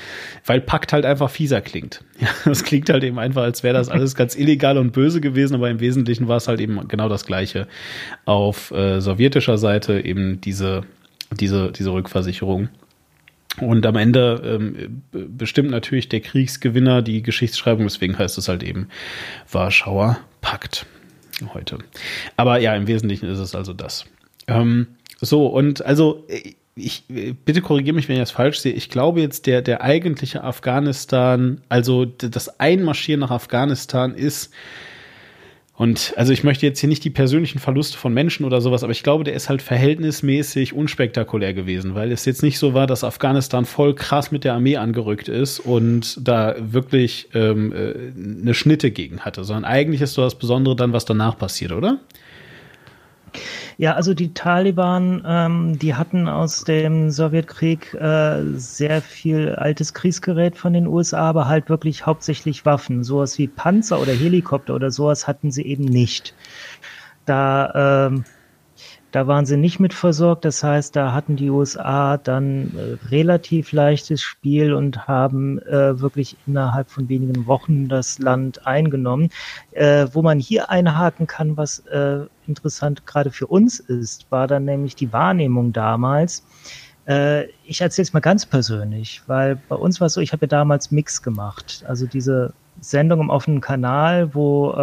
weil 0.46 0.60
Pakt 0.60 0.92
halt 0.92 1.06
einfach 1.06 1.30
fieser 1.30 1.62
klingt. 1.62 2.04
Ja, 2.18 2.30
das 2.46 2.64
klingt 2.64 2.90
halt 2.90 3.04
eben 3.04 3.20
einfach, 3.20 3.44
als 3.44 3.62
wäre 3.62 3.74
das 3.74 3.90
alles 3.90 4.16
ganz 4.16 4.38
illegal 4.38 4.78
und 4.78 4.94
böse 4.94 5.20
gewesen, 5.20 5.54
aber 5.54 5.70
im 5.70 5.82
Wesentlichen 5.82 6.30
war 6.30 6.38
es 6.38 6.48
halt 6.48 6.62
eben 6.62 6.88
genau 6.88 7.10
das 7.10 7.26
Gleiche. 7.26 7.68
Auf 8.24 8.72
äh, 8.72 9.02
sowjetischer 9.02 9.58
Seite 9.58 10.00
eben 10.00 10.40
diese, 10.40 10.84
diese, 11.32 11.74
diese 11.74 11.92
Rückversicherung. 11.92 12.70
Und 13.60 13.86
am 13.86 13.98
Ende 13.98 14.42
ähm, 14.46 15.02
bestimmt 15.12 15.72
natürlich 15.72 16.08
der 16.08 16.22
Kriegsgewinner 16.22 17.02
die 17.02 17.22
Geschichtsschreibung, 17.22 17.84
deswegen 17.84 18.18
heißt 18.18 18.38
es 18.38 18.48
halt 18.48 18.64
eben 18.64 18.88
Warschauer 19.52 20.18
Pakt 20.40 20.86
heute. 21.54 21.80
Aber 22.38 22.60
ja, 22.60 22.76
im 22.76 22.88
Wesentlichen 22.88 23.30
ist 23.30 23.40
es 23.40 23.56
also 23.56 23.74
das. 23.74 24.06
Ähm, 24.48 24.88
so, 25.22 25.48
und 25.48 25.86
also 25.86 26.26
ich 26.76 27.04
bitte 27.08 27.62
korrigiere 27.62 27.96
mich, 27.96 28.10
wenn 28.10 28.16
ich 28.16 28.22
das 28.22 28.32
falsch 28.32 28.60
sehe. 28.60 28.74
Ich 28.74 28.90
glaube 28.90 29.22
jetzt, 29.22 29.48
der, 29.48 29.62
der 29.62 29.82
eigentliche 29.82 30.44
Afghanistan, 30.44 31.62
also 31.70 32.06
das 32.06 32.60
Einmarschieren 32.60 33.22
nach 33.22 33.32
Afghanistan 33.32 34.14
ist 34.14 34.54
und 35.78 36.14
also 36.16 36.32
ich 36.32 36.46
möchte 36.46 36.66
jetzt 36.66 36.80
hier 36.80 36.88
nicht 36.88 37.04
die 37.04 37.10
persönlichen 37.10 37.60
Verluste 37.60 37.98
von 37.98 38.14
Menschen 38.14 38.46
oder 38.46 38.62
sowas, 38.62 38.84
aber 38.84 38.92
ich 38.92 39.04
glaube, 39.04 39.26
der 39.26 39.34
ist 39.34 39.50
halt 39.50 39.62
verhältnismäßig 39.62 40.74
unspektakulär 40.74 41.54
gewesen, 41.54 41.96
weil 41.96 42.14
es 42.14 42.24
jetzt 42.24 42.44
nicht 42.44 42.60
so 42.60 42.74
war, 42.74 42.88
dass 42.88 43.04
Afghanistan 43.04 43.66
voll 43.66 43.94
krass 43.94 44.32
mit 44.32 44.46
der 44.46 44.54
Armee 44.54 44.78
angerückt 44.78 45.28
ist 45.28 45.60
und 45.60 46.18
da 46.26 46.56
wirklich 46.60 47.28
ähm, 47.34 47.74
äh, 47.74 47.94
eine 48.42 48.54
Schnitte 48.54 48.92
gegen 48.92 49.20
hatte, 49.22 49.44
sondern 49.44 49.66
eigentlich 49.66 50.00
ist 50.00 50.14
so 50.14 50.22
das 50.22 50.36
Besondere 50.36 50.78
dann, 50.78 50.94
was 50.94 51.04
danach 51.04 51.38
passiert, 51.38 51.74
oder? 51.74 52.00
Ja, 53.78 53.94
also 53.94 54.14
die 54.14 54.34
Taliban, 54.34 55.24
ähm, 55.26 55.80
die 55.80 55.96
hatten 55.96 56.28
aus 56.28 56.64
dem 56.64 57.12
Sowjetkrieg 57.12 57.94
äh, 57.94 58.44
sehr 58.54 59.02
viel 59.02 59.56
altes 59.56 59.94
Kriegsgerät 59.94 60.58
von 60.58 60.74
den 60.74 60.88
USA, 60.88 61.30
aber 61.30 61.48
halt 61.48 61.70
wirklich 61.70 62.06
hauptsächlich 62.06 62.66
Waffen. 62.66 63.04
Sowas 63.04 63.38
wie 63.38 63.48
Panzer 63.48 64.00
oder 64.02 64.14
Helikopter 64.14 64.76
oder 64.76 64.92
sowas 64.92 65.28
hatten 65.28 65.52
sie 65.52 65.66
eben 65.66 65.86
nicht. 65.86 66.34
Da 67.26 68.08
ähm, 68.08 68.26
da 69.16 69.28
waren 69.28 69.46
sie 69.46 69.56
nicht 69.56 69.80
mit 69.80 69.94
versorgt. 69.94 70.44
Das 70.44 70.62
heißt, 70.62 70.94
da 70.94 71.14
hatten 71.14 71.38
die 71.38 71.50
USA 71.50 72.18
dann 72.18 72.74
äh, 72.76 73.10
relativ 73.12 73.72
leichtes 73.72 74.22
Spiel 74.22 74.74
und 74.74 75.08
haben 75.08 75.58
äh, 75.60 76.02
wirklich 76.02 76.36
innerhalb 76.46 76.90
von 76.90 77.08
wenigen 77.08 77.48
Wochen 77.48 77.88
das 77.88 78.20
Land 78.20 78.68
eingenommen. 78.68 79.30
Äh, 79.72 80.08
wo 80.12 80.22
man 80.22 80.38
hier 80.38 80.70
einhaken 80.70 81.28
kann, 81.28 81.56
was 81.56 81.80
äh, 81.88 82.26
interessant 82.46 83.06
gerade 83.06 83.32
für 83.32 83.48
uns 83.48 83.80
ist, 83.80 84.30
war 84.32 84.48
dann 84.48 84.66
nämlich 84.66 84.98
die 84.98 85.14
Wahrnehmung 85.14 85.72
damals. 85.72 86.44
Äh, 87.08 87.46
ich 87.64 87.80
erzähle 87.80 88.04
es 88.04 88.12
mal 88.12 88.20
ganz 88.20 88.46
persönlich, 88.46 89.22
weil 89.28 89.56
bei 89.70 89.78
uns 89.78 90.02
war 90.02 90.08
es 90.08 90.14
so, 90.14 90.20
ich 90.20 90.34
habe 90.34 90.44
ja 90.44 90.50
damals 90.50 90.92
Mix 90.92 91.24
gemacht. 91.24 91.86
Also 91.88 92.06
diese 92.06 92.52
Sendung 92.82 93.22
im 93.22 93.30
offenen 93.30 93.62
Kanal, 93.62 94.36
wo 94.36 94.74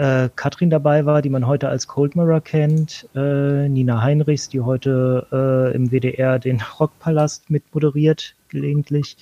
äh, 0.00 0.30
Katrin 0.34 0.70
dabei 0.70 1.04
war, 1.04 1.20
die 1.20 1.28
man 1.28 1.46
heute 1.46 1.68
als 1.68 1.86
Cold 1.86 2.16
Mirror 2.16 2.40
kennt, 2.40 3.06
äh, 3.14 3.68
Nina 3.68 4.00
Heinrichs, 4.00 4.48
die 4.48 4.60
heute 4.60 5.26
äh, 5.30 5.76
im 5.76 5.90
WDR 5.90 6.38
den 6.38 6.62
Rockpalast 6.80 7.50
mitmoderiert, 7.50 8.34
gelegentlich, 8.48 9.18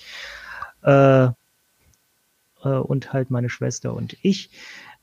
äh, 0.84 1.24
äh, 1.24 1.30
und 2.62 3.12
halt 3.12 3.30
meine 3.30 3.50
Schwester 3.50 3.92
und 3.92 4.16
ich. 4.22 4.50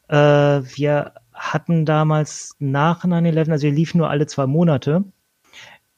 Äh, 0.08 0.16
wir 0.16 1.12
hatten 1.34 1.86
damals 1.86 2.56
nach 2.60 3.04
9-11, 3.04 3.52
also 3.52 3.64
wir 3.64 3.74
liefen 3.74 3.98
nur 3.98 4.10
alle 4.10 4.28
zwei 4.28 4.48
Monate, 4.48 5.04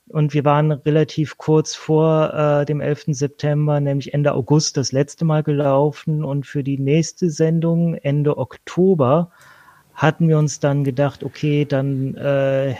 und 0.09 0.33
wir 0.33 0.45
waren 0.45 0.71
relativ 0.71 1.37
kurz 1.37 1.75
vor 1.75 2.33
äh, 2.33 2.65
dem 2.65 2.79
11. 2.79 3.07
September, 3.09 3.79
nämlich 3.79 4.13
Ende 4.13 4.33
August, 4.33 4.77
das 4.77 4.93
letzte 4.93 5.25
Mal 5.25 5.43
gelaufen. 5.43 6.23
Und 6.23 6.47
für 6.47 6.63
die 6.63 6.79
nächste 6.79 7.29
Sendung, 7.29 7.93
Ende 7.95 8.37
Oktober, 8.37 9.31
hatten 9.97 10.29
wir 10.29 10.37
uns 10.37 10.59
dann 10.59 10.83
gedacht, 10.83 11.23
okay, 11.23 11.65
dann, 11.65 12.15
äh, 12.15 12.71
äh, 12.71 12.75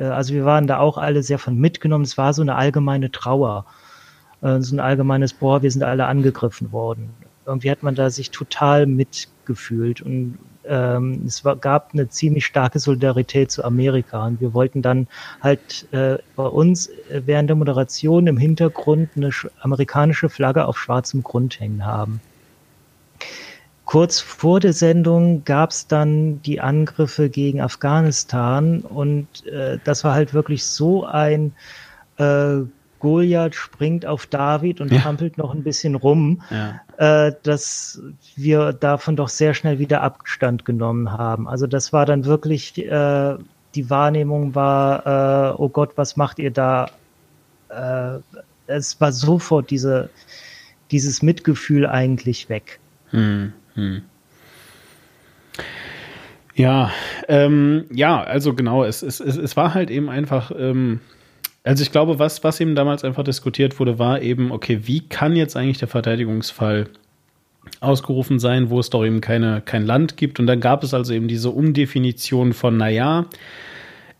also 0.00 0.34
wir 0.34 0.44
waren 0.44 0.66
da 0.66 0.78
auch 0.80 0.98
alle 0.98 1.22
sehr 1.22 1.38
von 1.38 1.56
mitgenommen. 1.56 2.04
Es 2.04 2.18
war 2.18 2.34
so 2.34 2.42
eine 2.42 2.56
allgemeine 2.56 3.12
Trauer, 3.12 3.64
äh, 4.42 4.60
so 4.60 4.74
ein 4.76 4.80
allgemeines, 4.80 5.32
boah, 5.32 5.62
wir 5.62 5.70
sind 5.70 5.84
alle 5.84 6.06
angegriffen 6.06 6.72
worden. 6.72 7.10
Irgendwie 7.46 7.70
hat 7.70 7.82
man 7.82 7.94
da 7.94 8.10
sich 8.10 8.30
total 8.32 8.86
mitgefühlt 8.86 10.02
und 10.02 10.38
ähm, 10.64 11.22
es 11.26 11.44
war, 11.44 11.56
gab 11.56 11.94
eine 11.94 12.10
ziemlich 12.10 12.44
starke 12.44 12.78
Solidarität 12.78 13.50
zu 13.50 13.64
Amerika. 13.64 14.26
Und 14.26 14.40
wir 14.40 14.52
wollten 14.52 14.82
dann 14.82 15.06
halt 15.40 15.86
äh, 15.92 16.18
bei 16.36 16.44
uns 16.44 16.90
während 17.08 17.48
der 17.48 17.56
Moderation 17.56 18.26
im 18.26 18.36
Hintergrund 18.36 19.10
eine 19.16 19.30
amerikanische 19.60 20.28
Flagge 20.28 20.66
auf 20.66 20.76
schwarzem 20.76 21.22
Grund 21.22 21.58
hängen 21.58 21.86
haben. 21.86 22.20
Kurz 23.88 24.20
vor 24.20 24.60
der 24.60 24.74
Sendung 24.74 25.44
gab 25.46 25.70
es 25.70 25.86
dann 25.86 26.42
die 26.42 26.60
Angriffe 26.60 27.30
gegen 27.30 27.62
Afghanistan 27.62 28.80
und 28.80 29.46
äh, 29.46 29.78
das 29.82 30.04
war 30.04 30.12
halt 30.12 30.34
wirklich 30.34 30.66
so 30.66 31.06
ein 31.06 31.54
äh, 32.18 32.58
Goliath 32.98 33.54
springt 33.54 34.04
auf 34.04 34.26
David 34.26 34.82
und 34.82 34.92
ja. 34.92 35.00
trampelt 35.00 35.38
noch 35.38 35.54
ein 35.54 35.62
bisschen 35.62 35.94
rum, 35.94 36.42
ja. 36.50 36.82
äh, 37.28 37.32
dass 37.44 38.02
wir 38.36 38.74
davon 38.74 39.16
doch 39.16 39.30
sehr 39.30 39.54
schnell 39.54 39.78
wieder 39.78 40.02
Abstand 40.02 40.66
genommen 40.66 41.10
haben. 41.12 41.48
Also 41.48 41.66
das 41.66 41.90
war 41.90 42.04
dann 42.04 42.26
wirklich, 42.26 42.76
äh, 42.76 43.38
die 43.74 43.88
Wahrnehmung 43.88 44.54
war, 44.54 45.06
äh, 45.06 45.54
oh 45.56 45.70
Gott, 45.70 45.92
was 45.96 46.14
macht 46.14 46.38
ihr 46.38 46.50
da? 46.50 46.90
Äh, 47.70 48.18
es 48.66 49.00
war 49.00 49.12
sofort 49.12 49.70
diese, 49.70 50.10
dieses 50.90 51.22
Mitgefühl 51.22 51.86
eigentlich 51.86 52.50
weg. 52.50 52.80
Hm, 53.12 53.54
hm. 53.78 54.02
Ja, 56.56 56.90
ähm, 57.28 57.84
ja, 57.92 58.20
also 58.20 58.52
genau, 58.52 58.82
es, 58.82 59.02
es, 59.02 59.20
es, 59.20 59.36
es 59.36 59.56
war 59.56 59.74
halt 59.74 59.90
eben 59.90 60.10
einfach, 60.10 60.50
ähm, 60.58 60.98
also 61.62 61.82
ich 61.82 61.92
glaube, 61.92 62.18
was, 62.18 62.42
was 62.42 62.58
eben 62.58 62.74
damals 62.74 63.04
einfach 63.04 63.22
diskutiert 63.22 63.78
wurde, 63.78 64.00
war 64.00 64.20
eben, 64.20 64.50
okay, 64.50 64.80
wie 64.82 65.08
kann 65.08 65.36
jetzt 65.36 65.56
eigentlich 65.56 65.78
der 65.78 65.86
Verteidigungsfall 65.86 66.88
ausgerufen 67.78 68.40
sein, 68.40 68.70
wo 68.70 68.80
es 68.80 68.90
doch 68.90 69.04
eben 69.04 69.20
keine, 69.20 69.60
kein 69.64 69.86
Land 69.86 70.16
gibt. 70.16 70.40
Und 70.40 70.48
dann 70.48 70.58
gab 70.58 70.82
es 70.82 70.92
also 70.92 71.12
eben 71.12 71.28
diese 71.28 71.50
Umdefinition 71.50 72.54
von, 72.54 72.76
naja, 72.76 73.26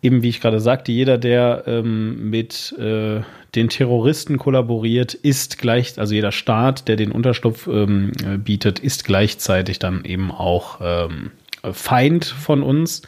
eben 0.03 0.23
wie 0.23 0.29
ich 0.29 0.41
gerade 0.41 0.61
sagte, 0.61 0.93
jeder, 0.93 1.19
der 1.19 1.65
ähm, 1.67 2.31
mit 2.31 2.75
äh, 2.79 3.21
den 3.55 3.69
Terroristen 3.69 4.39
kollaboriert, 4.39 5.15
ist 5.15 5.59
gleich, 5.59 5.99
also 5.99 6.15
jeder 6.15 6.33
Staat, 6.33 6.89
der 6.89 6.97
den 6.97 7.11
Unterschlupf 7.11 7.67
ähm, 7.67 8.13
bietet, 8.45 8.79
ist 8.79 9.05
gleichzeitig 9.05 9.79
dann 9.79 10.05
eben 10.05 10.31
auch 10.31 10.81
ähm, 10.83 11.31
Feind 11.73 12.25
von 12.25 12.63
uns. 12.63 13.03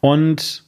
Und 0.00 0.64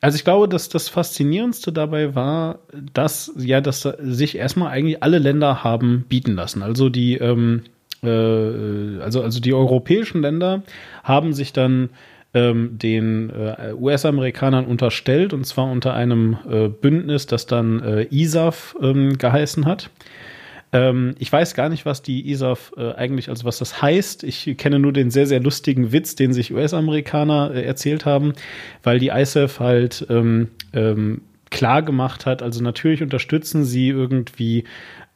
also 0.00 0.16
ich 0.16 0.24
glaube, 0.24 0.48
dass 0.48 0.68
das 0.68 0.88
Faszinierendste 0.88 1.72
dabei 1.72 2.14
war, 2.14 2.60
dass 2.92 3.32
ja, 3.36 3.60
dass 3.60 3.82
sich 3.82 4.36
erstmal 4.36 4.70
eigentlich 4.70 5.02
alle 5.02 5.18
Länder 5.18 5.64
haben 5.64 6.04
bieten 6.08 6.34
lassen. 6.34 6.62
Also 6.62 6.88
die, 6.88 7.14
ähm, 7.14 7.64
äh, 8.02 9.00
also 9.00 9.22
also 9.22 9.40
die 9.40 9.54
europäischen 9.54 10.22
Länder 10.22 10.62
haben 11.02 11.32
sich 11.32 11.52
dann 11.52 11.90
ähm, 12.34 12.78
den 12.78 13.30
äh, 13.30 13.72
US-Amerikanern 13.74 14.66
unterstellt 14.66 15.32
und 15.32 15.44
zwar 15.46 15.70
unter 15.70 15.94
einem 15.94 16.36
äh, 16.48 16.68
Bündnis, 16.68 17.26
das 17.26 17.46
dann 17.46 17.82
äh, 17.82 18.06
ISAF 18.10 18.76
ähm, 18.80 19.16
geheißen 19.18 19.64
hat. 19.64 19.90
Ähm, 20.72 21.14
ich 21.18 21.32
weiß 21.32 21.54
gar 21.54 21.68
nicht, 21.70 21.86
was 21.86 22.02
die 22.02 22.30
ISAF 22.30 22.72
äh, 22.76 22.92
eigentlich, 22.92 23.30
also 23.30 23.44
was 23.44 23.58
das 23.58 23.80
heißt. 23.80 24.24
Ich 24.24 24.56
kenne 24.58 24.78
nur 24.78 24.92
den 24.92 25.10
sehr, 25.10 25.26
sehr 25.26 25.40
lustigen 25.40 25.92
Witz, 25.92 26.14
den 26.14 26.32
sich 26.34 26.52
US-Amerikaner 26.52 27.52
äh, 27.54 27.62
erzählt 27.62 28.04
haben, 28.04 28.34
weil 28.82 28.98
die 28.98 29.08
ISAF 29.08 29.60
halt 29.60 30.06
ähm, 30.10 30.48
ähm, 30.74 31.22
klar 31.50 31.82
gemacht 31.82 32.26
hat, 32.26 32.42
also 32.42 32.62
natürlich 32.62 33.02
unterstützen 33.02 33.64
sie 33.64 33.88
irgendwie 33.88 34.64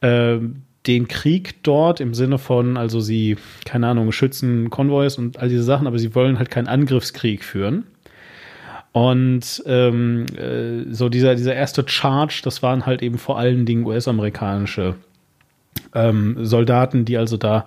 äh, 0.01 0.39
den 0.87 1.07
Krieg 1.09 1.63
dort 1.63 2.01
im 2.01 2.15
Sinne 2.15 2.39
von, 2.39 2.77
also 2.77 3.01
sie, 3.01 3.37
keine 3.65 3.89
Ahnung, 3.89 4.11
schützen 4.13 4.69
Konvois 4.71 5.17
und 5.17 5.39
all 5.39 5.49
diese 5.49 5.63
Sachen, 5.63 5.87
aber 5.87 5.99
sie 5.99 6.15
wollen 6.15 6.39
halt 6.39 6.51
keinen 6.51 6.67
Angriffskrieg 6.67 7.45
führen. 7.45 7.85
Und 8.93 9.63
ähm, 9.67 10.27
äh, 10.37 10.93
so 10.93 11.09
dieser, 11.09 11.35
dieser 11.35 11.55
erste 11.55 11.85
Charge, 11.87 12.43
das 12.45 12.63
waren 12.63 12.85
halt 12.85 13.03
eben 13.03 13.17
vor 13.17 13.39
allen 13.39 13.65
Dingen 13.65 13.87
US-amerikanische 13.87 14.97
ähm, 15.95 16.45
Soldaten, 16.45 17.05
die 17.05 17.17
also 17.17 17.37
da 17.37 17.67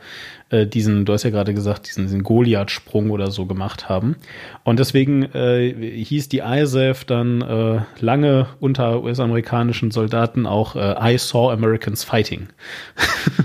äh, 0.50 0.66
diesen, 0.66 1.06
du 1.06 1.14
hast 1.14 1.24
ja 1.24 1.30
gerade 1.30 1.54
gesagt, 1.54 1.88
diesen, 1.88 2.06
diesen 2.06 2.24
Goliath-Sprung 2.24 3.10
oder 3.10 3.32
so 3.32 3.46
gemacht 3.46 3.90
haben. 3.90 4.16
Und 4.64 4.80
deswegen 4.80 5.24
äh, 5.34 6.04
hieß 6.04 6.30
die 6.30 6.40
ISAF 6.40 7.06
dann 7.06 7.42
äh, 7.42 7.82
lange 8.00 8.48
unter 8.60 9.04
US-amerikanischen 9.04 9.92
Soldaten 9.92 10.46
auch 10.46 10.76
äh, 10.76 11.14
I 11.14 11.18
saw 11.18 11.52
Americans 11.52 12.04
fighting. 12.04 12.48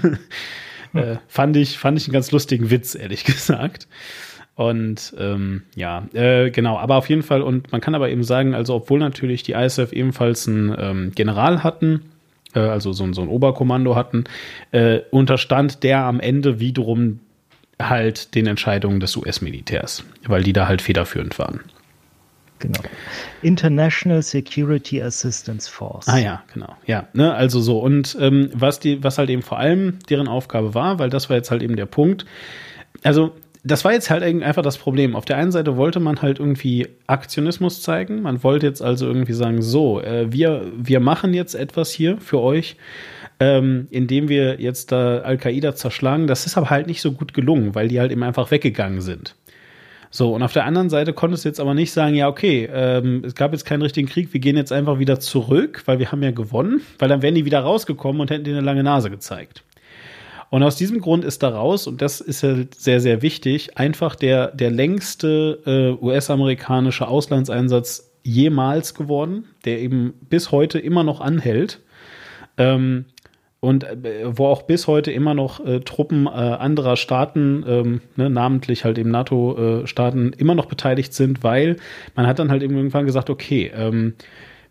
äh, 0.95 1.16
fand, 1.28 1.57
ich, 1.57 1.78
fand 1.78 1.99
ich 1.99 2.07
einen 2.07 2.15
ganz 2.15 2.31
lustigen 2.32 2.70
Witz, 2.70 2.95
ehrlich 2.95 3.24
gesagt. 3.24 3.89
Und 4.57 5.15
ähm, 5.19 5.62
ja, 5.74 6.07
äh, 6.12 6.51
genau, 6.51 6.77
aber 6.77 6.97
auf 6.97 7.09
jeden 7.09 7.23
Fall, 7.23 7.41
und 7.41 7.73
man 7.73 7.81
kann 7.81 7.95
aber 7.95 8.11
eben 8.11 8.24
sagen, 8.24 8.55
also 8.55 8.74
obwohl 8.74 8.99
natürlich 8.99 9.43
die 9.43 9.53
ISAF 9.53 9.93
ebenfalls 9.93 10.47
einen 10.47 10.74
ähm, 10.78 11.12
General 11.15 11.62
hatten, 11.62 12.10
äh, 12.55 12.60
also 12.60 12.93
so, 12.93 13.12
so 13.12 13.22
ein 13.22 13.28
Oberkommando 13.28 13.97
hatten, 13.97 14.24
äh, 14.72 15.01
unterstand 15.10 15.82
der 15.82 16.01
am 16.01 16.20
Ende 16.20 16.60
wiederum 16.60 17.20
halt 17.81 18.35
den 18.35 18.47
Entscheidungen 18.47 19.01
des 19.01 19.16
US-Militärs, 19.16 20.05
weil 20.27 20.43
die 20.43 20.52
da 20.52 20.68
halt 20.68 20.82
federführend 20.82 21.39
waren. 21.39 21.60
Genau. 22.59 22.81
International 23.40 24.22
Security 24.22 25.02
Assistance 25.02 25.70
Force. 25.70 26.06
Ah 26.09 26.18
ja, 26.18 26.43
genau. 26.52 26.77
Ja, 26.86 27.09
ne, 27.14 27.32
also 27.32 27.60
so. 27.60 27.78
Und 27.78 28.16
ähm, 28.20 28.51
was 28.52 28.81
die, 28.81 29.02
was 29.02 29.16
halt 29.16 29.31
eben 29.31 29.43
vor 29.43 29.59
allem 29.59 29.98
deren 30.10 30.28
Aufgabe 30.28 30.74
war, 30.74 30.98
weil 30.98 31.09
das 31.09 31.31
war 31.31 31.36
jetzt 31.36 31.51
halt 31.51 31.62
eben 31.62 31.77
der 31.77 31.86
Punkt. 31.86 32.27
Also 33.02 33.35
das 33.62 33.85
war 33.85 33.93
jetzt 33.93 34.11
halt 34.11 34.23
einfach 34.23 34.62
das 34.62 34.78
Problem. 34.78 35.15
Auf 35.15 35.24
der 35.24 35.37
einen 35.37 35.53
Seite 35.53 35.77
wollte 35.77 36.01
man 36.01 36.23
halt 36.23 36.39
irgendwie 36.39 36.89
Aktionismus 37.07 37.82
zeigen. 37.82 38.23
Man 38.23 38.43
wollte 38.43 38.66
jetzt 38.66 38.82
also 38.82 39.07
irgendwie 39.07 39.35
sagen, 39.35 39.61
so, 39.61 40.01
äh, 40.01 40.32
wir, 40.32 40.73
wir 40.77 41.01
machen 41.01 41.35
jetzt 41.35 41.55
etwas 41.55 41.91
hier 41.91 42.19
für 42.19 42.41
euch, 42.41 42.77
ähm, 43.39 43.87
indem 43.91 44.28
wir 44.28 44.61
jetzt 44.61 44.93
da 44.93 45.19
Al-Qaida 45.19 45.74
zerschlagen. 45.74 46.27
Das 46.27 46.47
ist 46.47 46.57
aber 46.57 46.70
halt 46.70 46.87
nicht 46.87 47.03
so 47.03 47.12
gut 47.12 47.35
gelungen, 47.35 47.74
weil 47.74 47.89
die 47.89 48.01
halt 48.01 48.12
eben 48.12 48.23
einfach 48.23 48.51
weggegangen 48.51 49.03
sind. 49.03 49.35
So, 50.12 50.35
und 50.35 50.43
auf 50.43 50.53
der 50.53 50.65
anderen 50.65 50.91
Seite 50.91 51.12
konntest 51.12 51.45
du 51.45 51.49
jetzt 51.49 51.61
aber 51.61 51.74
nicht 51.74 51.93
sagen, 51.93 52.16
ja, 52.16 52.28
okay, 52.28 52.69
ähm, 52.73 53.23
es 53.24 53.37
gab 53.37 53.53
jetzt 53.53 53.65
keinen 53.65 53.82
richtigen 53.82 54.09
Krieg, 54.09 54.32
wir 54.32 54.41
gehen 54.41 54.57
jetzt 54.57 54.73
einfach 54.73 54.99
wieder 54.99 55.20
zurück, 55.20 55.82
weil 55.85 56.01
wir 56.01 56.11
haben 56.11 56.23
ja 56.23 56.32
gewonnen, 56.32 56.81
weil 56.99 57.09
dann 57.09 57.23
wären 57.23 57.37
die 57.37 57.45
wieder 57.45 57.61
rausgekommen 57.61 58.20
und 58.20 58.31
hätten 58.31 58.43
dir 58.43 58.57
eine 58.57 58.66
lange 58.66 58.82
Nase 58.82 59.09
gezeigt. 59.09 59.62
Und 60.51 60.64
aus 60.64 60.77
diesem 60.77 61.01
Grund 61.01 61.24
ist 61.24 61.43
daraus, 61.43 61.86
und 61.86 62.02
das 62.02 62.20
ist 62.20 62.43
halt 62.43 62.74
sehr, 62.74 63.01
sehr 63.01 63.22
wichtig, 63.22 63.78
einfach 63.78 64.16
der, 64.16 64.48
der 64.48 64.70
längste 64.70 65.60
äh, 65.64 66.05
US-amerikanische 66.05 67.06
Auslandseinsatz 67.06 68.10
jemals 68.24 68.94
geworden, 68.94 69.44
der 69.64 69.78
eben 69.78 70.14
bis 70.28 70.51
heute 70.51 70.78
immer 70.81 71.05
noch 71.05 71.20
anhält. 71.20 71.81
Ähm, 72.59 73.06
und 73.60 73.85
äh, 73.85 74.24
wo 74.24 74.47
auch 74.47 74.62
bis 74.62 74.86
heute 74.86 75.12
immer 75.12 75.35
noch 75.35 75.64
äh, 75.64 75.81
Truppen 75.81 76.27
äh, 76.27 76.31
anderer 76.31 76.97
Staaten, 76.97 77.64
ähm, 77.66 78.01
ne, 78.16 78.28
namentlich 78.28 78.85
halt 78.85 78.98
eben 78.98 79.10
NATO-Staaten, 79.10 80.32
immer 80.32 80.55
noch 80.55 80.66
beteiligt 80.66 81.12
sind, 81.12 81.44
weil 81.44 81.77
man 82.16 82.27
hat 82.27 82.39
dann 82.39 82.51
halt 82.51 82.62
irgendwann 82.62 83.06
gesagt, 83.06 83.31
okay, 83.31 83.70
ähm, 83.74 84.14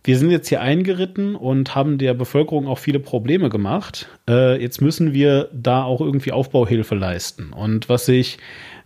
wir 0.09 0.17
sind 0.17 0.31
jetzt 0.31 0.49
hier 0.49 0.61
eingeritten 0.61 1.35
und 1.35 1.75
haben 1.75 1.99
der 1.99 2.15
Bevölkerung 2.15 2.67
auch 2.67 2.79
viele 2.79 2.99
Probleme 2.99 3.49
gemacht. 3.49 4.09
Äh, 4.27 4.59
jetzt 4.59 4.81
müssen 4.81 5.13
wir 5.13 5.49
da 5.53 5.83
auch 5.83 6.01
irgendwie 6.01 6.31
Aufbauhilfe 6.31 6.95
leisten. 6.95 7.53
Und 7.53 7.89
was 7.89 8.07
ich, 8.07 8.39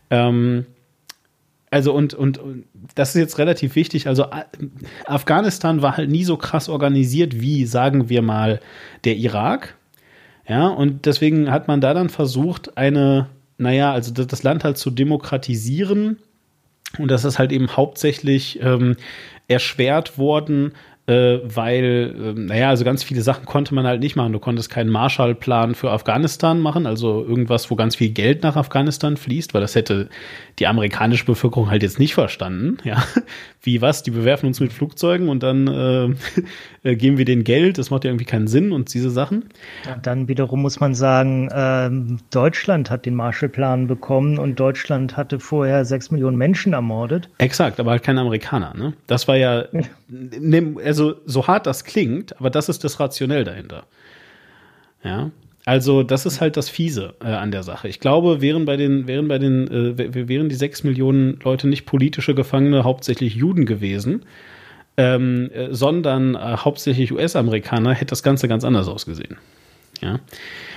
ähm, 0.09 0.65
also 1.71 1.93
und, 1.93 2.13
und, 2.13 2.39
und 2.39 2.65
das 2.95 3.15
ist 3.15 3.21
jetzt 3.21 3.37
relativ 3.37 3.77
wichtig. 3.77 4.07
Also 4.07 4.25
Afghanistan 5.05 5.81
war 5.81 5.95
halt 5.95 6.09
nie 6.09 6.25
so 6.25 6.35
krass 6.35 6.67
organisiert 6.67 7.39
wie, 7.39 7.65
sagen 7.67 8.09
wir 8.09 8.21
mal, 8.21 8.59
der 9.05 9.15
Irak. 9.15 9.77
Ja, 10.45 10.67
und 10.67 11.05
deswegen 11.05 11.49
hat 11.49 11.69
man 11.69 11.79
da 11.79 11.93
dann 11.93 12.09
versucht, 12.09 12.77
eine, 12.77 13.29
naja, 13.57 13.93
also 13.93 14.11
das 14.11 14.43
Land 14.43 14.65
halt 14.65 14.77
zu 14.77 14.91
demokratisieren. 14.91 16.17
Und 16.97 17.09
das 17.09 17.23
ist 17.23 17.39
halt 17.39 17.53
eben 17.53 17.77
hauptsächlich 17.77 18.59
ähm, 18.61 18.97
erschwert 19.47 20.17
worden 20.17 20.73
äh, 21.05 21.39
weil, 21.43 22.15
äh, 22.37 22.39
naja, 22.39 22.69
also 22.69 22.85
ganz 22.85 23.03
viele 23.03 23.21
Sachen 23.21 23.45
konnte 23.45 23.75
man 23.75 23.85
halt 23.85 23.99
nicht 23.99 24.15
machen. 24.15 24.31
Du 24.31 24.39
konntest 24.39 24.69
keinen 24.69 24.89
Marshallplan 24.89 25.75
für 25.75 25.91
Afghanistan 25.91 26.61
machen, 26.61 26.85
also 26.85 27.25
irgendwas, 27.25 27.69
wo 27.69 27.75
ganz 27.75 27.97
viel 27.97 28.11
Geld 28.11 28.43
nach 28.43 28.55
Afghanistan 28.55 29.17
fließt, 29.17 29.53
weil 29.53 29.59
das 29.59 29.75
hätte 29.75 30.07
die 30.59 30.67
amerikanische 30.67 31.25
Bevölkerung 31.25 31.69
halt 31.69 31.83
jetzt 31.83 31.99
nicht 31.99 32.13
verstanden. 32.13 32.77
Ja, 32.83 33.01
wie 33.61 33.81
was? 33.81 34.03
Die 34.03 34.11
bewerfen 34.11 34.45
uns 34.47 34.59
mit 34.59 34.73
Flugzeugen 34.73 35.29
und 35.29 35.41
dann 35.41 35.67
äh, 35.67 36.09
äh, 36.89 36.95
geben 36.95 37.17
wir 37.17 37.23
denen 37.23 37.45
Geld. 37.45 37.77
Das 37.77 37.91
macht 37.91 38.03
ja 38.03 38.09
irgendwie 38.09 38.25
keinen 38.25 38.47
Sinn 38.47 38.73
und 38.73 38.93
diese 38.93 39.09
Sachen. 39.09 39.45
Ja, 39.85 39.95
dann 39.95 40.27
wiederum 40.27 40.61
muss 40.61 40.81
man 40.81 40.93
sagen, 40.93 41.47
äh, 41.49 41.89
Deutschland 42.29 42.91
hat 42.91 43.05
den 43.05 43.15
Marshallplan 43.15 43.87
bekommen 43.87 44.37
und 44.37 44.59
Deutschland 44.59 45.15
hatte 45.15 45.39
vorher 45.39 45.85
sechs 45.85 46.11
Millionen 46.11 46.37
Menschen 46.37 46.73
ermordet. 46.73 47.29
Exakt, 47.37 47.79
aber 47.79 47.91
halt 47.91 48.03
keine 48.03 48.19
Amerikaner. 48.21 48.73
Ne? 48.75 48.93
Das 49.07 49.27
war 49.29 49.37
ja, 49.37 49.63
also 50.83 51.15
so 51.25 51.47
hart 51.47 51.65
das 51.67 51.83
klingt, 51.83 52.37
aber 52.39 52.49
das 52.49 52.69
ist 52.69 52.83
das 52.83 52.99
Rationell 52.99 53.43
dahinter. 53.43 53.85
Ja. 55.03 55.31
Also 55.65 56.03
das 56.03 56.25
ist 56.25 56.41
halt 56.41 56.57
das 56.57 56.69
Fiese 56.69 57.15
äh, 57.23 57.27
an 57.27 57.51
der 57.51 57.63
Sache. 57.63 57.87
Ich 57.87 57.99
glaube, 57.99 58.41
wären 58.41 58.65
bei 58.65 58.75
den, 58.75 59.07
wären 59.07 59.27
bei 59.29 59.39
den, 59.39 59.67
äh, 59.69 60.27
wären 60.27 60.49
die 60.49 60.55
sechs 60.55 60.83
Millionen 60.83 61.39
Leute 61.41 61.67
nicht 61.67 61.85
politische 61.85 62.35
Gefangene, 62.35 62.83
hauptsächlich 62.83 63.35
Juden 63.35 63.65
gewesen, 63.65 64.25
ähm, 64.97 65.49
äh, 65.53 65.73
sondern 65.73 66.35
äh, 66.35 66.57
hauptsächlich 66.57 67.13
US-Amerikaner, 67.13 67.93
hätte 67.93 68.07
das 68.07 68.23
Ganze 68.23 68.49
ganz 68.49 68.65
anders 68.65 68.89
ausgesehen. 68.89 69.37
Ja, 70.03 70.19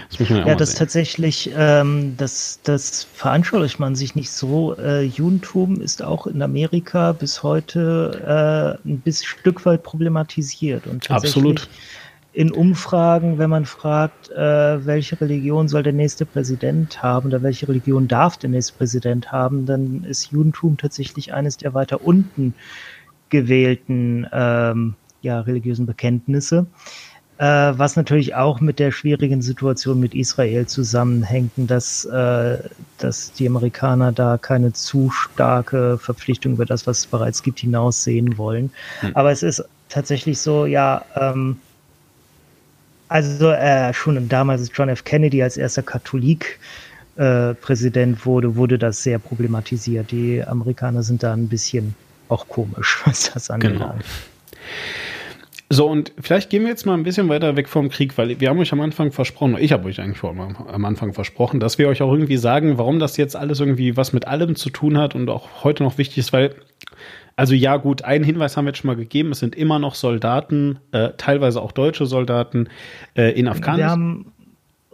das 0.09 0.21
muss 0.21 0.31
man 0.31 0.39
ja, 0.41 0.47
ja 0.49 0.55
das 0.55 0.71
sehen. 0.71 0.79
tatsächlich, 0.79 1.51
ähm, 1.57 2.15
das, 2.17 2.61
das 2.63 3.05
veranschaulicht 3.13 3.81
man 3.81 3.97
sich 3.97 4.15
nicht 4.15 4.31
so. 4.31 4.77
Äh, 4.77 5.03
Judentum 5.03 5.81
ist 5.81 6.03
auch 6.03 6.29
in 6.29 6.43
Amerika 6.43 7.11
bis 7.13 7.43
heute 7.43 8.79
äh, 8.85 8.89
ein 8.89 9.01
bisschen 9.01 9.27
Stück 9.27 9.67
weit 9.67 9.83
problematisiert 9.83 10.87
und 10.87 11.11
Absolut 11.11 11.69
in 12.33 12.53
Umfragen, 12.53 13.39
wenn 13.39 13.49
man 13.49 13.65
fragt, 13.65 14.31
äh, 14.31 14.87
welche 14.87 15.19
Religion 15.21 15.69
soll 15.69 15.83
der 15.83 15.95
nächste 15.95 16.27
Präsident 16.27 17.03
haben 17.03 17.29
oder 17.29 17.43
welche 17.43 17.67
Religion 17.67 18.09
darf 18.09 18.37
der 18.37 18.51
nächste 18.51 18.75
Präsident 18.75 19.33
haben, 19.33 19.65
dann 19.65 20.05
ist 20.05 20.31
Judentum 20.31 20.77
tatsächlich 20.77 21.33
eines 21.33 21.57
der 21.57 21.73
weiter 21.73 22.05
unten 22.05 22.55
gewählten 23.31 24.27
ähm, 24.33 24.95
ja, 25.23 25.41
religiösen 25.41 25.87
Bekenntnisse. 25.87 26.67
Äh, 27.39 27.45
was 27.45 27.97
natürlich 27.97 28.35
auch 28.35 28.61
mit 28.61 28.79
der 28.79 28.93
schwierigen 28.93 29.43
Situation 29.43 30.01
mit 30.01 30.15
Israel 30.15 30.67
zusammenhängt, 30.67 31.53
dass, 31.57 32.07
äh, 32.07 32.59
dass 32.97 33.33
die 33.33 33.47
Amerikaner 33.47 34.11
da 34.11 34.39
keine 34.39 34.73
zu 34.73 35.11
starke 35.11 35.99
Verpflichtung 35.99 36.55
über 36.55 36.65
das, 36.65 36.87
was 36.87 37.01
es 37.01 37.07
bereits 37.07 37.43
gibt, 37.43 37.61
hinaussehen 37.61 38.39
wollen. 38.39 38.71
Hm. 39.01 39.11
Aber 39.15 39.33
es 39.33 39.43
ist 39.43 39.63
tatsächlich 39.91 40.39
so, 40.39 40.65
ja, 40.65 41.05
ähm, 41.15 41.59
also 43.09 43.51
äh, 43.51 43.93
schon 43.93 44.29
damals, 44.31 44.63
als 44.63 44.71
John 44.75 44.89
F. 44.89 45.05
Kennedy 45.05 45.43
als 45.43 45.59
erster 45.59 45.83
Katholik 45.83 46.59
äh, 47.17 47.53
Präsident 47.55 48.25
wurde, 48.25 48.57
wurde 48.57 48.79
das 48.79 49.03
sehr 49.03 49.19
problematisiert. 49.19 50.11
Die 50.11 50.43
Amerikaner 50.43 51.03
sind 51.03 51.23
da 51.23 51.35
ein 51.35 51.49
bisschen 51.49 51.95
auch 52.29 52.49
komisch, 52.49 53.03
was 53.05 53.31
das 53.33 53.51
angeht. 53.51 53.75
Genau. 53.75 53.95
So, 55.69 55.89
und 55.89 56.13
vielleicht 56.21 56.51
gehen 56.51 56.63
wir 56.63 56.69
jetzt 56.69 56.87
mal 56.87 56.95
ein 56.95 57.03
bisschen 57.03 57.29
weiter 57.29 57.57
weg 57.57 57.69
vom 57.69 57.89
Krieg, 57.89 58.17
weil 58.19 58.39
wir 58.41 58.49
haben 58.49 58.59
euch 58.59 58.73
am 58.73 58.81
Anfang 58.81 59.11
versprochen, 59.11 59.57
ich 59.59 59.73
habe 59.73 59.89
euch 59.89 60.01
eigentlich 60.01 60.19
vor, 60.19 60.31
am 60.31 60.85
Anfang 60.85 61.13
versprochen, 61.13 61.59
dass 61.59 61.77
wir 61.79 61.89
euch 61.89 62.03
auch 62.03 62.13
irgendwie 62.13 62.37
sagen, 62.37 62.79
warum 62.79 63.01
das 63.01 63.17
jetzt 63.17 63.35
alles 63.35 63.59
irgendwie 63.59 63.97
was 63.97 64.13
mit 64.13 64.29
allem 64.29 64.55
zu 64.55 64.71
tun 64.71 64.97
hat 64.97 65.17
und 65.17 65.29
auch 65.29 65.65
heute 65.65 65.83
noch 65.83 65.99
wichtig 65.99 66.19
ist, 66.19 66.33
weil 66.33 66.55
also 67.37 67.55
ja, 67.55 67.77
gut, 67.77 68.03
einen 68.03 68.25
Hinweis 68.25 68.57
haben 68.57 68.65
wir 68.65 68.71
jetzt 68.71 68.79
schon 68.79 68.89
mal 68.89 68.97
gegeben. 68.97 69.31
Es 69.33 69.41
sind 69.41 69.55
immer 69.55 69.79
noch 69.79 69.95
Soldaten, 69.95 70.79
äh, 70.93 71.11
teilweise 71.19 71.61
auch 71.61 71.73
deutsche 71.73 72.07
Soldaten 72.07 72.71
äh, 73.15 73.39
in 73.39 73.47
Afghanistan. 73.47 74.25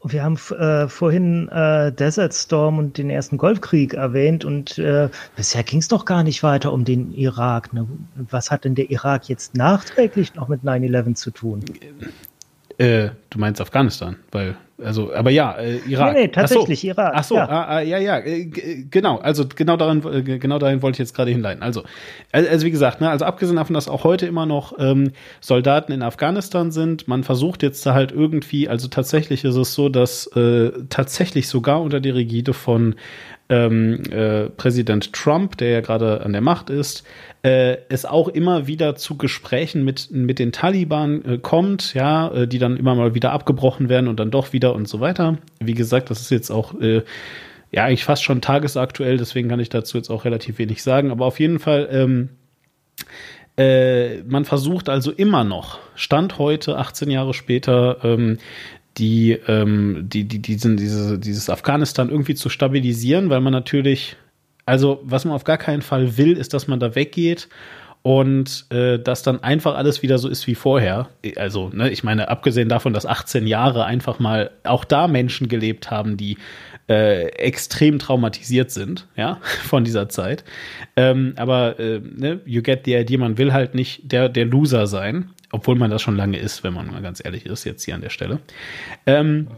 Wir 0.05 0.25
haben, 0.25 0.37
äh, 0.59 0.89
vorhin 0.89 1.49
äh, 1.49 1.93
Desert 1.93 2.35
Storm 2.35 2.79
und 2.79 2.99
den 2.99 3.09
ersten 3.09 3.39
Golfkrieg 3.39 3.95
erwähnt 3.95 4.45
und 4.45 4.79
äh, 4.79 5.09
bisher 5.37 5.63
ging 5.63 5.79
es 5.79 5.89
doch 5.89 6.05
gar 6.05 6.25
nicht 6.25 6.43
weiter 6.43 6.73
um 6.73 6.85
den 6.85 7.13
Irak. 7.13 7.73
Ne? 7.73 7.87
Was 8.17 8.51
hat 8.51 8.65
denn 8.65 8.75
der 8.75 8.91
Irak 8.91 9.29
jetzt 9.29 9.55
nachträglich 9.55 10.35
noch 10.35 10.49
mit 10.49 10.63
9-11 10.63 11.15
zu 11.15 11.31
tun? 11.31 11.65
Äh, 12.79 13.11
du 13.31 13.39
meinst 13.39 13.61
Afghanistan, 13.61 14.17
weil, 14.33 14.57
also, 14.85 15.13
aber 15.15 15.31
ja, 15.31 15.53
äh, 15.53 15.79
Irak. 15.89 16.15
Nee, 16.15 16.23
nee, 16.23 16.29
tatsächlich 16.29 16.81
Ach 16.81 16.83
so. 16.83 16.89
Irak. 16.89 17.13
Ach 17.15 17.25
so, 17.25 17.35
ja, 17.37 17.49
ah, 17.49 17.77
ah, 17.77 17.81
ja, 17.81 17.99
ja, 17.99 18.19
äh, 18.19 18.45
genau, 18.91 19.19
also 19.19 19.45
genau 19.55 19.77
daran, 19.77 20.03
äh, 20.13 20.23
genau 20.39 20.59
dahin 20.59 20.83
wollte 20.83 20.97
ich 20.97 20.99
jetzt 21.01 21.15
gerade 21.15 21.31
hinleiten. 21.31 21.63
Also, 21.63 21.83
also 22.33 22.67
wie 22.67 22.71
gesagt, 22.71 23.01
ne, 23.01 23.11
also 23.11 23.25
abgesehen 23.25 23.57
davon, 23.57 23.75
dass 23.75 23.89
auch 23.89 24.05
heute 24.05 24.27
immer 24.27 24.47
noch 24.47 24.75
ähm, 24.79 25.13
Soldaten 25.41 25.93
in 25.93 26.03
Afghanistan 26.03 26.71
sind, 26.71 27.09
man 27.09 27.25
versucht 27.25 27.63
jetzt 27.63 27.85
da 27.87 27.95
halt 27.95 28.13
irgendwie, 28.13 28.69
also 28.69 28.89
tatsächlich 28.89 29.45
ist 29.45 29.57
es 29.57 29.75
so, 29.75 29.89
dass 29.89 30.27
äh, 30.37 30.71
tatsächlich 30.89 31.49
sogar 31.49 31.81
unter 31.81 32.01
der 32.01 32.15
Rigide 32.15 32.53
von 32.53 32.95
ähm, 33.53 34.03
äh, 34.11 34.49
Präsident 34.49 35.13
Trump, 35.13 35.59
der 35.59 35.69
ja 35.69 35.81
gerade 35.83 36.23
an 36.25 36.33
der 36.33 36.41
Macht 36.41 36.71
ist, 36.71 37.05
äh, 37.43 37.77
es 37.91 38.07
auch 38.07 38.29
immer 38.29 38.67
wieder 38.67 38.97
zu 38.97 39.19
Gesprächen 39.19 39.85
mit, 39.85 40.11
mit 40.11 40.39
den 40.39 40.53
Taliban 40.53 41.25
äh, 41.25 41.39
kommt, 41.39 41.93
ja, 41.93 42.29
äh, 42.33 42.49
die 42.49 42.59
dann 42.59 42.79
immer 42.79 42.95
mal 42.95 43.15
wieder 43.15 43.33
abgebrochen 43.33 43.91
werden 43.91 44.09
und 44.09 44.19
dann 44.19 44.31
doch 44.31 44.55
wieder 44.55 44.75
und 44.75 44.89
so 44.89 45.01
weiter. 45.01 45.37
Wie 45.61 45.75
gesagt, 45.75 46.09
das 46.09 46.23
ist 46.23 46.31
jetzt 46.31 46.51
auch 46.51 46.81
äh, 46.81 47.03
ja 47.71 47.85
eigentlich 47.85 48.05
fast 48.05 48.25
schon 48.25 48.41
tagesaktuell, 48.41 49.19
deswegen 49.19 49.51
kann 49.51 49.61
ich 49.61 49.69
dazu 49.69 49.99
jetzt 49.99 50.09
auch 50.09 50.25
relativ 50.25 50.59
wenig 50.59 50.83
sagen. 50.83 51.11
Aber 51.11 51.27
auf 51.27 51.39
jeden 51.39 51.59
Fall, 51.59 51.89
ähm, 51.93 52.31
äh, 53.59 54.23
man 54.23 54.47
versucht 54.47 54.89
also 54.89 55.13
immer 55.13 55.45
noch, 55.45 55.79
Stand 55.95 56.39
heute, 56.39 56.79
18 56.79 57.11
Jahre 57.11 57.35
später, 57.35 57.99
ähm, 58.03 58.39
die, 58.99 59.33
ähm, 59.49 60.07
die, 60.09 60.25
die, 60.25 60.41
diesen, 60.41 60.77
diese, 60.77 61.19
dieses 61.19 61.49
Afghanistan 61.49 62.11
irgendwie 62.11 62.35
zu 62.35 62.49
stabilisieren, 62.49 63.31
weil 63.31 63.41
man 63.41 63.53
natürlich, 63.53 64.17
also 64.67 65.01
was 65.03 65.25
man 65.25 65.35
auf 65.35 65.45
gar 65.45 65.59
keinen 65.59 65.83
Fall 65.83 66.17
will, 66.17 66.37
ist, 66.37 66.55
dass 66.55 66.69
man 66.69 66.81
da 66.81 66.95
weggeht 66.95 67.49
und 68.03 68.67
äh, 68.71 68.99
dass 68.99 69.23
dann 69.23 69.43
einfach 69.43 69.77
alles 69.77 70.03
wieder 70.03 70.19
so 70.19 70.29
ist 70.29 70.47
wie 70.47 70.57
vorher. 70.57 71.09
Also, 71.37 71.71
ne, 71.73 71.89
ich 71.91 72.03
meine, 72.03 72.29
abgesehen 72.29 72.69
davon, 72.69 72.93
dass 72.93 73.07
18 73.07 73.47
Jahre 73.47 73.85
einfach 73.85 74.19
mal 74.19 74.51
auch 74.65 74.85
da 74.85 75.07
Menschen 75.07 75.49
gelebt 75.49 75.91
haben, 75.91 76.17
die 76.17 76.37
äh, 76.89 77.29
extrem 77.29 78.01
traumatisiert 78.01 78.73
sind, 78.73 79.07
ja, 79.17 79.39
von 79.65 79.85
dieser 79.85 80.09
Zeit. 80.09 80.45
Ähm, 80.97 81.35
aber 81.37 81.79
äh, 81.79 82.01
ne, 82.01 82.41
you 82.45 82.61
get 82.61 82.83
the 82.85 82.95
idea, 82.95 83.19
man 83.19 83.39
will 83.39 83.53
halt 83.53 83.75
nicht 83.75 84.11
der, 84.11 84.29
der 84.29 84.47
Loser 84.47 84.87
sein 84.89 85.31
obwohl 85.53 85.77
man 85.77 85.91
das 85.91 86.03
schon 86.03 86.17
lange 86.17 86.39
ist, 86.39 86.65
wenn 86.65 86.73
man 86.73 86.91
mal 86.91 87.03
ganz 87.03 87.23
ehrlich 87.25 87.47
ist, 87.47 87.65
jetzt 87.65 87.85
hier 87.85 87.95
an 87.95 88.01
der 88.01 88.11
Stelle. 88.11 88.41
Ähm, 89.07 89.49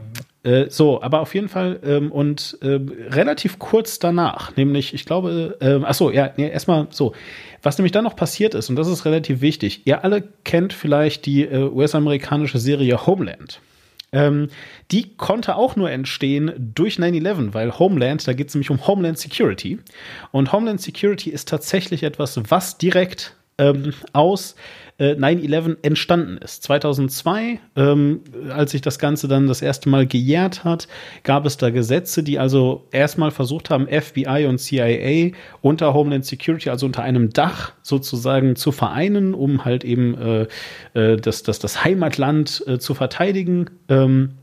äh, 0.43 0.69
so, 0.69 1.01
aber 1.03 1.21
auf 1.21 1.35
jeden 1.35 1.49
Fall 1.49 1.81
ähm, 1.85 2.13
und 2.13 2.59
äh, 2.61 2.79
relativ 3.11 3.59
kurz 3.59 3.99
danach, 3.99 4.57
nämlich, 4.57 4.93
ich 4.93 5.07
glaube, 5.07 5.57
äh, 5.61 5.81
ach 5.83 5.95
so, 5.95 6.11
ja, 6.11 6.33
nee, 6.37 6.51
erstmal 6.51 6.89
so. 6.91 7.15
Was 7.63 7.79
nämlich 7.79 7.93
dann 7.93 8.05
noch 8.05 8.17
passiert 8.17 8.55
ist, 8.55 8.69
und 8.69 8.77
das 8.77 8.89
ist 8.89 9.07
relativ 9.07 9.41
wichtig, 9.41 9.87
ihr 9.87 10.05
alle 10.05 10.23
kennt 10.45 10.75
vielleicht 10.75 11.25
die 11.25 11.45
äh, 11.45 11.63
US-amerikanische 11.63 12.59
Serie 12.59 13.07
Homeland. 13.07 13.61
Ähm, 14.13 14.49
die 14.91 15.17
konnte 15.17 15.57
auch 15.57 15.77
nur 15.77 15.91
entstehen 15.91 16.53
durch 16.57 16.99
9-11, 16.99 17.55
weil 17.55 17.79
Homeland, 17.79 18.27
da 18.29 18.33
geht 18.33 18.49
es 18.49 18.55
nämlich 18.55 18.71
um 18.71 18.87
Homeland 18.87 19.19
Security. 19.19 19.79
Und 20.31 20.53
Homeland 20.53 20.81
Security 20.81 21.31
ist 21.31 21.49
tatsächlich 21.49 22.03
etwas, 22.03 22.39
was 22.49 22.79
direkt 22.79 23.35
ähm, 23.59 23.93
aus 24.13 24.57
äh, 24.99 25.15
9-11 25.15 25.77
entstanden 25.83 26.39
ist. 26.39 26.63
2002, 26.63 27.59
ähm, 27.77 28.21
als 28.51 28.71
sich 28.71 28.81
das 28.81 28.99
Ganze 28.99 29.29
dann 29.29 29.47
das 29.47 29.63
erste 29.63 29.89
Mal 29.89 30.07
gejährt 30.07 30.65
hat, 30.65 30.89
gab 31.23 31.47
es 31.47 31.57
da 31.57 31.71
Gesetze, 31.71 32.23
die 32.23 32.39
also 32.39 32.87
erstmal 32.93 33.31
versucht 33.31 33.71
haben, 33.71 33.89
FBI 33.89 34.47
und 34.49 34.59
CIA 34.59 35.33
unter 35.63 35.95
Homeland 35.95 36.25
Security, 36.25 36.71
also 36.71 36.87
unter 36.87 37.03
einem 37.03 37.31
Dach 37.31 37.73
sozusagen 37.83 38.57
zu 38.57 38.73
vereinen, 38.73 39.35
um 39.35 39.65
halt 39.65 39.85
eben 39.85 40.17
äh, 40.17 40.47
äh, 40.95 41.17
das, 41.17 41.43
das, 41.43 41.59
das 41.59 41.85
Heimatland 41.85 42.63
äh, 42.67 42.79
zu 42.79 42.95
verteidigen. 42.95 43.71
Ähm, 43.89 44.35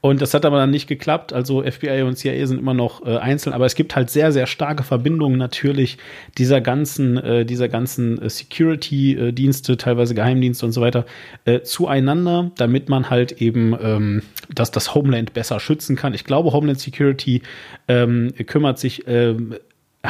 und 0.00 0.22
das 0.22 0.32
hat 0.32 0.44
aber 0.44 0.58
dann 0.58 0.70
nicht 0.70 0.86
geklappt. 0.86 1.32
Also 1.32 1.62
FBI 1.62 2.02
und 2.02 2.16
CIA 2.16 2.46
sind 2.46 2.58
immer 2.58 2.74
noch 2.74 3.04
äh, 3.04 3.16
einzeln, 3.16 3.52
aber 3.52 3.66
es 3.66 3.74
gibt 3.74 3.96
halt 3.96 4.10
sehr, 4.10 4.30
sehr 4.32 4.46
starke 4.46 4.84
Verbindungen 4.84 5.38
natürlich 5.38 5.98
dieser 6.36 6.60
ganzen, 6.60 7.16
äh, 7.16 7.44
dieser 7.44 7.68
ganzen 7.68 8.20
äh, 8.22 8.30
Security-Dienste, 8.30 9.76
teilweise 9.76 10.14
Geheimdienste 10.14 10.66
und 10.66 10.72
so 10.72 10.80
weiter, 10.80 11.04
äh, 11.44 11.62
zueinander, 11.62 12.52
damit 12.56 12.88
man 12.88 13.10
halt 13.10 13.42
eben 13.42 13.76
ähm, 13.80 14.22
dass 14.54 14.70
das 14.70 14.94
Homeland 14.94 15.34
besser 15.34 15.60
schützen 15.60 15.96
kann. 15.96 16.14
Ich 16.14 16.24
glaube, 16.24 16.52
Homeland 16.52 16.80
Security 16.80 17.42
ähm, 17.86 18.32
kümmert 18.46 18.78
sich 18.78 19.04
ähm, 19.06 19.56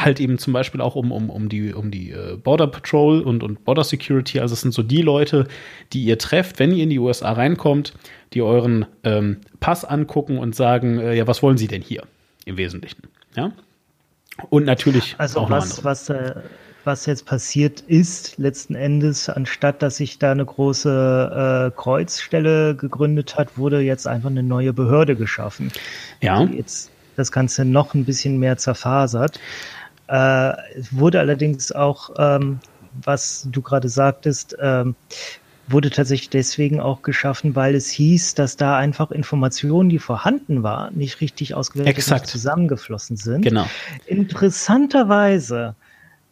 halt 0.03 0.19
eben 0.19 0.37
zum 0.37 0.53
Beispiel 0.53 0.81
auch 0.81 0.95
um, 0.95 1.11
um, 1.11 1.29
um 1.29 1.49
die, 1.49 1.73
um 1.73 1.91
die 1.91 2.11
äh, 2.11 2.37
Border 2.37 2.67
Patrol 2.67 3.21
und, 3.21 3.43
und 3.43 3.63
Border 3.65 3.83
Security. 3.83 4.39
Also 4.39 4.53
es 4.53 4.61
sind 4.61 4.73
so 4.73 4.83
die 4.83 5.01
Leute, 5.01 5.47
die 5.93 6.03
ihr 6.03 6.17
trefft, 6.17 6.59
wenn 6.59 6.71
ihr 6.71 6.83
in 6.83 6.89
die 6.89 6.99
USA 6.99 7.31
reinkommt, 7.31 7.93
die 8.33 8.41
euren 8.41 8.85
ähm, 9.03 9.37
Pass 9.59 9.85
angucken 9.85 10.37
und 10.37 10.55
sagen, 10.55 10.99
äh, 10.99 11.15
ja, 11.15 11.27
was 11.27 11.43
wollen 11.43 11.57
sie 11.57 11.67
denn 11.67 11.81
hier 11.81 12.03
im 12.45 12.57
Wesentlichen? 12.57 13.03
Ja. 13.35 13.51
Und 14.49 14.65
natürlich. 14.65 15.15
Also 15.17 15.41
auch 15.41 15.49
was, 15.49 15.83
was, 15.83 16.09
äh, 16.09 16.35
was 16.83 17.05
jetzt 17.05 17.25
passiert 17.25 17.81
ist, 17.81 18.37
letzten 18.37 18.75
Endes, 18.75 19.29
anstatt 19.29 19.81
dass 19.81 19.97
sich 19.97 20.19
da 20.19 20.31
eine 20.31 20.45
große 20.45 21.71
äh, 21.73 21.79
Kreuzstelle 21.79 22.75
gegründet 22.75 23.37
hat, 23.37 23.57
wurde 23.57 23.81
jetzt 23.81 24.07
einfach 24.07 24.29
eine 24.29 24.43
neue 24.43 24.73
Behörde 24.73 25.15
geschaffen. 25.15 25.71
Ja. 26.21 26.43
Jetzt 26.43 26.91
das 27.15 27.31
Ganze 27.31 27.65
noch 27.65 27.93
ein 27.93 28.05
bisschen 28.05 28.39
mehr 28.39 28.57
zerfasert. 28.57 29.39
Äh, 30.09 30.53
wurde 30.91 31.19
allerdings 31.19 31.71
auch, 31.71 32.09
ähm, 32.17 32.59
was 33.03 33.47
du 33.51 33.61
gerade 33.61 33.89
sagtest, 33.89 34.57
ähm, 34.59 34.95
wurde 35.67 35.91
tatsächlich 35.91 36.31
deswegen 36.31 36.79
auch 36.79 37.03
geschaffen, 37.03 37.55
weil 37.55 37.75
es 37.75 37.91
hieß, 37.91 38.33
dass 38.33 38.57
da 38.57 38.75
einfach 38.75 39.11
Informationen, 39.11 39.89
die 39.89 39.99
vorhanden 39.99 40.63
waren, 40.63 40.95
nicht 40.95 41.21
richtig 41.21 41.53
ausgewertet 41.53 42.11
und 42.11 42.25
zusammengeflossen 42.25 43.17
sind. 43.17 43.43
Genau. 43.43 43.67
Interessanterweise 44.07 45.75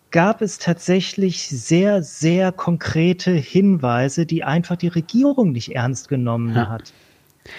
gab 0.10 0.42
es 0.42 0.58
tatsächlich 0.58 1.48
sehr, 1.48 2.02
sehr 2.02 2.52
konkrete 2.52 3.32
Hinweise, 3.32 4.26
die 4.26 4.44
einfach 4.44 4.78
die 4.78 4.88
Regierung 4.88 5.52
nicht 5.52 5.76
ernst 5.76 6.10
genommen 6.10 6.56
ja. 6.56 6.70
hat. 6.70 6.94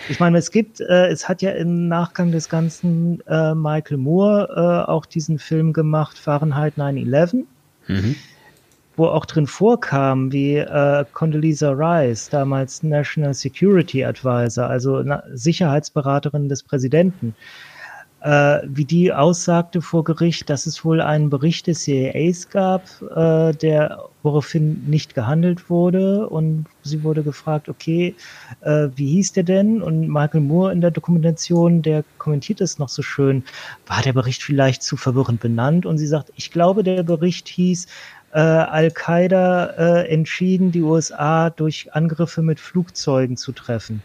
Ich 0.09 0.21
meine, 0.21 0.39
es 0.39 0.51
gibt, 0.51 0.81
äh, 0.81 1.09
es 1.09 1.29
hat 1.29 1.43
ja 1.43 1.51
im 1.53 1.89
Nachgang 1.89 2.33
des 2.33 2.49
Ganzen 2.49 3.21
äh, 3.27 3.55
Michael 3.55 3.99
Moore 3.99 4.85
äh, 4.87 4.91
auch 4.91 5.07
diesen 5.07 5.39
Film 5.39 5.73
gemacht, 5.73 6.19
Fahrenheit 6.19 6.75
9-11. 6.77 7.45
Mhm 7.87 8.17
wo 8.99 9.07
auch 9.07 9.27
drin 9.27 9.47
vorkam, 9.47 10.33
wie 10.33 10.57
äh, 10.57 11.05
Condoleezza 11.13 11.71
Rice, 11.71 12.29
damals 12.31 12.83
National 12.83 13.33
Security 13.33 14.05
Advisor, 14.05 14.69
also 14.69 15.05
Sicherheitsberaterin 15.33 16.49
des 16.49 16.65
Präsidenten, 16.65 17.37
äh, 18.21 18.61
wie 18.65 18.85
die 18.85 19.13
aussagte 19.13 19.81
vor 19.81 20.05
Gericht, 20.05 20.51
dass 20.51 20.67
es 20.67 20.85
wohl 20.85 21.01
einen 21.01 21.31
Bericht 21.31 21.67
des 21.67 21.83
CIAs 21.83 22.51
gab, 22.51 22.83
äh, 23.15 23.53
der 23.53 24.05
woraufhin 24.23 24.85
nicht 24.87 25.15
gehandelt 25.15 25.71
wurde 25.71 26.29
und 26.29 26.67
sie 26.83 27.05
wurde 27.05 27.23
gefragt, 27.23 27.69
okay, 27.69 28.17
äh, 28.63 28.89
wie 28.97 29.07
hieß 29.07 29.33
der 29.33 29.45
denn? 29.45 29.81
Und 29.81 30.09
Michael 30.09 30.41
Moore 30.41 30.73
in 30.73 30.81
der 30.81 30.91
Dokumentation, 30.91 31.83
der 31.83 32.05
kommentiert 32.19 32.61
es 32.61 32.79
noch 32.79 32.89
so 32.89 33.03
schön, 33.03 33.45
war 33.87 34.03
der 34.03 34.13
Bericht 34.13 34.43
vielleicht 34.43 34.83
zu 34.83 34.97
verwirrend 34.97 35.41
benannt? 35.41 35.87
Und 35.87 35.99
sie 35.99 36.07
sagt, 36.07 36.33
ich 36.35 36.51
glaube, 36.51 36.83
der 36.83 37.05
Bericht 37.05 37.49
hieß 37.49 37.87
äh, 38.33 38.41
Al-Qaida 38.41 39.67
äh, 39.67 40.09
entschieden, 40.09 40.73
die 40.73 40.83
USA 40.83 41.51
durch 41.51 41.95
Angriffe 41.95 42.43
mit 42.43 42.59
Flugzeugen 42.59 43.37
zu 43.37 43.53
treffen. 43.53 44.03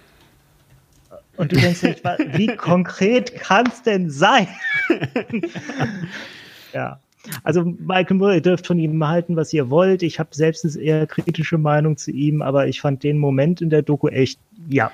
Und 1.37 1.51
du 1.51 1.55
denkst 1.55 1.83
nicht, 1.83 2.03
wie 2.33 2.47
konkret 2.57 3.35
kann 3.35 3.65
es 3.67 3.81
denn 3.81 4.09
sein? 4.09 4.47
ja. 6.73 6.99
Also 7.43 7.63
Michael 7.63 8.17
Moore, 8.17 8.35
ihr 8.35 8.41
dürft 8.41 8.67
von 8.67 8.77
ihm 8.77 9.05
halten, 9.07 9.35
was 9.35 9.53
ihr 9.53 9.69
wollt. 9.69 10.03
Ich 10.03 10.19
habe 10.19 10.29
selbst 10.33 10.65
eine 10.65 10.75
eher 10.83 11.07
kritische 11.07 11.57
Meinung 11.57 11.95
zu 11.95 12.11
ihm, 12.11 12.41
aber 12.41 12.67
ich 12.67 12.81
fand 12.81 13.03
den 13.03 13.17
Moment 13.17 13.61
in 13.61 13.69
der 13.69 13.81
Doku 13.81 14.09
echt, 14.09 14.39
ja. 14.69 14.91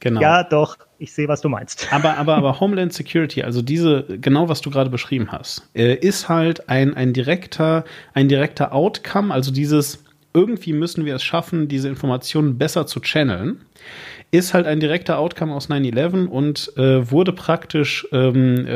Genau. 0.00 0.20
Ja, 0.20 0.44
doch, 0.44 0.76
ich 0.98 1.12
sehe, 1.12 1.28
was 1.28 1.40
du 1.40 1.48
meinst. 1.48 1.88
Aber, 1.92 2.16
aber, 2.18 2.36
aber 2.36 2.60
Homeland 2.60 2.92
Security, 2.92 3.42
also 3.42 3.62
diese, 3.62 4.04
genau 4.20 4.48
was 4.48 4.60
du 4.60 4.70
gerade 4.70 4.90
beschrieben 4.90 5.32
hast, 5.32 5.68
äh, 5.74 5.94
ist 5.94 6.28
halt 6.28 6.68
ein, 6.68 6.94
ein 6.94 7.12
direkter, 7.12 7.84
ein 8.14 8.28
direkter 8.28 8.72
Outcome, 8.72 9.34
also 9.34 9.50
dieses, 9.50 10.04
irgendwie 10.34 10.72
müssen 10.72 11.04
wir 11.04 11.16
es 11.16 11.24
schaffen, 11.24 11.66
diese 11.66 11.88
Informationen 11.88 12.58
besser 12.58 12.86
zu 12.86 13.00
channeln 13.00 13.60
ist 14.30 14.54
halt 14.54 14.66
ein 14.66 14.80
direkter 14.80 15.18
Outcome 15.18 15.54
aus 15.54 15.70
9-11 15.70 16.26
und 16.26 16.72
äh, 16.76 17.10
wurde 17.10 17.32
praktisch, 17.32 18.06
ähm, 18.12 18.66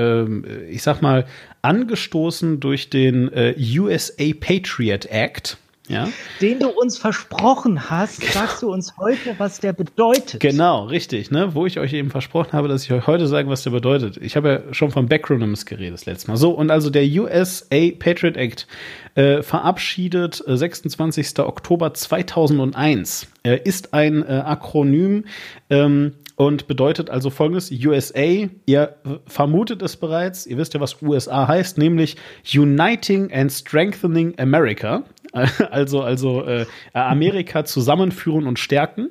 äh, 0.47 0.65
ich 0.67 0.83
sag 0.83 1.03
mal, 1.03 1.27
angestoßen 1.63 2.61
durch 2.61 2.91
den 2.91 3.33
äh, 3.33 3.55
USA 3.59 4.33
Patriot 4.39 5.07
Act 5.07 5.59
ja? 5.89 6.09
Den 6.41 6.61
du 6.61 6.69
uns 6.69 6.97
versprochen 6.97 7.91
hast, 7.91 8.21
genau. 8.21 8.33
sagst 8.33 8.63
du 8.63 8.73
uns 8.73 8.97
heute, 8.99 9.35
was 9.39 9.59
der 9.59 9.73
bedeutet. 9.73 10.41
Genau, 10.41 10.85
richtig, 10.85 11.31
ne? 11.31 11.55
Wo 11.55 11.67
ich 11.67 11.79
euch 11.81 11.93
eben 11.93 12.11
versprochen 12.11 12.53
habe, 12.53 12.69
dass 12.69 12.85
ich 12.85 12.93
euch 12.93 13.07
heute 13.07 13.27
sage, 13.27 13.49
was 13.49 13.65
der 13.65 13.71
bedeutet. 13.71 14.17
Ich 14.19 14.37
habe 14.37 14.49
ja 14.49 14.75
schon 14.75 14.93
von 14.93 15.07
Backronyms 15.07 15.67
geredet 15.67 15.95
das 15.95 16.07
letzte 16.07 16.31
Mal. 16.31 16.37
So, 16.37 16.53
und 16.53 16.71
also 16.71 16.89
der 16.89 17.05
USA 17.05 17.91
Patriot 17.99 18.37
Act 18.37 18.69
äh, 19.15 19.43
verabschiedet 19.43 20.43
äh, 20.47 20.57
26. 20.57 21.39
Oktober 21.41 21.95
2001 21.95 23.29
äh, 23.43 23.59
ist 23.63 23.95
ein 23.95 24.23
äh, 24.23 24.43
Akronym 24.45 25.25
ähm, 25.71 26.15
und 26.37 26.67
bedeutet 26.67 27.11
also 27.11 27.31
folgendes: 27.31 27.71
USA, 27.71 28.49
ihr 28.67 28.97
vermutet 29.27 29.83
es 29.83 29.97
bereits, 29.97 30.47
ihr 30.47 30.57
wisst 30.57 30.75
ja, 30.75 30.81
was 30.81 31.03
USA 31.03 31.47
heißt, 31.47 31.79
nämlich 31.79 32.17
Uniting 32.55 33.33
and 33.33 33.53
Strengthening 33.53 34.39
America. 34.39 35.05
Also, 35.71 36.03
also 36.03 36.45
äh, 36.45 36.67
Amerika 36.93 37.65
zusammenführen 37.65 38.47
und 38.47 38.59
stärken. 38.59 39.09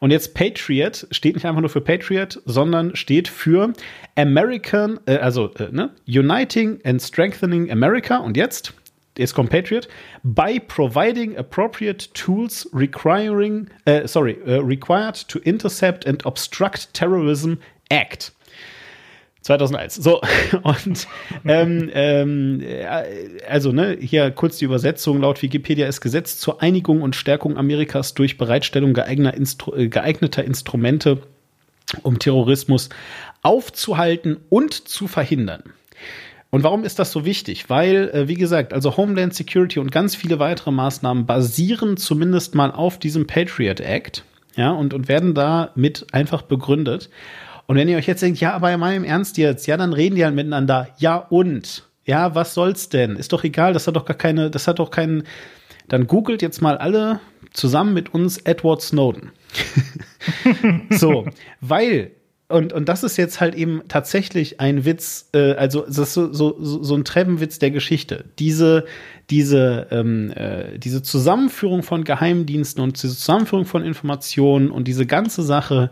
Und 0.00 0.10
jetzt 0.10 0.34
Patriot 0.34 1.06
steht 1.12 1.36
nicht 1.36 1.46
einfach 1.46 1.60
nur 1.60 1.70
für 1.70 1.80
Patriot, 1.80 2.42
sondern 2.44 2.96
steht 2.96 3.28
für 3.28 3.72
American, 4.16 4.98
äh, 5.06 5.18
also 5.18 5.52
äh, 5.54 5.70
ne? 5.70 5.90
Uniting 6.08 6.80
and 6.84 7.00
Strengthening 7.00 7.70
America. 7.70 8.16
Und 8.16 8.36
jetzt 8.36 8.74
jetzt 9.18 9.34
kommt 9.34 9.50
Patriot, 9.50 9.88
by 10.22 10.60
providing 10.60 11.36
appropriate 11.36 12.12
tools 12.14 12.68
requiring, 12.72 13.68
äh, 13.84 14.06
sorry, 14.06 14.38
uh, 14.46 14.60
required 14.60 15.28
to 15.28 15.38
intercept 15.40 16.06
and 16.06 16.24
obstruct 16.26 16.92
terrorism 16.94 17.54
act. 17.90 18.32
2001. 19.42 19.94
So, 19.94 20.20
und 20.62 21.08
ähm, 21.46 21.90
ähm, 21.94 22.62
also 23.48 23.72
ne, 23.72 23.96
hier 23.98 24.30
kurz 24.30 24.58
die 24.58 24.66
Übersetzung. 24.66 25.20
Laut 25.20 25.40
Wikipedia 25.42 25.86
ist 25.86 26.00
Gesetz 26.00 26.38
zur 26.38 26.62
Einigung 26.62 27.00
und 27.02 27.16
Stärkung 27.16 27.56
Amerikas 27.56 28.14
durch 28.14 28.36
Bereitstellung 28.36 28.92
geeigneter, 28.92 29.36
Instru 29.36 29.74
äh, 29.74 29.88
geeigneter 29.88 30.44
Instrumente, 30.44 31.22
um 32.02 32.18
Terrorismus 32.18 32.90
aufzuhalten 33.42 34.36
und 34.50 34.74
zu 34.74 35.08
verhindern. 35.08 35.62
Und 36.50 36.64
warum 36.64 36.84
ist 36.84 36.98
das 36.98 37.12
so 37.12 37.24
wichtig? 37.24 37.70
Weil, 37.70 38.10
äh, 38.12 38.28
wie 38.28 38.34
gesagt, 38.34 38.72
also 38.72 38.96
Homeland 38.96 39.34
Security 39.34 39.78
und 39.78 39.92
ganz 39.92 40.16
viele 40.16 40.38
weitere 40.38 40.72
Maßnahmen 40.72 41.26
basieren 41.26 41.96
zumindest 41.96 42.54
mal 42.54 42.72
auf 42.72 42.98
diesem 42.98 43.26
Patriot 43.26 43.80
Act, 43.80 44.24
ja, 44.56 44.72
und, 44.72 44.92
und 44.92 45.08
werden 45.08 45.34
da 45.34 45.70
mit 45.76 46.12
einfach 46.12 46.42
begründet. 46.42 47.08
Und 47.66 47.76
wenn 47.76 47.88
ihr 47.88 47.96
euch 47.96 48.08
jetzt 48.08 48.22
denkt, 48.22 48.40
ja, 48.40 48.52
aber 48.52 48.76
mal 48.78 48.96
im 48.96 49.04
Ernst 49.04 49.38
jetzt, 49.38 49.66
ja, 49.68 49.76
dann 49.76 49.92
reden 49.92 50.16
die 50.16 50.24
halt 50.24 50.34
miteinander. 50.34 50.88
Ja, 50.98 51.16
und? 51.16 51.84
Ja, 52.04 52.34
was 52.34 52.54
soll's 52.54 52.88
denn? 52.88 53.14
Ist 53.14 53.32
doch 53.32 53.44
egal, 53.44 53.72
das 53.72 53.86
hat 53.86 53.94
doch 53.94 54.04
gar 54.04 54.16
keine, 54.16 54.50
das 54.50 54.66
hat 54.66 54.80
doch 54.80 54.90
keinen. 54.90 55.22
Dann 55.86 56.08
googelt 56.08 56.42
jetzt 56.42 56.60
mal 56.60 56.78
alle 56.78 57.20
zusammen 57.52 57.94
mit 57.94 58.12
uns 58.12 58.38
Edward 58.38 58.82
Snowden. 58.82 59.30
so, 60.90 61.26
weil 61.60 62.10
und, 62.50 62.72
und 62.72 62.88
das 62.88 63.02
ist 63.02 63.16
jetzt 63.16 63.40
halt 63.40 63.54
eben 63.54 63.82
tatsächlich 63.88 64.60
ein 64.60 64.84
Witz, 64.84 65.28
äh, 65.32 65.52
also 65.52 65.82
das 65.86 65.98
ist 65.98 66.14
so, 66.14 66.32
so, 66.32 66.56
so 66.60 66.94
ein 66.94 67.04
Treppenwitz 67.04 67.58
der 67.58 67.70
Geschichte. 67.70 68.24
Diese, 68.38 68.84
diese, 69.30 69.86
ähm, 69.90 70.32
äh, 70.32 70.78
diese 70.78 71.02
Zusammenführung 71.02 71.82
von 71.82 72.04
Geheimdiensten 72.04 72.82
und 72.82 73.00
diese 73.02 73.14
Zusammenführung 73.14 73.64
von 73.64 73.84
Informationen 73.84 74.70
und 74.70 74.88
diese 74.88 75.06
ganze 75.06 75.42
Sache 75.42 75.90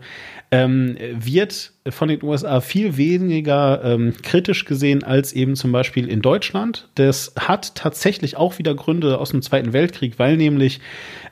ähm, 0.51 0.97
wird 1.13 1.73
von 1.87 2.07
den 2.07 2.23
USA 2.23 2.59
viel 2.59 2.97
weniger 2.97 3.83
ähm, 3.83 4.13
kritisch 4.23 4.65
gesehen 4.65 5.03
als 5.03 5.33
eben 5.33 5.55
zum 5.55 5.71
Beispiel 5.71 6.07
in 6.07 6.21
Deutschland. 6.21 6.87
Das 6.95 7.33
hat 7.37 7.75
tatsächlich 7.75 8.35
auch 8.35 8.57
wieder 8.57 8.73
Gründe 8.73 9.19
aus 9.19 9.29
dem 9.29 9.43
Zweiten 9.43 9.73
Weltkrieg, 9.73 10.17
weil 10.17 10.37
nämlich 10.37 10.79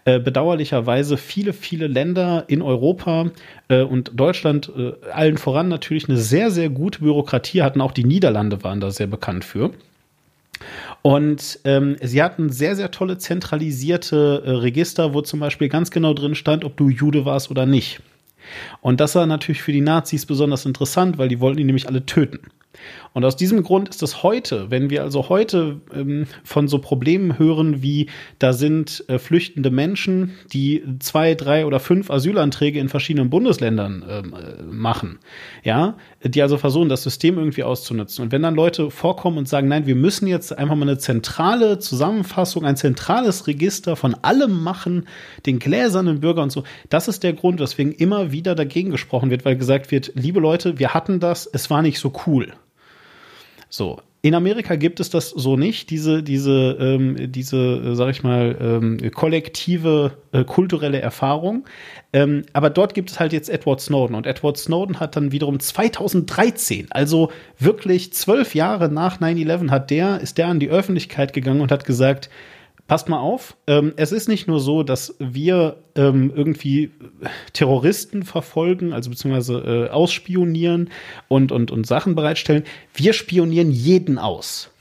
äh, 0.06 0.20
bedauerlicherweise 0.20 1.18
viele, 1.18 1.54
viele 1.54 1.88
Länder 1.88 2.46
in 2.48 2.62
Europa 2.62 3.32
äh, 3.70 3.82
und 3.82 4.12
Deutschland 4.16 4.72
äh, 4.78 4.94
allen 5.12 5.38
voran 5.38 5.68
natürlich 5.68 6.08
eine 6.08 6.18
sehr, 6.18 6.52
sehr 6.52 6.70
gute 6.70 7.00
Bürokratie 7.00 7.64
hatten. 7.64 7.82
Auch 7.82 7.92
die 7.92 8.06
Niederlande 8.06 8.64
waren 8.64 8.80
da 8.80 8.92
sehr 8.92 9.08
bekannt 9.08 9.46
für. 9.46 9.72
Und 11.02 11.60
ähm, 11.66 11.98
sie 12.02 12.22
hatten 12.22 12.50
sehr, 12.50 12.76
sehr 12.76 12.92
tolle 12.92 13.18
zentralisierte 13.18 14.44
äh, 14.46 14.50
Register, 14.52 15.14
wo 15.14 15.22
zum 15.22 15.40
Beispiel 15.40 15.70
ganz 15.70 15.92
genau 15.92 16.14
drin 16.14 16.36
stand, 16.36 16.64
ob 16.66 16.78
du 16.78 16.90
Jude 16.90 17.26
warst 17.26 17.50
oder 17.50 17.66
nicht. 17.66 18.00
Und 18.82 19.00
das 19.00 19.16
war 19.16 19.26
natürlich 19.26 19.62
für 19.62 19.72
die 19.72 19.82
Nazis 19.82 20.26
besonders 20.26 20.66
interessant, 20.66 21.18
weil 21.18 21.30
die 21.30 21.40
wollten 21.40 21.60
ihn 21.60 21.68
nämlich 21.68 21.88
alle 21.88 22.06
töten. 22.06 22.40
Und 23.14 23.26
aus 23.26 23.36
diesem 23.36 23.64
Grund 23.64 23.90
ist 23.90 24.04
es 24.04 24.24
heute, 24.24 24.70
wenn 24.70 24.90
wir 24.90 25.04
also 25.04 25.30
heute 25.30 25.82
ähm, 25.94 26.28
von 26.44 26.68
so 26.68 26.80
Problemen 26.80 27.40
hören, 27.40 27.82
wie 27.82 28.08
da 28.40 28.54
sind 28.54 29.04
äh, 29.08 29.18
flüchtende 29.18 29.72
Menschen, 29.72 30.36
die 30.54 30.84
zwei, 31.00 31.34
drei 31.34 31.66
oder 31.66 31.80
fünf 31.80 32.12
Asylanträge 32.12 32.80
in 32.80 32.90
verschiedenen 32.90 33.30
Bundesländern 33.30 34.04
ähm, 34.08 34.34
äh, 34.34 34.62
machen, 34.64 35.20
ja, 35.64 35.96
die 36.24 36.42
also 36.42 36.58
versuchen, 36.58 36.90
das 36.90 37.04
System 37.04 37.38
irgendwie 37.38 37.64
auszunutzen. 37.64 38.24
Und 38.24 38.32
wenn 38.32 38.42
dann 38.42 38.56
Leute 38.56 38.92
vorkommen 38.92 39.38
und 39.38 39.48
sagen, 39.48 39.68
nein, 39.68 39.88
wir 39.88 39.96
müssen 39.96 40.28
jetzt 40.28 40.58
einfach 40.58 40.76
mal 40.76 40.88
eine 40.88 40.98
zentrale 40.98 41.80
Zusammenfassung, 41.80 42.66
ein 42.66 42.78
zentrales 42.78 43.48
Register 43.48 43.96
von 43.96 44.16
allem 44.22 44.62
machen, 44.62 45.08
den 45.46 45.60
gläsernen 45.60 46.20
Bürger 46.20 46.44
und 46.44 46.52
so, 46.52 46.64
das 46.90 47.08
ist 47.08 47.24
der 47.24 47.34
Grund, 47.34 47.60
weswegen 47.60 47.94
immer 47.94 48.32
wieder 48.32 48.56
dagegen 48.56 48.92
gesprochen 48.92 49.30
wird, 49.30 49.46
weil 49.46 49.56
gesagt 49.56 49.92
wird, 49.92 50.12
liebe 50.16 50.40
Leute, 50.40 50.80
wir 50.80 50.94
hatten 50.94 51.20
das, 51.20 51.48
es 51.52 51.70
war 51.70 51.82
nicht 51.82 52.00
so 52.00 52.14
cool. 52.26 52.54
So. 53.78 54.02
In 54.24 54.34
Amerika 54.34 54.76
gibt 54.76 55.00
es 55.00 55.12
das 55.12 55.30
so 55.30 55.56
nicht, 55.56 55.92
diese, 55.92 56.24
diese, 56.24 56.76
ähm, 56.80 57.32
diese, 57.32 57.58
äh, 57.58 57.96
sag 57.96 58.10
ich 58.10 58.24
mal, 58.24 58.58
ähm, 58.60 59.12
kollektive 59.12 60.18
äh, 60.32 60.44
kulturelle 60.44 61.00
Erfahrung. 61.00 61.66
Ähm, 62.12 62.44
aber 62.54 62.72
dort 62.72 62.96
gibt 62.96 63.12
es 63.12 63.20
halt 63.20 63.34
jetzt 63.34 63.50
Edward 63.50 63.80
Snowden 63.80 64.16
und 64.16 64.26
Edward 64.26 64.58
Snowden 64.58 65.00
hat 65.00 65.16
dann 65.16 65.32
wiederum 65.32 65.60
2013, 65.60 66.88
also 66.90 67.32
wirklich 67.60 68.12
zwölf 68.14 68.56
Jahre 68.56 68.90
nach 68.90 69.22
9/11, 69.22 69.70
hat 69.70 69.92
der, 69.92 70.20
ist 70.22 70.40
der 70.40 70.48
an 70.48 70.60
die 70.60 70.70
Öffentlichkeit 70.70 71.32
gegangen 71.34 71.62
und 71.62 71.72
hat 71.72 71.86
gesagt, 71.86 72.32
passt 72.88 73.10
mal 73.10 73.20
auf, 73.20 73.58
ähm, 73.68 73.94
es 73.98 74.12
ist 74.12 74.28
nicht 74.28 74.48
nur 74.48 74.60
so, 74.60 74.84
dass 74.84 75.16
wir 75.20 75.78
ähm, 75.96 76.32
irgendwie 76.34 76.92
Terroristen 77.54 78.24
verfolgen, 78.24 78.94
also 78.94 79.10
beziehungsweise 79.10 79.88
äh, 79.88 79.90
ausspionieren 79.90 80.90
und, 81.28 81.52
und, 81.52 81.72
und 81.72 81.86
Sachen 81.86 82.16
bereitstellen. 82.16 82.64
Wir 82.94 83.14
spionieren 83.14 83.72
jeden 83.72 84.18
aus 84.18 84.72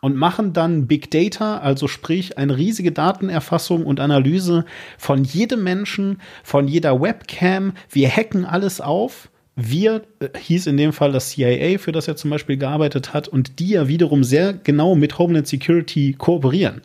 und 0.00 0.16
machen 0.16 0.52
dann 0.52 0.86
Big 0.86 1.10
Data, 1.10 1.58
also 1.58 1.88
sprich 1.88 2.38
eine 2.38 2.56
riesige 2.56 2.92
Datenerfassung 2.92 3.84
und 3.84 3.98
Analyse 3.98 4.64
von 4.98 5.24
jedem 5.24 5.64
Menschen, 5.64 6.20
von 6.44 6.68
jeder 6.68 7.00
Webcam. 7.00 7.72
Wir 7.90 8.08
hacken 8.08 8.44
alles 8.44 8.80
auf 8.80 9.28
wir 9.56 10.02
äh, 10.20 10.28
hieß 10.38 10.66
in 10.66 10.76
dem 10.76 10.92
Fall 10.92 11.12
das 11.12 11.30
CIA, 11.30 11.78
für 11.78 11.90
das 11.90 12.06
er 12.06 12.16
zum 12.16 12.30
Beispiel 12.30 12.58
gearbeitet 12.58 13.14
hat 13.14 13.26
und 13.26 13.58
die 13.58 13.70
ja 13.70 13.88
wiederum 13.88 14.22
sehr 14.22 14.52
genau 14.52 14.94
mit 14.94 15.18
Homeland 15.18 15.46
Security 15.46 16.14
kooperieren. 16.16 16.82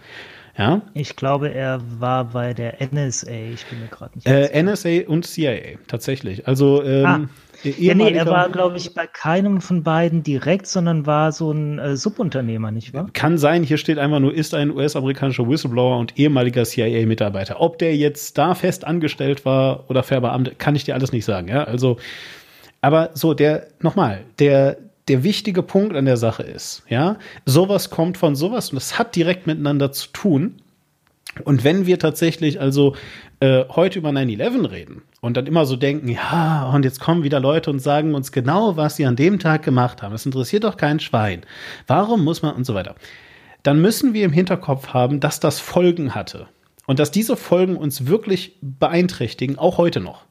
Ja? 0.62 0.82
Ich 0.94 1.16
glaube, 1.16 1.52
er 1.52 1.82
war 1.98 2.26
bei 2.26 2.54
der 2.54 2.78
NSA. 2.80 3.32
Ich 3.32 3.66
bin 3.66 3.80
mir 3.80 3.88
gerade 3.90 4.12
nicht 4.14 4.28
äh, 4.28 4.62
NSA 4.62 5.08
und 5.08 5.26
CIA, 5.26 5.80
tatsächlich. 5.88 6.48
Also 6.48 6.84
ähm, 6.84 7.06
ah. 7.06 7.20
Ja, 7.64 7.94
nee, 7.94 8.12
er 8.12 8.26
war, 8.26 8.50
glaube 8.50 8.78
ich, 8.78 8.94
bei 8.96 9.06
keinem 9.06 9.62
von 9.62 9.84
beiden 9.84 10.24
direkt, 10.24 10.66
sondern 10.66 11.06
war 11.06 11.32
so 11.32 11.52
ein 11.52 11.78
äh, 11.78 11.96
Subunternehmer, 11.96 12.72
nicht 12.72 12.94
wahr? 12.94 13.10
Kann 13.14 13.38
sein, 13.38 13.64
hier 13.64 13.78
steht 13.78 14.00
einfach 14.00 14.20
nur, 14.20 14.34
ist 14.34 14.56
ein 14.56 14.72
US-amerikanischer 14.72 15.48
Whistleblower 15.48 15.98
und 16.00 16.18
ehemaliger 16.18 16.64
CIA-Mitarbeiter. 16.64 17.60
Ob 17.60 17.78
der 17.78 17.96
jetzt 17.96 18.38
da 18.38 18.56
fest 18.56 18.86
angestellt 18.86 19.46
war 19.46 19.90
oder 19.90 20.02
verbeamtet, 20.02 20.58
kann 20.58 20.76
ich 20.76 20.86
dir 20.86 20.96
alles 20.96 21.12
nicht 21.12 21.26
sagen. 21.26 21.50
Ja, 21.50 21.64
also, 21.64 21.98
aber 22.82 23.12
so, 23.14 23.36
der, 23.36 23.68
nochmal, 23.80 24.22
der, 24.40 24.78
der 25.08 25.24
wichtige 25.24 25.64
Punkt 25.64 25.96
an 25.96 26.06
der 26.06 26.18
Sache 26.18 26.44
ist, 26.44 26.84
ja, 26.88 27.18
sowas 27.46 27.90
kommt 27.90 28.18
von 28.18 28.36
sowas 28.36 28.70
und 28.70 28.76
das 28.76 28.98
hat 29.00 29.16
direkt 29.16 29.48
miteinander 29.48 29.92
zu 29.92 30.10
tun. 30.12 30.56
Und 31.46 31.64
wenn 31.64 31.86
wir 31.86 31.98
tatsächlich 31.98 32.60
also 32.60 32.96
äh, 33.40 33.64
heute 33.70 34.00
über 34.00 34.10
9-11 34.10 34.70
reden 34.70 35.02
und 35.22 35.38
dann 35.38 35.48
immer 35.48 35.66
so 35.66 35.78
denken, 35.78 36.10
ja, 36.10 36.70
und 36.74 36.84
jetzt 36.84 37.00
kommen 37.00 37.24
wieder 37.24 37.40
Leute 37.40 37.70
und 37.70 37.80
sagen 37.80 38.16
uns 38.16 38.32
genau, 38.32 38.76
was 38.76 38.98
sie 38.98 39.06
an 39.06 39.16
dem 39.16 39.40
Tag 39.40 39.64
gemacht 39.64 40.02
haben. 40.02 40.12
Das 40.12 40.26
interessiert 40.26 40.66
doch 40.66 40.76
kein 40.76 41.00
Schwein. 41.00 41.44
Warum 41.88 42.24
muss 42.24 42.42
man 42.42 42.56
und 42.56 42.66
so 42.66 42.74
weiter. 42.74 42.96
Dann 43.64 43.82
müssen 43.82 44.14
wir 44.14 44.26
im 44.26 44.34
Hinterkopf 44.34 44.90
haben, 44.90 45.20
dass 45.20 45.40
das 45.40 45.60
Folgen 45.60 46.16
hatte. 46.16 46.48
Und 46.86 47.00
dass 47.00 47.12
diese 47.12 47.38
Folgen 47.38 47.78
uns 47.78 48.08
wirklich 48.08 48.58
beeinträchtigen, 48.62 49.58
auch 49.58 49.78
heute 49.78 50.02
noch. 50.02 50.26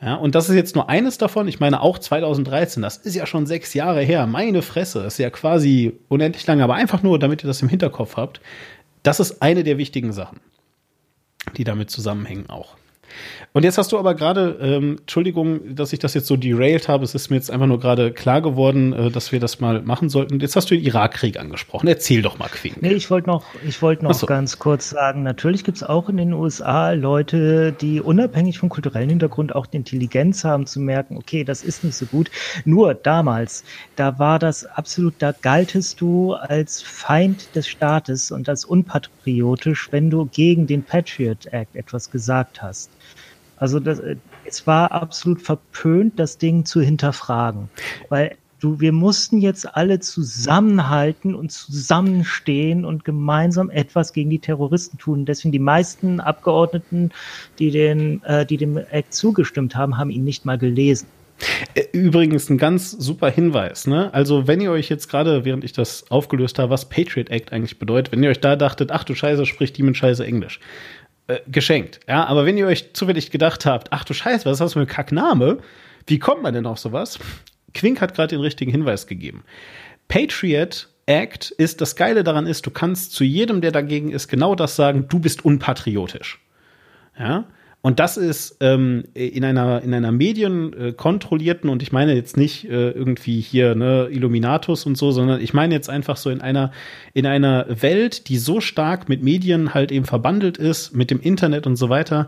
Ja, 0.00 0.14
und 0.14 0.34
das 0.34 0.48
ist 0.48 0.54
jetzt 0.54 0.76
nur 0.76 0.88
eines 0.88 1.18
davon. 1.18 1.48
Ich 1.48 1.58
meine, 1.58 1.80
auch 1.80 1.98
2013, 1.98 2.82
das 2.82 2.98
ist 2.98 3.16
ja 3.16 3.26
schon 3.26 3.46
sechs 3.46 3.74
Jahre 3.74 4.02
her. 4.02 4.26
Meine 4.26 4.62
Fresse, 4.62 5.02
das 5.02 5.14
ist 5.14 5.18
ja 5.18 5.30
quasi 5.30 5.98
unendlich 6.08 6.46
lange, 6.46 6.62
aber 6.62 6.74
einfach 6.74 7.02
nur, 7.02 7.18
damit 7.18 7.42
ihr 7.42 7.48
das 7.48 7.62
im 7.62 7.68
Hinterkopf 7.68 8.16
habt. 8.16 8.40
Das 9.02 9.18
ist 9.18 9.42
eine 9.42 9.64
der 9.64 9.76
wichtigen 9.76 10.12
Sachen, 10.12 10.40
die 11.56 11.64
damit 11.64 11.90
zusammenhängen 11.90 12.48
auch. 12.48 12.76
Und 13.52 13.64
jetzt 13.64 13.78
hast 13.78 13.92
du 13.92 13.98
aber 13.98 14.14
gerade, 14.14 14.58
ähm, 14.60 14.96
Entschuldigung, 15.00 15.74
dass 15.74 15.92
ich 15.92 15.98
das 15.98 16.14
jetzt 16.14 16.26
so 16.26 16.36
derailed 16.36 16.88
habe, 16.88 17.04
es 17.04 17.14
ist 17.14 17.30
mir 17.30 17.36
jetzt 17.36 17.50
einfach 17.50 17.66
nur 17.66 17.80
gerade 17.80 18.12
klar 18.12 18.42
geworden, 18.42 18.92
äh, 18.92 19.10
dass 19.10 19.32
wir 19.32 19.40
das 19.40 19.60
mal 19.60 19.82
machen 19.82 20.08
sollten. 20.08 20.38
Jetzt 20.40 20.54
hast 20.54 20.70
du 20.70 20.74
den 20.74 20.84
Irakkrieg 20.84 21.38
angesprochen. 21.38 21.88
Erzähl 21.88 22.22
doch 22.22 22.38
mal, 22.38 22.48
Queen. 22.48 22.74
Nee, 22.80 22.92
ich 22.92 23.10
wollte 23.10 23.28
noch, 23.28 23.44
ich 23.66 23.80
wollte 23.80 24.04
noch 24.04 24.14
so. 24.14 24.26
ganz 24.26 24.58
kurz 24.58 24.90
sagen, 24.90 25.22
natürlich 25.22 25.64
gibt 25.64 25.78
es 25.78 25.82
auch 25.82 26.08
in 26.08 26.18
den 26.18 26.32
USA 26.32 26.92
Leute, 26.92 27.72
die 27.72 28.00
unabhängig 28.00 28.58
vom 28.58 28.68
kulturellen 28.68 29.08
Hintergrund 29.08 29.54
auch 29.54 29.66
die 29.66 29.78
Intelligenz 29.78 30.44
haben 30.44 30.66
zu 30.66 30.80
merken, 30.80 31.16
okay, 31.16 31.44
das 31.44 31.62
ist 31.62 31.84
nicht 31.84 31.96
so 31.96 32.06
gut. 32.06 32.30
Nur 32.64 32.94
damals, 32.94 33.64
da 33.96 34.18
war 34.18 34.38
das 34.38 34.66
absolut, 34.66 35.14
da 35.18 35.32
galtest 35.32 36.00
du 36.00 36.34
als 36.34 36.82
Feind 36.82 37.54
des 37.54 37.66
Staates 37.66 38.30
und 38.30 38.48
als 38.48 38.64
unpatriotisch, 38.64 39.88
wenn 39.90 40.10
du 40.10 40.26
gegen 40.26 40.66
den 40.66 40.82
Patriot 40.82 41.46
Act 41.46 41.76
etwas 41.76 42.10
gesagt 42.10 42.62
hast. 42.62 42.90
Also 43.58 43.80
das, 43.80 43.98
äh, 43.98 44.16
es 44.44 44.66
war 44.66 44.92
absolut 44.92 45.42
verpönt, 45.42 46.18
das 46.18 46.38
Ding 46.38 46.64
zu 46.64 46.80
hinterfragen, 46.80 47.68
weil 48.08 48.36
du, 48.60 48.80
wir 48.80 48.92
mussten 48.92 49.38
jetzt 49.38 49.76
alle 49.76 50.00
zusammenhalten 50.00 51.34
und 51.34 51.50
zusammenstehen 51.50 52.84
und 52.84 53.04
gemeinsam 53.04 53.70
etwas 53.70 54.12
gegen 54.12 54.30
die 54.30 54.38
Terroristen 54.38 54.98
tun. 54.98 55.24
Deswegen 55.24 55.52
die 55.52 55.58
meisten 55.58 56.20
Abgeordneten, 56.20 57.10
die 57.58 57.70
den, 57.70 58.22
äh, 58.24 58.46
die 58.46 58.56
dem 58.56 58.76
Act 58.76 59.14
zugestimmt 59.14 59.76
haben, 59.76 59.96
haben 59.96 60.10
ihn 60.10 60.24
nicht 60.24 60.44
mal 60.44 60.58
gelesen. 60.58 61.06
Äh, 61.74 61.84
übrigens 61.92 62.50
ein 62.50 62.58
ganz 62.58 62.90
super 62.90 63.30
Hinweis, 63.30 63.86
ne? 63.86 64.12
Also, 64.12 64.48
wenn 64.48 64.60
ihr 64.60 64.72
euch 64.72 64.88
jetzt 64.88 65.08
gerade, 65.08 65.44
während 65.44 65.62
ich 65.62 65.72
das 65.72 66.10
aufgelöst 66.10 66.58
habe, 66.58 66.70
was 66.70 66.88
Patriot 66.88 67.30
Act 67.30 67.52
eigentlich 67.52 67.78
bedeutet, 67.78 68.12
wenn 68.12 68.22
ihr 68.22 68.30
euch 68.30 68.40
da 68.40 68.56
dachtet, 68.56 68.90
ach 68.90 69.04
du 69.04 69.14
Scheiße, 69.14 69.46
spricht 69.46 69.76
die 69.76 69.84
mit 69.84 69.96
Scheiße 69.96 70.24
Englisch 70.24 70.58
äh, 71.28 71.40
geschenkt. 71.46 72.00
Ja, 72.08 72.24
aber 72.24 72.44
wenn 72.44 72.56
ihr 72.58 72.66
euch 72.66 72.94
zufällig 72.94 73.30
gedacht 73.30 73.66
habt, 73.66 73.92
ach 73.92 74.04
du 74.04 74.14
Scheiße, 74.14 74.44
was 74.44 74.54
ist 74.54 74.60
das 74.60 74.72
für 74.72 74.80
ein 74.80 74.86
Kackname? 74.86 75.58
Wie 76.06 76.18
kommt 76.18 76.42
man 76.42 76.54
denn 76.54 76.66
auf 76.66 76.78
sowas? 76.78 77.18
Quink 77.74 78.00
hat 78.00 78.14
gerade 78.14 78.28
den 78.28 78.40
richtigen 78.40 78.70
Hinweis 78.70 79.06
gegeben. 79.06 79.44
Patriot 80.08 80.88
Act 81.06 81.50
ist, 81.50 81.80
das 81.80 81.96
Geile 81.96 82.24
daran 82.24 82.46
ist, 82.46 82.66
du 82.66 82.70
kannst 82.70 83.12
zu 83.12 83.24
jedem, 83.24 83.60
der 83.60 83.72
dagegen 83.72 84.10
ist, 84.10 84.28
genau 84.28 84.54
das 84.54 84.76
sagen, 84.76 85.06
du 85.08 85.18
bist 85.18 85.44
unpatriotisch. 85.44 86.40
Ja, 87.18 87.44
und 87.80 88.00
das 88.00 88.16
ist 88.16 88.56
ähm, 88.60 89.04
in 89.14 89.44
einer 89.44 89.82
in 89.82 89.94
einer 89.94 90.10
medienkontrollierten 90.10 91.70
und 91.70 91.80
ich 91.80 91.92
meine 91.92 92.14
jetzt 92.14 92.36
nicht 92.36 92.64
äh, 92.64 92.90
irgendwie 92.90 93.40
hier 93.40 93.76
ne 93.76 94.08
Illuminatus 94.10 94.84
und 94.84 94.98
so, 94.98 95.12
sondern 95.12 95.40
ich 95.40 95.54
meine 95.54 95.74
jetzt 95.74 95.88
einfach 95.88 96.16
so 96.16 96.28
in 96.30 96.40
einer 96.40 96.72
in 97.14 97.24
einer 97.24 97.66
Welt, 97.68 98.28
die 98.28 98.38
so 98.38 98.60
stark 98.60 99.08
mit 99.08 99.22
Medien 99.22 99.74
halt 99.74 99.92
eben 99.92 100.06
verbandelt 100.06 100.58
ist, 100.58 100.94
mit 100.94 101.12
dem 101.12 101.20
Internet 101.20 101.68
und 101.68 101.76
so 101.76 101.88
weiter. 101.88 102.26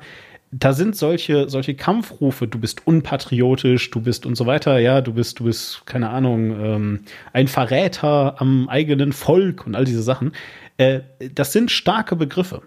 Da 0.52 0.72
sind 0.72 0.94
solche 0.94 1.48
solche 1.48 1.74
Kampfrufe, 1.74 2.46
du 2.46 2.58
bist 2.60 2.86
unpatriotisch, 2.86 3.90
du 3.90 4.00
bist 4.00 4.26
und 4.26 4.36
so 4.36 4.46
weiter, 4.46 4.78
ja, 4.78 5.00
du 5.00 5.12
bist 5.14 5.40
du 5.40 5.44
bist 5.44 5.82
keine 5.84 6.10
Ahnung 6.10 6.50
ähm, 6.60 7.00
ein 7.32 7.48
Verräter 7.48 8.40
am 8.40 8.68
eigenen 8.68 9.12
Volk 9.12 9.66
und 9.66 9.74
all 9.74 9.84
diese 9.84 10.02
Sachen. 10.02 10.32
Äh, 10.76 11.00
das 11.34 11.52
sind 11.52 11.72
starke 11.72 12.14
Begriffe. 12.14 12.62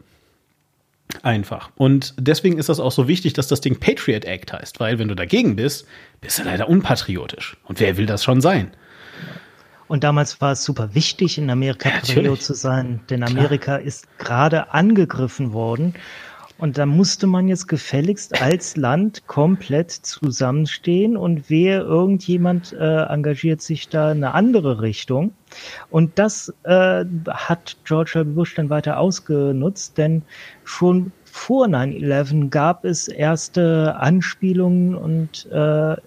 Einfach. 1.22 1.70
Und 1.76 2.14
deswegen 2.18 2.58
ist 2.58 2.70
das 2.70 2.80
auch 2.80 2.92
so 2.92 3.08
wichtig, 3.08 3.34
dass 3.34 3.48
das 3.48 3.62
Ding 3.62 3.80
Patriot 3.80 4.26
Act 4.26 4.54
heißt, 4.54 4.80
weil 4.80 5.00
wenn 5.00 5.08
du 5.08 5.16
dagegen 5.16 5.56
bist, 5.56 5.86
bist 6.22 6.40
du 6.40 6.44
leider 6.44 6.68
unpatriotisch. 6.68 7.58
Und 7.66 7.80
wer 7.80 7.98
will 7.98 8.06
das 8.06 8.24
schon 8.24 8.42
sein? 8.42 8.72
Und 9.88 10.04
damals 10.04 10.42
war 10.42 10.54
es 10.54 10.64
super 10.64 10.96
wichtig, 10.96 11.38
in 11.38 11.50
Amerika 11.50 11.90
ja, 11.90 11.96
Patriot 11.96 12.42
zu 12.42 12.56
sein, 12.56 13.02
denn 13.10 13.22
Amerika 13.22 13.76
Klar. 13.76 13.82
ist 13.82 14.08
gerade 14.18 14.74
angegriffen 14.74 15.54
worden 15.54 15.94
und 16.64 16.78
da 16.78 16.86
musste 16.86 17.28
man 17.28 17.50
jetzt 17.50 17.68
gefälligst 17.68 18.42
als 18.42 18.78
Land 18.78 19.28
komplett 19.28 19.92
zusammenstehen 19.92 21.18
und 21.18 21.50
wer 21.50 21.82
irgendjemand 21.82 22.72
äh, 22.72 23.02
engagiert 23.04 23.62
sich 23.62 23.90
da 23.90 24.14
in 24.14 24.24
eine 24.24 24.34
andere 24.34 24.82
Richtung. 24.82 25.34
Und 25.90 26.18
das 26.18 26.54
äh, 26.64 27.04
hat 27.28 27.76
George 27.84 28.12
W. 28.16 28.24
Bush 28.24 28.56
dann 28.56 28.70
weiter 28.70 28.98
ausgenutzt, 28.98 29.98
denn 29.98 30.22
schon 30.64 31.12
vor 31.26 31.66
9-11 31.66 32.50
gab 32.50 32.86
es 32.86 33.10
erste 33.10 33.98
Anspielungen 33.98 34.96
und 34.96 35.46
äh, 35.52 35.98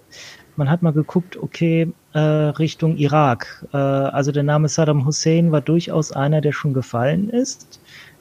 man 0.58 0.70
hat 0.70 0.80
mal 0.80 0.94
geguckt, 0.94 1.36
okay, 1.36 1.92
äh, 2.14 2.18
Richtung 2.18 2.96
Irak. 2.96 3.66
Äh, 3.74 3.76
also 3.76 4.32
der 4.32 4.42
Name 4.42 4.70
Saddam 4.70 5.04
Hussein 5.04 5.52
war 5.52 5.60
durchaus 5.60 6.12
einer, 6.12 6.40
der 6.40 6.52
schon 6.52 6.72
gefallen 6.72 7.28
ist 7.28 7.78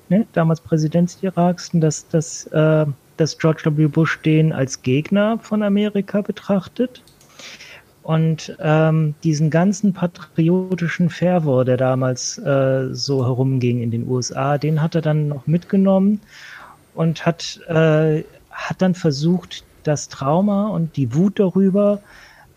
ne, 0.09 0.25
damals 0.33 0.61
Präsident 0.61 1.09
des 1.09 1.23
Iraks, 1.23 1.69
dass, 1.73 2.07
dass, 2.07 2.47
äh, 2.47 2.85
dass 3.17 3.37
George 3.37 3.63
W. 3.65 3.87
Bush 3.87 4.19
den 4.21 4.53
als 4.53 4.81
Gegner 4.81 5.39
von 5.41 5.63
Amerika 5.63 6.21
betrachtet. 6.21 7.01
Und 8.03 8.55
ähm, 8.59 9.15
diesen 9.23 9.49
ganzen 9.49 9.93
patriotischen 9.93 11.09
Fervor, 11.09 11.65
der 11.65 11.77
damals 11.77 12.37
äh, 12.37 12.93
so 12.93 13.25
herumging 13.25 13.81
in 13.81 13.89
den 13.89 14.07
USA, 14.07 14.59
den 14.59 14.79
hat 14.79 14.93
er 14.93 15.01
dann 15.01 15.27
noch 15.27 15.47
mitgenommen 15.47 16.21
und 16.93 17.25
hat, 17.25 17.59
äh, 17.67 18.23
hat 18.51 18.81
dann 18.81 18.93
versucht, 18.93 19.63
das 19.81 20.09
Trauma 20.09 20.67
und 20.67 20.97
die 20.97 21.13
Wut 21.15 21.39
darüber 21.39 22.01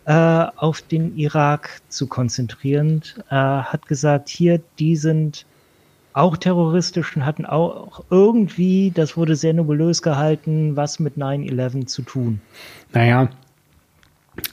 äh, 0.06 0.12
auf 0.12 0.82
den 0.82 1.16
Irak 1.16 1.80
zu 1.88 2.06
konzentrieren. 2.06 3.02
Äh, 3.30 3.34
hat 3.34 3.86
gesagt, 3.86 4.28
hier, 4.28 4.60
die 4.78 4.96
sind 4.96 5.46
auch 6.12 6.36
terroristisch 6.36 7.16
und 7.16 7.24
hatten 7.24 7.46
auch 7.46 8.04
irgendwie, 8.10 8.90
das 8.94 9.16
wurde 9.16 9.36
sehr 9.36 9.52
nebulös 9.52 10.02
gehalten, 10.02 10.76
was 10.76 10.98
mit 10.98 11.16
9-11 11.16 11.86
zu 11.86 12.02
tun. 12.02 12.40
Naja, 12.92 13.28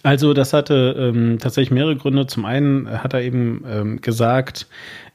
also 0.04 0.34
das 0.34 0.54
hatte 0.54 0.96
ähm, 0.98 1.38
tatsächlich 1.40 1.72
mehrere 1.72 1.96
Gründe. 1.96 2.28
Zum 2.28 2.46
einen 2.46 2.90
hat 2.90 3.14
er 3.14 3.22
eben 3.22 3.64
ähm, 3.68 4.02
gesagt, 4.02 4.68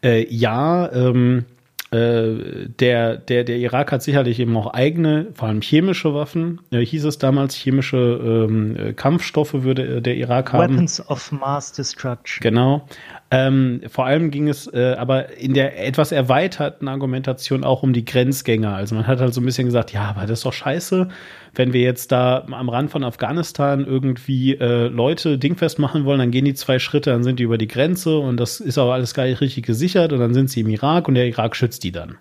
äh, 0.02 0.26
ja, 0.32 0.90
ähm, 0.92 1.44
äh, 1.90 2.68
der, 2.78 3.16
der, 3.16 3.42
der 3.42 3.56
Irak 3.56 3.90
hat 3.90 4.02
sicherlich 4.02 4.38
eben 4.38 4.56
auch 4.56 4.72
eigene, 4.72 5.26
vor 5.34 5.48
allem 5.48 5.60
chemische 5.60 6.14
Waffen. 6.14 6.60
Äh, 6.70 6.84
hieß 6.84 7.04
es 7.04 7.18
damals, 7.18 7.56
chemische 7.56 7.96
ähm, 7.96 8.76
äh, 8.76 8.92
Kampfstoffe 8.92 9.54
würde 9.54 10.00
der 10.00 10.16
Irak 10.16 10.52
haben. 10.52 10.74
Weapons 10.74 11.08
of 11.08 11.32
Mass 11.32 11.72
Destruction. 11.72 12.42
Genau. 12.42 12.86
Ähm, 13.32 13.82
vor 13.86 14.06
allem 14.06 14.32
ging 14.32 14.48
es 14.48 14.66
äh, 14.72 14.96
aber 14.98 15.38
in 15.38 15.54
der 15.54 15.86
etwas 15.86 16.10
erweiterten 16.10 16.88
Argumentation 16.88 17.62
auch 17.62 17.84
um 17.84 17.92
die 17.92 18.04
Grenzgänger. 18.04 18.74
Also 18.74 18.96
man 18.96 19.06
hat 19.06 19.20
halt 19.20 19.32
so 19.32 19.40
ein 19.40 19.44
bisschen 19.44 19.66
gesagt, 19.66 19.92
ja, 19.92 20.02
aber 20.02 20.22
das 20.22 20.40
ist 20.40 20.46
doch 20.46 20.52
scheiße, 20.52 21.08
wenn 21.54 21.72
wir 21.72 21.80
jetzt 21.80 22.10
da 22.10 22.44
am 22.50 22.68
Rand 22.68 22.90
von 22.90 23.04
Afghanistan 23.04 23.84
irgendwie 23.86 24.56
äh, 24.56 24.88
Leute 24.88 25.38
dingfest 25.38 25.78
machen 25.78 26.04
wollen, 26.04 26.18
dann 26.18 26.32
gehen 26.32 26.44
die 26.44 26.54
zwei 26.54 26.80
Schritte, 26.80 27.10
dann 27.10 27.22
sind 27.22 27.38
die 27.38 27.44
über 27.44 27.58
die 27.58 27.68
Grenze 27.68 28.18
und 28.18 28.36
das 28.36 28.58
ist 28.58 28.78
auch 28.78 28.90
alles 28.90 29.14
gar 29.14 29.26
nicht 29.26 29.40
richtig 29.40 29.64
gesichert 29.64 30.12
und 30.12 30.18
dann 30.18 30.34
sind 30.34 30.50
sie 30.50 30.60
im 30.60 30.68
Irak 30.68 31.06
und 31.06 31.14
der 31.14 31.28
Irak 31.28 31.54
schützt 31.54 31.84
die 31.84 31.92
dann. 31.92 32.18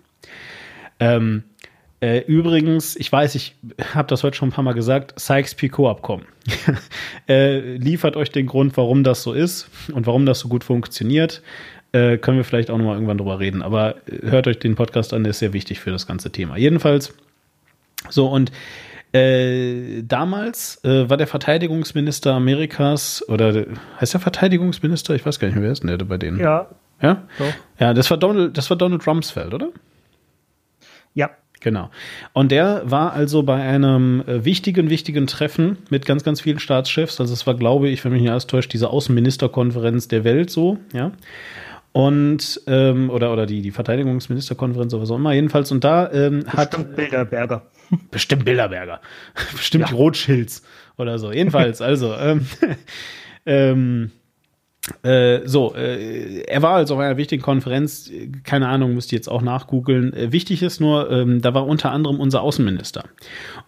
Ähm, 1.00 1.42
Äh, 2.00 2.20
übrigens, 2.20 2.96
ich 2.96 3.12
weiß, 3.12 3.34
ich 3.34 3.54
habe 3.94 4.08
das 4.08 4.24
heute 4.24 4.36
schon 4.36 4.48
ein 4.48 4.52
paar 4.52 4.64
Mal 4.64 4.72
gesagt, 4.72 5.18
Sykes-Picot-Abkommen 5.20 6.24
äh, 7.28 7.76
liefert 7.76 8.16
euch 8.16 8.30
den 8.30 8.46
Grund, 8.46 8.76
warum 8.76 9.04
das 9.04 9.22
so 9.22 9.34
ist 9.34 9.68
und 9.92 10.06
warum 10.06 10.24
das 10.24 10.40
so 10.40 10.48
gut 10.48 10.64
funktioniert. 10.64 11.42
Äh, 11.92 12.18
können 12.18 12.38
wir 12.38 12.44
vielleicht 12.44 12.70
auch 12.70 12.78
nochmal 12.78 12.94
irgendwann 12.94 13.18
drüber 13.18 13.38
reden. 13.38 13.62
Aber 13.62 13.96
hört 14.22 14.46
euch 14.46 14.58
den 14.58 14.76
Podcast 14.76 15.12
an, 15.12 15.24
der 15.24 15.30
ist 15.30 15.40
sehr 15.40 15.52
wichtig 15.52 15.80
für 15.80 15.90
das 15.90 16.06
ganze 16.06 16.30
Thema. 16.30 16.56
Jedenfalls, 16.56 17.14
so 18.08 18.28
und 18.28 18.50
äh, 19.12 20.02
damals 20.02 20.82
äh, 20.84 21.10
war 21.10 21.16
der 21.16 21.26
Verteidigungsminister 21.26 22.32
Amerikas, 22.32 23.28
oder 23.28 23.66
heißt 24.00 24.14
der 24.14 24.20
Verteidigungsminister? 24.20 25.14
Ich 25.16 25.26
weiß 25.26 25.40
gar 25.40 25.48
nicht 25.48 25.56
mehr, 25.56 25.64
wer 25.64 25.72
ist 25.72 25.82
denn 25.82 25.88
der 25.88 26.04
bei 26.04 26.16
denen? 26.16 26.38
Ja. 26.38 26.68
Ja? 27.02 27.26
So. 27.36 27.44
Ja, 27.78 27.92
das 27.92 28.08
war 28.10 28.18
Donald, 28.18 28.56
das 28.56 28.70
war 28.70 28.76
Donald 28.76 29.04
Rumsfeld, 29.06 29.52
oder? 29.52 29.70
Ja. 31.14 31.30
Genau. 31.60 31.90
Und 32.32 32.52
der 32.52 32.82
war 32.86 33.12
also 33.12 33.42
bei 33.42 33.62
einem 33.62 34.22
äh, 34.26 34.44
wichtigen, 34.44 34.88
wichtigen 34.88 35.26
Treffen 35.26 35.76
mit 35.90 36.06
ganz, 36.06 36.24
ganz 36.24 36.40
vielen 36.40 36.58
Staatschefs. 36.58 37.20
Also 37.20 37.34
es 37.34 37.46
war, 37.46 37.54
glaube 37.54 37.88
ich, 37.90 38.02
wenn 38.04 38.12
mich 38.12 38.22
nicht 38.22 38.30
alles 38.30 38.46
täuscht, 38.46 38.72
diese 38.72 38.88
Außenministerkonferenz 38.88 40.08
der 40.08 40.24
Welt 40.24 40.50
so, 40.50 40.78
ja. 40.92 41.12
Und, 41.92 42.60
ähm, 42.68 43.10
oder, 43.10 43.32
oder 43.32 43.46
die, 43.46 43.62
die 43.62 43.72
Verteidigungsministerkonferenz 43.72 44.94
oder 44.94 45.02
was 45.02 45.10
auch 45.10 45.16
immer, 45.16 45.32
jedenfalls. 45.32 45.72
Und 45.72 45.82
da 45.82 46.10
ähm, 46.12 46.44
hat. 46.46 46.70
Bestimmt 46.70 46.96
Bilderberger. 46.96 47.62
Bestimmt 48.10 48.44
Bilderberger. 48.44 49.00
Bestimmt 49.52 49.90
ja. 49.90 49.96
Rothschilds 49.96 50.62
oder 50.96 51.18
so. 51.18 51.32
Jedenfalls, 51.32 51.82
also, 51.82 52.14
ähm, 52.14 52.46
ähm, 53.46 54.12
äh, 55.02 55.40
so, 55.46 55.74
äh, 55.74 56.42
er 56.42 56.62
war 56.62 56.74
also 56.74 56.94
auf 56.94 57.00
einer 57.00 57.16
wichtigen 57.16 57.42
Konferenz, 57.42 58.10
keine 58.44 58.68
Ahnung, 58.68 58.94
müsst 58.94 59.12
ihr 59.12 59.16
jetzt 59.16 59.28
auch 59.28 59.42
nachgoogeln. 59.42 60.12
Äh, 60.12 60.32
wichtig 60.32 60.62
ist 60.62 60.80
nur, 60.80 61.10
ähm, 61.10 61.40
da 61.40 61.54
war 61.54 61.66
unter 61.66 61.90
anderem 61.92 62.20
unser 62.20 62.42
Außenminister. 62.42 63.04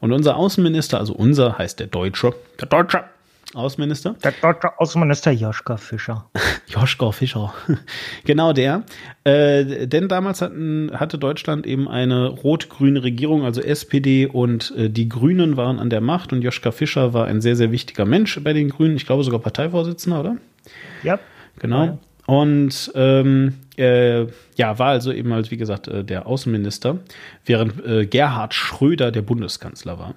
Und 0.01 0.13
unser 0.13 0.37
Außenminister, 0.37 0.99
also 0.99 1.15
unser 1.15 1.59
heißt 1.59 1.81
der 1.81 1.87
Deutsche, 1.87 2.35
der 2.61 2.69
Deutsche 2.69 3.05
Außenminister. 3.55 4.15
Der 4.25 4.33
deutsche 4.41 4.79
Außenminister 4.79 5.31
Joschka 5.31 5.77
Fischer. 5.77 6.25
Joschka 6.69 7.13
Fischer. 7.13 7.53
genau 8.25 8.53
der. 8.53 8.85
Äh, 9.25 9.87
denn 9.87 10.09
damals 10.09 10.41
hatten, 10.41 10.91
hatte 10.95 11.19
Deutschland 11.19 11.67
eben 11.67 11.87
eine 11.87 12.29
rot-grüne 12.29 13.03
Regierung, 13.03 13.45
also 13.45 13.61
SPD 13.61 14.27
und 14.27 14.73
äh, 14.77 14.89
die 14.89 15.09
Grünen 15.09 15.57
waren 15.59 15.79
an 15.79 15.91
der 15.91 16.01
Macht 16.01 16.33
und 16.33 16.41
Joschka 16.43 16.71
Fischer 16.71 17.13
war 17.13 17.27
ein 17.27 17.43
sehr, 17.43 17.57
sehr 17.57 17.73
wichtiger 17.73 18.07
Mensch 18.07 18.41
bei 18.43 18.55
den 18.55 18.71
Grünen. 18.71 18.97
Ich 18.97 19.05
glaube 19.05 19.23
sogar 19.23 19.41
Parteivorsitzender, 19.41 20.21
oder? 20.21 20.37
Ja. 21.03 21.19
Genau. 21.59 21.85
Ja. 21.85 21.99
Und 22.27 22.93
ähm, 22.95 23.55
äh, 23.77 24.27
ja, 24.57 24.79
war 24.79 24.89
also 24.89 25.13
eben 25.13 25.33
halt, 25.33 25.51
wie 25.51 25.57
gesagt, 25.57 25.89
äh, 25.89 26.05
der 26.05 26.27
Außenminister, 26.27 26.99
während 27.45 27.85
äh, 27.85 28.07
Gerhard 28.07 28.55
Schröder 28.55 29.11
der 29.11 29.23
Bundeskanzler 29.23 29.99
war. 29.99 30.15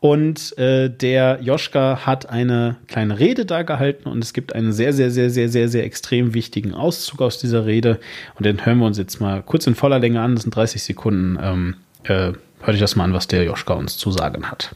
Und 0.00 0.56
äh, 0.58 0.88
der 0.88 1.40
Joschka 1.42 2.06
hat 2.06 2.28
eine 2.30 2.76
kleine 2.88 3.18
Rede 3.18 3.44
da 3.44 3.62
gehalten 3.62 4.08
und 4.08 4.24
es 4.24 4.32
gibt 4.32 4.54
einen 4.54 4.72
sehr, 4.72 4.92
sehr, 4.92 5.10
sehr, 5.10 5.30
sehr, 5.30 5.48
sehr, 5.48 5.68
sehr 5.68 5.84
extrem 5.84 6.32
wichtigen 6.32 6.74
Auszug 6.74 7.20
aus 7.20 7.38
dieser 7.38 7.66
Rede. 7.66 8.00
Und 8.36 8.46
den 8.46 8.64
hören 8.64 8.78
wir 8.78 8.86
uns 8.86 8.98
jetzt 8.98 9.20
mal 9.20 9.42
kurz 9.42 9.66
in 9.66 9.74
voller 9.74 9.98
Länge 9.98 10.20
an. 10.20 10.34
Das 10.34 10.44
sind 10.44 10.56
30 10.56 10.82
Sekunden. 10.82 11.38
Ähm, 11.40 11.74
äh, 12.04 12.32
hört 12.60 12.68
euch 12.68 12.80
das 12.80 12.96
mal 12.96 13.04
an, 13.04 13.12
was 13.12 13.28
der 13.28 13.44
Joschka 13.44 13.74
uns 13.74 13.98
zu 13.98 14.10
sagen 14.10 14.50
hat. 14.50 14.74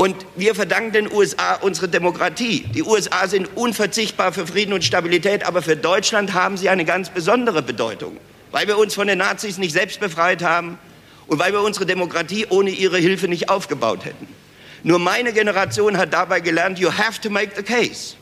Und 0.00 0.16
wir 0.34 0.54
verdanken 0.54 0.92
den 0.92 1.12
USA 1.12 1.56
unsere 1.56 1.86
Demokratie. 1.86 2.60
Die 2.74 2.82
USA 2.82 3.28
sind 3.28 3.54
unverzichtbar 3.54 4.32
für 4.32 4.46
Frieden 4.46 4.72
und 4.72 4.82
Stabilität, 4.82 5.44
aber 5.44 5.60
für 5.60 5.76
Deutschland 5.76 6.32
haben 6.32 6.56
sie 6.56 6.70
eine 6.70 6.86
ganz 6.86 7.10
besondere 7.10 7.60
Bedeutung, 7.60 8.16
weil 8.50 8.66
wir 8.66 8.78
uns 8.78 8.94
von 8.94 9.08
den 9.08 9.18
Nazis 9.18 9.58
nicht 9.58 9.74
selbst 9.74 10.00
befreit 10.00 10.42
haben 10.42 10.78
und 11.26 11.38
weil 11.38 11.52
wir 11.52 11.60
unsere 11.60 11.84
Demokratie 11.84 12.46
ohne 12.48 12.70
ihre 12.70 12.96
Hilfe 12.96 13.28
nicht 13.28 13.50
aufgebaut 13.50 14.06
hätten. 14.06 14.26
Nur 14.84 14.98
meine 14.98 15.34
Generation 15.34 15.98
hat 15.98 16.14
dabei 16.14 16.40
gelernt, 16.40 16.78
you 16.78 16.90
have 16.90 17.20
to 17.20 17.28
make 17.28 17.54
the 17.54 17.62
case. 17.62 18.16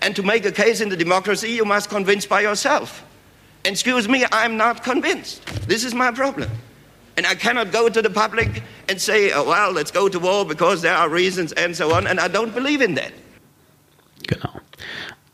And 0.00 0.16
to 0.16 0.22
make 0.22 0.48
a 0.48 0.50
case 0.50 0.82
in 0.82 0.88
the 0.90 0.96
democracy, 0.96 1.54
you 1.54 1.66
must 1.66 1.90
convince 1.90 2.26
by 2.26 2.40
yourself. 2.42 3.02
Excuse 3.64 4.08
me, 4.08 4.24
I'm 4.32 4.56
not 4.56 4.82
convinced. 4.82 5.42
This 5.68 5.84
is 5.84 5.92
my 5.92 6.12
problem. 6.12 6.48
And 7.20 7.26
I 7.26 7.34
cannot 7.34 7.70
go 7.70 7.90
to 7.90 8.00
the 8.00 8.08
public 8.08 8.62
and 8.88 8.98
say, 8.98 9.30
oh, 9.32 9.44
well, 9.44 9.72
let's 9.72 9.90
go 9.90 10.08
to 10.08 10.18
war 10.18 10.46
because 10.46 10.80
there 10.80 10.96
are 10.96 11.06
reasons 11.06 11.52
and 11.52 11.76
so 11.76 11.92
on. 11.92 12.06
And 12.06 12.18
I 12.18 12.28
don't 12.28 12.54
believe 12.54 12.80
in 12.80 12.94
that. 12.94 13.12
Genau. 14.26 14.59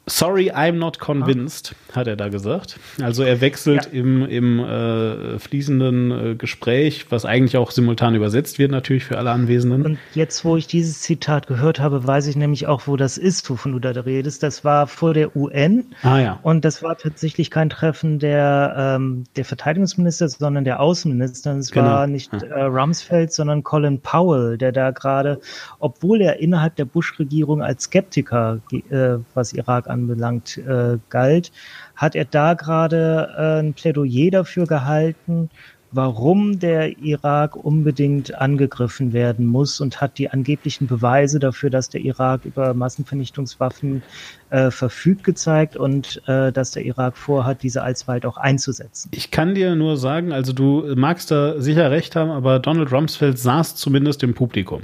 Sorry, 0.09 0.53
I'm 0.53 0.79
not 0.79 1.01
convinced, 1.01 1.75
hat 1.93 2.07
er 2.07 2.15
da 2.15 2.29
gesagt. 2.29 2.79
Also 3.03 3.25
er 3.25 3.41
wechselt 3.41 3.87
ja. 3.87 3.91
im, 3.91 4.25
im 4.25 4.61
äh, 4.61 5.41
fließenden 5.41 6.11
äh, 6.11 6.35
Gespräch, 6.37 7.07
was 7.11 7.25
eigentlich 7.25 7.57
auch 7.57 7.73
simultan 7.73 8.15
übersetzt 8.15 8.61
wird 8.61 8.71
natürlich 8.71 9.05
für 9.05 9.19
alle 9.19 9.33
Anwesenden. 9.33 9.85
Und 9.85 9.99
jetzt, 10.15 10.45
wo 10.45 10.57
ich 10.57 10.69
dieses 10.69 11.01
Zitat 11.01 11.49
gehört 11.49 11.81
habe, 11.81 12.07
weiß 12.07 12.29
ich 12.29 12.37
nämlich 12.37 12.69
auch, 12.69 12.87
wo 12.87 12.97
das 12.97 13.19
ist, 13.19 13.51
wovon 13.51 13.73
du 13.73 13.81
da 13.81 13.91
redest. 13.91 14.45
Das 14.45 14.65
war 14.65 14.87
vor 14.87 15.13
der 15.13 15.35
UN. 15.35 15.87
Ah 16.05 16.21
ja. 16.21 16.39
Und 16.45 16.65
das 16.65 16.85
war 16.85 16.97
tatsächlich 16.97 17.51
kein 17.51 17.69
Treffen 17.69 18.21
der, 18.21 18.77
ähm, 18.79 19.25
der 19.35 19.45
Verteidigungsminister, 19.45 20.29
sondern 20.29 20.63
der 20.63 20.79
Außenminister. 20.79 21.57
Es 21.57 21.73
genau. 21.73 21.87
war 21.87 22.07
nicht 22.07 22.33
äh, 22.33 22.63
Rumsfeld, 22.63 23.33
sondern 23.33 23.65
Colin 23.65 24.01
Powell, 24.01 24.57
der 24.57 24.71
da 24.71 24.93
gerade, 24.93 25.41
obwohl 25.81 26.21
er 26.21 26.39
innerhalb 26.39 26.77
der 26.77 26.85
Bush-Regierung 26.85 27.61
als 27.61 27.85
Skeptiker, 27.85 28.61
äh, 28.71 29.17
was 29.35 29.53
Irak 29.53 29.91
anbelangt, 29.97 30.59
äh, 30.59 30.99
galt, 31.09 31.53
hat 31.95 32.15
er 32.15 32.25
da 32.25 32.55
gerade 32.55 33.35
äh, 33.37 33.61
ein 33.61 33.75
Plädoyer 33.75 34.31
dafür 34.31 34.67
gehalten, 34.67 35.51
warum 35.93 36.59
der 36.59 36.99
Irak 36.99 37.57
unbedingt 37.57 38.35
angegriffen 38.35 39.13
werden 39.13 39.47
muss 39.47 39.81
und 39.81 40.01
hat 40.01 40.19
die 40.19 40.31
angeblichen 40.31 40.87
Beweise 40.87 41.39
dafür, 41.39 41.71
dass 41.71 41.89
der 41.89 42.03
Irak 42.03 42.45
über 42.45 42.75
Massenvernichtungswaffen 42.75 44.03
äh, 44.51 44.71
verfügt, 44.71 45.25
gezeigt 45.25 45.77
und 45.77 46.23
äh, 46.27 46.53
dass 46.53 46.73
der 46.73 46.85
Irak 46.85 47.17
vorhat, 47.17 47.63
diese 47.63 47.83
alsbald 47.83 48.27
auch 48.27 48.37
einzusetzen. 48.37 49.11
Ich 49.15 49.31
kann 49.31 49.55
dir 49.55 49.75
nur 49.75 49.97
sagen, 49.97 50.33
also 50.33 50.53
du 50.53 50.95
magst 50.97 51.31
da 51.31 51.61
sicher 51.61 51.91
recht 51.91 52.17
haben, 52.17 52.31
aber 52.31 52.59
Donald 52.59 52.93
Rumsfeld 52.93 53.39
saß 53.39 53.77
zumindest 53.77 54.23
im 54.23 54.35
Publikum. 54.35 54.83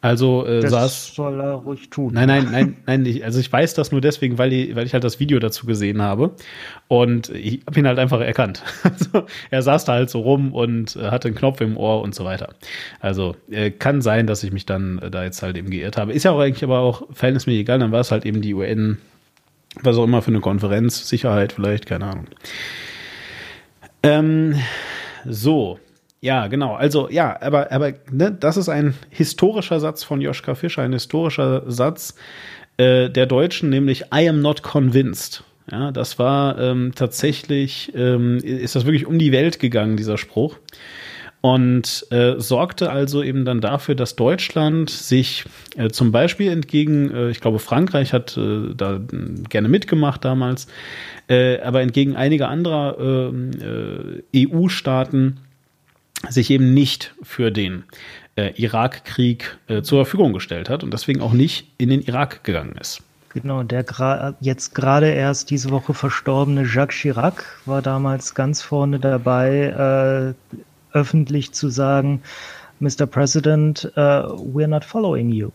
Also 0.00 0.44
äh, 0.46 0.60
das 0.60 0.70
saß. 0.72 1.14
soll 1.14 1.40
er 1.40 1.52
ruhig 1.52 1.88
tun. 1.88 2.14
Nein, 2.14 2.26
nein, 2.26 2.48
nein, 2.50 2.76
nein. 2.86 3.06
Ich, 3.06 3.24
also 3.24 3.38
ich 3.38 3.52
weiß 3.52 3.74
das 3.74 3.92
nur 3.92 4.00
deswegen, 4.00 4.36
weil 4.36 4.52
ich, 4.52 4.74
weil 4.74 4.84
ich 4.84 4.94
halt 4.94 5.04
das 5.04 5.20
Video 5.20 5.38
dazu 5.38 5.64
gesehen 5.64 6.02
habe 6.02 6.32
und 6.88 7.28
ich 7.30 7.60
habe 7.66 7.78
ihn 7.78 7.86
halt 7.86 7.98
einfach 7.98 8.20
erkannt. 8.20 8.62
Also 8.82 9.26
er 9.50 9.62
saß 9.62 9.84
da 9.84 9.92
halt 9.94 10.10
so 10.10 10.20
rum 10.20 10.52
und 10.52 10.96
äh, 10.96 11.10
hatte 11.10 11.28
einen 11.28 11.36
Knopf 11.36 11.60
im 11.60 11.76
Ohr 11.76 12.02
und 12.02 12.14
so 12.14 12.24
weiter. 12.24 12.54
Also 13.00 13.36
äh, 13.50 13.70
kann 13.70 14.02
sein, 14.02 14.26
dass 14.26 14.42
ich 14.42 14.52
mich 14.52 14.66
dann 14.66 14.98
äh, 14.98 15.10
da 15.10 15.24
jetzt 15.24 15.42
halt 15.42 15.56
eben 15.56 15.70
geirrt 15.70 15.96
habe. 15.96 16.12
Ist 16.12 16.24
ja 16.24 16.32
auch 16.32 16.40
eigentlich 16.40 16.64
aber 16.64 16.80
auch 16.80 17.02
verhältnismäßig 17.12 17.60
egal. 17.60 17.78
Dann 17.78 17.92
war 17.92 18.00
es 18.00 18.10
halt 18.10 18.26
eben 18.26 18.42
die 18.42 18.54
UN, 18.54 18.98
was 19.82 19.96
auch 19.96 20.04
immer 20.04 20.22
für 20.22 20.30
eine 20.30 20.40
Konferenz, 20.40 21.08
Sicherheit 21.08 21.52
vielleicht, 21.52 21.86
keine 21.86 22.06
Ahnung. 22.06 22.26
Ähm, 24.02 24.56
so, 25.24 25.78
ja, 26.22 26.46
genau. 26.46 26.74
Also 26.74 27.08
ja, 27.10 27.36
aber, 27.42 27.72
aber 27.72 27.94
ne, 28.10 28.30
das 28.30 28.56
ist 28.56 28.68
ein 28.68 28.94
historischer 29.10 29.80
Satz 29.80 30.04
von 30.04 30.20
Joschka 30.20 30.54
Fischer, 30.54 30.82
ein 30.82 30.92
historischer 30.92 31.64
Satz 31.66 32.14
äh, 32.76 33.10
der 33.10 33.26
Deutschen, 33.26 33.70
nämlich 33.70 34.04
I 34.14 34.28
am 34.28 34.40
not 34.40 34.62
convinced. 34.62 35.42
Ja, 35.70 35.90
das 35.90 36.20
war 36.20 36.58
ähm, 36.58 36.92
tatsächlich, 36.94 37.92
ähm, 37.96 38.38
ist 38.38 38.76
das 38.76 38.84
wirklich 38.84 39.06
um 39.06 39.18
die 39.18 39.32
Welt 39.32 39.58
gegangen, 39.58 39.96
dieser 39.96 40.16
Spruch. 40.16 40.58
Und 41.40 42.06
äh, 42.10 42.34
sorgte 42.38 42.90
also 42.90 43.20
eben 43.24 43.44
dann 43.44 43.60
dafür, 43.60 43.96
dass 43.96 44.14
Deutschland 44.14 44.90
sich 44.90 45.44
äh, 45.76 45.88
zum 45.88 46.12
Beispiel 46.12 46.52
entgegen, 46.52 47.10
äh, 47.10 47.30
ich 47.30 47.40
glaube, 47.40 47.58
Frankreich 47.58 48.12
hat 48.12 48.36
äh, 48.36 48.72
da 48.76 49.00
gerne 49.48 49.68
mitgemacht 49.68 50.24
damals, 50.24 50.68
äh, 51.28 51.58
aber 51.60 51.80
entgegen 51.80 52.14
einiger 52.14 52.48
anderer 52.48 52.96
ähm, 53.00 53.50
äh, 54.32 54.46
EU-Staaten 54.46 55.38
sich 56.28 56.50
eben 56.50 56.74
nicht 56.74 57.14
für 57.22 57.50
den 57.50 57.84
äh, 58.36 58.52
Irakkrieg 58.60 59.58
äh, 59.68 59.82
zur 59.82 60.04
Verfügung 60.04 60.32
gestellt 60.32 60.68
hat 60.68 60.84
und 60.84 60.92
deswegen 60.92 61.20
auch 61.20 61.32
nicht 61.32 61.68
in 61.78 61.90
den 61.90 62.02
Irak 62.02 62.44
gegangen 62.44 62.76
ist. 62.80 63.02
Genau, 63.30 63.62
der 63.62 63.82
gra 63.82 64.34
jetzt 64.40 64.74
gerade 64.74 65.08
erst 65.08 65.50
diese 65.50 65.70
Woche 65.70 65.94
verstorbene 65.94 66.64
Jacques 66.64 66.96
Chirac 66.96 67.44
war 67.64 67.80
damals 67.80 68.34
ganz 68.34 68.60
vorne 68.60 68.98
dabei, 68.98 70.34
äh, 70.36 70.56
öffentlich 70.92 71.52
zu 71.52 71.70
sagen, 71.70 72.22
Mr. 72.80 73.06
President, 73.06 73.90
uh, 73.96 74.34
we're 74.36 74.66
not 74.66 74.84
following 74.84 75.30
you. 75.30 75.50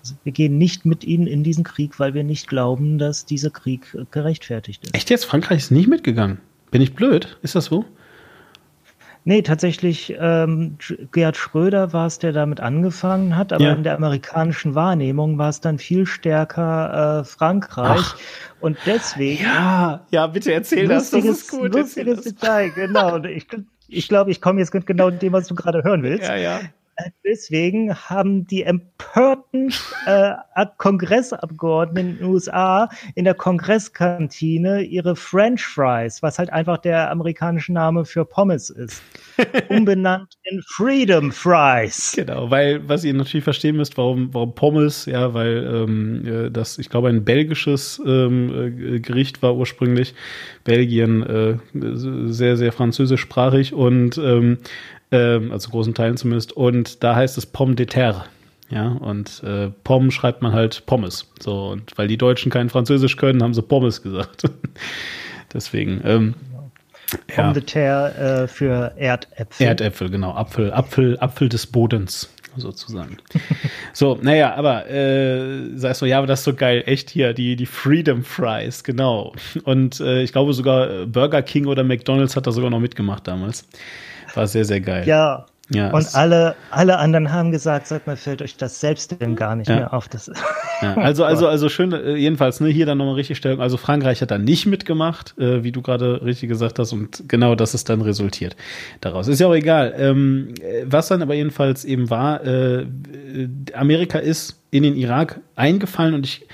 Also 0.00 0.14
wir 0.24 0.32
gehen 0.32 0.56
nicht 0.56 0.86
mit 0.86 1.04
Ihnen 1.04 1.26
in 1.26 1.44
diesen 1.44 1.62
Krieg, 1.62 2.00
weil 2.00 2.14
wir 2.14 2.24
nicht 2.24 2.48
glauben, 2.48 2.98
dass 2.98 3.26
dieser 3.26 3.50
Krieg 3.50 3.96
gerechtfertigt 4.10 4.84
ist. 4.84 4.94
Echt 4.94 5.10
jetzt? 5.10 5.26
Frankreich 5.26 5.58
ist 5.58 5.70
nicht 5.70 5.88
mitgegangen? 5.88 6.38
Bin 6.70 6.80
ich 6.80 6.94
blöd? 6.94 7.36
Ist 7.42 7.54
das 7.54 7.66
so? 7.66 7.84
Nee, 9.28 9.42
tatsächlich, 9.42 10.16
ähm, 10.18 10.78
Gerhard 11.12 11.36
Schröder 11.36 11.92
war 11.92 12.06
es, 12.06 12.18
der 12.18 12.32
damit 12.32 12.60
angefangen 12.60 13.36
hat, 13.36 13.52
aber 13.52 13.62
ja. 13.62 13.72
in 13.74 13.82
der 13.82 13.94
amerikanischen 13.94 14.74
Wahrnehmung 14.74 15.36
war 15.36 15.50
es 15.50 15.60
dann 15.60 15.78
viel 15.78 16.06
stärker 16.06 17.20
äh, 17.20 17.24
Frankreich. 17.24 18.00
Ach. 18.00 18.18
Und 18.60 18.78
deswegen. 18.86 19.44
Ja, 19.44 20.00
ja, 20.10 20.26
bitte 20.28 20.54
erzähl 20.54 20.88
das, 20.88 21.10
das 21.10 21.26
ist 21.26 21.50
gut. 21.50 21.74
Lustiges 21.74 22.22
Detail, 22.22 22.70
genau. 22.70 23.16
Und 23.16 23.26
ich, 23.26 23.46
ich 23.86 24.08
glaube, 24.08 24.30
ich 24.30 24.40
komme 24.40 24.60
jetzt 24.60 24.72
genau 24.72 25.10
dem, 25.10 25.34
was 25.34 25.46
du 25.46 25.54
gerade 25.54 25.84
hören 25.84 26.02
willst. 26.02 26.26
Ja, 26.26 26.36
ja. 26.36 26.60
Deswegen 27.24 27.94
haben 27.94 28.46
die 28.46 28.64
empörten 28.64 29.72
äh, 30.06 30.34
Kongressabgeordneten 30.78 32.10
in 32.10 32.16
den 32.18 32.26
USA 32.26 32.88
in 33.14 33.24
der 33.24 33.34
Kongresskantine 33.34 34.82
ihre 34.82 35.14
French 35.14 35.64
Fries, 35.64 36.22
was 36.22 36.38
halt 36.38 36.50
einfach 36.50 36.78
der 36.78 37.10
amerikanische 37.10 37.72
Name 37.72 38.04
für 38.04 38.24
Pommes 38.24 38.70
ist, 38.70 39.02
umbenannt 39.68 40.34
in 40.44 40.62
Freedom 40.62 41.32
Fries. 41.32 42.12
Genau, 42.16 42.50
weil 42.50 42.86
was 42.88 43.04
ihr 43.04 43.14
natürlich 43.14 43.44
verstehen 43.44 43.76
müsst, 43.76 43.96
warum, 43.96 44.32
warum 44.32 44.54
Pommes, 44.54 45.06
ja, 45.06 45.34
weil 45.34 45.68
ähm, 45.72 46.26
äh, 46.26 46.50
das, 46.50 46.78
ich 46.78 46.88
glaube, 46.88 47.08
ein 47.08 47.24
belgisches 47.24 48.00
ähm, 48.04 48.96
äh, 48.96 49.00
Gericht 49.00 49.42
war 49.42 49.56
ursprünglich. 49.56 50.14
Belgien 50.64 51.22
äh, 51.22 51.58
sehr, 51.72 52.56
sehr 52.56 52.72
französischsprachig 52.72 53.72
und 53.72 54.18
ähm, 54.18 54.58
ähm, 55.10 55.52
also 55.52 55.70
großen 55.70 55.94
Teilen 55.94 56.16
zumindest. 56.16 56.52
Und 56.52 57.02
da 57.02 57.14
heißt 57.16 57.38
es 57.38 57.46
Pomme 57.46 57.74
de 57.74 57.86
terre. 57.86 58.24
Ja, 58.70 58.88
und 58.88 59.42
äh, 59.44 59.70
Pomme 59.82 60.10
schreibt 60.10 60.42
man 60.42 60.52
halt 60.52 60.84
Pommes. 60.84 61.32
So, 61.40 61.68
und 61.68 61.96
weil 61.96 62.06
die 62.06 62.18
Deutschen 62.18 62.52
kein 62.52 62.68
Französisch 62.68 63.16
können, 63.16 63.42
haben 63.42 63.54
sie 63.54 63.62
Pommes 63.62 64.02
gesagt. 64.02 64.42
Deswegen, 65.54 66.02
ähm, 66.04 66.34
Pomme 67.26 67.62
ja. 67.74 68.08
äh, 68.08 68.48
für 68.48 68.92
Erdäpfel. 68.96 69.66
Erdäpfel, 69.66 70.10
genau. 70.10 70.32
Apfel, 70.32 70.72
Apfel, 70.72 71.18
Apfel 71.20 71.48
des 71.48 71.66
Bodens 71.66 72.28
sozusagen. 72.56 73.18
so, 73.92 74.18
naja, 74.20 74.54
aber 74.54 74.90
äh, 74.90 75.76
sagst 75.76 76.02
du, 76.02 76.06
ja, 76.06 76.18
aber 76.18 76.26
das 76.26 76.40
ist 76.40 76.44
so 76.44 76.54
geil, 76.54 76.82
echt 76.86 77.10
hier, 77.10 77.32
die, 77.32 77.56
die 77.56 77.66
Freedom 77.66 78.24
Fries, 78.24 78.84
genau. 78.84 79.32
Und 79.64 80.00
äh, 80.00 80.22
ich 80.22 80.32
glaube 80.32 80.52
sogar 80.52 81.06
Burger 81.06 81.42
King 81.42 81.66
oder 81.66 81.84
McDonalds 81.84 82.36
hat 82.36 82.46
da 82.46 82.52
sogar 82.52 82.70
noch 82.70 82.80
mitgemacht 82.80 83.26
damals. 83.26 83.68
War 84.34 84.46
sehr, 84.46 84.64
sehr 84.64 84.80
geil. 84.80 85.06
Ja. 85.06 85.46
Ja, 85.70 85.92
und 85.92 86.14
alle, 86.14 86.56
alle 86.70 86.98
anderen 86.98 87.30
haben 87.30 87.50
gesagt, 87.50 87.86
sag 87.86 88.06
mal, 88.06 88.16
fällt 88.16 88.40
euch 88.40 88.56
das 88.56 88.80
selbst 88.80 89.20
denn 89.20 89.36
gar 89.36 89.54
nicht 89.54 89.68
ja. 89.68 89.76
mehr 89.76 89.92
auf. 89.92 90.08
Das 90.08 90.30
ja, 90.80 90.94
also, 90.96 91.24
also, 91.24 91.46
also 91.46 91.68
schön, 91.68 91.92
äh, 91.92 92.16
jedenfalls, 92.16 92.60
ne, 92.60 92.68
hier 92.68 92.86
dann 92.86 92.96
nochmal 92.96 93.16
richtig 93.16 93.36
Stellung. 93.36 93.60
Also 93.60 93.76
Frankreich 93.76 94.22
hat 94.22 94.30
da 94.30 94.38
nicht 94.38 94.64
mitgemacht, 94.64 95.36
äh, 95.38 95.62
wie 95.64 95.72
du 95.72 95.82
gerade 95.82 96.22
richtig 96.24 96.48
gesagt 96.48 96.78
hast, 96.78 96.94
und 96.94 97.24
genau 97.28 97.54
das 97.54 97.74
ist 97.74 97.90
dann 97.90 98.00
resultiert 98.00 98.56
daraus. 99.02 99.28
Ist 99.28 99.40
ja 99.40 99.46
auch 99.46 99.54
egal. 99.54 99.94
Ähm, 99.98 100.54
was 100.84 101.08
dann 101.08 101.20
aber 101.20 101.34
jedenfalls 101.34 101.84
eben 101.84 102.08
war, 102.08 102.42
äh, 102.44 102.86
Amerika 103.74 104.18
ist 104.18 104.58
in 104.70 104.82
den 104.82 104.96
Irak 104.96 105.40
eingefallen 105.54 106.14
und 106.14 106.24
ich, 106.24 106.46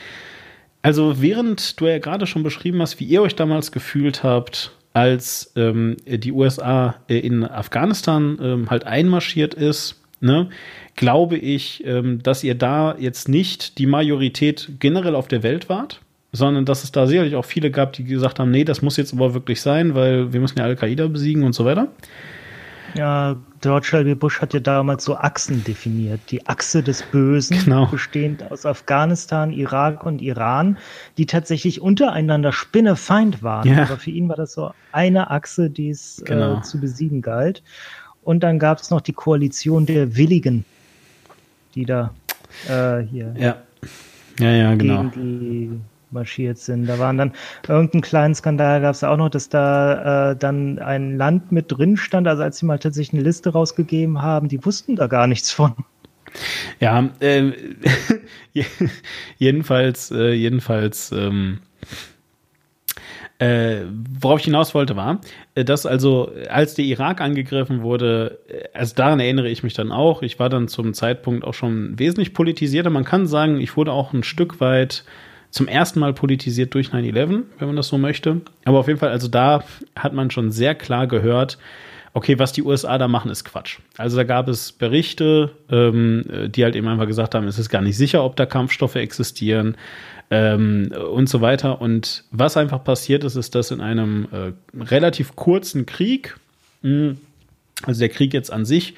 also 0.82 1.22
während 1.22 1.80
du 1.80 1.86
ja 1.86 1.98
gerade 1.98 2.26
schon 2.26 2.42
beschrieben 2.42 2.82
hast, 2.82 2.98
wie 2.98 3.04
ihr 3.04 3.22
euch 3.22 3.36
damals 3.36 3.70
gefühlt 3.70 4.24
habt, 4.24 4.72
als 4.94 5.52
ähm, 5.56 5.96
die 6.06 6.32
USA 6.32 6.94
äh, 7.08 7.18
in 7.18 7.44
Afghanistan 7.44 8.38
ähm, 8.40 8.70
halt 8.70 8.84
einmarschiert 8.84 9.52
ist, 9.52 10.00
ne, 10.20 10.48
glaube 10.94 11.36
ich, 11.36 11.84
ähm, 11.84 12.22
dass 12.22 12.44
ihr 12.44 12.54
da 12.54 12.96
jetzt 12.98 13.28
nicht 13.28 13.78
die 13.78 13.86
Majorität 13.86 14.70
generell 14.78 15.16
auf 15.16 15.28
der 15.28 15.42
Welt 15.42 15.68
wart, 15.68 16.00
sondern 16.32 16.64
dass 16.64 16.84
es 16.84 16.92
da 16.92 17.06
sicherlich 17.06 17.34
auch 17.34 17.44
viele 17.44 17.72
gab, 17.72 17.92
die 17.92 18.04
gesagt 18.04 18.38
haben, 18.38 18.52
nee, 18.52 18.64
das 18.64 18.82
muss 18.82 18.96
jetzt 18.96 19.12
aber 19.12 19.34
wirklich 19.34 19.60
sein, 19.60 19.94
weil 19.94 20.32
wir 20.32 20.40
müssen 20.40 20.58
ja 20.58 20.64
Al-Qaida 20.64 21.08
besiegen 21.08 21.42
und 21.42 21.54
so 21.54 21.64
weiter. 21.64 21.88
Ja, 22.94 23.36
George 23.60 23.88
W. 23.92 24.14
Bush 24.14 24.40
hat 24.40 24.54
ja 24.54 24.60
damals 24.60 25.04
so 25.04 25.16
Achsen 25.16 25.64
definiert. 25.64 26.20
Die 26.30 26.46
Achse 26.46 26.82
des 26.82 27.02
Bösen, 27.02 27.58
genau. 27.64 27.86
bestehend 27.86 28.50
aus 28.50 28.64
Afghanistan, 28.66 29.52
Irak 29.52 30.04
und 30.04 30.22
Iran, 30.22 30.78
die 31.18 31.26
tatsächlich 31.26 31.80
untereinander 31.80 32.52
Spinnefeind 32.52 33.42
waren. 33.42 33.68
Ja. 33.68 33.82
Aber 33.84 33.96
für 33.96 34.10
ihn 34.10 34.28
war 34.28 34.36
das 34.36 34.52
so 34.52 34.72
eine 34.92 35.30
Achse, 35.30 35.70
die 35.70 35.90
es 35.90 36.20
äh, 36.20 36.24
genau. 36.24 36.58
äh, 36.58 36.62
zu 36.62 36.78
besiegen 36.78 37.22
galt. 37.22 37.62
Und 38.22 38.42
dann 38.42 38.58
gab 38.58 38.78
es 38.78 38.90
noch 38.90 39.00
die 39.00 39.12
Koalition 39.12 39.86
der 39.86 40.16
Willigen, 40.16 40.64
die 41.74 41.84
da 41.84 42.14
äh, 42.68 43.00
hier 43.00 43.34
ja. 43.36 43.56
Ja, 44.38 44.50
ja, 44.50 44.74
genau. 44.74 45.04
gegen 45.04 45.40
die 45.40 45.80
marschiert 46.14 46.58
sind. 46.58 46.86
Da 46.86 46.98
waren 46.98 47.18
dann 47.18 47.32
irgendeinen 47.68 48.02
kleinen 48.02 48.34
Skandal 48.34 48.80
gab 48.80 48.94
es 48.94 49.04
auch 49.04 49.16
noch, 49.16 49.28
dass 49.28 49.48
da 49.48 50.30
äh, 50.30 50.36
dann 50.36 50.78
ein 50.78 51.18
Land 51.18 51.52
mit 51.52 51.66
drin 51.68 51.96
stand. 51.96 52.26
Also 52.26 52.42
als 52.42 52.58
sie 52.58 52.66
mal 52.66 52.78
tatsächlich 52.78 53.12
eine 53.12 53.22
Liste 53.22 53.50
rausgegeben 53.50 54.22
haben, 54.22 54.48
die 54.48 54.64
wussten 54.64 54.96
da 54.96 55.06
gar 55.06 55.26
nichts 55.26 55.50
von. 55.50 55.74
Ja, 56.80 57.10
äh, 57.20 57.52
jedenfalls, 59.38 60.10
äh, 60.10 60.32
jedenfalls, 60.32 61.12
ähm, 61.12 61.60
äh, 63.38 63.82
worauf 64.20 64.38
ich 64.38 64.44
hinaus 64.44 64.74
wollte, 64.74 64.96
war, 64.96 65.20
äh, 65.54 65.64
dass 65.64 65.86
also, 65.86 66.32
als 66.48 66.74
der 66.74 66.84
Irak 66.84 67.20
angegriffen 67.20 67.82
wurde, 67.82 68.38
äh, 68.48 68.68
also 68.72 68.94
daran 68.94 69.20
erinnere 69.20 69.48
ich 69.48 69.62
mich 69.62 69.74
dann 69.74 69.92
auch, 69.92 70.22
ich 70.22 70.38
war 70.38 70.48
dann 70.48 70.68
zum 70.68 70.94
Zeitpunkt 70.94 71.44
auch 71.44 71.54
schon 71.54 71.98
wesentlich 71.98 72.32
politisierter. 72.32 72.90
Man 72.90 73.04
kann 73.04 73.26
sagen, 73.26 73.60
ich 73.60 73.76
wurde 73.76 73.92
auch 73.92 74.12
ein 74.12 74.22
Stück 74.22 74.60
weit 74.60 75.04
zum 75.55 75.68
ersten 75.68 76.01
Mal 76.01 76.12
politisiert 76.12 76.74
durch 76.74 76.89
9-11, 76.89 77.44
wenn 77.60 77.68
man 77.68 77.76
das 77.76 77.86
so 77.86 77.97
möchte. 77.97 78.40
Aber 78.64 78.81
auf 78.81 78.89
jeden 78.89 78.98
Fall, 78.98 79.10
also 79.10 79.28
da 79.28 79.62
hat 79.94 80.12
man 80.12 80.32
schon 80.32 80.51
sehr 80.51 80.74
klar 80.74 81.06
gehört, 81.06 81.59
okay, 82.12 82.40
was 82.40 82.52
die 82.52 82.64
USA 82.64 82.98
da 82.98 83.06
machen, 83.06 83.31
ist 83.31 83.44
Quatsch. 83.44 83.78
Also 83.97 84.16
da 84.16 84.24
gab 84.24 84.48
es 84.48 84.72
Berichte, 84.72 85.52
ähm, 85.70 86.48
die 86.48 86.64
halt 86.64 86.74
eben 86.74 86.89
einfach 86.89 87.06
gesagt 87.06 87.36
haben, 87.36 87.47
es 87.47 87.60
ist 87.60 87.68
gar 87.68 87.82
nicht 87.82 87.97
sicher, 87.97 88.24
ob 88.24 88.35
da 88.35 88.47
Kampfstoffe 88.47 88.97
existieren 88.97 89.76
ähm, 90.32 90.93
und 91.12 91.28
so 91.28 91.40
weiter. 91.40 91.81
Und 91.81 92.24
was 92.32 92.56
einfach 92.56 92.82
passiert 92.82 93.22
ist, 93.22 93.36
ist, 93.36 93.55
dass 93.55 93.70
in 93.70 93.81
einem 93.81 94.26
äh, 94.32 94.82
relativ 94.82 95.36
kurzen 95.36 95.86
Krieg, 95.86 96.36
mh, 96.82 96.90
hm, 96.90 97.18
also 97.85 98.01
der 98.01 98.09
Krieg 98.09 98.35
jetzt 98.35 98.52
an 98.52 98.64
sich, 98.64 98.94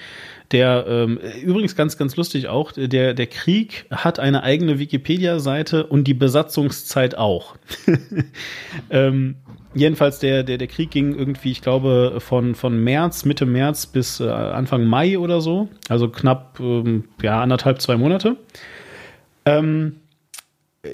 der 0.53 0.87
ähm, 0.89 1.19
übrigens 1.43 1.75
ganz, 1.75 1.97
ganz 1.97 2.17
lustig 2.17 2.49
auch, 2.49 2.73
der, 2.73 3.15
der 3.15 3.27
Krieg 3.27 3.87
hat 3.91 4.19
eine 4.19 4.43
eigene 4.43 4.79
Wikipedia-Seite 4.79 5.87
und 5.87 6.05
die 6.05 6.15
Besatzungszeit 6.15 7.17
auch. 7.17 7.57
ähm, 8.91 9.37
jedenfalls 9.75 10.21
der, 10.21 10.43
der, 10.43 10.59
der 10.59 10.69
Krieg 10.69 10.91
ging 10.91 11.15
irgendwie, 11.15 11.51
ich 11.51 11.63
glaube, 11.63 12.19
von, 12.21 12.55
von 12.55 12.83
März, 12.83 13.25
Mitte 13.25 13.47
März 13.47 13.87
bis 13.87 14.21
äh, 14.21 14.29
Anfang 14.29 14.85
Mai 14.85 15.19
oder 15.19 15.41
so. 15.41 15.69
Also 15.89 16.09
knapp 16.09 16.61
ähm, 16.61 17.05
ja, 17.23 17.41
anderthalb, 17.41 17.81
zwei 17.81 17.97
Monate. 17.97 18.37
Ähm, 19.45 19.97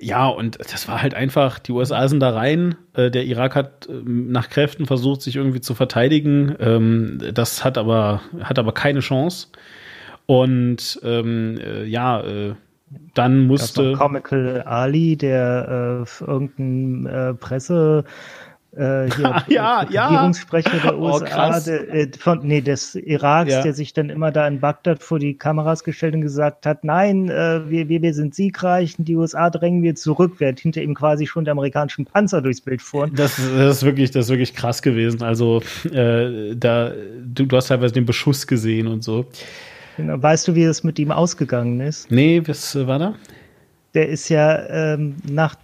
ja, 0.00 0.26
und 0.28 0.58
das 0.60 0.88
war 0.88 1.02
halt 1.02 1.14
einfach, 1.14 1.58
die 1.58 1.72
USA 1.72 2.08
sind 2.08 2.20
da 2.20 2.30
rein, 2.30 2.76
äh, 2.94 3.10
der 3.10 3.24
Irak 3.24 3.54
hat 3.54 3.88
äh, 3.88 3.92
nach 4.04 4.48
Kräften 4.48 4.86
versucht, 4.86 5.22
sich 5.22 5.36
irgendwie 5.36 5.60
zu 5.60 5.74
verteidigen. 5.74 6.54
Ähm, 6.60 7.18
das 7.32 7.64
hat 7.64 7.78
aber, 7.78 8.22
hat 8.40 8.58
aber 8.58 8.72
keine 8.72 9.00
Chance. 9.00 9.48
Und 10.26 11.00
ähm, 11.02 11.58
äh, 11.58 11.84
ja, 11.84 12.20
äh, 12.20 12.54
dann 13.14 13.46
musste. 13.46 13.94
Comical 13.94 14.62
Ali, 14.62 15.16
der 15.16 16.04
äh, 16.20 16.24
irgendein 16.24 17.06
äh, 17.06 17.34
Presse 17.34 18.04
äh, 18.76 19.10
hier 19.14 19.42
ja, 19.48 19.86
ja. 19.90 20.06
Regierungssprecher 20.06 20.78
der 20.78 20.98
USA, 20.98 21.56
oh, 21.56 21.60
der, 21.64 21.94
äh, 21.94 22.08
von, 22.18 22.40
nee, 22.42 22.60
des 22.60 22.94
Iraks, 22.94 23.50
ja. 23.50 23.62
der 23.62 23.74
sich 23.74 23.92
dann 23.92 24.08
immer 24.08 24.30
da 24.30 24.46
in 24.46 24.60
Bagdad 24.60 25.02
vor 25.02 25.18
die 25.18 25.34
Kameras 25.34 25.84
gestellt 25.84 26.14
und 26.14 26.22
gesagt 26.22 26.64
hat, 26.64 26.82
nein, 26.84 27.28
äh, 27.28 27.68
wir, 27.68 27.88
wir, 27.88 28.02
wir 28.02 28.14
sind 28.14 28.34
siegreich, 28.34 28.94
die 28.98 29.16
USA 29.16 29.50
drängen 29.50 29.82
wir 29.82 29.94
zurück, 29.94 30.34
während 30.38 30.60
hinter 30.60 30.82
ihm 30.82 30.94
quasi 30.94 31.26
schon 31.26 31.44
der 31.44 31.52
amerikanischen 31.52 32.06
Panzer 32.06 32.40
durchs 32.40 32.60
Bild 32.60 32.80
fuhren. 32.80 33.12
Das, 33.14 33.36
das 33.36 33.76
ist 33.76 33.82
wirklich, 33.82 34.10
das 34.10 34.26
ist 34.26 34.30
wirklich 34.30 34.54
krass 34.54 34.80
gewesen. 34.80 35.22
Also 35.22 35.62
äh, 35.92 36.54
da, 36.56 36.92
du, 37.24 37.46
du 37.46 37.56
hast 37.56 37.68
teilweise 37.68 37.92
den 37.92 38.06
Beschuss 38.06 38.46
gesehen 38.46 38.86
und 38.86 39.04
so. 39.04 39.26
Genau. 39.96 40.22
Weißt 40.22 40.48
du, 40.48 40.54
wie 40.54 40.62
es 40.64 40.84
mit 40.84 40.98
ihm 40.98 41.12
ausgegangen 41.12 41.80
ist? 41.80 42.10
Nee, 42.10 42.42
was 42.46 42.74
war 42.86 42.98
da? 42.98 43.14
Der 43.94 44.08
ist 44.08 44.30
ja 44.30 44.66
ähm, 44.68 45.16
nach, 45.30 45.56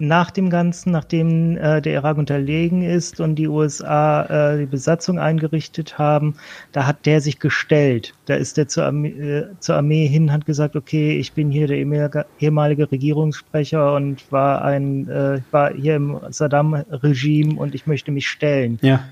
nach 0.00 0.30
dem 0.30 0.50
Ganzen, 0.50 0.90
nachdem 0.92 1.56
äh, 1.56 1.80
der 1.80 1.94
Irak 1.94 2.18
unterlegen 2.18 2.82
ist 2.82 3.20
und 3.20 3.34
die 3.36 3.48
USA 3.48 4.52
äh, 4.54 4.58
die 4.58 4.66
Besatzung 4.66 5.18
eingerichtet 5.18 5.98
haben, 5.98 6.34
da 6.72 6.86
hat 6.86 7.06
der 7.06 7.20
sich 7.20 7.38
gestellt. 7.38 8.14
Da 8.26 8.34
ist 8.34 8.58
er 8.58 8.68
zur 8.68 8.84
Armee, 8.84 9.08
äh, 9.10 9.46
zur 9.60 9.76
Armee 9.76 10.06
hin, 10.06 10.32
hat 10.32 10.46
gesagt, 10.46 10.76
okay, 10.76 11.18
ich 11.18 11.32
bin 11.32 11.50
hier 11.50 11.66
der 11.66 12.26
ehemalige 12.38 12.90
Regierungssprecher 12.90 13.94
und 13.94 14.30
war 14.32 14.64
ein, 14.64 15.08
äh, 15.08 15.40
war 15.50 15.72
hier 15.74 15.96
im 15.96 16.18
Saddam-Regime 16.30 17.54
und 17.58 17.74
ich 17.74 17.86
möchte 17.86 18.10
mich 18.10 18.28
stellen. 18.28 18.78
Ja. 18.82 19.04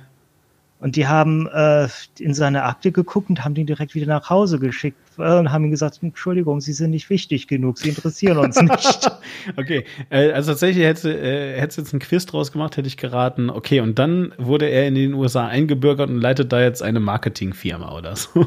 Und 0.80 0.94
die 0.94 1.08
haben 1.08 1.48
äh, 1.48 1.88
in 2.20 2.34
seine 2.34 2.62
Akte 2.62 2.92
geguckt 2.92 3.28
und 3.30 3.44
haben 3.44 3.56
ihn 3.56 3.66
direkt 3.66 3.96
wieder 3.96 4.06
nach 4.06 4.30
Hause 4.30 4.60
geschickt 4.60 4.96
äh, 5.18 5.38
und 5.38 5.50
haben 5.50 5.64
ihm 5.64 5.72
gesagt, 5.72 5.98
Entschuldigung, 6.02 6.60
Sie 6.60 6.72
sind 6.72 6.90
nicht 6.90 7.10
wichtig 7.10 7.48
genug, 7.48 7.78
Sie 7.78 7.88
interessieren 7.88 8.38
uns 8.38 8.62
nicht. 8.62 9.10
okay, 9.56 9.84
äh, 10.10 10.30
also 10.30 10.52
tatsächlich 10.52 10.84
hätte 10.84 11.12
äh, 11.12 11.58
hätte 11.58 11.80
jetzt 11.80 11.92
ein 11.92 11.98
Quiz 11.98 12.26
draus 12.26 12.52
gemacht, 12.52 12.76
hätte 12.76 12.86
ich 12.86 12.96
geraten. 12.96 13.50
Okay, 13.50 13.80
und 13.80 13.98
dann 13.98 14.32
wurde 14.38 14.66
er 14.66 14.86
in 14.86 14.94
den 14.94 15.14
USA 15.14 15.48
eingebürgert 15.48 16.10
und 16.10 16.20
leitet 16.20 16.52
da 16.52 16.60
jetzt 16.60 16.82
eine 16.82 17.00
Marketingfirma 17.00 17.96
oder 17.96 18.14
so. 18.14 18.46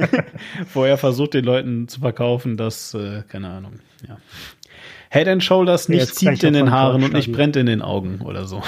Wo 0.72 0.84
er 0.84 0.96
versucht, 0.96 1.34
den 1.34 1.44
Leuten 1.44 1.88
zu 1.88 2.00
verkaufen, 2.00 2.56
dass, 2.56 2.94
äh, 2.94 3.22
keine 3.28 3.50
Ahnung, 3.50 3.80
ja. 4.08 4.16
Head 5.10 5.28
and 5.28 5.44
Shoulders 5.44 5.90
nicht 5.90 6.14
zieht 6.14 6.42
in 6.42 6.54
den 6.54 6.70
Haaren 6.70 7.04
und 7.04 7.12
nicht 7.12 7.30
brennt 7.32 7.56
in 7.56 7.66
den 7.66 7.82
Augen 7.82 8.22
oder 8.22 8.46
so. 8.46 8.62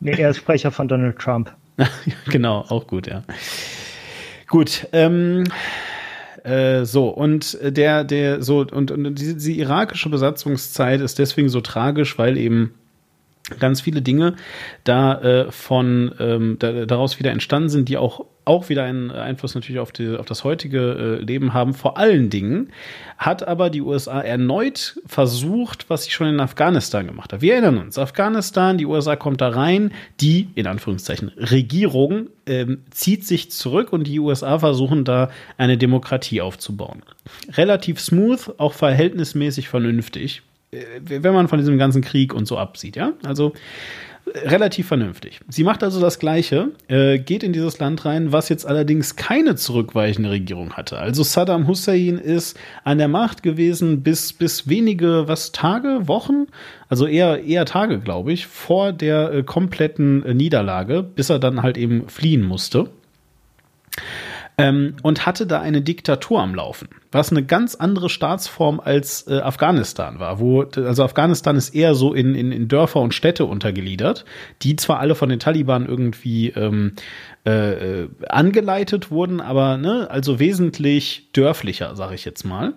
Nee, 0.00 0.12
er 0.12 0.30
ist 0.30 0.38
Sprecher 0.38 0.70
von 0.70 0.88
Donald 0.88 1.18
Trump. 1.18 1.54
genau, 2.30 2.64
auch 2.68 2.86
gut, 2.86 3.06
ja. 3.06 3.22
Gut, 4.48 4.88
ähm, 4.92 5.44
äh, 6.42 6.84
so, 6.84 7.08
und 7.08 7.58
der, 7.62 8.04
der, 8.04 8.42
so, 8.42 8.60
und, 8.60 8.90
und 8.90 9.14
diese, 9.14 9.34
diese 9.34 9.52
irakische 9.52 10.08
Besatzungszeit 10.08 11.00
ist 11.00 11.18
deswegen 11.18 11.48
so 11.48 11.60
tragisch, 11.60 12.18
weil 12.18 12.36
eben 12.38 12.74
ganz 13.58 13.80
viele 13.80 14.02
Dinge 14.02 14.34
da 14.84 15.20
äh, 15.20 15.52
von 15.52 16.14
ähm, 16.18 16.56
da, 16.58 16.86
daraus 16.86 17.18
wieder 17.18 17.30
entstanden 17.30 17.68
sind, 17.68 17.88
die 17.88 17.96
auch 17.96 18.26
auch 18.50 18.68
wieder 18.68 18.82
einen 18.84 19.10
Einfluss 19.10 19.54
natürlich 19.54 19.78
auf, 19.78 19.92
die, 19.92 20.16
auf 20.16 20.26
das 20.26 20.42
heutige 20.42 21.18
äh, 21.20 21.24
Leben 21.24 21.54
haben. 21.54 21.72
Vor 21.72 21.98
allen 21.98 22.30
Dingen 22.30 22.70
hat 23.16 23.46
aber 23.46 23.70
die 23.70 23.80
USA 23.80 24.20
erneut 24.20 24.98
versucht, 25.06 25.88
was 25.88 26.04
sie 26.04 26.10
schon 26.10 26.26
in 26.26 26.40
Afghanistan 26.40 27.06
gemacht 27.06 27.32
hat. 27.32 27.42
Wir 27.42 27.52
erinnern 27.52 27.78
uns, 27.78 27.96
Afghanistan, 27.96 28.76
die 28.76 28.86
USA 28.86 29.14
kommt 29.14 29.40
da 29.40 29.50
rein, 29.50 29.92
die, 30.20 30.48
in 30.56 30.66
Anführungszeichen, 30.66 31.28
Regierung 31.36 32.28
ähm, 32.46 32.82
zieht 32.90 33.24
sich 33.24 33.52
zurück 33.52 33.92
und 33.92 34.06
die 34.06 34.18
USA 34.18 34.58
versuchen 34.58 35.04
da 35.04 35.30
eine 35.56 35.78
Demokratie 35.78 36.40
aufzubauen. 36.40 37.02
Relativ 37.52 38.00
smooth, 38.00 38.54
auch 38.58 38.72
verhältnismäßig 38.72 39.68
vernünftig 39.68 40.42
wenn 40.72 41.34
man 41.34 41.48
von 41.48 41.58
diesem 41.58 41.78
ganzen 41.78 42.02
Krieg 42.02 42.32
und 42.32 42.46
so 42.46 42.56
absieht, 42.56 42.96
ja. 42.96 43.12
Also 43.24 43.52
äh, 44.32 44.48
relativ 44.48 44.86
vernünftig. 44.86 45.40
Sie 45.48 45.64
macht 45.64 45.82
also 45.82 46.00
das 46.00 46.18
Gleiche, 46.20 46.70
äh, 46.86 47.18
geht 47.18 47.42
in 47.42 47.52
dieses 47.52 47.78
Land 47.80 48.04
rein, 48.04 48.32
was 48.32 48.48
jetzt 48.48 48.66
allerdings 48.66 49.16
keine 49.16 49.56
zurückweichende 49.56 50.30
Regierung 50.30 50.74
hatte. 50.74 50.98
Also 50.98 51.24
Saddam 51.24 51.66
Hussein 51.66 52.18
ist 52.18 52.58
an 52.84 52.98
der 52.98 53.08
Macht 53.08 53.42
gewesen 53.42 54.02
bis, 54.02 54.32
bis 54.32 54.68
wenige, 54.68 55.26
was, 55.26 55.50
Tage, 55.50 56.06
Wochen? 56.06 56.46
Also 56.88 57.06
eher, 57.06 57.42
eher 57.42 57.64
Tage, 57.64 57.98
glaube 57.98 58.32
ich, 58.32 58.46
vor 58.46 58.92
der 58.92 59.32
äh, 59.32 59.42
kompletten 59.42 60.24
äh, 60.24 60.34
Niederlage, 60.34 61.02
bis 61.02 61.30
er 61.30 61.40
dann 61.40 61.62
halt 61.62 61.76
eben 61.76 62.08
fliehen 62.08 62.42
musste 62.42 62.90
ähm, 64.58 64.96
und 65.02 65.26
hatte 65.26 65.46
da 65.46 65.60
eine 65.60 65.82
Diktatur 65.82 66.40
am 66.40 66.54
Laufen, 66.54 66.88
was 67.12 67.30
eine 67.30 67.44
ganz 67.44 67.74
andere 67.74 68.08
Staatsform 68.08 68.80
als 68.80 69.26
äh, 69.26 69.38
Afghanistan 69.38 70.18
war. 70.18 70.38
Wo, 70.38 70.62
also 70.62 71.02
Afghanistan 71.02 71.56
ist 71.56 71.74
eher 71.74 71.94
so 71.94 72.14
in, 72.14 72.34
in, 72.34 72.52
in 72.52 72.68
Dörfer 72.68 73.00
und 73.00 73.14
Städte 73.14 73.44
untergliedert, 73.46 74.24
die 74.62 74.76
zwar 74.76 75.00
alle 75.00 75.14
von 75.14 75.28
den 75.28 75.38
Taliban 75.38 75.86
irgendwie 75.86 76.48
ähm, 76.50 76.94
äh, 77.46 78.02
äh 78.02 78.08
angeleitet 78.28 79.10
wurden, 79.10 79.40
aber 79.40 79.76
ne, 79.76 80.08
also 80.10 80.38
wesentlich 80.38 81.30
dörflicher, 81.32 81.96
sage 81.96 82.14
ich 82.14 82.24
jetzt 82.24 82.44
mal. 82.44 82.74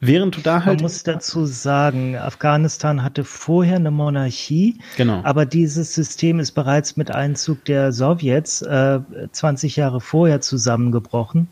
Während 0.00 0.36
du 0.36 0.40
da 0.40 0.64
halt. 0.64 0.78
Man 0.78 0.82
muss 0.82 1.02
dazu 1.02 1.46
sagen, 1.46 2.16
Afghanistan 2.16 3.02
hatte 3.02 3.24
vorher 3.24 3.76
eine 3.76 3.90
Monarchie. 3.90 4.78
Genau. 4.96 5.20
Aber 5.24 5.46
dieses 5.46 5.94
System 5.94 6.38
ist 6.38 6.52
bereits 6.52 6.96
mit 6.96 7.10
Einzug 7.10 7.64
der 7.64 7.92
Sowjets 7.92 8.62
äh, 8.62 9.00
20 9.32 9.76
Jahre 9.76 10.00
vorher 10.00 10.40
zusammengebrochen. 10.40 11.48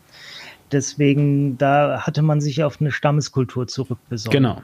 Deswegen, 0.71 1.57
da 1.57 2.01
hatte 2.01 2.21
man 2.21 2.41
sich 2.41 2.63
auf 2.63 2.81
eine 2.81 2.91
Stammeskultur 2.91 3.67
zurückbesonnen. 3.67 4.31
Genau. 4.31 4.61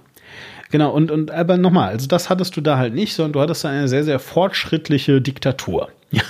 Genau, 0.72 0.92
und, 0.92 1.12
und 1.12 1.32
aber 1.32 1.58
nochmal, 1.58 1.90
also 1.90 2.08
das 2.08 2.30
hattest 2.30 2.56
du 2.56 2.62
da 2.62 2.78
halt 2.78 2.94
nicht, 2.94 3.14
sondern 3.14 3.34
du 3.34 3.42
hattest 3.42 3.66
da 3.66 3.70
eine 3.70 3.90
sehr, 3.90 4.06
sehr 4.06 4.20
fortschrittliche 4.20 5.22
Diktatur. 5.22 5.90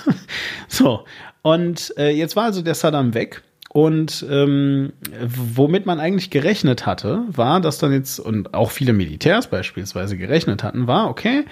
so, 0.68 1.06
und 1.44 1.94
äh, 1.98 2.10
jetzt 2.10 2.36
war 2.36 2.45
also 2.45 2.64
der 2.64 2.73
Saddam 2.73 3.14
weg 3.14 3.44
und 3.73 4.26
ähm, 4.30 4.91
womit 5.23 5.85
man 5.85 6.02
eigentlich 6.02 6.30
gerechnet 6.30 6.85
hatte, 6.85 7.23
war, 7.31 7.61
dass 7.61 7.77
dann 7.77 7.93
jetzt, 7.93 8.19
und 8.19 8.53
auch 8.53 8.69
viele 8.69 8.91
Militärs 8.91 9.49
beispielsweise 9.49 10.18
gerechnet 10.18 10.61
hatten, 10.61 10.88
war, 10.88 11.10
okay, 11.10 11.45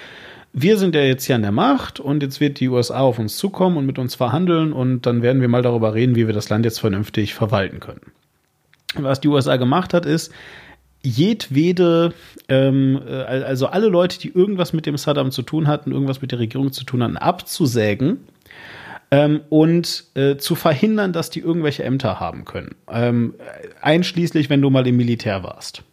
wir 0.52 0.78
sind 0.78 0.96
ja 0.96 1.02
jetzt 1.02 1.24
hier 1.24 1.36
an 1.36 1.44
der 1.44 1.54
Macht 1.54 2.02
und 2.02 2.22
jetzt 2.22 2.42
wird 2.42 2.60
die 2.60 2.68
USA 2.68 3.00
auf 3.00 3.20
uns 3.20 3.38
zukommen 3.38 3.78
und 3.78 3.86
mit 3.86 3.98
uns 4.00 4.16
verhandeln 4.16 4.74
und 4.74 5.06
dann 5.06 5.22
werden 5.22 5.40
wir 5.40 5.48
mal 5.48 5.62
darüber 5.62 5.94
reden, 5.94 6.16
wie 6.16 6.28
wir 6.28 6.34
das 6.34 6.50
Land 6.50 6.66
jetzt 6.66 6.82
vernünftig 6.82 7.34
verwalten 7.34 7.80
können. 7.80 8.12
Was 8.96 9.22
die 9.22 9.30
USA 9.30 9.56
gemacht 9.56 9.94
hat, 9.94 10.06
ist, 10.06 10.34
jedwede, 11.02 12.14
ähm, 12.50 13.00
äh, 13.08 13.14
also 13.14 13.68
alle 13.68 13.88
Leute, 13.88 14.20
die 14.20 14.34
irgendwas 14.34 14.74
mit 14.74 14.86
dem 14.86 14.98
Saddam 14.98 15.32
zu 15.32 15.42
tun 15.42 15.68
hatten, 15.68 15.94
irgendwas 15.94 16.22
mit 16.22 16.34
der 16.34 16.40
Regierung 16.40 16.74
zu 16.74 16.84
tun 16.84 17.02
hatten, 17.02 17.16
abzusägen 17.16 18.26
ähm, 19.12 19.42
und 19.50 20.06
äh, 20.16 20.38
zu 20.38 20.56
verhindern, 20.56 21.14
dass 21.14 21.30
die 21.30 21.40
irgendwelche 21.40 21.84
Ämter 21.84 22.20
haben 22.20 22.46
können. 22.46 22.76
Ähm, 22.92 23.36
einschließlich, 23.82 24.50
wenn 24.50 24.62
du 24.62 24.70
mal 24.70 24.88
im 24.88 24.98
Militär 24.98 25.44
warst. 25.44 25.84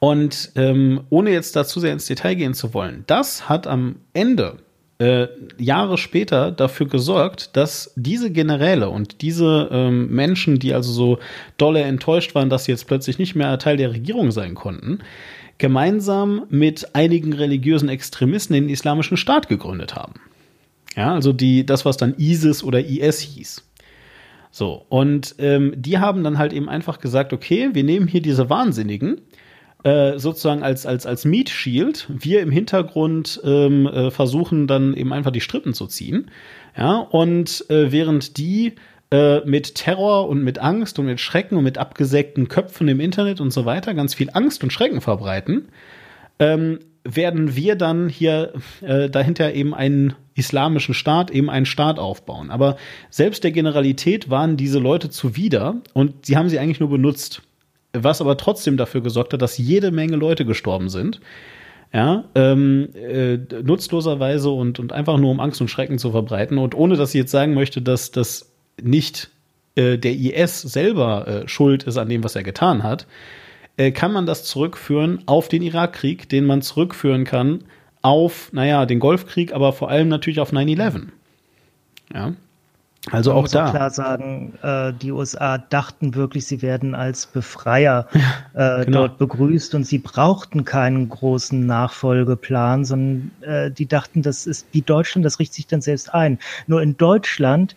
Und 0.00 0.52
ähm, 0.54 1.00
ohne 1.10 1.30
jetzt 1.30 1.56
dazu 1.56 1.80
sehr 1.80 1.92
ins 1.92 2.06
Detail 2.06 2.34
gehen 2.34 2.54
zu 2.54 2.72
wollen, 2.72 3.04
das 3.06 3.48
hat 3.48 3.66
am 3.66 3.96
Ende 4.12 4.58
äh, 4.98 5.28
Jahre 5.58 5.98
später 5.98 6.50
dafür 6.50 6.86
gesorgt, 6.86 7.56
dass 7.56 7.92
diese 7.96 8.30
Generäle 8.30 8.90
und 8.90 9.22
diese 9.22 9.68
ähm, 9.70 10.08
Menschen, 10.08 10.58
die 10.58 10.74
also 10.74 10.92
so 10.92 11.18
dolle 11.56 11.82
enttäuscht 11.82 12.34
waren, 12.34 12.50
dass 12.50 12.64
sie 12.64 12.72
jetzt 12.72 12.86
plötzlich 12.86 13.18
nicht 13.18 13.34
mehr 13.34 13.58
Teil 13.58 13.76
der 13.76 13.92
Regierung 13.92 14.30
sein 14.30 14.54
konnten, 14.54 15.00
gemeinsam 15.58 16.46
mit 16.50 16.94
einigen 16.94 17.32
religiösen 17.32 17.88
Extremisten 17.88 18.54
den 18.54 18.68
Islamischen 18.68 19.16
Staat 19.16 19.48
gegründet 19.48 19.94
haben. 19.96 20.14
Ja, 20.98 21.14
also 21.14 21.32
die, 21.32 21.64
das, 21.64 21.84
was 21.84 21.96
dann 21.96 22.16
ISIS 22.18 22.64
oder 22.64 22.84
IS 22.84 23.20
hieß. 23.20 23.62
So, 24.50 24.84
und 24.88 25.36
ähm, 25.38 25.72
die 25.76 25.98
haben 25.98 26.24
dann 26.24 26.38
halt 26.38 26.52
eben 26.52 26.68
einfach 26.68 26.98
gesagt, 26.98 27.32
okay, 27.32 27.70
wir 27.72 27.84
nehmen 27.84 28.08
hier 28.08 28.20
diese 28.20 28.50
Wahnsinnigen 28.50 29.20
äh, 29.84 30.18
sozusagen 30.18 30.64
als, 30.64 30.86
als, 30.86 31.06
als 31.06 31.24
Meat 31.24 31.50
Shield. 31.50 32.08
Wir 32.08 32.40
im 32.40 32.50
Hintergrund 32.50 33.40
ähm, 33.44 33.86
äh, 33.86 34.10
versuchen 34.10 34.66
dann 34.66 34.92
eben 34.94 35.12
einfach 35.12 35.30
die 35.30 35.40
Strippen 35.40 35.72
zu 35.72 35.86
ziehen. 35.86 36.32
Ja, 36.76 36.96
und 36.96 37.64
äh, 37.70 37.92
während 37.92 38.36
die 38.36 38.72
äh, 39.12 39.46
mit 39.46 39.76
Terror 39.76 40.28
und 40.28 40.42
mit 40.42 40.58
Angst 40.58 40.98
und 40.98 41.06
mit 41.06 41.20
Schrecken 41.20 41.56
und 41.56 41.62
mit 41.62 41.78
abgesägten 41.78 42.48
Köpfen 42.48 42.88
im 42.88 42.98
Internet 42.98 43.40
und 43.40 43.52
so 43.52 43.64
weiter 43.64 43.94
ganz 43.94 44.14
viel 44.14 44.30
Angst 44.32 44.64
und 44.64 44.72
Schrecken 44.72 45.00
verbreiten, 45.00 45.68
ähm, 46.40 46.80
werden 47.16 47.56
wir 47.56 47.74
dann 47.74 48.08
hier 48.08 48.52
äh, 48.82 49.08
dahinter 49.08 49.54
eben 49.54 49.74
einen 49.74 50.14
islamischen 50.34 50.94
Staat, 50.94 51.30
eben 51.30 51.48
einen 51.48 51.66
Staat 51.66 51.98
aufbauen. 51.98 52.50
Aber 52.50 52.76
selbst 53.10 53.44
der 53.44 53.50
Generalität 53.50 54.28
waren 54.28 54.56
diese 54.56 54.78
Leute 54.78 55.08
zuwider 55.08 55.76
und 55.94 56.26
sie 56.26 56.36
haben 56.36 56.48
sie 56.48 56.58
eigentlich 56.58 56.80
nur 56.80 56.90
benutzt. 56.90 57.42
Was 57.94 58.20
aber 58.20 58.36
trotzdem 58.36 58.76
dafür 58.76 59.00
gesorgt 59.00 59.32
hat, 59.32 59.40
dass 59.40 59.56
jede 59.56 59.90
Menge 59.90 60.16
Leute 60.16 60.44
gestorben 60.44 60.90
sind. 60.90 61.20
Ja, 61.90 62.24
ähm, 62.34 62.90
äh, 62.94 63.38
nutzloserweise 63.62 64.50
und, 64.50 64.78
und 64.78 64.92
einfach 64.92 65.16
nur 65.16 65.30
um 65.30 65.40
Angst 65.40 65.62
und 65.62 65.68
Schrecken 65.68 65.98
zu 65.98 66.10
verbreiten. 66.10 66.58
Und 66.58 66.74
ohne 66.74 66.96
dass 66.96 67.14
ich 67.14 67.18
jetzt 67.18 67.30
sagen 67.30 67.54
möchte, 67.54 67.80
dass 67.80 68.10
das 68.10 68.52
nicht 68.80 69.30
äh, 69.74 69.96
der 69.96 70.12
IS 70.12 70.60
selber 70.60 71.26
äh, 71.26 71.48
schuld 71.48 71.84
ist 71.84 71.96
an 71.96 72.10
dem, 72.10 72.22
was 72.22 72.36
er 72.36 72.42
getan 72.42 72.82
hat, 72.82 73.06
äh, 73.78 73.92
kann 73.92 74.12
man 74.12 74.26
das 74.26 74.44
zurückführen 74.44 75.22
auf 75.24 75.48
den 75.48 75.62
Irakkrieg, 75.62 76.28
den 76.28 76.44
man 76.44 76.60
zurückführen 76.60 77.24
kann 77.24 77.64
auf, 78.02 78.52
naja, 78.52 78.86
den 78.86 79.00
Golfkrieg, 79.00 79.52
aber 79.52 79.72
vor 79.72 79.88
allem 79.88 80.08
natürlich 80.08 80.40
auf 80.40 80.52
9-11. 80.52 81.08
Ja. 82.12 82.34
Also 83.10 83.30
man 83.30 83.38
auch 83.38 83.42
muss 83.42 83.52
da. 83.52 83.66
Auch 83.66 83.70
klar 83.70 83.90
sagen, 83.90 84.54
äh, 84.62 84.92
die 84.92 85.12
USA 85.12 85.58
dachten 85.58 86.14
wirklich, 86.14 86.46
sie 86.46 86.60
werden 86.60 86.94
als 86.94 87.26
Befreier 87.26 88.08
äh, 88.54 88.84
genau. 88.84 89.00
dort 89.00 89.18
begrüßt 89.18 89.74
und 89.74 89.84
sie 89.84 89.98
brauchten 89.98 90.64
keinen 90.64 91.08
großen 91.08 91.64
Nachfolgeplan, 91.64 92.84
sondern 92.84 93.30
äh, 93.42 93.70
die 93.70 93.86
dachten, 93.86 94.22
das 94.22 94.46
ist 94.46 94.66
wie 94.72 94.82
Deutschland, 94.82 95.24
das 95.24 95.38
richtet 95.38 95.54
sich 95.54 95.66
dann 95.68 95.80
selbst 95.80 96.12
ein. 96.12 96.38
Nur 96.66 96.82
in 96.82 96.96
Deutschland 96.96 97.76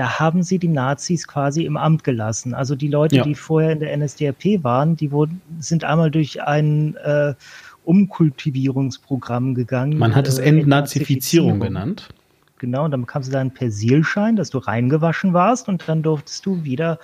da 0.00 0.18
haben 0.18 0.42
sie 0.42 0.58
die 0.58 0.68
Nazis 0.68 1.28
quasi 1.28 1.66
im 1.66 1.76
Amt 1.76 2.04
gelassen. 2.04 2.54
Also 2.54 2.74
die 2.74 2.88
Leute, 2.88 3.16
ja. 3.16 3.22
die 3.22 3.34
vorher 3.34 3.72
in 3.72 3.80
der 3.80 3.94
NSDAP 3.94 4.64
waren, 4.64 4.96
die 4.96 5.12
wurden, 5.12 5.42
sind 5.58 5.84
einmal 5.84 6.10
durch 6.10 6.42
ein 6.42 6.96
äh, 7.04 7.34
Umkultivierungsprogramm 7.84 9.54
gegangen. 9.54 9.98
Man 9.98 10.14
hat 10.14 10.26
es 10.26 10.38
äh, 10.38 10.48
Entnazifizierung 10.48 11.60
genannt. 11.60 12.08
Genau, 12.56 12.86
und 12.86 12.92
dann 12.92 13.02
bekamst 13.02 13.28
du 13.28 13.32
da 13.34 13.40
einen 13.40 13.52
Persilschein, 13.52 14.36
dass 14.36 14.48
du 14.48 14.56
reingewaschen 14.56 15.34
warst 15.34 15.68
und 15.68 15.86
dann 15.86 16.02
durftest 16.02 16.46
du 16.46 16.64
wieder 16.64 16.98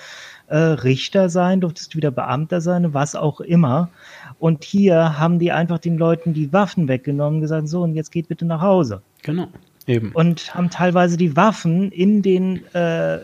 äh, 0.46 0.56
Richter 0.56 1.28
sein, 1.28 1.60
durftest 1.60 1.92
du 1.92 1.98
wieder 1.98 2.10
Beamter 2.10 2.62
sein, 2.62 2.94
was 2.94 3.14
auch 3.14 3.42
immer. 3.42 3.90
Und 4.38 4.64
hier 4.64 5.18
haben 5.18 5.38
die 5.38 5.52
einfach 5.52 5.80
den 5.80 5.98
Leuten 5.98 6.32
die 6.32 6.50
Waffen 6.50 6.88
weggenommen, 6.88 7.42
gesagt, 7.42 7.68
so, 7.68 7.82
und 7.82 7.94
jetzt 7.94 8.10
geht 8.10 8.28
bitte 8.28 8.46
nach 8.46 8.62
Hause. 8.62 9.02
Genau. 9.22 9.48
Eben. 9.86 10.12
Und 10.12 10.54
haben 10.54 10.70
teilweise 10.70 11.16
die 11.16 11.36
Waffen 11.36 11.92
in 11.92 12.22
den, 12.22 12.62
äh, 12.74 13.18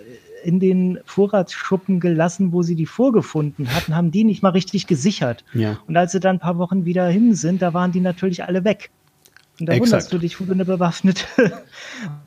in 0.44 0.60
den 0.60 0.98
Vorratsschuppen 1.04 2.00
gelassen, 2.00 2.52
wo 2.52 2.62
sie 2.62 2.74
die 2.74 2.86
vorgefunden 2.86 3.74
hatten, 3.74 3.96
haben 3.96 4.10
die 4.10 4.24
nicht 4.24 4.42
mal 4.42 4.50
richtig 4.50 4.86
gesichert. 4.86 5.44
Ja. 5.54 5.78
Und 5.86 5.96
als 5.96 6.12
sie 6.12 6.20
dann 6.20 6.36
ein 6.36 6.40
paar 6.40 6.58
Wochen 6.58 6.84
wieder 6.84 7.06
hin 7.08 7.34
sind, 7.34 7.62
da 7.62 7.74
waren 7.74 7.92
die 7.92 8.00
natürlich 8.00 8.44
alle 8.44 8.64
weg. 8.64 8.90
Und 9.60 9.68
da 9.68 9.74
Exakt. 9.74 9.92
wunderst 9.92 10.12
du 10.12 10.18
dich, 10.18 10.40
wo 10.40 10.44
du 10.44 10.52
eine 10.52 10.64
bewaffnete, 10.64 11.24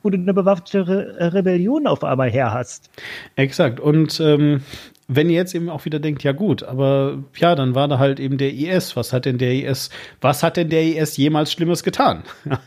wo 0.03 0.09
du 0.09 0.17
eine 0.17 0.33
bewaffnete 0.33 0.87
Re 0.87 1.33
Rebellion 1.33 1.87
auf 1.87 2.03
einmal 2.03 2.29
her 2.29 2.53
hast. 2.53 2.89
Exakt. 3.35 3.79
Und 3.79 4.19
ähm, 4.19 4.61
wenn 5.07 5.29
ihr 5.29 5.35
jetzt 5.35 5.53
eben 5.53 5.69
auch 5.69 5.85
wieder 5.85 5.99
denkt, 5.99 6.23
ja 6.23 6.31
gut, 6.31 6.63
aber 6.63 7.23
ja, 7.35 7.55
dann 7.55 7.75
war 7.75 7.87
da 7.87 7.99
halt 7.99 8.19
eben 8.19 8.37
der 8.37 8.53
IS. 8.53 8.95
Was 8.95 9.11
hat 9.11 9.25
denn 9.25 9.37
der 9.37 9.53
IS, 9.53 9.89
was 10.21 10.43
hat 10.43 10.57
denn 10.57 10.69
der 10.69 10.83
IS 10.83 11.17
jemals 11.17 11.51
Schlimmes 11.51 11.83
getan? 11.83 12.23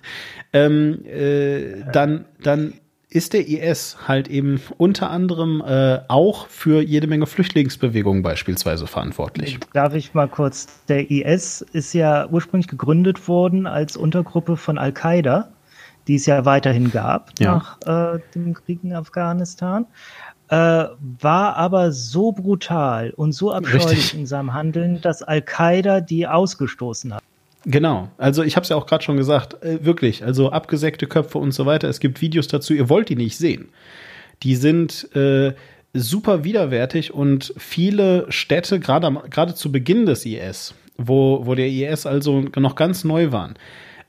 ähm, 0.52 1.04
äh, 1.04 1.84
dann, 1.92 2.24
dann 2.42 2.74
ist 3.10 3.32
der 3.32 3.48
IS 3.48 3.96
halt 4.06 4.28
eben 4.28 4.60
unter 4.76 5.10
anderem 5.10 5.62
äh, 5.66 6.00
auch 6.08 6.46
für 6.48 6.82
jede 6.82 7.06
Menge 7.06 7.26
Flüchtlingsbewegungen 7.26 8.22
beispielsweise 8.22 8.86
verantwortlich. 8.86 9.58
Darf 9.72 9.94
ich 9.94 10.12
mal 10.12 10.28
kurz, 10.28 10.66
der 10.88 11.10
IS 11.10 11.62
ist 11.72 11.94
ja 11.94 12.28
ursprünglich 12.28 12.68
gegründet 12.68 13.26
worden 13.26 13.66
als 13.66 13.96
Untergruppe 13.96 14.56
von 14.56 14.76
Al-Qaida, 14.76 15.48
die 16.06 16.16
es 16.16 16.26
ja 16.26 16.44
weiterhin 16.44 16.90
gab 16.90 17.32
ja. 17.38 17.56
nach 17.86 18.14
äh, 18.16 18.20
dem 18.34 18.52
Krieg 18.52 18.80
in 18.82 18.92
Afghanistan. 18.92 19.86
Äh, 20.50 20.56
war 21.20 21.56
aber 21.56 21.92
so 21.92 22.32
brutal 22.32 23.10
und 23.10 23.32
so 23.32 23.52
abscheulich 23.52 23.90
Richtig. 23.90 24.20
in 24.20 24.26
seinem 24.26 24.52
Handeln, 24.52 25.00
dass 25.00 25.22
Al-Qaida 25.22 26.00
die 26.00 26.26
ausgestoßen 26.26 27.14
hat. 27.14 27.22
Genau, 27.64 28.08
also 28.18 28.42
ich 28.42 28.56
habe 28.56 28.62
es 28.62 28.70
ja 28.70 28.76
auch 28.76 28.86
gerade 28.86 29.02
schon 29.02 29.16
gesagt, 29.16 29.62
äh, 29.62 29.84
wirklich, 29.84 30.24
also 30.24 30.50
abgesägte 30.50 31.06
Köpfe 31.06 31.38
und 31.38 31.52
so 31.52 31.66
weiter. 31.66 31.88
Es 31.88 32.00
gibt 32.00 32.20
Videos 32.20 32.46
dazu, 32.48 32.72
ihr 32.72 32.88
wollt 32.88 33.08
die 33.08 33.16
nicht 33.16 33.36
sehen. 33.36 33.68
Die 34.42 34.54
sind 34.54 35.14
äh, 35.16 35.54
super 35.92 36.44
widerwärtig 36.44 37.12
und 37.12 37.52
viele 37.56 38.26
Städte, 38.30 38.78
gerade 38.78 39.54
zu 39.54 39.72
Beginn 39.72 40.06
des 40.06 40.24
IS, 40.24 40.74
wo, 40.96 41.46
wo 41.46 41.54
der 41.54 41.68
IS 41.68 42.06
also 42.06 42.44
noch 42.56 42.76
ganz 42.76 43.04
neu 43.04 43.32
waren, 43.32 43.54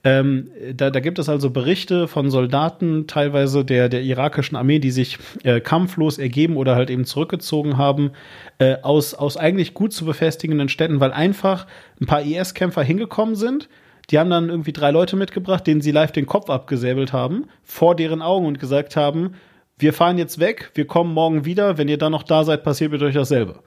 ähm, 0.03 0.49
da, 0.75 0.91
da 0.91 0.99
gibt 1.01 1.19
es 1.19 1.27
also 1.27 1.49
Berichte 1.49 2.07
von 2.07 2.31
Soldaten, 2.31 3.05
teilweise 3.07 3.65
der, 3.65 3.89
der 3.89 4.01
irakischen 4.01 4.55
Armee, 4.55 4.79
die 4.79 4.91
sich 4.91 5.17
äh, 5.43 5.59
kampflos 5.59 6.17
ergeben 6.17 6.55
oder 6.55 6.75
halt 6.75 6.89
eben 6.89 7.03
zurückgezogen 7.03 7.77
haben, 7.77 8.11
äh, 8.59 8.77
aus, 8.81 9.13
aus 9.13 9.35
eigentlich 9.35 9.73
gut 9.73 9.91
zu 9.91 10.05
befestigenden 10.05 10.69
Städten, 10.69 11.01
weil 11.01 11.11
einfach 11.11 11.67
ein 11.99 12.05
paar 12.05 12.21
IS-Kämpfer 12.21 12.81
hingekommen 12.81 13.35
sind. 13.35 13.67
Die 14.09 14.17
haben 14.17 14.29
dann 14.29 14.49
irgendwie 14.49 14.73
drei 14.73 14.91
Leute 14.91 15.17
mitgebracht, 15.17 15.67
denen 15.67 15.81
sie 15.81 15.91
live 15.91 16.13
den 16.13 16.25
Kopf 16.25 16.49
abgesäbelt 16.49 17.11
haben, 17.11 17.47
vor 17.61 17.95
deren 17.95 18.21
Augen 18.21 18.45
und 18.45 18.59
gesagt 18.59 18.95
haben, 18.95 19.35
wir 19.77 19.93
fahren 19.93 20.17
jetzt 20.17 20.39
weg, 20.39 20.71
wir 20.75 20.87
kommen 20.87 21.13
morgen 21.13 21.45
wieder, 21.45 21.77
wenn 21.77 21.89
ihr 21.89 21.97
dann 21.97 22.13
noch 22.13 22.23
da 22.23 22.43
seid, 22.43 22.63
passiert 22.63 22.91
mit 22.91 23.01
euch 23.01 23.13
dasselbe. 23.13 23.59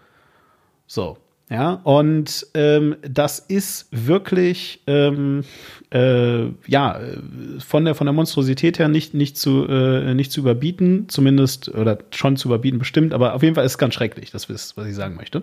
So. 0.87 1.19
Ja, 1.51 1.81
und 1.85 2.47
ähm, 2.55 2.97
das 3.03 3.39
ist 3.39 3.89
wirklich 3.91 4.81
ähm, 4.87 5.45
äh, 5.91 6.47
ja 6.67 6.99
von 7.59 7.85
der 7.85 7.95
von 7.95 8.07
der 8.07 8.15
Monstrosität 8.15 8.79
her 8.79 8.89
nicht 8.89 9.13
nicht 9.13 9.37
zu 9.37 9.67
äh, 9.69 10.15
nicht 10.15 10.33
zu 10.33 10.41
überbieten, 10.41 11.09
zumindest 11.09 11.69
oder 11.69 11.99
schon 12.11 12.37
zu 12.37 12.49
überbieten 12.49 12.79
bestimmt, 12.79 13.13
aber 13.13 13.35
auf 13.35 13.43
jeden 13.43 13.55
Fall 13.55 13.67
ist 13.67 13.73
es 13.73 13.79
ganz 13.79 13.93
schrecklich. 13.93 14.31
Das 14.31 14.47
ist 14.47 14.77
was 14.79 14.87
ich 14.87 14.95
sagen 14.95 15.17
möchte. 15.17 15.43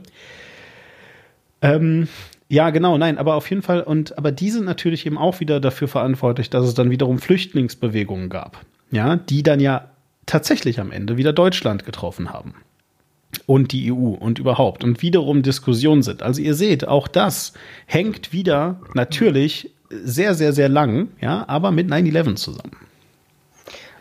Ähm, 1.62 2.08
ja, 2.48 2.72
genau, 2.72 2.98
nein, 2.98 3.20
aber 3.20 3.36
auf 3.36 3.48
jeden 3.50 3.62
Fall 3.62 3.82
und 3.82 4.18
aber 4.18 4.32
die 4.32 4.50
sind 4.50 4.66
natürlich 4.66 5.06
eben 5.06 5.18
auch 5.18 5.40
wieder 5.40 5.60
dafür 5.60 5.88
verantwortlich, 5.88 6.50
dass 6.50 6.66
es 6.66 6.74
dann 6.74 6.90
wiederum 6.90 7.20
Flüchtlingsbewegungen 7.20 8.30
gab, 8.30 8.66
ja, 8.90 9.16
die 9.18 9.44
dann 9.44 9.60
ja 9.60 9.92
tatsächlich 10.26 10.80
am 10.80 10.92
Ende 10.92 11.18
wieder 11.18 11.34
Deutschland 11.34 11.86
getroffen 11.86 12.34
haben 12.34 12.56
und 13.46 13.72
die 13.72 13.92
EU 13.92 14.10
und 14.10 14.40
überhaupt 14.40 14.84
und 14.84 15.02
wiederum 15.02 15.44
Diskussionen 15.44 16.04
sind. 16.04 16.24
Also 16.24 16.42
ihr 16.42 16.56
seht, 16.56 16.88
auch 16.88 17.08
das 17.08 17.54
hängt 17.86 18.34
wieder 18.34 18.80
natürlich 18.94 19.72
sehr, 19.90 20.36
sehr, 20.36 20.54
sehr 20.54 20.70
lang, 20.70 21.10
ja, 21.22 21.46
aber 21.48 21.72
mit 21.72 21.90
9-11 21.90 22.36
zusammen. 22.36 22.76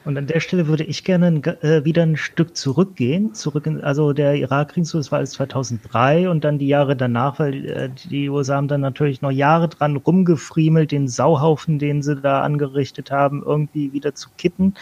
Und 0.08 0.16
an 0.16 0.26
der 0.26 0.40
Stelle 0.40 0.68
würde 0.68 0.84
ich 0.84 1.04
gerne 1.04 1.42
äh, 1.60 1.84
wieder 1.84 2.02
ein 2.02 2.16
Stück 2.16 2.56
zurückgehen. 2.56 3.34
Zurück 3.34 3.66
in, 3.66 3.82
also 3.82 4.14
der 4.14 4.36
Irakkrieg, 4.36 4.84
das 4.90 5.12
war 5.12 5.18
alles 5.18 5.32
2003 5.32 6.30
und 6.30 6.44
dann 6.44 6.58
die 6.58 6.68
Jahre 6.68 6.96
danach, 6.96 7.38
weil 7.38 7.66
äh, 7.66 7.90
die 8.08 8.30
USA 8.30 8.56
haben 8.56 8.68
dann 8.68 8.80
natürlich 8.80 9.20
noch 9.20 9.30
Jahre 9.30 9.68
dran 9.68 9.96
rumgefriemelt, 9.96 10.92
den 10.92 11.08
Sauhaufen, 11.08 11.78
den 11.78 12.00
sie 12.02 12.16
da 12.16 12.40
angerichtet 12.40 13.10
haben, 13.10 13.42
irgendwie 13.44 13.92
wieder 13.92 14.14
zu 14.14 14.30
kitten. 14.38 14.72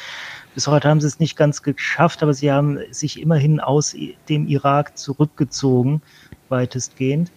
Bis 0.57 0.67
heute 0.69 0.89
haben 0.89 1.03
sie 1.03 1.07
es 1.07 1.21
nicht 1.21 1.37
ganz 1.37 1.63
geschafft, 1.63 2.23
aber 2.23 2.33
sie 2.33 2.51
haben 2.51 2.79
sich 2.91 3.21
immerhin 3.21 3.61
aus 3.61 3.95
dem 4.31 4.49
Irak 4.49 4.97
zurückgezogen, 4.97 6.01
weitestgehend. 6.49 7.31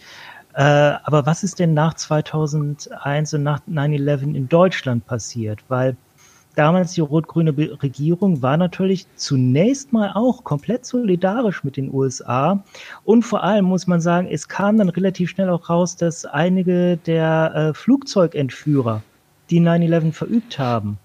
Äh, 0.53 0.63
aber 1.03 1.25
was 1.25 1.43
ist 1.43 1.59
denn 1.59 1.73
nach 1.73 1.95
2001 1.95 3.33
und 3.33 3.43
nach 3.43 3.59
9-11 3.67 4.35
in 4.35 4.47
Deutschland 4.47 5.05
passiert? 5.05 5.59
Weil 5.67 5.97
damals 6.55 6.93
die 6.93 7.01
rot-grüne 7.01 7.57
Regierung 7.83 8.41
war 8.41 8.55
natürlich 8.55 9.05
zunächst 9.17 9.91
mal 9.91 10.13
auch 10.15 10.45
komplett 10.45 10.85
solidarisch 10.85 11.65
mit 11.65 11.75
den 11.75 11.93
USA. 11.93 12.63
Und 13.03 13.23
vor 13.23 13.43
allem 13.43 13.65
muss 13.65 13.85
man 13.85 13.99
sagen, 13.99 14.29
es 14.31 14.47
kam 14.47 14.77
dann 14.77 14.87
relativ 14.87 15.31
schnell 15.31 15.49
auch 15.49 15.69
raus, 15.69 15.97
dass 15.97 16.23
einige 16.23 16.95
der 16.95 17.53
äh, 17.53 17.73
Flugzeugentführer, 17.73 19.03
die 19.49 19.59
9-11 19.59 20.13
verübt 20.13 20.57
haben, 20.57 20.97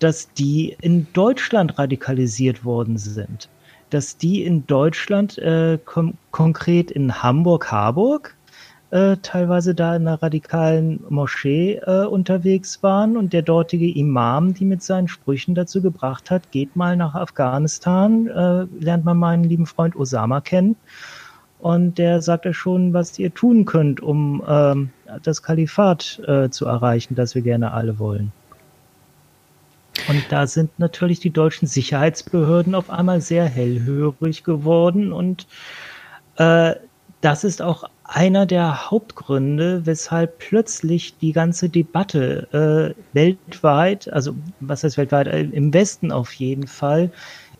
dass 0.00 0.32
die 0.32 0.76
in 0.80 1.06
Deutschland 1.12 1.78
radikalisiert 1.78 2.64
worden 2.64 2.98
sind. 2.98 3.48
Dass 3.90 4.16
die 4.16 4.44
in 4.44 4.66
Deutschland, 4.66 5.38
äh, 5.38 5.78
konkret 6.30 6.90
in 6.90 7.22
Hamburg-Harburg, 7.22 8.36
äh, 8.90 9.16
teilweise 9.22 9.74
da 9.74 9.94
in 9.94 10.08
einer 10.08 10.20
radikalen 10.20 11.00
Moschee 11.08 11.76
äh, 11.76 12.06
unterwegs 12.06 12.82
waren 12.82 13.16
und 13.16 13.32
der 13.32 13.42
dortige 13.42 13.88
Imam, 13.88 14.52
die 14.54 14.64
mit 14.64 14.82
seinen 14.82 15.06
Sprüchen 15.06 15.54
dazu 15.54 15.80
gebracht 15.80 16.30
hat, 16.30 16.50
geht 16.50 16.74
mal 16.74 16.96
nach 16.96 17.14
Afghanistan, 17.14 18.26
äh, 18.26 18.66
lernt 18.82 19.04
man 19.04 19.16
meinen 19.16 19.44
lieben 19.44 19.66
Freund 19.66 19.94
Osama 19.94 20.40
kennen 20.40 20.74
und 21.60 21.98
der 21.98 22.22
sagt 22.22 22.46
euch 22.46 22.56
schon, 22.56 22.92
was 22.92 23.18
ihr 23.18 23.32
tun 23.32 23.64
könnt, 23.64 24.00
um 24.00 24.42
ähm, 24.48 24.90
das 25.22 25.42
Kalifat 25.42 26.20
äh, 26.26 26.48
zu 26.48 26.66
erreichen, 26.66 27.14
das 27.14 27.34
wir 27.34 27.42
gerne 27.42 27.72
alle 27.72 27.98
wollen. 27.98 28.32
Und 30.08 30.24
da 30.30 30.46
sind 30.46 30.78
natürlich 30.78 31.20
die 31.20 31.30
deutschen 31.30 31.66
Sicherheitsbehörden 31.66 32.74
auf 32.74 32.90
einmal 32.90 33.20
sehr 33.20 33.44
hellhörig 33.44 34.44
geworden. 34.44 35.12
Und 35.12 35.46
äh, 36.36 36.74
das 37.20 37.44
ist 37.44 37.62
auch 37.62 37.84
einer 38.04 38.46
der 38.46 38.90
Hauptgründe, 38.90 39.86
weshalb 39.86 40.38
plötzlich 40.38 41.16
die 41.18 41.32
ganze 41.32 41.68
Debatte 41.68 42.94
äh, 42.96 43.14
weltweit, 43.14 44.12
also 44.12 44.34
was 44.58 44.82
heißt 44.82 44.98
weltweit, 44.98 45.28
äh, 45.28 45.42
im 45.42 45.72
Westen 45.72 46.10
auf 46.10 46.32
jeden 46.32 46.66
Fall 46.66 47.10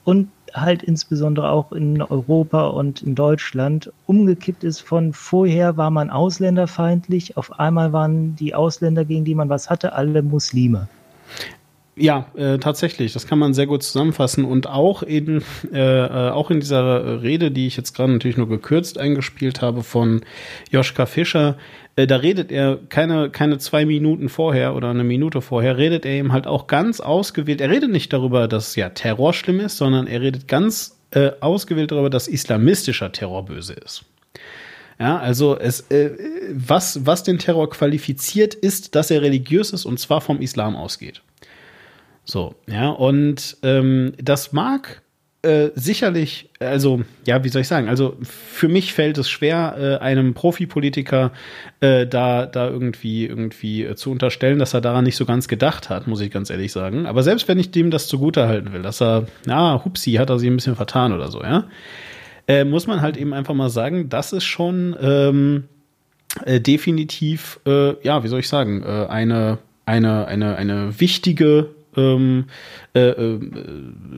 und 0.05 0.29
halt 0.53 0.83
insbesondere 0.83 1.51
auch 1.51 1.71
in 1.71 2.03
Europa 2.03 2.67
und 2.67 3.03
in 3.03 3.15
Deutschland 3.15 3.93
umgekippt 4.07 4.65
ist 4.65 4.81
von 4.81 5.13
vorher 5.13 5.77
war 5.77 5.91
man 5.91 6.11
ausländerfeindlich, 6.11 7.37
auf 7.37 7.61
einmal 7.61 7.93
waren 7.93 8.35
die 8.35 8.55
Ausländer, 8.55 9.05
gegen 9.05 9.25
die 9.25 9.37
man 9.37 9.49
was 9.49 9.71
hatte, 9.71 9.93
alle 9.93 10.23
Muslime. 10.23 10.89
Ja, 12.01 12.29
äh, 12.35 12.57
tatsächlich. 12.57 13.13
Das 13.13 13.27
kann 13.27 13.39
man 13.39 13.53
sehr 13.53 13.67
gut 13.67 13.83
zusammenfassen. 13.83 14.47
Und 14.47 14.67
auch 14.67 15.03
in, 15.03 15.43
äh, 15.71 15.79
äh, 15.79 16.31
auch 16.31 16.51
in 16.51 16.61
dieser 16.61 17.23
Rede, 17.23 17.51
die 17.51 17.67
ich 17.67 17.77
jetzt 17.77 17.95
gerade 17.95 18.11
natürlich 18.11 18.39
nur 18.39 18.49
gekürzt 18.49 18.97
eingespielt 18.97 19.61
habe 19.61 19.83
von 19.83 20.23
Joschka 20.71 21.05
Fischer, 21.05 21.59
äh, 21.97 22.07
da 22.07 22.17
redet 22.17 22.51
er 22.53 22.79
keine, 22.89 23.29
keine 23.29 23.59
zwei 23.59 23.85
Minuten 23.85 24.31
vorher 24.31 24.75
oder 24.75 24.89
eine 24.89 25.05
Minute 25.05 25.43
vorher, 25.43 25.77
redet 25.77 26.07
er 26.07 26.13
eben 26.13 26.33
halt 26.33 26.47
auch 26.47 26.69
ganz 26.69 27.01
ausgewählt. 27.01 27.61
Er 27.61 27.69
redet 27.69 27.91
nicht 27.91 28.15
darüber, 28.15 28.49
dass 28.49 28.77
ja 28.77 28.89
Terror 28.89 29.35
schlimm 29.35 29.61
ist, 29.61 29.77
sondern 29.77 30.07
er 30.07 30.23
redet 30.23 30.49
ganz 30.49 30.97
äh, 31.11 31.33
ausgewählt 31.41 31.93
darüber, 31.93 32.09
dass 32.09 32.29
islamistischer 32.29 33.13
Terror 33.13 33.45
böse 33.45 33.75
ist. 33.75 34.07
Ja, 34.99 35.19
also 35.19 35.59
es, 35.59 35.81
äh, 35.91 36.13
was, 36.55 37.05
was 37.05 37.25
den 37.25 37.39
Terror 37.39 37.69
qualifiziert, 37.69 38.55
ist, 38.55 38.95
dass 38.95 39.11
er 39.11 39.21
religiös 39.21 39.71
ist 39.73 39.85
und 39.85 40.01
zwar 40.01 40.23
vom 40.23 40.41
Islam 40.41 40.77
ausgeht. 40.77 41.21
So, 42.31 42.55
ja, 42.69 42.91
und 42.91 43.57
ähm, 43.65 44.13
das 44.23 44.53
mag 44.53 45.03
äh, 45.43 45.71
sicherlich, 45.75 46.51
also, 46.61 47.03
ja, 47.27 47.43
wie 47.43 47.49
soll 47.49 47.63
ich 47.63 47.69
sagen, 47.69 47.89
also 47.89 48.17
für 48.23 48.69
mich 48.69 48.93
fällt 48.93 49.19
es 49.19 49.29
schwer, 49.29 49.75
äh, 49.79 50.05
einem 50.05 50.35
Profipolitiker 50.35 51.33
äh, 51.81 52.07
da, 52.07 52.47
da 52.47 52.69
irgendwie, 52.69 53.27
irgendwie 53.27 53.85
äh, 53.85 53.97
zu 53.97 54.13
unterstellen, 54.13 54.61
dass 54.61 54.75
er 54.75 54.81
daran 54.81 55.05
nicht 55.05 55.17
so 55.17 55.25
ganz 55.25 55.49
gedacht 55.49 55.91
hat, 55.91 56.07
muss 56.07 56.21
ich 56.21 56.31
ganz 56.31 56.51
ehrlich 56.51 56.71
sagen. 56.71 57.07
Aber 57.07 57.25
selbst 57.25 57.49
wenn 57.49 57.59
ich 57.59 57.73
dem 57.73 57.91
das 57.91 58.07
zugute 58.07 58.47
halten 58.47 58.73
will, 58.73 58.83
dass 58.83 59.03
er, 59.03 59.27
na, 59.45 59.83
hupsi, 59.85 60.13
hat 60.13 60.31
er 60.31 60.39
sich 60.39 60.49
ein 60.49 60.57
bisschen 60.57 60.77
vertan 60.77 61.13
oder 61.13 61.29
so, 61.33 61.43
ja, 61.43 61.65
äh, 62.47 62.65
muss 62.65 62.87
man 62.87 63.01
halt 63.01 63.17
eben 63.17 63.33
einfach 63.33 63.55
mal 63.55 63.71
sagen, 63.71 64.09
das 64.09 64.33
ist 64.33 64.45
schon 64.45 64.95
ähm, 65.01 65.65
äh, 66.45 66.61
definitiv, 66.61 67.59
äh, 67.67 67.95
ja, 68.05 68.23
wie 68.23 68.29
soll 68.29 68.41
ich 68.41 68.49
sagen, 68.49 68.85
äh, 68.85 69.07
eine, 69.09 69.59
eine, 69.85 70.27
eine, 70.27 70.57
eine 70.57 71.01
wichtige 71.01 71.71
ähm, 71.97 72.47
äh, 72.95 73.09
äh, 73.09 73.41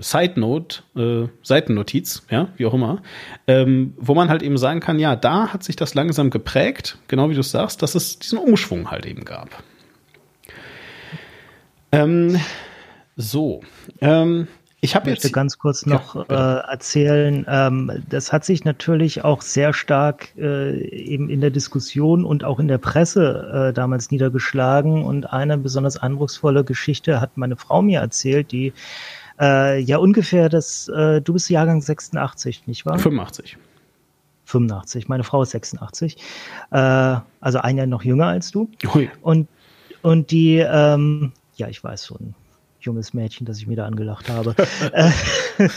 Side 0.01 0.39
Note, 0.39 0.83
äh, 0.97 1.29
Seitennotiz, 1.43 2.23
ja, 2.31 2.49
wie 2.57 2.67
auch 2.67 2.75
immer, 2.75 3.03
ähm, 3.47 3.95
wo 3.97 4.15
man 4.15 4.29
halt 4.29 4.43
eben 4.43 4.59
sagen 4.59 4.81
kann, 4.81 4.99
ja, 4.99 5.17
da 5.17 5.53
hat 5.53 5.63
sich 5.63 5.77
das 5.77 5.95
langsam 5.95 6.31
geprägt, 6.31 6.99
genau 7.09 7.31
wie 7.31 7.35
du 7.35 7.43
sagst, 7.43 7.83
dass 7.83 7.95
es 7.95 8.19
diesen 8.19 8.39
Umschwung 8.39 8.91
halt 8.91 9.07
eben 9.07 9.25
gab. 9.25 9.63
Ähm, 11.93 12.41
so, 13.17 13.61
ähm, 14.01 14.49
ich 14.85 14.97
habe 14.97 15.09
jetzt 15.11 15.33
ganz 15.33 15.59
kurz 15.59 15.87
noch 15.87 16.29
ja, 16.29 16.59
äh, 16.59 16.73
erzählen. 16.73 17.47
Ähm, 17.49 18.03
das 18.09 18.33
hat 18.33 18.45
sich 18.45 18.65
natürlich 18.65 19.23
auch 19.23 19.41
sehr 19.41 19.73
stark 19.73 20.37
äh, 20.37 20.77
eben 20.89 21.31
in 21.31 21.41
der 21.41 21.51
Diskussion 21.51 22.25
und 22.25 22.43
auch 22.43 22.59
in 22.59 22.67
der 22.67 22.79
Presse 22.79 23.69
äh, 23.69 23.73
damals 23.73 24.11
niedergeschlagen. 24.11 25.05
Und 25.05 25.33
eine 25.33 25.57
besonders 25.57 25.97
eindrucksvolle 25.97 26.65
Geschichte 26.65 27.21
hat 27.21 27.37
meine 27.37 27.57
Frau 27.57 27.81
mir 27.81 28.01
erzählt, 28.01 28.51
die 28.51 28.73
Äh, 29.41 29.81
ja, 29.81 29.97
ungefähr 29.97 30.49
das, 30.49 30.89
äh, 30.89 31.23
du 31.23 31.33
bist 31.33 31.49
Jahrgang 31.49 31.81
86, 31.81 32.67
nicht 32.67 32.85
wahr? 32.85 32.99
85. 32.99 33.57
85, 34.45 35.09
meine 35.09 35.25
Frau 35.25 35.43
ist 35.43 35.51
86. 35.51 36.19
Äh, 36.71 36.77
also 37.41 37.59
ein 37.59 37.79
Jahr 37.79 37.87
noch 37.87 38.05
jünger 38.05 38.27
als 38.27 38.51
du. 38.51 38.69
Ui. 38.95 39.11
Und, 39.23 39.49
und 40.03 40.31
die, 40.31 40.59
ähm, 40.59 41.33
ja, 41.57 41.69
ich 41.69 41.83
weiß, 41.83 42.13
ein 42.21 42.35
junges 42.85 43.15
Mädchen, 43.15 43.47
das 43.47 43.59
ich 43.59 43.67
mir 43.67 43.77
da 43.77 43.87
angelacht 43.87 44.29
habe. 44.29 44.55
Äh, 44.93 45.11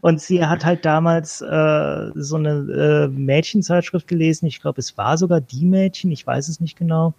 und 0.00 0.20
sie 0.20 0.44
hat 0.44 0.64
halt 0.64 0.84
damals 0.84 1.40
äh, 1.40 2.10
so 2.14 2.36
eine 2.36 3.06
äh, 3.06 3.08
Mädchenzeitschrift 3.08 4.08
gelesen. 4.08 4.46
Ich 4.46 4.60
glaube, 4.60 4.80
es 4.80 4.96
war 4.96 5.18
sogar 5.18 5.40
die 5.40 5.64
Mädchen, 5.64 6.10
ich 6.10 6.26
weiß 6.26 6.48
es 6.48 6.60
nicht 6.60 6.76
genau. 6.76 7.14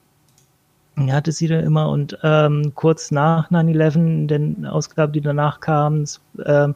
Die 0.97 1.13
hatte 1.13 1.31
sie 1.31 1.47
da 1.47 1.59
immer 1.59 1.89
und 1.89 2.17
ähm, 2.23 2.71
kurz 2.73 3.11
nach 3.11 3.51
9-11, 3.51 4.25
den 4.27 4.65
Ausgabe, 4.65 5.11
die 5.11 5.21
danach 5.21 5.59
kam, 5.59 6.05
äh, 6.39 6.69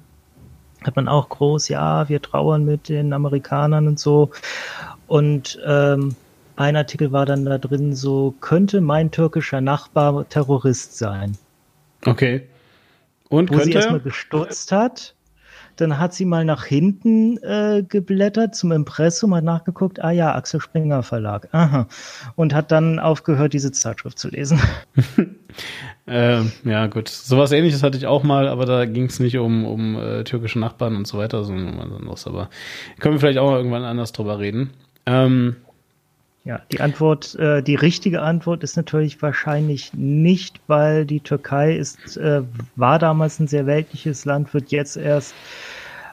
hat 0.84 0.95
man 0.95 1.07
auch 1.07 1.30
groß, 1.30 1.69
ja, 1.69 2.07
wir 2.07 2.22
trauern 2.22 2.64
mit 2.64 2.90
den 2.90 3.14
Amerikanern 3.14 3.88
und 3.88 3.99
so. 3.99 4.30
Und 5.07 5.60
ähm, 5.65 6.15
ein 6.56 6.76
Artikel 6.76 7.11
war 7.11 7.26
dann 7.26 7.45
da 7.45 7.57
drin, 7.57 7.95
so 7.95 8.36
könnte 8.40 8.82
mein 8.82 9.10
türkischer 9.10 9.61
Nachbar 9.61 10.28
Terrorist 10.30 10.98
sein. 10.98 11.38
Okay. 12.06 12.48
Und 13.30 13.49
Wo 13.49 13.56
könnte 13.56 13.69
sie 13.69 13.73
erstmal 13.73 13.99
gestutzt 13.99 14.72
hat. 14.72 15.15
Dann 15.78 15.98
hat 15.98 16.14
sie 16.14 16.26
mal 16.26 16.44
nach 16.44 16.65
hinten 16.65 17.38
äh, 17.38 17.84
geblättert 17.88 18.56
zum 18.56 18.73
Impressum, 18.73 19.34
hat 19.34 19.45
nachgeguckt, 19.45 20.03
ah 20.03 20.11
ja, 20.11 20.36
Axel 20.36 20.60
Springer 20.60 21.02
Verlag. 21.02 21.48
Aha. 21.53 21.88
Und 22.36 22.53
hat 22.53 22.72
dann 22.72 22.99
aufgehört, 22.99 23.53
diese 23.53 23.72
Zeitschrift 23.72 24.19
zu 24.19 24.30
lesen. 24.30 24.60
äh, 26.07 26.41
ja, 26.65 26.88
gut. 26.88 27.07
Sowas 27.07 27.52
ähnliches 27.53 27.84
hatte 27.84 27.98
ich 27.98 28.06
auch 28.06 28.23
mal, 28.23 28.48
aber 28.48 28.65
da 28.65 28.86
ging 28.86 29.06
es 29.06 29.19
nicht 29.19 29.38
um, 29.38 29.65
um 29.65 29.95
äh, 29.95 30.23
türkische 30.23 30.60
Nachbarn 30.60 30.95
und 30.95 31.07
so 31.07 31.18
weiter, 31.18 31.44
sondern 31.45 31.69
um 31.69 31.80
was 31.80 31.99
anderes. 31.99 32.28
Aber 32.28 32.49
können 32.99 33.15
wir 33.15 33.19
vielleicht 33.19 33.40
auch 33.40 33.49
mal 33.49 33.57
irgendwann 33.57 33.84
anders 33.84 34.11
drüber 34.11 34.40
reden. 34.40 34.72
Ähm, 35.06 35.56
ja, 36.43 36.61
die 36.72 36.80
Antwort, 36.80 37.35
äh, 37.35 37.61
die 37.61 37.76
richtige 37.76 38.22
Antwort 38.22 38.63
ist 38.63 38.76
natürlich 38.76 39.22
wahrscheinlich 39.22 39.93
nicht, 39.93 40.59
weil 40.68 41.05
die 41.05 41.19
Türkei 41.19 41.76
ist, 41.76 42.18
äh, 42.18 42.41
war 42.76 42.97
damals 42.97 43.39
ein 43.39 43.47
sehr 43.47 43.68
weltliches 43.68 44.26
Land, 44.26 44.53
wird 44.53 44.72
jetzt 44.72 44.97
erst 44.97 45.35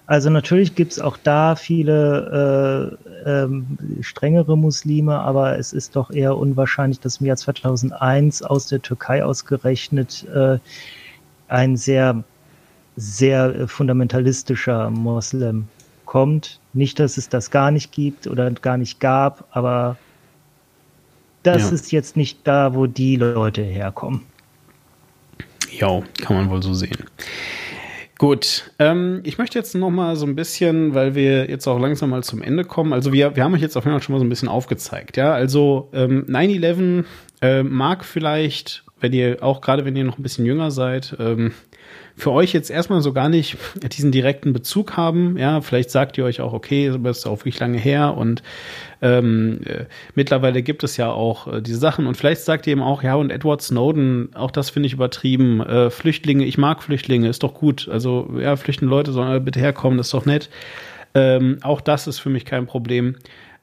also 0.09 0.31
natürlich 0.31 0.75
gibt's 0.75 0.99
auch 0.99 1.19
da 1.19 1.55
viele 1.55 2.97
äh, 3.27 3.31
ähm, 3.31 3.77
strengere 4.01 4.57
Muslime, 4.57 5.21
aber 5.21 5.59
es 5.59 5.75
ist 5.75 5.97
doch 5.97 6.11
eher 6.11 6.39
unwahrscheinlich, 6.39 6.99
dass 6.99 7.19
im 7.19 7.27
Jahr 7.27 7.37
2001 7.37 8.43
aus 8.43 8.69
der 8.69 8.81
Türkei 8.81 9.23
ausgerechnet 9.23 10.27
äh, 10.35 10.59
ein 11.49 11.77
sehr, 11.77 12.25
sehr 12.97 13.69
fundamentalistischer 13.69 14.89
Moslem 14.89 15.69
kommt. 16.07 16.59
Nicht, 16.73 17.01
dass 17.01 17.19
es 17.19 17.29
das 17.29 17.51
gar 17.51 17.71
nicht 17.71 17.93
gibt 17.93 18.27
oder 18.27 18.51
gar 18.51 18.79
nicht 18.79 19.01
gab, 19.01 19.45
aber 19.51 19.99
das 21.53 21.69
ja. 21.69 21.75
ist 21.75 21.93
jetzt 21.93 22.17
nicht 22.17 22.41
da, 22.45 22.75
wo 22.75 22.87
die 22.87 23.17
Leute 23.17 23.63
herkommen. 23.63 24.23
Ja, 25.71 26.03
kann 26.23 26.37
man 26.37 26.51
wohl 26.51 26.63
so 26.63 26.75
sehen. 26.75 27.05
Gut, 28.19 28.73
ähm, 28.81 29.21
ich 29.23 29.39
möchte 29.39 29.57
jetzt 29.57 29.77
noch 29.77 29.91
mal 29.91 30.17
so 30.17 30.27
ein 30.27 30.35
bisschen, 30.35 30.93
weil 30.93 31.15
wir 31.15 31.49
jetzt 31.49 31.69
auch 31.69 31.79
langsam 31.79 32.11
mal 32.11 32.25
zum 32.25 32.43
Ende 32.43 32.65
kommen. 32.65 32.93
Also 32.93 33.13
wir, 33.13 33.37
wir 33.37 33.45
haben 33.45 33.55
euch 33.55 33.61
jetzt 33.61 33.77
auf 33.77 33.85
jeden 33.85 33.95
Fall 33.95 34.03
schon 34.03 34.15
mal 34.15 34.19
so 34.19 34.25
ein 34.25 34.29
bisschen 34.29 34.49
aufgezeigt. 34.49 35.17
Ja, 35.17 35.33
also 35.33 35.89
ähm, 35.93 36.27
9/11 36.29 37.05
äh, 37.43 37.63
mag 37.63 38.05
vielleicht, 38.05 38.83
wenn 38.99 39.13
ihr 39.13 39.41
auch 39.41 39.61
gerade 39.61 39.85
wenn 39.85 39.95
ihr 39.95 40.03
noch 40.03 40.19
ein 40.19 40.25
bisschen 40.25 40.47
jünger 40.47 40.73
seid, 40.73 41.17
ähm, 41.21 41.53
für 42.19 42.33
euch 42.33 42.53
jetzt 42.53 42.71
erstmal 42.71 43.01
so 43.01 43.13
gar 43.13 43.29
nicht 43.29 43.57
diesen 43.93 44.11
direkten 44.11 44.53
Bezug 44.53 44.97
haben. 44.97 45.39
Ja, 45.39 45.61
vielleicht 45.61 45.91
sagt 45.91 46.19
ihr 46.19 46.25
euch 46.25 46.41
auch, 46.41 46.53
okay, 46.53 46.93
das 47.03 47.19
ist 47.19 47.27
auch 47.27 47.39
wirklich 47.39 47.61
lange 47.61 47.79
her 47.79 48.17
und 48.17 48.43
ähm, 49.01 49.61
äh, 49.65 49.85
mittlerweile 50.15 50.63
gibt 50.63 50.83
es 50.83 50.97
ja 50.97 51.11
auch 51.11 51.47
äh, 51.47 51.63
diese 51.63 51.79
Sachen 51.79 52.07
und 52.07 52.17
vielleicht 52.17 52.43
sagt 52.43 52.67
ihr 52.67 52.73
eben 52.73 52.83
auch, 52.83 53.05
ja, 53.05 53.15
und 53.15 53.31
Edward 53.31 53.63
Snowden, 53.63 54.31
auch 54.35 54.51
das 54.51 54.71
finde 54.71 54.89
ich 54.89 54.93
übertrieben. 54.93 55.61
Äh, 55.61 55.91
Flüchtlinge, 55.91 56.45
ich 56.45 56.59
mag 56.59 56.83
Flüchtlinge, 56.83 57.29
ist 57.29 57.45
doch 57.45 57.55
gut. 57.55 57.89
Also, 57.89 58.29
ja, 58.41 58.57
flüchtende 58.57 58.91
Leute 58.91 59.13
sollen 59.13 59.45
bitte 59.45 59.61
herkommen, 59.61 59.99
das 59.99 60.09
ist 60.09 60.15
doch 60.15 60.27
nett. 60.27 60.51
Ähm, 61.15 61.59
auch 61.63 61.81
das 61.81 62.07
ist 62.07 62.19
für 62.19 62.31
mich 62.31 62.45
kein 62.45 62.67
Problem. 62.67 63.17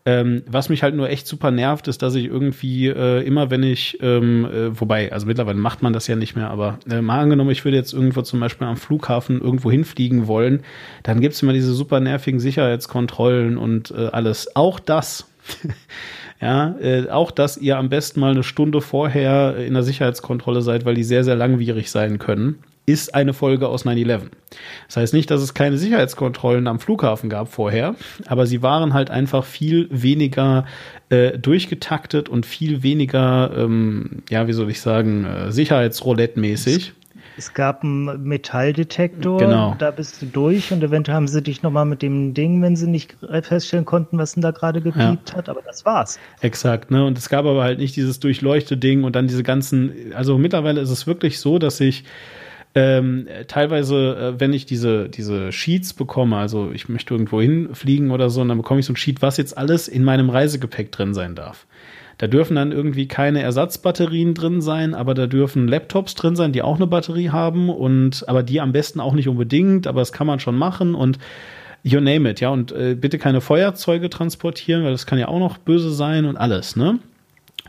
Ähm, 0.07 0.43
was 0.45 0.69
mich 0.69 0.83
halt 0.83 0.93
nur 0.93 1.09
echt 1.09 1.25
super 1.25 1.49
nervt, 1.49 1.87
ist, 1.87 2.03
dass 2.03 2.13
ich 2.13 2.25
irgendwie 2.25 2.89
äh, 2.89 3.25
immer, 3.25 3.49
wenn 3.49 3.63
ich, 3.63 3.97
ähm, 4.01 4.45
äh, 4.45 4.79
wobei, 4.79 5.11
also 5.11 5.25
mittlerweile 5.25 5.57
macht 5.57 5.81
man 5.81 5.93
das 5.93 6.05
ja 6.05 6.15
nicht 6.15 6.35
mehr, 6.35 6.51
aber 6.51 6.77
äh, 6.87 7.01
mal 7.01 7.19
angenommen, 7.19 7.49
ich 7.49 7.65
würde 7.65 7.77
jetzt 7.77 7.91
irgendwo 7.91 8.21
zum 8.21 8.39
Beispiel 8.39 8.67
am 8.67 8.77
Flughafen 8.77 9.41
irgendwo 9.41 9.71
hinfliegen 9.71 10.27
wollen, 10.27 10.61
dann 11.01 11.21
gibt's 11.21 11.41
immer 11.41 11.53
diese 11.53 11.73
super 11.73 11.99
nervigen 11.99 12.39
Sicherheitskontrollen 12.39 13.57
und 13.57 13.89
äh, 13.91 14.09
alles. 14.11 14.55
Auch 14.55 14.79
das. 14.79 15.27
ja, 16.41 16.75
äh, 16.79 17.09
auch 17.09 17.31
dass 17.31 17.57
ihr 17.57 17.77
am 17.79 17.89
besten 17.89 18.19
mal 18.19 18.31
eine 18.31 18.43
Stunde 18.43 18.81
vorher 18.81 19.57
in 19.57 19.73
der 19.73 19.83
Sicherheitskontrolle 19.83 20.61
seid, 20.61 20.85
weil 20.85 20.95
die 20.95 21.03
sehr, 21.03 21.23
sehr 21.23 21.35
langwierig 21.35 21.89
sein 21.89 22.19
können 22.19 22.59
ist 22.85 23.15
eine 23.15 23.33
Folge 23.33 23.67
aus 23.67 23.85
9-11. 23.85 24.21
Das 24.87 24.97
heißt 24.97 25.13
nicht, 25.13 25.31
dass 25.31 25.41
es 25.41 25.53
keine 25.53 25.77
Sicherheitskontrollen 25.77 26.67
am 26.67 26.79
Flughafen 26.79 27.29
gab 27.29 27.51
vorher, 27.51 27.95
aber 28.27 28.45
sie 28.45 28.61
waren 28.61 28.93
halt 28.93 29.09
einfach 29.09 29.43
viel 29.43 29.87
weniger 29.91 30.65
äh, 31.09 31.37
durchgetaktet 31.37 32.29
und 32.29 32.45
viel 32.45 32.83
weniger, 32.83 33.51
ähm, 33.57 34.23
ja, 34.29 34.47
wie 34.47 34.53
soll 34.53 34.69
ich 34.69 34.81
sagen, 34.81 35.25
äh, 35.25 35.51
Sicherheitsroulette-mäßig. 35.51 36.93
Es 37.37 37.53
gab 37.53 37.83
einen 37.83 38.23
Metalldetektor, 38.23 39.39
genau. 39.39 39.75
da 39.77 39.91
bist 39.91 40.21
du 40.21 40.25
durch 40.25 40.71
und 40.71 40.81
eventuell 40.81 41.15
haben 41.15 41.27
sie 41.27 41.41
dich 41.41 41.63
nochmal 41.63 41.85
mit 41.85 42.01
dem 42.01 42.33
Ding, 42.33 42.61
wenn 42.61 42.77
sie 42.77 42.87
nicht 42.87 43.17
feststellen 43.41 43.83
konnten, 43.83 44.17
was 44.17 44.35
denn 44.35 44.41
da 44.41 44.51
gerade 44.51 44.79
gepiept 44.79 45.31
ja. 45.31 45.35
hat, 45.35 45.49
aber 45.49 45.61
das 45.61 45.83
war's. 45.85 46.17
Exakt, 46.39 46.91
ne? 46.91 47.05
Und 47.05 47.17
es 47.17 47.27
gab 47.27 47.45
aber 47.45 47.63
halt 47.63 47.79
nicht 47.79 47.95
dieses 47.97 48.21
Durchleuchte-Ding 48.21 49.03
und 49.03 49.17
dann 49.17 49.27
diese 49.27 49.43
ganzen, 49.43 50.13
also 50.13 50.37
mittlerweile 50.37 50.79
ist 50.79 50.91
es 50.91 51.07
wirklich 51.07 51.39
so, 51.39 51.59
dass 51.59 51.81
ich 51.81 52.05
ähm, 52.75 53.27
teilweise, 53.47 54.35
äh, 54.35 54.39
wenn 54.39 54.51
ich 54.51 54.65
diese, 54.65 55.07
diese 55.07 55.51
Sheets 55.53 55.93
bekomme, 55.93 56.35
also 56.35 56.71
ich 56.71 56.89
möchte 56.89 57.13
irgendwo 57.13 57.41
hinfliegen 57.41 58.11
oder 58.11 58.29
so, 58.29 58.41
und 58.41 58.49
dann 58.49 58.57
bekomme 58.57 58.81
ich 58.81 58.85
so 58.85 58.93
ein 58.93 58.97
Sheet, 58.97 59.21
was 59.21 59.37
jetzt 59.37 59.57
alles 59.57 59.87
in 59.87 60.03
meinem 60.03 60.29
Reisegepäck 60.29 60.91
drin 60.91 61.13
sein 61.13 61.35
darf. 61.35 61.65
Da 62.17 62.27
dürfen 62.27 62.55
dann 62.55 62.71
irgendwie 62.71 63.07
keine 63.07 63.41
Ersatzbatterien 63.41 64.33
drin 64.33 64.61
sein, 64.61 64.93
aber 64.93 65.13
da 65.13 65.27
dürfen 65.27 65.67
Laptops 65.67 66.15
drin 66.15 66.35
sein, 66.35 66.51
die 66.51 66.61
auch 66.61 66.75
eine 66.75 66.87
Batterie 66.87 67.29
haben 67.29 67.69
und 67.69 68.27
aber 68.27 68.43
die 68.43 68.61
am 68.61 68.71
besten 68.71 68.99
auch 68.99 69.13
nicht 69.13 69.27
unbedingt, 69.27 69.87
aber 69.87 69.99
das 70.01 70.13
kann 70.13 70.27
man 70.27 70.39
schon 70.39 70.57
machen 70.57 70.95
und 70.95 71.17
you 71.83 71.99
name 71.99 72.29
it, 72.29 72.39
ja, 72.39 72.49
und 72.49 72.71
äh, 72.71 72.95
bitte 72.95 73.17
keine 73.19 73.41
Feuerzeuge 73.41 74.09
transportieren, 74.09 74.83
weil 74.83 74.91
das 74.91 75.05
kann 75.05 75.19
ja 75.19 75.27
auch 75.27 75.39
noch 75.39 75.57
böse 75.57 75.91
sein 75.91 76.25
und 76.25 76.35
alles, 76.35 76.75
ne? 76.75 76.99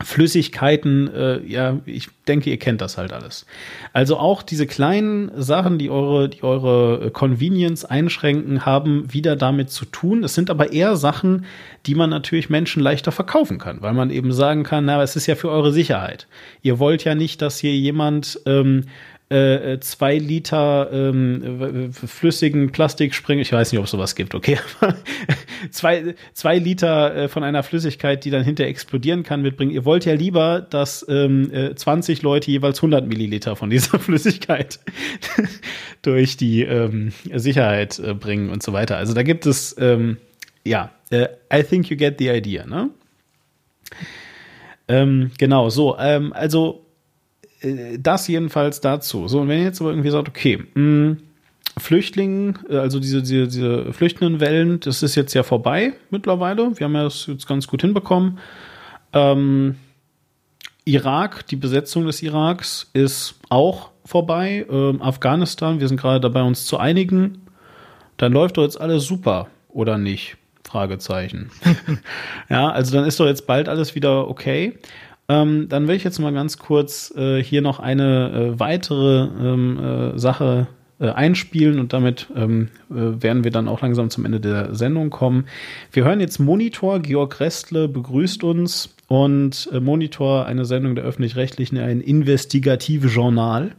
Flüssigkeiten, 0.03 1.11
äh, 1.11 1.43
ja, 1.45 1.79
ich 1.85 2.09
denke, 2.27 2.51
ihr 2.51 2.57
kennt 2.57 2.81
das 2.81 2.97
halt 2.99 3.11
alles. 3.11 3.47
Also 3.93 4.17
auch 4.17 4.43
diese 4.43 4.67
kleinen 4.67 5.31
Sachen, 5.41 5.79
die 5.79 5.89
eure, 5.89 6.29
die 6.29 6.43
eure 6.43 7.09
Convenience 7.09 7.83
einschränken, 7.83 8.63
haben 8.65 9.11
wieder 9.11 9.35
damit 9.35 9.71
zu 9.71 9.85
tun. 9.85 10.23
Es 10.23 10.35
sind 10.35 10.51
aber 10.51 10.71
eher 10.71 10.97
Sachen, 10.97 11.45
die 11.87 11.95
man 11.95 12.11
natürlich 12.11 12.49
Menschen 12.49 12.83
leichter 12.83 13.11
verkaufen 13.11 13.57
kann, 13.57 13.81
weil 13.81 13.93
man 13.93 14.11
eben 14.11 14.31
sagen 14.33 14.63
kann, 14.63 14.85
na, 14.85 15.01
es 15.01 15.15
ist 15.15 15.25
ja 15.25 15.35
für 15.35 15.49
eure 15.49 15.73
Sicherheit. 15.73 16.27
Ihr 16.61 16.77
wollt 16.77 17.03
ja 17.03 17.15
nicht, 17.15 17.41
dass 17.41 17.57
hier 17.57 17.75
jemand 17.75 18.39
ähm, 18.45 18.83
äh, 19.29 19.73
äh, 19.73 19.79
zwei 19.81 20.17
Liter 20.17 20.89
ähm, 20.93 21.91
flüssigen 21.91 22.71
Plastikspring, 22.71 23.39
ich 23.39 23.51
weiß 23.51 23.73
nicht, 23.73 23.79
ob 23.79 23.83
es 23.83 23.91
sowas 23.91 24.15
gibt, 24.15 24.33
okay, 24.33 24.57
zwei, 25.71 26.15
zwei 26.31 26.57
Liter 26.57 27.13
äh, 27.13 27.27
von 27.27 27.43
einer 27.43 27.61
Flüssigkeit, 27.63 28.23
die 28.23 28.29
dann 28.29 28.45
hinter 28.45 28.65
explodieren 28.65 29.23
kann, 29.23 29.41
mitbringen. 29.41 29.71
Ihr 29.71 29.83
wollt 29.83 30.05
ja 30.05 30.13
lieber, 30.13 30.61
dass 30.61 31.05
ähm, 31.09 31.51
20 31.75 32.19
äh, 32.19 32.23
Leute 32.23 32.51
jeweils 32.51 32.77
100 32.77 33.05
Milliliter 33.05 33.57
von 33.57 33.69
dieser 33.69 33.99
Flüssigkeit 33.99 34.79
durch 36.03 36.37
die 36.37 36.63
ähm, 36.63 37.11
Sicherheit 37.33 37.99
äh, 37.99 38.13
bringen 38.13 38.49
und 38.49 38.63
so 38.63 38.71
weiter. 38.71 38.95
Also 38.95 39.13
da 39.13 39.23
gibt 39.23 39.45
es, 39.45 39.75
ähm, 39.77 40.17
ja, 40.63 40.91
äh, 41.09 41.27
I 41.53 41.63
think 41.63 41.89
you 41.89 41.97
get 41.97 42.15
the 42.19 42.29
idea, 42.29 42.65
ne? 42.65 42.91
Ähm, 44.87 45.31
genau, 45.37 45.69
so, 45.69 45.97
ähm, 45.99 46.31
also 46.31 46.79
äh, 46.79 46.86
das 47.99 48.27
jedenfalls 48.27 48.81
dazu. 48.81 49.27
So, 49.27 49.41
und 49.41 49.47
wenn 49.47 49.59
ihr 49.59 49.65
jetzt 49.65 49.81
aber 49.81 49.91
irgendwie 49.91 50.09
sagt, 50.09 50.29
okay, 50.29 50.63
mh, 50.73 51.17
Flüchtlingen, 51.77 52.59
äh, 52.69 52.77
also 52.77 52.99
diese, 52.99 53.21
diese, 53.21 53.47
diese 53.47 53.93
Flüchtendenwellen, 53.93 54.79
das 54.79 55.03
ist 55.03 55.15
jetzt 55.15 55.33
ja 55.33 55.43
vorbei 55.43 55.93
mittlerweile. 56.09 56.77
Wir 56.77 56.85
haben 56.85 56.95
ja 56.95 57.03
das 57.03 57.27
jetzt 57.27 57.47
ganz 57.47 57.67
gut 57.67 57.81
hinbekommen. 57.81 58.39
Ähm, 59.13 59.75
Irak, 60.85 61.45
die 61.47 61.55
Besetzung 61.55 62.05
des 62.05 62.21
Iraks 62.21 62.89
ist 62.93 63.35
auch 63.49 63.91
vorbei. 64.05 64.65
Ähm, 64.69 65.01
Afghanistan, 65.01 65.79
wir 65.79 65.87
sind 65.87 65.99
gerade 65.99 66.21
dabei, 66.21 66.43
uns 66.43 66.65
zu 66.65 66.77
einigen. 66.77 67.41
Dann 68.17 68.31
läuft 68.31 68.57
doch 68.57 68.63
jetzt 68.63 68.79
alles 68.79 69.05
super, 69.05 69.47
oder 69.69 69.97
nicht? 69.97 70.37
Fragezeichen. 70.63 71.51
ja, 72.49 72.69
also 72.69 72.95
dann 72.95 73.05
ist 73.05 73.19
doch 73.19 73.25
jetzt 73.25 73.47
bald 73.47 73.69
alles 73.69 73.95
wieder 73.95 74.27
okay. 74.27 74.77
Ähm, 75.29 75.67
dann 75.69 75.87
will 75.87 75.95
ich 75.95 76.03
jetzt 76.03 76.19
mal 76.19 76.33
ganz 76.33 76.57
kurz 76.57 77.13
äh, 77.15 77.43
hier 77.43 77.61
noch 77.61 77.79
eine 77.79 78.31
äh, 78.55 78.59
weitere 78.59 79.23
ähm, 79.23 79.79
äh, 79.79 80.17
Sache 80.17 80.67
äh, 80.99 81.09
einspielen 81.09 81.79
und 81.79 81.93
damit 81.93 82.27
ähm, 82.35 82.69
äh, 82.89 83.21
werden 83.21 83.43
wir 83.43 83.51
dann 83.51 83.67
auch 83.67 83.81
langsam 83.81 84.09
zum 84.09 84.25
Ende 84.25 84.39
der 84.39 84.73
Sendung 84.73 85.09
kommen. 85.09 85.45
Wir 85.91 86.05
hören 86.05 86.21
jetzt 86.21 86.39
Monitor. 86.39 86.99
Georg 87.01 87.39
Restle 87.39 87.87
begrüßt 87.87 88.43
uns 88.43 88.95
und 89.07 89.69
äh, 89.73 89.79
Monitor, 89.79 90.45
eine 90.45 90.65
Sendung 90.65 90.95
der 90.95 91.03
öffentlich-rechtlichen, 91.03 91.77
ein 91.77 92.01
investigatives 92.01 93.13
Journal. 93.13 93.73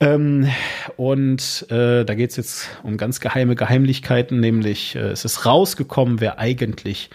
Ähm, 0.00 0.48
und 0.96 1.66
äh, 1.70 2.04
da 2.04 2.14
geht 2.14 2.30
es 2.30 2.36
jetzt 2.36 2.68
um 2.82 2.96
ganz 2.96 3.20
geheime 3.20 3.56
Geheimlichkeiten, 3.56 4.40
nämlich 4.40 4.96
äh, 4.96 5.10
es 5.10 5.24
ist 5.24 5.44
rausgekommen, 5.44 6.20
wer 6.20 6.38
eigentlich 6.38 7.10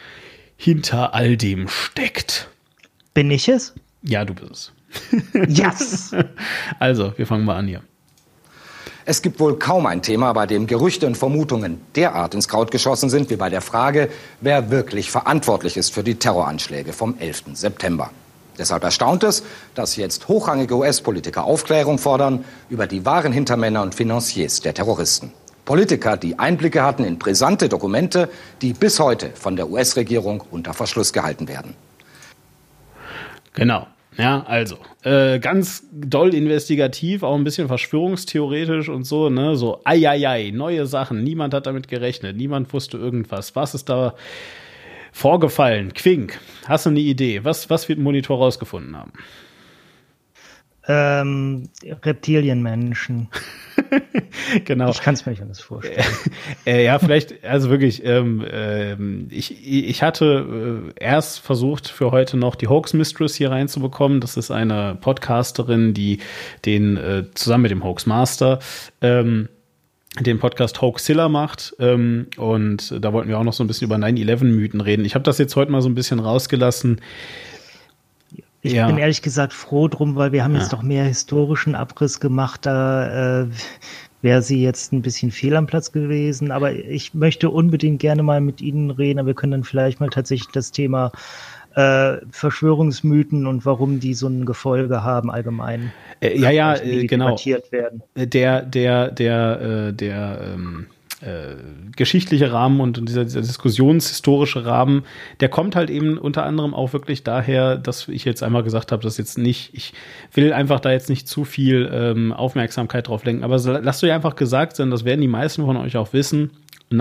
hinter 0.57 1.14
all 1.14 1.38
dem 1.38 1.68
steckt. 1.68 2.49
Bin 3.14 3.30
ich 3.30 3.48
es? 3.48 3.73
Ja, 4.02 4.26
du 4.26 4.34
bist 4.34 4.52
es. 4.52 4.72
Yes! 5.57 6.11
also, 6.80 7.14
wir 7.15 7.27
fangen 7.27 7.45
mal 7.45 7.57
an 7.57 7.68
hier. 7.68 7.81
Es 9.06 9.22
gibt 9.22 9.40
wohl 9.40 9.60
kaum 9.60 9.85
ein 9.85 10.02
Thema, 10.02 10.31
bei 10.34 10.48
dem 10.48 10.65
Gerüchte 10.65 11.06
und 11.06 11.18
Vermutungen 11.18 11.81
derart 11.95 12.34
ins 12.35 12.48
Kraut 12.48 12.72
geschossen 12.72 13.10
sind 13.10 13.30
wie 13.30 13.35
bei 13.35 13.49
der 13.49 13.61
Frage, 13.61 14.10
wer 14.40 14.72
wirklich 14.72 15.11
verantwortlich 15.11 15.76
ist 15.77 15.94
für 15.94 16.03
die 16.03 16.15
Terroranschläge 16.15 16.94
vom 16.94 17.18
11. 17.19 17.44
September. 17.53 18.11
Deshalb 18.57 18.84
erstaunt 18.84 19.23
es, 19.23 19.44
dass 19.76 19.95
jetzt 19.95 20.27
hochrangige 20.27 20.76
US-Politiker 20.76 21.44
Aufklärung 21.44 21.98
fordern 21.98 22.45
über 22.69 22.88
die 22.88 23.06
wahren 23.06 23.34
Hintermänner 23.34 23.81
und 23.81 23.94
Financiers 23.94 24.61
der 24.61 24.73
Terroristen. 24.73 25.34
Politiker, 25.65 26.18
die 26.18 26.40
Einblicke 26.40 26.84
hatten 26.84 27.03
in 27.03 27.18
brisante 27.18 27.68
Dokumente, 27.68 28.30
die 28.61 28.73
bis 28.73 28.99
heute 28.99 29.31
von 29.34 29.56
der 29.56 29.69
US-Regierung 29.69 30.44
unter 30.52 30.73
Verschluss 30.73 31.14
gehalten 31.14 31.48
werden. 31.48 31.76
Genau. 33.54 33.88
Ja, 34.18 34.44
also 34.44 34.78
äh, 35.04 35.40
ganz 35.40 35.88
doll 35.92 36.36
investigativ, 36.36 37.24
auch 37.24 37.36
ein 37.36 37.44
bisschen 37.44 37.68
verschwörungstheoretisch 37.68 38.90
und 38.90 39.06
so, 39.06 39.30
ne, 39.30 39.56
so 39.56 39.82
eieiei, 39.86 40.52
neue 40.54 40.86
Sachen, 40.86 41.24
niemand 41.24 41.54
hat 41.56 41.66
damit 41.66 41.88
gerechnet, 41.88 42.38
niemand 42.38 42.72
wusste 42.74 42.98
irgendwas. 42.98 43.56
Was 43.56 43.74
ist 43.74 43.90
da 43.90 44.14
vorgefallen? 45.12 45.94
Quink, 45.94 46.40
hast 46.68 46.86
du 46.86 46.92
eine 46.92 47.00
Idee? 47.00 47.44
Was, 47.44 47.72
was 47.72 47.90
wird 47.90 47.98
ein 47.98 48.04
Monitor 48.04 48.38
rausgefunden 48.38 48.96
haben? 48.96 49.14
Ähm, 50.86 51.70
Reptilienmenschen. 52.04 53.30
genau. 54.66 54.90
Ich 54.90 55.02
kann 55.02 55.14
es 55.14 55.26
mir 55.26 55.32
nicht 55.32 55.42
anders 55.42 55.62
vorstellen. 55.62 56.04
äh, 56.66 56.84
ja, 56.84 57.00
vielleicht, 57.00 57.46
also 57.46 57.70
wirklich, 57.70 58.04
ähm, 58.04 58.46
ähm, 58.52 59.28
ich, 59.30 59.66
ich 59.66 60.04
hatte 60.04 60.92
äh, 60.98 61.04
erst 61.04 61.40
versucht, 61.40 61.88
für 61.88 62.12
heute 62.12 62.36
noch 62.36 62.56
die 62.56 62.68
Hoax 62.68 62.94
Mistress 62.94 63.36
hier 63.36 63.52
reinzubekommen. 63.52 64.20
Das 64.20 64.36
ist 64.36 64.52
eine 64.52 64.98
Podcasterin, 65.00 65.94
die 65.94 66.20
den 66.66 66.98
äh, 66.98 67.24
zusammen 67.34 67.64
mit 67.64 67.72
dem 67.72 67.84
Hoax 67.84 68.06
Master 68.06 68.60
ähm, 69.02 69.48
den 70.20 70.40
Podcast 70.40 70.82
Hoaxilla 70.82 71.30
macht. 71.30 71.76
Ähm, 71.80 72.28
und 72.38 72.94
da 73.04 73.14
wollten 73.14 73.30
wir 73.30 73.40
auch 73.40 73.44
noch 73.44 73.54
so 73.54 73.64
ein 73.64 73.68
bisschen 73.68 73.86
über 73.86 73.96
9-11-Mythen 73.96 74.82
reden. 74.82 75.06
Ich 75.06 75.16
habe 75.16 75.24
das 75.24 75.38
jetzt 75.38 75.56
heute 75.56 75.72
mal 75.72 75.82
so 75.82 75.90
ein 75.90 75.96
bisschen 75.96 76.20
rausgelassen. 76.20 77.02
Ich 78.64 78.72
ja. 78.72 78.88
bin 78.88 78.98
ehrlich 78.98 79.22
gesagt 79.22 79.52
froh 79.52 79.90
drum, 79.90 80.15
weil 80.15 80.31
wir 80.31 80.44
haben 80.44 80.56
ja. 80.56 80.61
jetzt 80.61 80.72
noch 80.72 80.84
mehr 80.84 81.03
historischen 81.03 81.76
Abriss 81.76 82.22
gemacht. 82.22 82.65
Da 82.65 83.41
äh, 83.41 83.48
wäre 84.22 84.41
sie 84.41 84.64
jetzt 84.64 84.94
ein 84.94 85.02
bisschen 85.02 85.31
fehl 85.31 85.57
am 85.57 85.68
Platz 85.68 85.91
gewesen. 85.91 86.49
Aber 86.49 86.72
ich 86.72 87.14
möchte 87.14 87.49
unbedingt 87.49 87.99
gerne 87.99 88.23
mal 88.23 88.40
mit 88.40 88.61
Ihnen 88.61 88.90
reden. 88.90 89.19
Aber 89.19 89.27
wir 89.27 89.34
können 89.34 89.52
dann 89.52 89.64
vielleicht 89.65 89.99
mal 89.99 90.10
tatsächlich 90.10 90.49
das 90.53 90.72
Thema 90.72 91.11
äh, 91.76 92.18
Verschwörungsmythen 92.31 93.48
und 93.48 93.65
warum 93.65 93.99
die 93.99 94.14
so 94.14 94.27
ein 94.27 94.45
Gefolge 94.45 95.03
haben 95.03 95.30
allgemein. 95.30 95.91
Äh, 96.22 96.40
ja, 96.40 96.49
ja, 96.49 96.76
äh, 96.77 97.06
genau. 97.06 97.35
Werden. 97.69 98.02
Der, 98.15 98.61
der, 98.61 99.11
der, 99.11 99.61
äh, 99.61 99.94
der, 99.94 100.53
ähm 100.56 100.88
äh, 101.26 101.56
geschichtliche 101.95 102.52
Rahmen 102.52 102.82
und 102.82 103.08
dieser, 103.08 103.24
dieser 103.24 103.41
diskussionshistorische 103.41 104.66
Rahmen, 104.66 105.04
der 105.40 105.50
kommt 105.50 105.76
halt 105.76 105.90
eben 105.90 106.18
unter 106.18 106.45
anderem 106.45 106.74
auch 106.74 106.94
wirklich 106.94 107.24
daher, 107.24 107.78
dass 107.78 108.08
ich 108.08 108.26
jetzt 108.26 108.44
einmal 108.44 108.64
gesagt 108.64 108.91
habe, 108.91 109.04
dass 109.04 109.18
jetzt 109.18 109.38
nicht, 109.38 109.72
ich 109.74 109.94
will 110.34 110.54
einfach 110.54 110.80
da 110.80 110.91
jetzt 110.91 111.10
nicht 111.10 111.28
zu 111.28 111.45
viel 111.45 111.90
ähm, 111.91 112.34
Aufmerksamkeit 112.34 113.08
drauf 113.08 113.24
lenken, 113.24 113.44
aber 113.44 113.58
lasst 113.82 114.04
euch 114.04 114.12
einfach 114.12 114.36
gesagt 114.36 114.76
sein, 114.76 114.91
das 114.91 115.06
werden 115.06 115.22
die 115.22 115.28
meisten 115.28 115.66
von 115.66 115.78
euch 115.78 115.98
auch 115.98 116.14
wissen, 116.14 116.52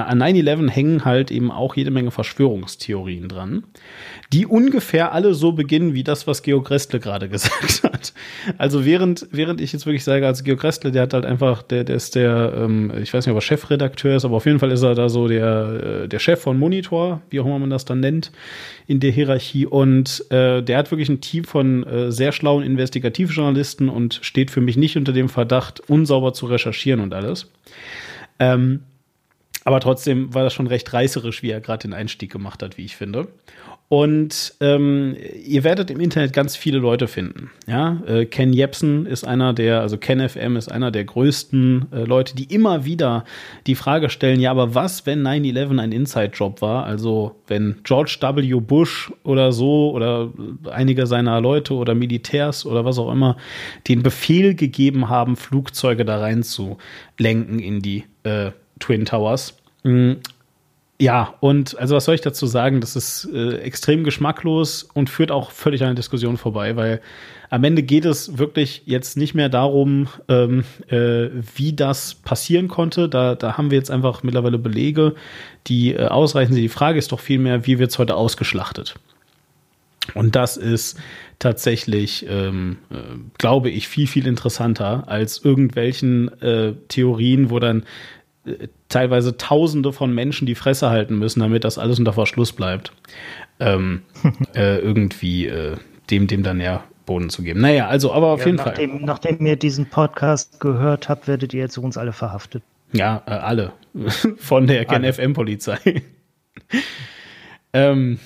an 0.00 0.22
9-11 0.22 0.70
hängen 0.70 1.04
halt 1.04 1.30
eben 1.30 1.50
auch 1.50 1.76
jede 1.76 1.90
Menge 1.90 2.10
Verschwörungstheorien 2.10 3.28
dran, 3.28 3.64
die 4.32 4.46
ungefähr 4.46 5.12
alle 5.12 5.34
so 5.34 5.52
beginnen 5.52 5.92
wie 5.92 6.04
das, 6.04 6.26
was 6.26 6.42
Georg 6.42 6.70
Restle 6.70 7.00
gerade 7.00 7.28
gesagt 7.30 7.82
hat. 7.84 8.14
Also 8.56 8.84
während, 8.84 9.26
während 9.30 9.60
ich 9.60 9.72
jetzt 9.72 9.84
wirklich 9.84 10.04
sage, 10.04 10.26
als 10.26 10.42
Georg 10.42 10.64
Restle, 10.64 10.90
der 10.90 11.02
hat 11.02 11.14
halt 11.14 11.26
einfach, 11.26 11.62
der, 11.62 11.84
der 11.84 11.96
ist 11.96 12.14
der, 12.14 12.54
ähm, 12.56 12.92
ich 13.00 13.12
weiß 13.12 13.26
nicht, 13.26 13.32
ob 13.32 13.38
er 13.38 13.42
Chefredakteur 13.42 14.16
ist, 14.16 14.24
aber 14.24 14.36
auf 14.36 14.46
jeden 14.46 14.58
Fall 14.58 14.70
ist 14.70 14.82
er 14.82 14.94
da 14.94 15.08
so 15.08 15.28
der, 15.28 16.04
äh, 16.04 16.08
der 16.08 16.18
Chef 16.18 16.40
von 16.40 16.58
Monitor, 16.58 17.20
wie 17.30 17.40
auch 17.40 17.46
immer 17.46 17.58
man 17.58 17.70
das 17.70 17.84
dann 17.84 18.00
nennt, 18.00 18.32
in 18.86 19.00
der 19.00 19.10
Hierarchie. 19.10 19.66
Und 19.66 20.24
äh, 20.30 20.62
der 20.62 20.78
hat 20.78 20.90
wirklich 20.90 21.10
ein 21.10 21.20
Team 21.20 21.44
von 21.44 21.84
äh, 21.84 22.10
sehr 22.10 22.32
schlauen 22.32 22.64
Investigativjournalisten 22.64 23.88
und 23.88 24.18
steht 24.22 24.50
für 24.50 24.60
mich 24.60 24.76
nicht 24.76 24.96
unter 24.96 25.12
dem 25.12 25.28
Verdacht, 25.28 25.80
unsauber 25.88 26.32
zu 26.32 26.46
recherchieren 26.46 27.00
und 27.00 27.12
alles. 27.12 27.50
Ähm, 28.38 28.80
aber 29.64 29.80
trotzdem 29.80 30.34
war 30.34 30.42
das 30.42 30.54
schon 30.54 30.66
recht 30.66 30.92
reißerisch, 30.92 31.42
wie 31.42 31.50
er 31.50 31.60
gerade 31.60 31.82
den 31.82 31.92
Einstieg 31.92 32.32
gemacht 32.32 32.62
hat, 32.62 32.78
wie 32.78 32.84
ich 32.84 32.96
finde. 32.96 33.28
Und 33.92 34.54
ähm, 34.60 35.16
ihr 35.44 35.64
werdet 35.64 35.90
im 35.90 36.00
Internet 36.00 36.32
ganz 36.32 36.56
viele 36.56 36.78
Leute 36.78 37.08
finden. 37.08 37.50
Ja, 37.66 38.00
äh, 38.06 38.24
Ken 38.24 38.54
Jepsen 38.54 39.04
ist 39.04 39.22
einer 39.22 39.52
der, 39.52 39.82
also 39.82 39.98
Ken 39.98 40.26
FM 40.26 40.56
ist 40.56 40.72
einer 40.72 40.90
der 40.90 41.04
größten 41.04 41.88
äh, 41.92 42.04
Leute, 42.04 42.34
die 42.34 42.44
immer 42.44 42.86
wieder 42.86 43.26
die 43.66 43.74
Frage 43.74 44.08
stellen: 44.08 44.40
Ja, 44.40 44.50
aber 44.50 44.74
was, 44.74 45.04
wenn 45.04 45.20
9/11 45.22 45.78
ein 45.78 45.92
Inside-Job 45.92 46.62
war? 46.62 46.86
Also 46.86 47.36
wenn 47.48 47.80
George 47.84 48.16
W. 48.18 48.60
Bush 48.60 49.12
oder 49.24 49.52
so 49.52 49.90
oder 49.90 50.32
einige 50.70 51.06
seiner 51.06 51.42
Leute 51.42 51.74
oder 51.74 51.94
Militärs 51.94 52.64
oder 52.64 52.86
was 52.86 52.98
auch 52.98 53.12
immer 53.12 53.36
den 53.88 54.02
Befehl 54.02 54.54
gegeben 54.54 55.10
haben, 55.10 55.36
Flugzeuge 55.36 56.06
da 56.06 56.18
rein 56.18 56.42
zu 56.42 56.78
lenken 57.18 57.58
in 57.58 57.80
die 57.80 58.04
äh, 58.22 58.52
Twin 58.80 59.04
Towers. 59.04 59.54
Ja, 61.02 61.34
und 61.40 61.76
also 61.80 61.96
was 61.96 62.04
soll 62.04 62.14
ich 62.14 62.20
dazu 62.20 62.46
sagen? 62.46 62.80
Das 62.80 62.94
ist 62.94 63.28
äh, 63.34 63.56
extrem 63.56 64.04
geschmacklos 64.04 64.84
und 64.84 65.10
führt 65.10 65.32
auch 65.32 65.50
völlig 65.50 65.82
an 65.82 65.88
der 65.88 65.94
Diskussion 65.96 66.36
vorbei, 66.36 66.76
weil 66.76 67.00
am 67.50 67.64
Ende 67.64 67.82
geht 67.82 68.04
es 68.04 68.38
wirklich 68.38 68.82
jetzt 68.84 69.16
nicht 69.16 69.34
mehr 69.34 69.48
darum, 69.48 70.06
ähm, 70.28 70.62
äh, 70.86 71.30
wie 71.56 71.72
das 71.72 72.14
passieren 72.14 72.68
konnte. 72.68 73.08
Da, 73.08 73.34
da 73.34 73.58
haben 73.58 73.72
wir 73.72 73.78
jetzt 73.78 73.90
einfach 73.90 74.22
mittlerweile 74.22 74.58
Belege, 74.58 75.16
die 75.66 75.92
äh, 75.92 76.06
ausreichen. 76.06 76.54
Die 76.54 76.68
Frage 76.68 77.00
ist 77.00 77.10
doch 77.10 77.18
vielmehr, 77.18 77.66
wie 77.66 77.80
wird 77.80 77.90
es 77.90 77.98
heute 77.98 78.14
ausgeschlachtet? 78.14 78.94
Und 80.14 80.36
das 80.36 80.56
ist 80.56 81.00
tatsächlich, 81.40 82.26
ähm, 82.28 82.78
äh, 82.90 82.94
glaube 83.38 83.70
ich, 83.70 83.88
viel, 83.88 84.06
viel 84.06 84.28
interessanter 84.28 85.08
als 85.08 85.44
irgendwelchen 85.44 86.40
äh, 86.40 86.74
Theorien, 86.86 87.50
wo 87.50 87.58
dann 87.58 87.82
teilweise 88.88 89.36
Tausende 89.36 89.92
von 89.92 90.12
Menschen 90.12 90.46
die 90.46 90.54
Fresse 90.54 90.90
halten 90.90 91.18
müssen, 91.18 91.40
damit 91.40 91.64
das 91.64 91.78
alles 91.78 91.98
unter 91.98 92.12
Verschluss 92.12 92.52
bleibt, 92.52 92.92
ähm, 93.60 94.02
äh, 94.54 94.78
irgendwie 94.78 95.46
äh, 95.46 95.76
dem, 96.10 96.26
dem 96.26 96.42
dann 96.42 96.60
ja 96.60 96.84
Boden 97.06 97.30
zu 97.30 97.42
geben. 97.42 97.60
Naja, 97.60 97.88
also, 97.88 98.12
aber 98.12 98.28
auf 98.28 98.40
ja, 98.40 98.46
jeden 98.46 98.56
nachdem, 98.56 98.90
Fall. 98.90 99.00
Nachdem 99.02 99.46
ihr 99.46 99.56
diesen 99.56 99.86
Podcast 99.86 100.60
gehört 100.60 101.08
habt, 101.08 101.28
werdet 101.28 101.54
ihr 101.54 101.60
jetzt 101.60 101.78
uns 101.78 101.96
alle 101.96 102.12
verhaftet. 102.12 102.62
Ja, 102.92 103.22
äh, 103.26 103.30
alle. 103.30 103.72
Von 104.38 104.66
der 104.66 104.84
KenFM-Polizei. 104.84 106.02
ähm, 107.72 108.18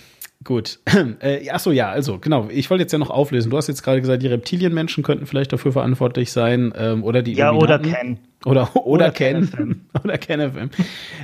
Gut. 0.46 0.78
Äh, 1.20 1.50
achso, 1.50 1.72
ja, 1.72 1.90
also 1.90 2.18
genau. 2.18 2.48
Ich 2.50 2.70
wollte 2.70 2.82
jetzt 2.82 2.92
ja 2.92 2.98
noch 2.98 3.10
auflösen. 3.10 3.50
Du 3.50 3.56
hast 3.56 3.68
jetzt 3.68 3.82
gerade 3.82 4.00
gesagt, 4.00 4.22
die 4.22 4.28
Reptilienmenschen 4.28 5.02
könnten 5.02 5.26
vielleicht 5.26 5.52
dafür 5.52 5.72
verantwortlich 5.72 6.30
sein 6.30 6.72
ähm, 6.76 7.02
oder 7.04 7.22
die 7.22 7.32
Ja, 7.32 7.52
oder 7.52 7.78
Ken. 7.78 8.18
Oder, 8.44 8.70
oder, 8.74 8.86
oder 8.86 9.10
Ken. 9.10 9.50
Ken 9.50 9.86
oder 10.04 10.18
Ken 10.18 10.52
FM. 10.52 10.70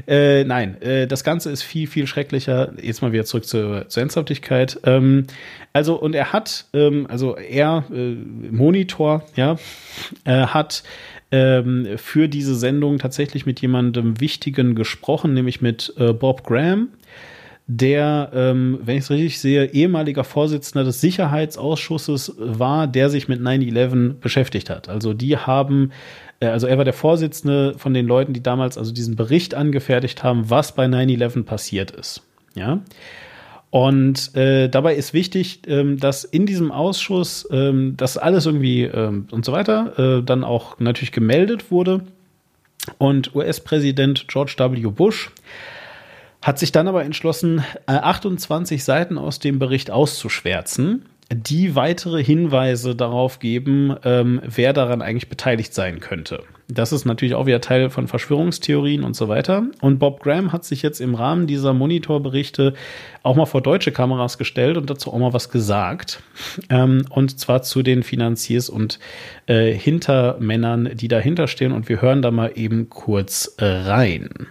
äh, 0.08 0.44
nein, 0.44 0.80
äh, 0.82 1.06
das 1.06 1.24
Ganze 1.24 1.50
ist 1.50 1.62
viel, 1.62 1.86
viel 1.86 2.06
schrecklicher. 2.06 2.72
Jetzt 2.82 3.02
mal 3.02 3.12
wieder 3.12 3.24
zurück 3.24 3.44
zur, 3.44 3.88
zur 3.88 4.00
Ernsthaftigkeit. 4.02 4.80
Ähm, 4.84 5.26
also, 5.72 5.94
und 5.94 6.14
er 6.14 6.32
hat, 6.32 6.66
ähm, 6.72 7.06
also 7.08 7.36
er, 7.36 7.84
äh, 7.92 8.14
Monitor, 8.50 9.24
ja, 9.36 9.56
äh, 10.24 10.46
hat 10.46 10.82
ähm, 11.30 11.86
für 11.96 12.28
diese 12.28 12.56
Sendung 12.56 12.98
tatsächlich 12.98 13.46
mit 13.46 13.60
jemandem 13.60 14.20
Wichtigen 14.20 14.74
gesprochen, 14.74 15.34
nämlich 15.34 15.60
mit 15.60 15.94
äh, 15.96 16.12
Bob 16.12 16.44
Graham 16.44 16.88
der, 17.66 18.30
ähm, 18.34 18.80
wenn 18.82 18.96
ich 18.96 19.04
es 19.04 19.10
richtig 19.10 19.40
sehe, 19.40 19.72
ehemaliger 19.72 20.24
Vorsitzender 20.24 20.84
des 20.84 21.00
Sicherheitsausschusses 21.00 22.34
war, 22.38 22.86
der 22.86 23.08
sich 23.08 23.28
mit 23.28 23.40
9-11 23.40 24.14
beschäftigt 24.20 24.68
hat. 24.68 24.88
Also 24.88 25.14
die 25.14 25.36
haben, 25.36 25.92
äh, 26.40 26.46
also 26.46 26.66
er 26.66 26.76
war 26.76 26.84
der 26.84 26.92
Vorsitzende 26.92 27.74
von 27.78 27.94
den 27.94 28.06
Leuten, 28.06 28.32
die 28.32 28.42
damals 28.42 28.76
also 28.76 28.92
diesen 28.92 29.16
Bericht 29.16 29.54
angefertigt 29.54 30.22
haben, 30.22 30.50
was 30.50 30.74
bei 30.74 30.86
9-11 30.86 31.44
passiert 31.44 31.90
ist. 31.92 32.22
Ja. 32.54 32.80
Und 33.70 34.36
äh, 34.36 34.68
dabei 34.68 34.94
ist 34.96 35.14
wichtig, 35.14 35.62
ähm, 35.66 35.98
dass 35.98 36.24
in 36.24 36.44
diesem 36.44 36.70
Ausschuss 36.70 37.48
ähm, 37.50 37.94
das 37.96 38.18
alles 38.18 38.44
irgendwie 38.44 38.82
ähm, 38.82 39.28
und 39.30 39.46
so 39.46 39.52
weiter 39.52 40.18
äh, 40.18 40.22
dann 40.22 40.44
auch 40.44 40.78
natürlich 40.78 41.12
gemeldet 41.12 41.70
wurde. 41.70 42.02
Und 42.98 43.34
US-Präsident 43.34 44.26
George 44.28 44.56
W. 44.58 44.90
Bush 44.90 45.30
hat 46.42 46.58
sich 46.58 46.72
dann 46.72 46.88
aber 46.88 47.04
entschlossen, 47.04 47.64
28 47.86 48.78
äh, 48.78 48.82
Seiten 48.82 49.18
aus 49.18 49.38
dem 49.38 49.58
Bericht 49.58 49.90
auszuschwärzen, 49.90 51.06
die 51.32 51.74
weitere 51.74 52.22
Hinweise 52.22 52.94
darauf 52.94 53.38
geben, 53.38 53.96
ähm, 54.04 54.40
wer 54.44 54.72
daran 54.72 55.02
eigentlich 55.02 55.28
beteiligt 55.28 55.72
sein 55.72 56.00
könnte. 56.00 56.42
Das 56.68 56.92
ist 56.92 57.04
natürlich 57.04 57.34
auch 57.34 57.46
wieder 57.46 57.60
Teil 57.60 57.90
von 57.90 58.08
Verschwörungstheorien 58.08 59.04
und 59.04 59.14
so 59.14 59.28
weiter. 59.28 59.64
Und 59.80 59.98
Bob 59.98 60.20
Graham 60.20 60.52
hat 60.52 60.64
sich 60.64 60.82
jetzt 60.82 61.00
im 61.00 61.14
Rahmen 61.14 61.46
dieser 61.46 61.74
Monitorberichte 61.74 62.74
auch 63.22 63.36
mal 63.36 63.46
vor 63.46 63.60
deutsche 63.60 63.92
Kameras 63.92 64.38
gestellt 64.38 64.76
und 64.76 64.88
dazu 64.88 65.12
auch 65.12 65.18
mal 65.18 65.32
was 65.32 65.50
gesagt. 65.50 66.22
Ähm, 66.70 67.04
und 67.10 67.38
zwar 67.38 67.62
zu 67.62 67.82
den 67.82 68.02
Finanziers 68.02 68.68
und 68.68 68.98
äh, 69.46 69.72
Hintermännern, 69.72 70.90
die 70.94 71.08
dahinter 71.08 71.46
stehen. 71.46 71.72
Und 71.72 71.88
wir 71.88 72.00
hören 72.00 72.22
da 72.22 72.30
mal 72.30 72.52
eben 72.54 72.88
kurz 72.88 73.54
äh, 73.58 73.64
rein. 73.64 74.48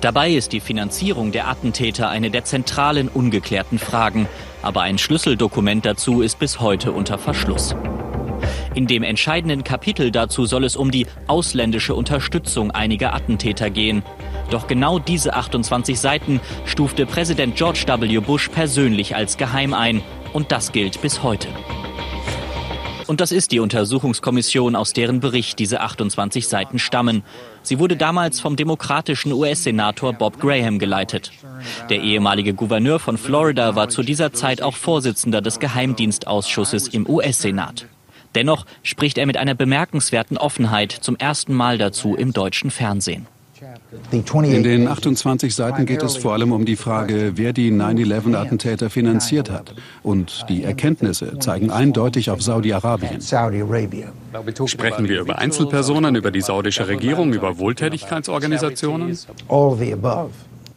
Dabei 0.00 0.30
ist 0.30 0.52
die 0.52 0.60
Finanzierung 0.60 1.32
der 1.32 1.48
Attentäter 1.48 2.08
eine 2.08 2.30
der 2.30 2.44
zentralen 2.44 3.08
ungeklärten 3.08 3.78
Fragen. 3.78 4.28
Aber 4.62 4.82
ein 4.82 4.98
Schlüsseldokument 4.98 5.84
dazu 5.84 6.22
ist 6.22 6.38
bis 6.38 6.60
heute 6.60 6.92
unter 6.92 7.18
Verschluss. 7.18 7.74
In 8.74 8.86
dem 8.86 9.02
entscheidenden 9.02 9.64
Kapitel 9.64 10.10
dazu 10.10 10.46
soll 10.46 10.64
es 10.64 10.76
um 10.76 10.90
die 10.90 11.06
ausländische 11.26 11.94
Unterstützung 11.94 12.70
einiger 12.70 13.14
Attentäter 13.14 13.70
gehen. 13.70 14.02
Doch 14.50 14.66
genau 14.66 14.98
diese 14.98 15.34
28 15.34 15.98
Seiten 15.98 16.40
stufte 16.64 17.06
Präsident 17.06 17.56
George 17.56 17.84
W. 17.86 18.18
Bush 18.18 18.48
persönlich 18.48 19.16
als 19.16 19.36
geheim 19.36 19.74
ein. 19.74 20.02
Und 20.32 20.52
das 20.52 20.72
gilt 20.72 21.02
bis 21.02 21.22
heute. 21.22 21.48
Und 23.10 23.20
das 23.20 23.32
ist 23.32 23.50
die 23.50 23.58
Untersuchungskommission, 23.58 24.76
aus 24.76 24.92
deren 24.92 25.18
Bericht 25.18 25.58
diese 25.58 25.80
28 25.80 26.46
Seiten 26.46 26.78
stammen. 26.78 27.24
Sie 27.60 27.80
wurde 27.80 27.96
damals 27.96 28.38
vom 28.38 28.54
demokratischen 28.54 29.32
US-Senator 29.32 30.12
Bob 30.12 30.38
Graham 30.38 30.78
geleitet. 30.78 31.32
Der 31.88 32.02
ehemalige 32.02 32.54
Gouverneur 32.54 33.00
von 33.00 33.18
Florida 33.18 33.74
war 33.74 33.88
zu 33.88 34.04
dieser 34.04 34.32
Zeit 34.32 34.62
auch 34.62 34.76
Vorsitzender 34.76 35.40
des 35.40 35.58
Geheimdienstausschusses 35.58 36.86
im 36.86 37.04
US-Senat. 37.10 37.86
Dennoch 38.36 38.64
spricht 38.84 39.18
er 39.18 39.26
mit 39.26 39.38
einer 39.38 39.56
bemerkenswerten 39.56 40.38
Offenheit 40.38 40.92
zum 40.92 41.16
ersten 41.16 41.52
Mal 41.52 41.78
dazu 41.78 42.14
im 42.14 42.32
deutschen 42.32 42.70
Fernsehen. 42.70 43.26
In 44.10 44.62
den 44.62 44.88
28 44.88 45.54
Seiten 45.54 45.84
geht 45.84 46.02
es 46.02 46.16
vor 46.16 46.32
allem 46.32 46.52
um 46.52 46.64
die 46.64 46.76
Frage, 46.76 47.32
wer 47.34 47.52
die 47.52 47.70
9-11-Attentäter 47.70 48.88
finanziert 48.88 49.50
hat. 49.50 49.74
Und 50.02 50.46
die 50.48 50.64
Erkenntnisse 50.64 51.38
zeigen 51.40 51.70
eindeutig 51.70 52.30
auf 52.30 52.42
Saudi-Arabien. 52.42 53.20
Sprechen 53.20 55.08
wir 55.08 55.20
über 55.20 55.38
Einzelpersonen, 55.38 56.14
über 56.16 56.30
die 56.30 56.40
saudische 56.40 56.88
Regierung, 56.88 57.34
über 57.34 57.58
Wohltätigkeitsorganisationen? 57.58 59.18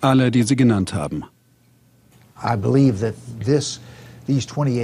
Alle, 0.02 0.32
die 0.32 0.44
Sie 0.44 0.56
genannt 0.56 0.94
haben. 0.94 1.24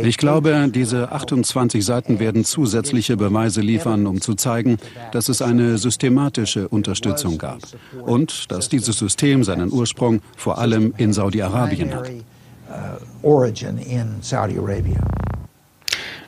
Ich 0.05 0.17
glaube, 0.17 0.69
diese 0.73 1.11
28 1.11 1.83
Seiten 1.83 2.19
werden 2.19 2.43
zusätzliche 2.43 3.17
Beweise 3.17 3.61
liefern, 3.61 4.05
um 4.07 4.21
zu 4.21 4.35
zeigen, 4.35 4.77
dass 5.11 5.29
es 5.29 5.41
eine 5.41 5.77
systematische 5.77 6.67
Unterstützung 6.67 7.37
gab 7.37 7.59
und 8.01 8.51
dass 8.51 8.69
dieses 8.69 8.97
System 8.97 9.43
seinen 9.43 9.71
Ursprung 9.71 10.21
vor 10.35 10.57
allem 10.57 10.93
in 10.97 11.13
Saudi-Arabien 11.13 11.93
hat. 11.93 12.09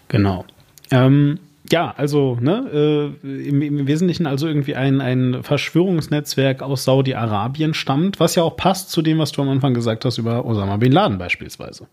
Genau. 0.07 0.45
Ähm, 0.91 1.39
ja, 1.71 1.93
also 1.95 2.38
ne, 2.41 3.13
äh, 3.23 3.47
im, 3.47 3.61
im, 3.61 3.88
Wesentlichen 3.88 4.25
also 4.25 4.47
irgendwie 4.47 4.75
ein, 4.75 4.99
ein 4.99 5.43
Verschwörungsnetzwerk 5.43 6.61
aus 6.61 6.83
Saudi-Arabien 6.83 7.73
stammt, 7.73 8.19
was 8.19 8.35
ja 8.35 8.43
auch 8.43 8.57
passt 8.57 8.91
zu 8.91 9.01
dem, 9.01 9.19
was 9.19 9.31
du 9.31 9.41
am 9.41 9.49
Anfang 9.49 9.73
gesagt 9.73 10.03
hast 10.03 10.17
über 10.17 10.45
Osama 10.45 10.77
bin 10.77 10.91
Laden 10.91 11.17
beispielsweise. 11.17 11.88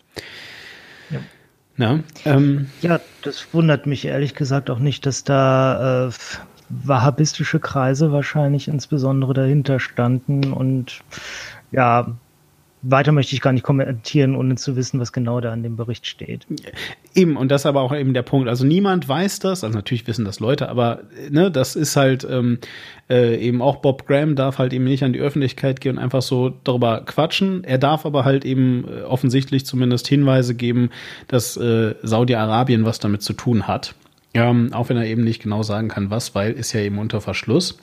Ja. 1.79 2.01
Ja, 2.25 2.35
ähm, 2.37 2.69
ja, 2.83 3.01
das 3.23 3.47
wundert 3.53 3.87
mich 3.87 4.05
ehrlich 4.05 4.35
gesagt 4.35 4.69
auch 4.69 4.81
nicht, 4.81 5.07
dass 5.07 5.25
da 5.25 6.09
äh, 6.09 6.13
wahhabistische 6.69 7.61
Kreise 7.61 8.13
wahrscheinlich 8.13 8.69
insbesondere 8.69 9.33
dahinter 9.33 9.81
standen 9.81 10.53
und 10.53 11.01
ja, 11.71 12.09
weiter 12.83 13.13
möchte 13.13 13.35
ich 13.35 13.41
gar 13.41 13.53
nicht 13.53 13.63
kommentieren, 13.65 14.37
ohne 14.37 14.55
zu 14.57 14.77
wissen, 14.77 15.01
was 15.01 15.13
genau 15.13 15.41
da 15.41 15.53
in 15.53 15.63
dem 15.63 15.77
Bericht 15.77 16.07
steht. 16.07 16.47
Eben, 17.15 17.37
und 17.37 17.51
das 17.51 17.63
ist 17.63 17.67
aber 17.67 17.83
auch 17.83 17.95
eben 17.95 18.15
der 18.15 18.23
Punkt. 18.23 18.49
Also 18.49 18.65
niemand 18.65 19.09
weiß 19.09 19.41
das, 19.41 19.65
also 19.65 19.77
natürlich 19.77 20.07
wissen 20.07 20.25
das 20.25 20.41
Leute, 20.41 20.69
aber 20.69 21.03
ne, 21.31 21.51
das 21.51 21.77
ist 21.77 21.97
halt 21.97 22.27
ähm, 22.29 22.59
äh, 23.11 23.37
eben 23.37 23.63
auch 23.63 23.77
Bob 23.77 24.07
Graham 24.07 24.37
darf 24.37 24.59
halt 24.59 24.73
eben 24.73 24.85
nicht 24.85 25.03
an 25.03 25.13
die 25.13 25.21
Öffentlichkeit 25.21 25.81
gehen 25.81 25.97
und 25.97 26.03
einfach 26.03 26.23
so 26.23 26.51
darüber 26.65 27.03
quatschen. 27.05 27.65
Er 27.65 27.79
darf 27.79 28.07
aber 28.07 28.25
halt 28.25 28.45
eben 28.45 28.85
äh, 28.89 29.03
offensichtlich 29.03 29.67
zumindest 29.67 30.07
Hinweise 30.07 30.55
geben, 30.55 30.91
dass 31.27 31.57
äh, 31.57 31.95
Saudi-Arabien 32.03 32.85
was 32.85 32.99
damit 32.99 33.23
zu 33.23 33.33
tun 33.33 33.67
hat. 33.67 33.95
Ähm, 34.35 34.73
auch 34.73 34.89
wenn 34.89 34.97
er 34.97 35.07
eben 35.07 35.25
nicht 35.25 35.43
genau 35.43 35.63
sagen 35.63 35.89
kann, 35.89 36.11
was, 36.11 36.35
weil 36.35 36.53
ist 36.53 36.73
ja 36.73 36.81
eben 36.81 36.99
unter 36.99 37.21
Verschluss. 37.21 37.79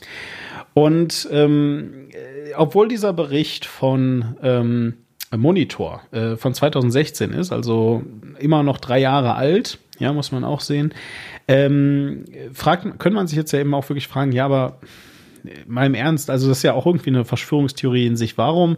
Und 0.73 1.27
ähm, 1.31 2.09
äh, 2.11 2.53
obwohl 2.55 2.87
dieser 2.87 3.13
Bericht 3.13 3.65
von 3.65 4.37
ähm, 4.43 4.93
Monitor 5.35 6.01
äh, 6.11 6.35
von 6.35 6.53
2016 6.53 7.31
ist, 7.31 7.51
also 7.51 8.03
immer 8.39 8.63
noch 8.63 8.77
drei 8.77 8.99
Jahre 8.99 9.35
alt, 9.35 9.79
ja, 9.99 10.13
muss 10.13 10.31
man 10.31 10.43
auch 10.43 10.59
sehen, 10.59 10.93
ähm, 11.47 12.25
fragt, 12.53 12.83
könnte 12.99 13.15
man 13.15 13.27
sich 13.27 13.37
jetzt 13.37 13.51
ja 13.51 13.59
eben 13.59 13.73
auch 13.73 13.87
wirklich 13.89 14.07
fragen, 14.07 14.31
ja, 14.31 14.45
aber 14.45 14.79
äh, 15.45 15.51
mal 15.67 15.85
im 15.85 15.93
Ernst, 15.93 16.29
also 16.29 16.47
das 16.47 16.57
ist 16.57 16.63
ja 16.63 16.73
auch 16.73 16.85
irgendwie 16.85 17.09
eine 17.09 17.25
Verschwörungstheorie 17.25 18.05
in 18.05 18.17
sich. 18.17 18.37
Warum, 18.37 18.77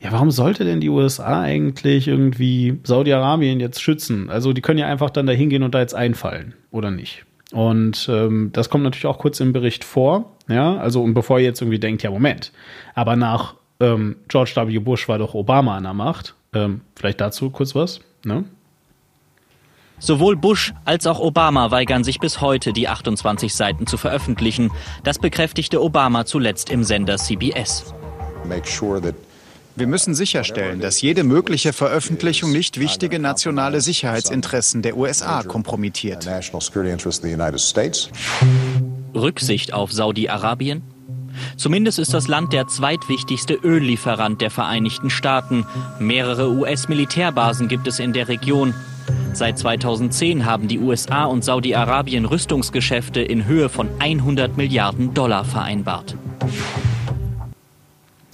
ja, 0.00 0.12
warum 0.12 0.30
sollte 0.30 0.64
denn 0.64 0.80
die 0.80 0.88
USA 0.88 1.42
eigentlich 1.42 2.08
irgendwie 2.08 2.80
Saudi-Arabien 2.84 3.60
jetzt 3.60 3.82
schützen? 3.82 4.30
Also 4.30 4.54
die 4.54 4.62
können 4.62 4.78
ja 4.78 4.86
einfach 4.86 5.10
dann 5.10 5.26
da 5.26 5.32
hingehen 5.32 5.62
und 5.62 5.74
da 5.74 5.80
jetzt 5.80 5.94
einfallen, 5.94 6.54
oder 6.70 6.90
nicht? 6.90 7.26
Und 7.52 8.08
ähm, 8.10 8.50
das 8.52 8.70
kommt 8.70 8.84
natürlich 8.84 9.06
auch 9.06 9.18
kurz 9.18 9.40
im 9.40 9.52
Bericht 9.52 9.84
vor. 9.84 10.36
Ja, 10.48 10.76
also 10.76 11.02
und 11.02 11.12
bevor 11.12 11.38
ihr 11.38 11.44
jetzt 11.44 11.60
irgendwie 11.60 11.78
denkt, 11.78 12.02
ja, 12.02 12.10
Moment, 12.10 12.52
aber 12.94 13.14
nach 13.14 13.56
ähm, 13.78 14.16
George 14.28 14.52
W. 14.56 14.78
Bush 14.78 15.06
war 15.08 15.18
doch 15.18 15.34
Obama 15.34 15.76
an 15.76 15.82
der 15.82 15.94
Macht. 15.94 16.34
Ähm, 16.54 16.80
vielleicht 16.96 17.20
dazu 17.20 17.50
kurz 17.50 17.74
was, 17.74 18.00
ne? 18.24 18.44
Sowohl 19.98 20.34
Bush 20.34 20.72
als 20.86 21.06
auch 21.06 21.20
Obama 21.20 21.70
weigern 21.70 22.04
sich 22.04 22.20
bis 22.20 22.40
heute, 22.40 22.72
die 22.72 22.88
28 22.88 23.54
Seiten 23.54 23.86
zu 23.86 23.98
veröffentlichen. 23.98 24.70
Das 25.04 25.18
bekräftigte 25.18 25.82
Obama 25.82 26.24
zuletzt 26.24 26.70
im 26.70 26.84
Sender 26.84 27.18
CBS. 27.18 27.92
Make 28.48 28.66
sure 28.66 28.98
that 29.02 29.14
wir 29.80 29.86
müssen 29.86 30.14
sicherstellen, 30.14 30.80
dass 30.80 31.00
jede 31.00 31.24
mögliche 31.24 31.72
Veröffentlichung 31.72 32.52
nicht 32.52 32.78
wichtige 32.78 33.18
nationale 33.18 33.80
Sicherheitsinteressen 33.80 34.82
der 34.82 34.96
USA 34.96 35.42
kompromittiert. 35.42 36.28
Rücksicht 39.14 39.72
auf 39.72 39.92
Saudi-Arabien? 39.92 40.82
Zumindest 41.56 41.98
ist 41.98 42.12
das 42.12 42.28
Land 42.28 42.52
der 42.52 42.66
zweitwichtigste 42.66 43.54
Öllieferant 43.54 44.40
der 44.40 44.50
Vereinigten 44.50 45.10
Staaten. 45.10 45.66
Mehrere 45.98 46.50
US-Militärbasen 46.50 47.68
gibt 47.68 47.86
es 47.86 47.98
in 47.98 48.12
der 48.12 48.28
Region. 48.28 48.74
Seit 49.32 49.58
2010 49.58 50.44
haben 50.44 50.68
die 50.68 50.78
USA 50.78 51.24
und 51.24 51.44
Saudi-Arabien 51.44 52.26
Rüstungsgeschäfte 52.26 53.20
in 53.20 53.46
Höhe 53.46 53.68
von 53.68 53.88
100 53.98 54.56
Milliarden 54.56 55.14
Dollar 55.14 55.44
vereinbart. 55.44 56.16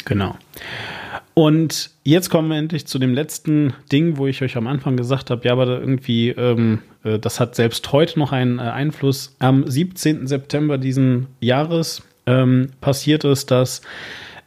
Genau. 0.05 0.36
Und 1.38 1.90
jetzt 2.02 2.30
kommen 2.30 2.48
wir 2.48 2.56
endlich 2.56 2.86
zu 2.86 2.98
dem 2.98 3.12
letzten 3.12 3.74
Ding, 3.92 4.16
wo 4.16 4.26
ich 4.26 4.40
euch 4.40 4.56
am 4.56 4.66
Anfang 4.66 4.96
gesagt 4.96 5.28
habe, 5.28 5.44
ja, 5.44 5.52
aber 5.52 5.66
irgendwie, 5.66 6.30
ähm, 6.30 6.80
äh, 7.04 7.18
das 7.18 7.40
hat 7.40 7.54
selbst 7.54 7.92
heute 7.92 8.18
noch 8.18 8.32
einen 8.32 8.58
äh, 8.58 8.62
Einfluss. 8.62 9.36
Am 9.38 9.68
17. 9.68 10.26
September 10.26 10.78
diesen 10.78 11.26
Jahres 11.40 12.02
ähm, 12.24 12.70
passiert 12.80 13.26
es, 13.26 13.44
dass 13.44 13.82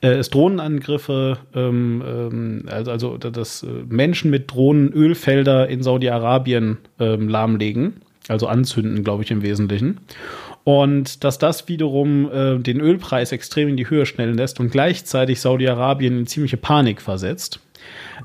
äh, 0.01 0.13
es 0.13 0.31
Drohnenangriffe, 0.31 1.37
ähm, 1.53 2.03
ähm 2.03 2.65
also, 2.71 2.89
also 2.89 3.17
dass 3.17 3.61
äh, 3.61 3.67
Menschen 3.87 4.31
mit 4.31 4.51
Drohnen 4.51 4.91
Ölfelder 4.91 5.69
in 5.69 5.83
Saudi-Arabien 5.83 6.79
ähm, 6.99 7.29
lahmlegen, 7.29 8.01
also 8.29 8.47
anzünden, 8.47 9.03
glaube 9.03 9.21
ich 9.21 9.29
im 9.29 9.43
Wesentlichen. 9.43 9.99
Und 10.69 11.23
dass 11.23 11.39
das 11.39 11.67
wiederum 11.67 12.31
äh, 12.31 12.59
den 12.59 12.79
Ölpreis 12.79 13.31
extrem 13.31 13.69
in 13.69 13.75
die 13.75 13.89
Höhe 13.89 14.05
schnellen 14.05 14.37
lässt 14.37 14.59
und 14.59 14.71
gleichzeitig 14.71 15.41
Saudi-Arabien 15.41 16.19
in 16.19 16.27
ziemliche 16.27 16.57
Panik 16.57 17.01
versetzt. 17.01 17.59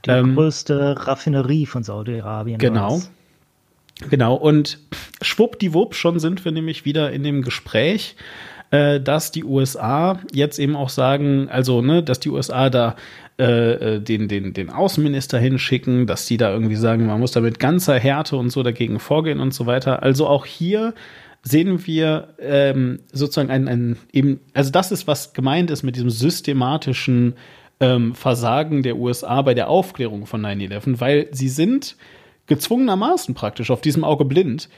Die 0.05 0.11
ähm, 0.11 0.35
größte 0.35 1.07
Raffinerie 1.07 1.65
von 1.65 1.83
Saudi-Arabien. 1.83 2.59
Genau. 2.59 3.01
Genau. 4.11 4.35
Und 4.35 4.79
schwuppdiwupp, 5.23 5.95
schon 5.95 6.19
sind 6.19 6.45
wir 6.45 6.53
nämlich 6.53 6.85
wieder 6.85 7.13
in 7.13 7.23
dem 7.23 7.41
Gespräch. 7.41 8.15
äh, 8.71 9.01
dass 9.01 9.31
die 9.31 9.45
USA 9.45 10.19
jetzt 10.33 10.59
eben 10.59 10.77
auch 10.77 10.91
sagen, 10.91 11.49
also, 11.49 11.81
ne, 11.81 12.03
dass 12.03 12.21
die 12.21 12.29
USA 12.29 12.69
da 12.69 12.97
äh, 13.39 13.95
äh, 13.95 14.01
den, 14.01 14.29
den, 14.29 14.53
den 14.53 14.69
Außenminister 14.69 15.39
hinschicken, 15.39 16.07
dass 16.07 16.27
die 16.27 16.37
da 16.37 16.53
irgendwie 16.53 16.77
sagen, 16.77 17.07
man 17.07 17.21
muss 17.21 17.33
da 17.33 17.41
mit 17.41 17.59
ganzer 17.59 17.99
Härte 17.99 18.37
und 18.37 18.51
so 18.51 18.63
dagegen 18.63 19.01
vorgehen 19.01 19.41
und 19.41 19.55
so 19.55 19.65
weiter. 19.67 20.03
Also 20.03 20.27
auch 20.27 20.45
hier 20.45 20.93
sehen 21.45 21.87
wir 21.87 22.35
ähm, 22.41 23.01
sozusagen 23.13 23.51
ein, 23.51 23.69
ein 23.69 23.97
eben, 24.13 24.41
also 24.55 24.71
das 24.71 24.91
ist, 24.91 25.07
was 25.07 25.35
gemeint 25.35 25.71
ist 25.71 25.83
mit 25.83 25.95
diesem 25.95 26.11
systematischen 26.11 27.35
ähm, 27.81 28.15
Versagen 28.15 28.83
der 28.83 28.97
USA 28.97 29.43
bei 29.43 29.53
der 29.53 29.69
Aufklärung 29.69 30.27
von 30.27 30.45
9-11, 30.45 31.01
weil 31.01 31.29
sie 31.33 31.49
sind 31.49 31.97
gezwungenermaßen 32.47 33.35
praktisch 33.35 33.71
auf 33.71 33.83
diesem 33.83 34.05
Auge 34.05 34.25
blind, 34.25 34.71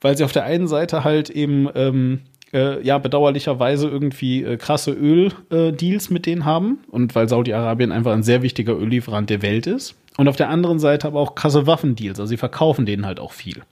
weil 0.00 0.16
sie 0.16 0.24
auf 0.24 0.32
der 0.32 0.44
einen 0.44 0.66
Seite 0.66 1.04
halt 1.04 1.28
eben 1.28 1.68
ähm, 1.74 2.20
äh, 2.54 2.82
ja 2.82 2.96
bedauerlicherweise 2.96 3.88
irgendwie 3.88 4.44
äh, 4.44 4.56
krasse 4.56 4.92
Öldeals 4.92 6.10
äh, 6.10 6.12
mit 6.12 6.24
denen 6.24 6.46
haben 6.46 6.78
und 6.88 7.14
weil 7.14 7.28
Saudi-Arabien 7.28 7.92
einfach 7.92 8.12
ein 8.12 8.22
sehr 8.22 8.40
wichtiger 8.40 8.78
Öllieferant 8.78 9.28
der 9.28 9.42
Welt 9.42 9.66
ist. 9.66 9.94
Und 10.16 10.28
auf 10.28 10.36
der 10.36 10.48
anderen 10.48 10.78
Seite 10.78 11.08
aber 11.08 11.20
auch 11.20 11.34
krasse 11.34 11.66
Waffendeals. 11.66 12.20
Also 12.20 12.30
sie 12.30 12.36
verkaufen 12.36 12.86
denen 12.86 13.04
halt 13.04 13.18
auch 13.20 13.32
viel 13.32 13.62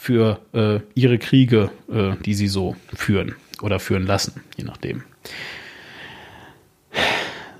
für 0.00 0.40
äh, 0.54 0.80
ihre 0.94 1.18
Kriege, 1.18 1.70
äh, 1.92 2.12
die 2.24 2.32
sie 2.32 2.48
so 2.48 2.74
führen 2.94 3.34
oder 3.60 3.78
führen 3.78 4.06
lassen, 4.06 4.40
je 4.56 4.64
nachdem. 4.64 5.02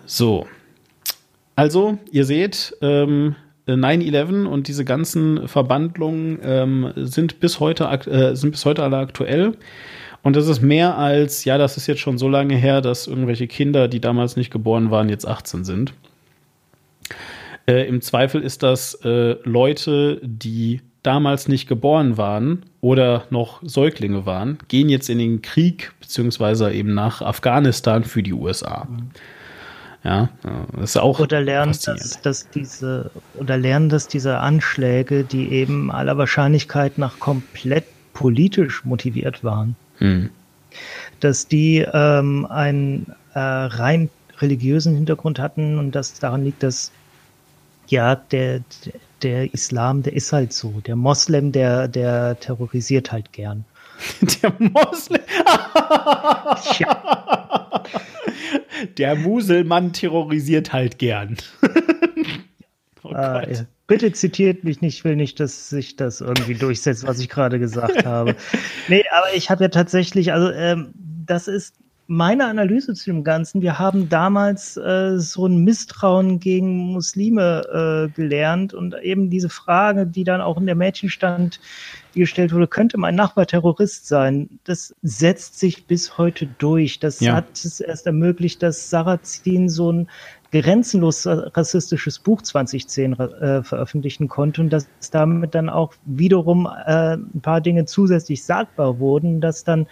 So. 0.07 0.47
Also, 1.55 1.99
ihr 2.11 2.25
seht, 2.25 2.75
ähm, 2.81 3.37
9-11 3.67 4.47
und 4.47 4.69
diese 4.69 4.87
ganzen 4.87 5.49
Verbandlungen 5.49 6.39
ähm, 6.43 6.93
sind, 6.97 7.41
bis 7.41 7.61
heute, 7.61 7.85
äh, 7.85 8.35
sind 8.35 8.53
bis 8.53 8.65
heute 8.65 8.85
alle 8.85 8.97
aktuell. 8.97 9.59
Und 10.23 10.35
das 10.35 10.49
ist 10.49 10.62
mehr 10.62 10.97
als, 10.97 11.45
ja, 11.45 11.59
das 11.59 11.77
ist 11.77 11.89
jetzt 11.89 12.01
schon 12.01 12.17
so 12.17 12.31
lange 12.31 12.57
her, 12.57 12.81
dass 12.81 13.07
irgendwelche 13.07 13.49
Kinder, 13.49 13.87
die 13.87 14.01
damals 14.01 14.37
nicht 14.37 14.51
geboren 14.51 14.91
waren, 14.91 15.11
jetzt 15.11 15.29
18 15.29 15.65
sind. 15.65 15.93
Äh, 17.67 17.87
Im 17.87 18.01
Zweifel 18.01 18.41
ist 18.41 18.62
das 18.62 18.95
äh, 19.05 19.37
Leute, 19.45 20.23
die 20.23 20.81
damals 21.02 21.48
nicht 21.48 21.68
geboren 21.68 22.16
waren 22.16 22.64
oder 22.81 23.24
noch 23.31 23.60
Säuglinge 23.62 24.27
waren, 24.27 24.59
gehen 24.68 24.89
jetzt 24.89 25.09
in 25.09 25.18
den 25.18 25.43
Krieg 25.43 25.93
beziehungsweise 26.01 26.72
eben 26.72 26.94
nach 26.94 27.22
Afghanistan 27.22 28.05
für 28.05 28.22
die 28.22 28.32
USA. 28.32 28.86
Ja, 30.02 30.31
das 30.72 30.90
ist 30.90 30.97
auch 30.97 31.20
oder 31.20 31.43
lernen, 31.43 31.77
dass, 31.85 32.20
dass 32.22 32.48
diese 32.48 33.10
oder 33.35 33.59
lernen, 33.59 33.90
dass 33.90 34.09
diese 34.09 34.39
Anschläge, 34.39 35.24
die 35.24 35.51
eben 35.51 35.90
aller 35.90 36.16
Wahrscheinlichkeit 36.16 36.97
nach 36.97 37.18
komplett 37.18 37.85
politisch 38.14 38.85
motiviert 38.85 39.44
waren, 39.44 39.77
hm. 40.01 40.31
Dass 41.20 41.47
die 41.47 41.86
ähm, 41.93 42.47
einen 42.47 43.14
äh, 43.35 43.39
rein 43.39 44.09
religiösen 44.39 44.94
Hintergrund 44.94 45.39
hatten 45.39 45.78
und 45.78 45.93
das 45.93 46.14
daran 46.14 46.44
liegt, 46.44 46.62
dass 46.62 46.90
ja 47.89 48.14
der, 48.14 48.60
der 48.85 48.93
Islam, 49.25 50.03
der 50.03 50.15
ist 50.15 50.33
halt 50.33 50.53
so. 50.53 50.81
Der 50.87 50.97
Moslem, 50.97 51.53
der, 51.53 51.89
der 51.89 52.39
terrorisiert 52.41 53.13
halt 53.13 53.33
gern. 53.33 53.65
Der 54.43 54.55
Moslem. 54.59 55.21
ja. 56.79 57.83
Der 58.97 59.17
Muselmann 59.17 59.93
terrorisiert 59.93 60.73
halt 60.73 60.99
gern. 60.99 61.37
oh 63.03 63.13
äh, 63.13 63.67
bitte 63.87 64.13
zitiert 64.13 64.63
mich 64.63 64.81
nicht, 64.81 64.99
ich 64.99 65.05
will 65.05 65.17
nicht, 65.17 65.41
dass 65.41 65.69
sich 65.69 65.97
das 65.97 66.21
irgendwie 66.21 66.55
durchsetzt, 66.55 67.07
was 67.07 67.19
ich 67.19 67.29
gerade 67.29 67.59
gesagt 67.59 68.05
habe. 68.07 68.37
Nee, 68.89 69.03
aber 69.11 69.35
ich 69.35 69.51
habe 69.51 69.65
ja 69.65 69.69
tatsächlich, 69.69 70.33
also 70.33 70.51
ähm, 70.51 70.93
das 70.95 71.49
ist 71.49 71.75
meine 72.11 72.47
Analyse 72.47 72.93
zu 72.95 73.05
dem 73.09 73.23
Ganzen. 73.23 73.62
Wir 73.62 73.78
haben 73.78 74.09
damals 74.09 74.77
äh, 74.77 75.16
so 75.20 75.47
ein 75.47 75.59
Misstrauen 75.59 76.41
gegen 76.41 76.91
Muslime 76.93 78.09
äh, 78.11 78.12
gelernt 78.12 78.74
und 78.74 78.97
eben 79.01 79.31
diese 79.31 79.49
Frage, 79.49 80.09
die 80.09 80.24
dann 80.24 80.41
auch 80.41 80.57
in 80.57 80.66
der 80.66 80.74
Mädchenstand 80.74 81.61
gestellt 82.12 82.53
wurde, 82.53 82.66
könnte 82.66 82.99
mein 82.99 83.15
Nachbar 83.15 83.47
Terrorist 83.47 84.09
sein? 84.09 84.59
Das 84.65 84.93
setzt 85.03 85.61
sich 85.61 85.87
bis 85.87 86.19
heute 86.19 86.49
durch. 86.59 86.99
Das 86.99 87.20
ja. 87.20 87.35
hat 87.35 87.53
es 87.53 87.78
erst 87.78 88.07
ermöglicht, 88.07 88.61
dass 88.61 88.91
Sarrazin 88.91 89.69
so 89.69 89.93
ein 89.93 90.09
grenzenlos 90.51 91.28
rassistisches 91.28 92.19
Buch 92.19 92.43
2010 92.43 93.12
äh, 93.12 93.62
veröffentlichen 93.62 94.27
konnte 94.27 94.62
und 94.62 94.70
dass 94.70 94.89
damit 95.12 95.55
dann 95.55 95.69
auch 95.69 95.95
wiederum 96.07 96.66
äh, 96.66 97.15
ein 97.15 97.41
paar 97.41 97.61
Dinge 97.61 97.85
zusätzlich 97.85 98.43
sagbar 98.43 98.99
wurden, 98.99 99.41
dass 99.41 99.62
dann 99.62 99.87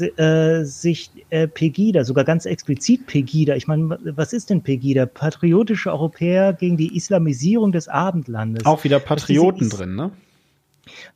äh, 0.00 0.64
sich 0.64 1.10
äh, 1.30 1.46
Pegida, 1.48 2.04
sogar 2.04 2.24
ganz 2.24 2.46
explizit 2.46 3.06
Pegida, 3.06 3.54
ich 3.56 3.66
meine, 3.66 3.98
was 4.02 4.32
ist 4.32 4.50
denn 4.50 4.62
Pegida? 4.62 5.06
Patriotische 5.06 5.90
Europäer 5.90 6.52
gegen 6.52 6.76
die 6.76 6.96
Islamisierung 6.96 7.72
des 7.72 7.88
Abendlandes. 7.88 8.66
Auch 8.66 8.84
wieder 8.84 9.00
Patrioten 9.00 9.68
drin, 9.68 9.94
ne? 9.94 10.10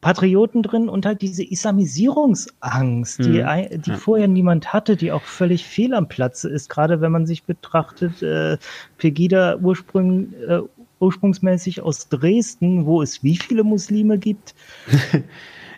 Patrioten 0.00 0.62
drin 0.62 0.88
und 0.88 1.06
halt 1.06 1.22
diese 1.22 1.44
Islamisierungsangst, 1.44 3.20
mhm. 3.20 3.24
die, 3.24 3.78
die 3.78 3.90
ja. 3.90 3.96
vorher 3.96 4.28
niemand 4.28 4.72
hatte, 4.72 4.96
die 4.96 5.12
auch 5.12 5.22
völlig 5.22 5.64
fehl 5.64 5.94
am 5.94 6.08
Platze 6.08 6.48
ist, 6.48 6.68
gerade 6.68 7.00
wenn 7.00 7.12
man 7.12 7.26
sich 7.26 7.44
betrachtet, 7.44 8.22
äh, 8.22 8.58
Pegida 8.98 9.56
ursprung, 9.56 10.32
äh, 10.46 10.60
ursprungsmäßig 11.00 11.82
aus 11.82 12.08
Dresden, 12.08 12.86
wo 12.86 13.02
es 13.02 13.22
wie 13.22 13.36
viele 13.36 13.64
Muslime 13.64 14.18
gibt. 14.18 14.54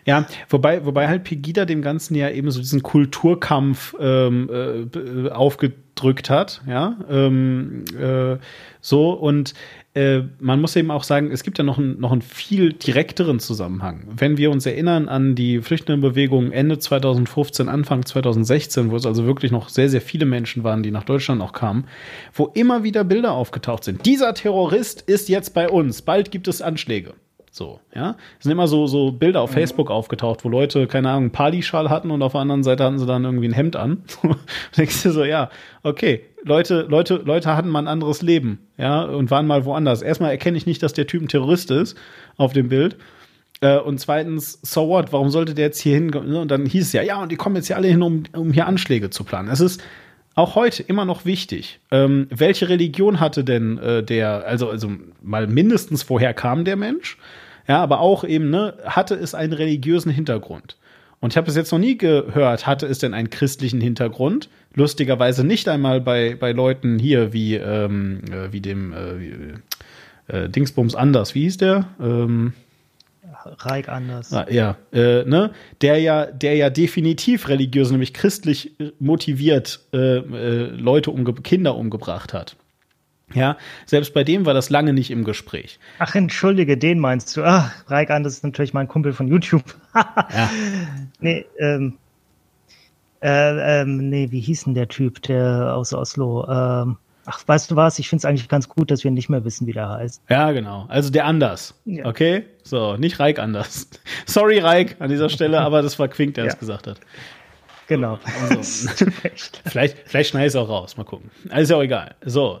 Ja, 0.05 0.27
wobei, 0.49 0.85
wobei 0.85 1.07
halt 1.07 1.23
Pegida 1.23 1.65
dem 1.65 1.81
Ganzen 1.81 2.13
ja 2.13 2.29
eben 2.29 2.51
so 2.51 2.59
diesen 2.59 2.83
Kulturkampf 2.83 3.95
ähm, 3.99 4.49
äh, 4.51 5.29
aufgedrückt 5.29 6.29
hat, 6.29 6.61
ja. 6.67 6.95
Ähm, 7.09 7.85
äh, 7.99 8.37
so 8.81 9.13
und 9.13 9.55
äh, 9.95 10.21
man 10.39 10.61
muss 10.61 10.75
eben 10.75 10.91
auch 10.91 11.03
sagen, 11.03 11.31
es 11.31 11.41
gibt 11.41 11.57
ja 11.57 11.63
noch, 11.63 11.79
ein, 11.79 11.99
noch 11.99 12.11
einen 12.11 12.21
viel 12.21 12.73
direkteren 12.73 13.39
Zusammenhang. 13.39 14.03
Wenn 14.15 14.37
wir 14.37 14.51
uns 14.51 14.67
erinnern 14.67 15.09
an 15.09 15.33
die 15.33 15.59
Flüchtlingenbewegung 15.59 16.51
Ende 16.51 16.77
2015, 16.77 17.67
Anfang 17.67 18.05
2016, 18.05 18.91
wo 18.91 18.97
es 18.97 19.07
also 19.07 19.25
wirklich 19.25 19.51
noch 19.51 19.69
sehr, 19.69 19.89
sehr 19.89 20.01
viele 20.01 20.27
Menschen 20.27 20.63
waren, 20.63 20.83
die 20.83 20.91
nach 20.91 21.05
Deutschland 21.05 21.41
auch 21.41 21.53
kamen, 21.53 21.85
wo 22.31 22.51
immer 22.53 22.83
wieder 22.83 23.03
Bilder 23.03 23.31
aufgetaucht 23.31 23.85
sind. 23.85 24.05
Dieser 24.05 24.35
Terrorist 24.35 25.01
ist 25.01 25.29
jetzt 25.29 25.55
bei 25.55 25.67
uns. 25.67 26.03
Bald 26.03 26.29
gibt 26.29 26.47
es 26.47 26.61
Anschläge. 26.61 27.13
So, 27.57 27.79
ja. 27.95 28.17
Es 28.37 28.43
sind 28.43 28.51
immer 28.51 28.67
so, 28.67 28.85
so 28.85 29.13
Bilder 29.13 29.39
auf 29.39 29.51
mhm. 29.51 29.53
Facebook 29.53 29.89
aufgetaucht, 29.89 30.43
wo 30.43 30.49
Leute, 30.49 30.87
keine 30.87 31.07
Ahnung, 31.07 31.23
einen 31.23 31.31
Pali-Schal 31.31 31.89
hatten 31.89 32.11
und 32.11 32.21
auf 32.21 32.33
der 32.33 32.41
anderen 32.41 32.63
Seite 32.63 32.83
hatten 32.83 32.99
sie 32.99 33.05
dann 33.05 33.23
irgendwie 33.23 33.47
ein 33.47 33.53
Hemd 33.53 33.77
an. 33.77 34.03
denkst 34.77 35.03
du 35.03 35.11
so, 35.11 35.23
ja, 35.23 35.49
okay, 35.81 36.25
Leute, 36.43 36.85
Leute, 36.89 37.15
Leute 37.23 37.55
hatten 37.55 37.69
mal 37.69 37.79
ein 37.79 37.87
anderes 37.87 38.21
Leben, 38.21 38.59
ja, 38.77 39.03
und 39.03 39.31
waren 39.31 39.47
mal 39.47 39.63
woanders. 39.63 40.01
Erstmal 40.01 40.31
erkenne 40.31 40.57
ich 40.57 40.65
nicht, 40.65 40.83
dass 40.83 40.91
der 40.91 41.07
Typ 41.07 41.21
ein 41.21 41.29
Terrorist 41.29 41.71
ist 41.71 41.97
auf 42.35 42.51
dem 42.51 42.67
Bild. 42.67 42.97
Äh, 43.61 43.77
und 43.77 44.01
zweitens, 44.01 44.59
so 44.61 44.89
what? 44.89 45.13
Warum 45.13 45.29
sollte 45.29 45.53
der 45.53 45.67
jetzt 45.67 45.79
hier 45.79 45.93
hin? 45.93 46.13
Und 46.13 46.51
dann 46.51 46.65
hieß 46.65 46.87
es 46.87 46.91
ja, 46.91 47.03
ja, 47.03 47.23
und 47.23 47.31
die 47.31 47.37
kommen 47.37 47.55
jetzt 47.55 47.67
hier 47.67 47.77
alle 47.77 47.87
hin, 47.87 48.01
um, 48.01 48.23
um 48.33 48.51
hier 48.51 48.67
Anschläge 48.67 49.11
zu 49.11 49.23
planen. 49.23 49.47
Es 49.47 49.61
ist 49.61 49.81
auch 50.35 50.55
heute 50.55 50.83
immer 50.83 51.05
noch 51.05 51.23
wichtig. 51.23 51.79
Ähm, 51.89 52.27
welche 52.29 52.67
Religion 52.67 53.21
hatte 53.21 53.45
denn 53.45 53.77
äh, 53.77 54.03
der, 54.03 54.45
also, 54.45 54.69
also 54.69 54.91
mal 55.21 55.47
mindestens 55.47 56.09
woher 56.09 56.33
kam 56.33 56.65
der 56.65 56.75
Mensch? 56.75 57.17
Ja, 57.67 57.81
aber 57.81 57.99
auch 57.99 58.23
eben, 58.23 58.49
ne, 58.49 58.75
hatte 58.85 59.15
es 59.15 59.33
einen 59.33 59.53
religiösen 59.53 60.11
Hintergrund. 60.11 60.77
Und 61.19 61.33
ich 61.33 61.37
habe 61.37 61.49
es 61.49 61.55
jetzt 61.55 61.71
noch 61.71 61.79
nie 61.79 61.97
gehört, 61.97 62.67
hatte 62.67 62.85
es 62.85 62.99
denn 62.99 63.13
einen 63.13 63.29
christlichen 63.29 63.81
Hintergrund? 63.81 64.49
Lustigerweise 64.73 65.43
nicht 65.43 65.67
einmal 65.67 66.01
bei, 66.01 66.35
bei 66.35 66.51
Leuten 66.51 66.99
hier 66.99 67.33
wie, 67.33 67.55
ähm, 67.55 68.21
äh, 68.31 68.51
wie 68.51 68.61
dem 68.61 68.93
äh, 68.93 69.19
wie, 69.19 69.33
äh, 70.27 70.49
Dingsbums 70.49 70.95
Anders. 70.95 71.33
Wie 71.33 71.41
hieß 71.41 71.57
der? 71.57 71.87
Ähm, 71.99 72.53
Reich 73.45 73.89
Anders. 73.89 74.33
Ah, 74.33 74.47
ja, 74.49 74.77
äh, 74.91 75.23
ne? 75.23 75.51
Der 75.81 75.99
ja, 75.99 76.25
der 76.25 76.55
ja 76.55 76.69
definitiv 76.69 77.47
religiös, 77.47 77.91
nämlich 77.91 78.13
christlich 78.13 78.73
motiviert 78.99 79.81
äh, 79.93 80.17
äh, 80.17 80.67
Leute 80.69 81.11
umge 81.11 81.33
Kinder 81.33 81.75
umgebracht 81.75 82.33
hat. 82.33 82.55
Ja, 83.33 83.57
selbst 83.85 84.13
bei 84.13 84.23
dem 84.23 84.45
war 84.45 84.53
das 84.53 84.69
lange 84.69 84.93
nicht 84.93 85.09
im 85.09 85.23
Gespräch. 85.23 85.79
Ach, 85.99 86.13
entschuldige, 86.13 86.77
den 86.77 86.99
meinst 86.99 87.35
du? 87.35 87.43
Ach, 87.43 87.71
Reik 87.87 88.09
das 88.09 88.33
ist 88.33 88.43
natürlich 88.43 88.73
mein 88.73 88.87
Kumpel 88.87 89.13
von 89.13 89.27
YouTube. 89.27 89.63
ja. 89.95 90.49
Nee, 91.19 91.45
ähm, 91.59 91.97
äh, 93.21 93.81
ähm, 93.81 94.09
nee, 94.09 94.27
wie 94.29 94.39
hieß 94.39 94.65
denn 94.65 94.75
der 94.75 94.87
Typ, 94.87 95.23
der 95.23 95.73
aus 95.75 95.91
Oslo? 95.93 96.47
Ähm, 96.47 96.97
ach, 97.25 97.41
weißt 97.47 97.71
du 97.71 97.75
was? 97.75 97.97
Ich 97.97 98.07
finde 98.07 98.19
es 98.19 98.25
eigentlich 98.25 98.47
ganz 98.47 98.69
gut, 98.69 98.91
dass 98.91 99.03
wir 99.03 99.09
nicht 99.09 99.29
mehr 99.29 99.43
wissen, 99.43 99.65
wie 99.65 99.73
der 99.73 99.89
heißt. 99.89 100.21
Ja, 100.29 100.51
genau. 100.51 100.85
Also 100.89 101.09
der 101.09 101.25
Anders. 101.25 101.73
Ja. 101.85 102.05
Okay? 102.05 102.45
So, 102.63 102.95
nicht 102.97 103.19
Reik 103.19 103.39
Anders. 103.39 103.89
Sorry, 104.27 104.59
Reik, 104.59 104.97
an 104.99 105.09
dieser 105.09 105.29
Stelle, 105.29 105.61
aber 105.61 105.81
das 105.81 105.97
war 105.97 106.07
Quink, 106.07 106.35
der 106.35 106.45
ja. 106.45 106.51
es 106.51 106.59
gesagt 106.59 106.85
hat. 106.85 106.99
Genau. 107.87 108.19
Also, 108.49 108.89
vielleicht, 109.65 110.01
vielleicht 110.05 110.29
schneide 110.29 110.45
ich 110.47 110.51
es 110.51 110.55
auch 110.55 110.69
raus. 110.69 110.97
Mal 110.97 111.03
gucken. 111.03 111.31
Ist 111.55 111.71
ja 111.71 111.77
auch 111.77 111.83
egal. 111.83 112.15
So. 112.23 112.59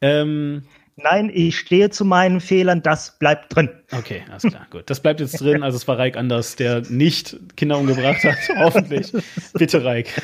Ähm, 0.00 0.62
Nein, 1.00 1.30
ich 1.32 1.56
stehe 1.56 1.90
zu 1.90 2.04
meinen 2.04 2.40
Fehlern, 2.40 2.82
das 2.82 3.18
bleibt 3.20 3.54
drin. 3.54 3.70
Okay, 3.92 4.22
alles 4.30 4.42
klar, 4.42 4.66
gut. 4.68 4.82
Das 4.86 4.98
bleibt 4.98 5.20
jetzt 5.20 5.40
drin. 5.40 5.62
Also 5.62 5.76
es 5.76 5.86
war 5.86 5.96
Reik 5.96 6.16
anders, 6.16 6.56
der 6.56 6.82
nicht 6.88 7.36
Kinder 7.56 7.78
umgebracht 7.78 8.24
hat. 8.24 8.36
Hoffentlich. 8.58 9.12
Bitte, 9.54 9.84
Reik, 9.84 10.20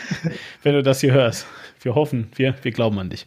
wenn 0.64 0.74
du 0.74 0.82
das 0.82 1.00
hier 1.00 1.12
hörst. 1.12 1.46
Wir 1.80 1.94
hoffen, 1.94 2.26
wir, 2.34 2.56
wir 2.62 2.72
glauben 2.72 2.98
an 2.98 3.08
dich. 3.08 3.26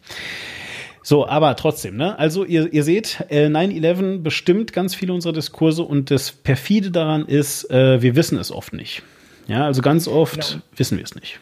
So, 1.02 1.26
aber 1.26 1.56
trotzdem, 1.56 1.96
ne? 1.96 2.18
Also 2.18 2.44
ihr, 2.44 2.70
ihr 2.70 2.84
seht, 2.84 3.24
äh, 3.30 3.46
9-11 3.46 4.20
bestimmt 4.20 4.74
ganz 4.74 4.94
viele 4.94 5.14
unserer 5.14 5.32
Diskurse 5.32 5.84
und 5.84 6.10
das 6.10 6.32
perfide 6.32 6.90
daran 6.90 7.24
ist, 7.24 7.70
äh, 7.70 8.02
wir 8.02 8.14
wissen 8.14 8.36
es 8.36 8.52
oft 8.52 8.74
nicht. 8.74 9.02
Ja, 9.46 9.64
also 9.64 9.80
ganz 9.80 10.06
oft 10.06 10.50
genau. 10.50 10.62
wissen 10.76 10.98
wir 10.98 11.04
es 11.04 11.14
nicht. 11.14 11.38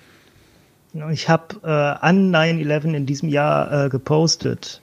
Ich 1.12 1.28
habe 1.28 1.56
äh, 1.64 1.68
an 1.68 2.32
9-11 2.32 2.94
in 2.94 3.06
diesem 3.06 3.28
Jahr 3.28 3.86
äh, 3.86 3.88
gepostet 3.88 4.80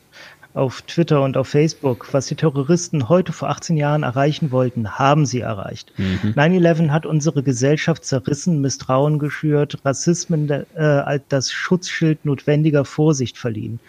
auf 0.54 0.84
Twitter 0.84 1.22
und 1.24 1.36
auf 1.36 1.48
Facebook, 1.48 2.14
was 2.14 2.28
die 2.28 2.36
Terroristen 2.36 3.10
heute 3.10 3.34
vor 3.34 3.50
18 3.50 3.76
Jahren 3.76 4.04
erreichen 4.04 4.52
wollten, 4.52 5.00
haben 5.00 5.26
sie 5.26 5.40
erreicht. 5.40 5.92
Mhm. 5.98 6.34
9-11 6.36 6.90
hat 6.90 7.06
unsere 7.06 7.42
Gesellschaft 7.42 8.06
zerrissen, 8.06 8.62
Misstrauen 8.62 9.18
geschürt, 9.18 9.80
Rassismen 9.84 10.50
äh, 10.50 11.20
das 11.30 11.52
Schutzschild 11.52 12.26
notwendiger 12.26 12.86
Vorsicht 12.86 13.38
verliehen. 13.38 13.80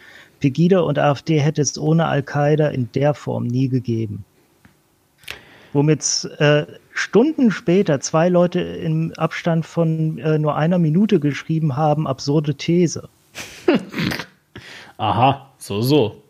Pegida 0.40 0.80
und 0.80 0.98
AfD 0.98 1.38
hätte 1.38 1.62
es 1.62 1.78
ohne 1.78 2.06
Al-Qaida 2.06 2.68
in 2.68 2.90
der 2.92 3.14
Form 3.14 3.46
nie 3.46 3.68
gegeben. 3.68 4.24
Womit 5.72 6.30
äh, 6.38 6.64
Stunden 6.92 7.50
später 7.50 8.00
zwei 8.00 8.28
Leute 8.28 8.60
im 8.60 9.12
Abstand 9.16 9.66
von 9.66 10.18
äh, 10.18 10.38
nur 10.38 10.56
einer 10.56 10.78
Minute 10.78 11.18
geschrieben 11.18 11.76
haben, 11.76 12.06
absurde 12.06 12.54
These. 12.54 13.08
Aha, 14.96 15.50
so, 15.58 15.82
so. 15.82 16.22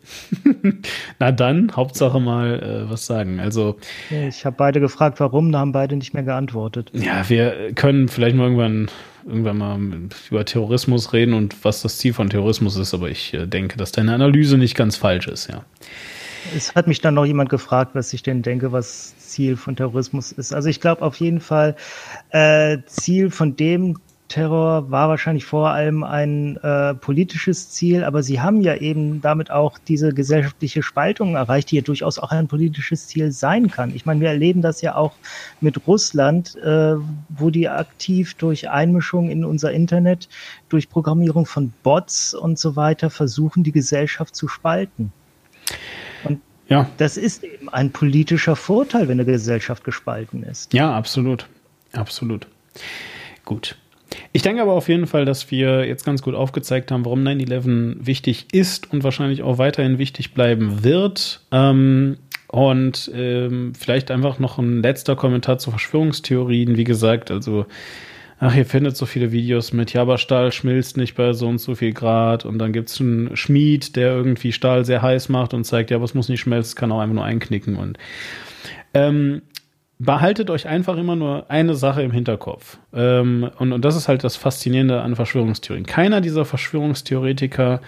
Na 1.19 1.31
dann, 1.31 1.75
Hauptsache 1.75 2.19
mal 2.19 2.61
äh, 2.61 2.89
was 2.89 3.05
sagen. 3.05 3.39
Also 3.39 3.77
ich 4.09 4.45
habe 4.45 4.55
beide 4.57 4.79
gefragt, 4.79 5.19
warum, 5.19 5.51
da 5.51 5.59
haben 5.59 5.71
beide 5.71 5.95
nicht 5.95 6.13
mehr 6.13 6.23
geantwortet. 6.23 6.91
Ja, 6.93 7.27
wir 7.29 7.73
können 7.73 8.07
vielleicht 8.07 8.35
mal 8.35 8.43
irgendwann 8.43 8.89
irgendwann 9.25 9.57
mal 9.57 9.79
über 10.29 10.45
Terrorismus 10.45 11.11
reden 11.11 11.33
und 11.33 11.63
was 11.65 11.81
das 11.81 11.97
Ziel 11.97 12.13
von 12.13 12.29
Terrorismus 12.29 12.77
ist, 12.77 12.93
aber 12.93 13.09
ich 13.09 13.33
äh, 13.33 13.47
denke, 13.47 13.77
dass 13.77 13.91
deine 13.91 14.13
Analyse 14.13 14.57
nicht 14.57 14.75
ganz 14.75 14.97
falsch 14.97 15.27
ist, 15.27 15.49
ja. 15.49 15.63
Es 16.55 16.75
hat 16.75 16.85
mich 16.85 17.01
dann 17.01 17.15
noch 17.15 17.25
jemand 17.25 17.49
gefragt, 17.49 17.95
was 17.95 18.13
ich 18.13 18.21
denn 18.21 18.43
denke, 18.43 18.71
was 18.71 19.17
Ziel 19.17 19.57
von 19.57 19.75
Terrorismus 19.75 20.31
ist. 20.31 20.53
Also 20.53 20.69
ich 20.69 20.79
glaube 20.79 21.01
auf 21.01 21.15
jeden 21.15 21.39
Fall, 21.39 21.75
äh, 22.29 22.77
Ziel 22.85 23.31
von 23.31 23.55
dem 23.55 23.97
Terror 24.27 24.89
war 24.89 25.07
wahrscheinlich 25.07 25.45
vor 25.45 25.69
allem 25.69 26.03
ein 26.03 26.57
äh, 26.57 26.95
politisches 26.95 27.69
Ziel, 27.69 28.03
aber 28.03 28.23
sie 28.23 28.41
haben 28.41 28.61
ja 28.61 28.75
eben 28.75 29.21
damit 29.21 29.51
auch 29.51 29.77
diese 29.77 30.13
gesellschaftliche 30.13 30.81
Spaltung 30.81 31.35
erreicht, 31.35 31.69
die 31.69 31.75
ja 31.75 31.81
durchaus 31.83 32.17
auch 32.17 32.31
ein 32.31 32.47
politisches 32.47 33.07
Ziel 33.07 33.31
sein 33.31 33.69
kann. 33.69 33.93
Ich 33.95 34.05
meine, 34.05 34.21
wir 34.21 34.29
erleben 34.29 34.61
das 34.63 34.81
ja 34.81 34.95
auch 34.95 35.13
mit 35.61 35.87
Russland, 35.87 36.55
äh, 36.55 36.95
wo 37.29 37.49
die 37.51 37.69
aktiv 37.69 38.33
durch 38.33 38.69
Einmischung 38.69 39.29
in 39.29 39.45
unser 39.45 39.71
Internet, 39.71 40.27
durch 40.69 40.89
Programmierung 40.89 41.45
von 41.45 41.71
Bots 41.83 42.33
und 42.33 42.57
so 42.57 42.75
weiter 42.75 43.11
versuchen, 43.11 43.63
die 43.63 43.71
Gesellschaft 43.71 44.35
zu 44.35 44.47
spalten. 44.47 45.13
Und 46.23 46.41
ja. 46.67 46.89
das 46.97 47.17
ist 47.17 47.43
eben 47.43 47.69
ein 47.69 47.91
politischer 47.91 48.55
Vorteil, 48.55 49.07
wenn 49.07 49.19
eine 49.19 49.25
Gesellschaft 49.25 49.83
gespalten 49.83 50.41
ist. 50.41 50.73
Ja, 50.73 50.95
absolut. 50.95 51.47
Absolut. 51.93 52.47
Gut. 53.45 53.77
Ich 54.35 54.41
denke 54.41 54.61
aber 54.61 54.73
auf 54.73 54.89
jeden 54.89 55.07
Fall, 55.07 55.23
dass 55.23 55.49
wir 55.49 55.87
jetzt 55.87 56.03
ganz 56.03 56.21
gut 56.21 56.35
aufgezeigt 56.35 56.91
haben, 56.91 57.05
warum 57.05 57.23
9-11 57.23 58.05
wichtig 58.05 58.47
ist 58.51 58.91
und 58.91 59.05
wahrscheinlich 59.05 59.43
auch 59.43 59.59
weiterhin 59.59 59.97
wichtig 59.97 60.33
bleiben 60.33 60.83
wird. 60.83 61.39
Ähm, 61.53 62.17
und 62.47 63.09
ähm, 63.15 63.71
vielleicht 63.79 64.11
einfach 64.11 64.37
noch 64.39 64.57
ein 64.57 64.81
letzter 64.83 65.15
Kommentar 65.15 65.57
zu 65.57 65.71
Verschwörungstheorien. 65.71 66.75
Wie 66.75 66.83
gesagt, 66.83 67.31
also, 67.31 67.65
ach, 68.37 68.53
ihr 68.53 68.65
findet 68.65 68.97
so 68.97 69.05
viele 69.05 69.31
Videos 69.31 69.71
mit, 69.71 69.93
ja, 69.93 70.01
aber 70.01 70.17
Stahl 70.17 70.51
schmilzt 70.51 70.97
nicht 70.97 71.15
bei 71.15 71.31
so 71.31 71.47
und 71.47 71.59
so 71.59 71.73
viel 71.73 71.93
Grad. 71.93 72.43
Und 72.43 72.57
dann 72.57 72.73
gibt 72.73 72.89
es 72.89 72.99
einen 72.99 73.37
Schmied, 73.37 73.95
der 73.95 74.09
irgendwie 74.09 74.51
Stahl 74.51 74.83
sehr 74.83 75.01
heiß 75.01 75.29
macht 75.29 75.53
und 75.53 75.63
zeigt, 75.63 75.91
ja, 75.91 75.95
aber 75.95 76.03
es 76.03 76.13
muss 76.13 76.27
nicht 76.27 76.41
schmelzen, 76.41 76.75
kann 76.75 76.91
auch 76.91 76.99
einfach 76.99 77.15
nur 77.15 77.23
einknicken. 77.23 77.77
Und 77.77 77.97
ähm, 78.93 79.43
behaltet 79.99 80.49
euch 80.49 80.67
einfach 80.67 80.97
immer 80.97 81.15
nur 81.15 81.49
eine 81.49 81.75
Sache 81.75 82.01
im 82.01 82.11
Hinterkopf. 82.11 82.77
Ähm, 82.93 83.49
und, 83.57 83.71
und 83.71 83.85
das 83.85 83.95
ist 83.95 84.07
halt 84.07 84.23
das 84.23 84.35
Faszinierende 84.35 85.01
an 85.01 85.15
Verschwörungstheorien. 85.15 85.85
Keiner 85.85 86.21
dieser 86.21 86.45
Verschwörungstheoretiker 86.45 87.81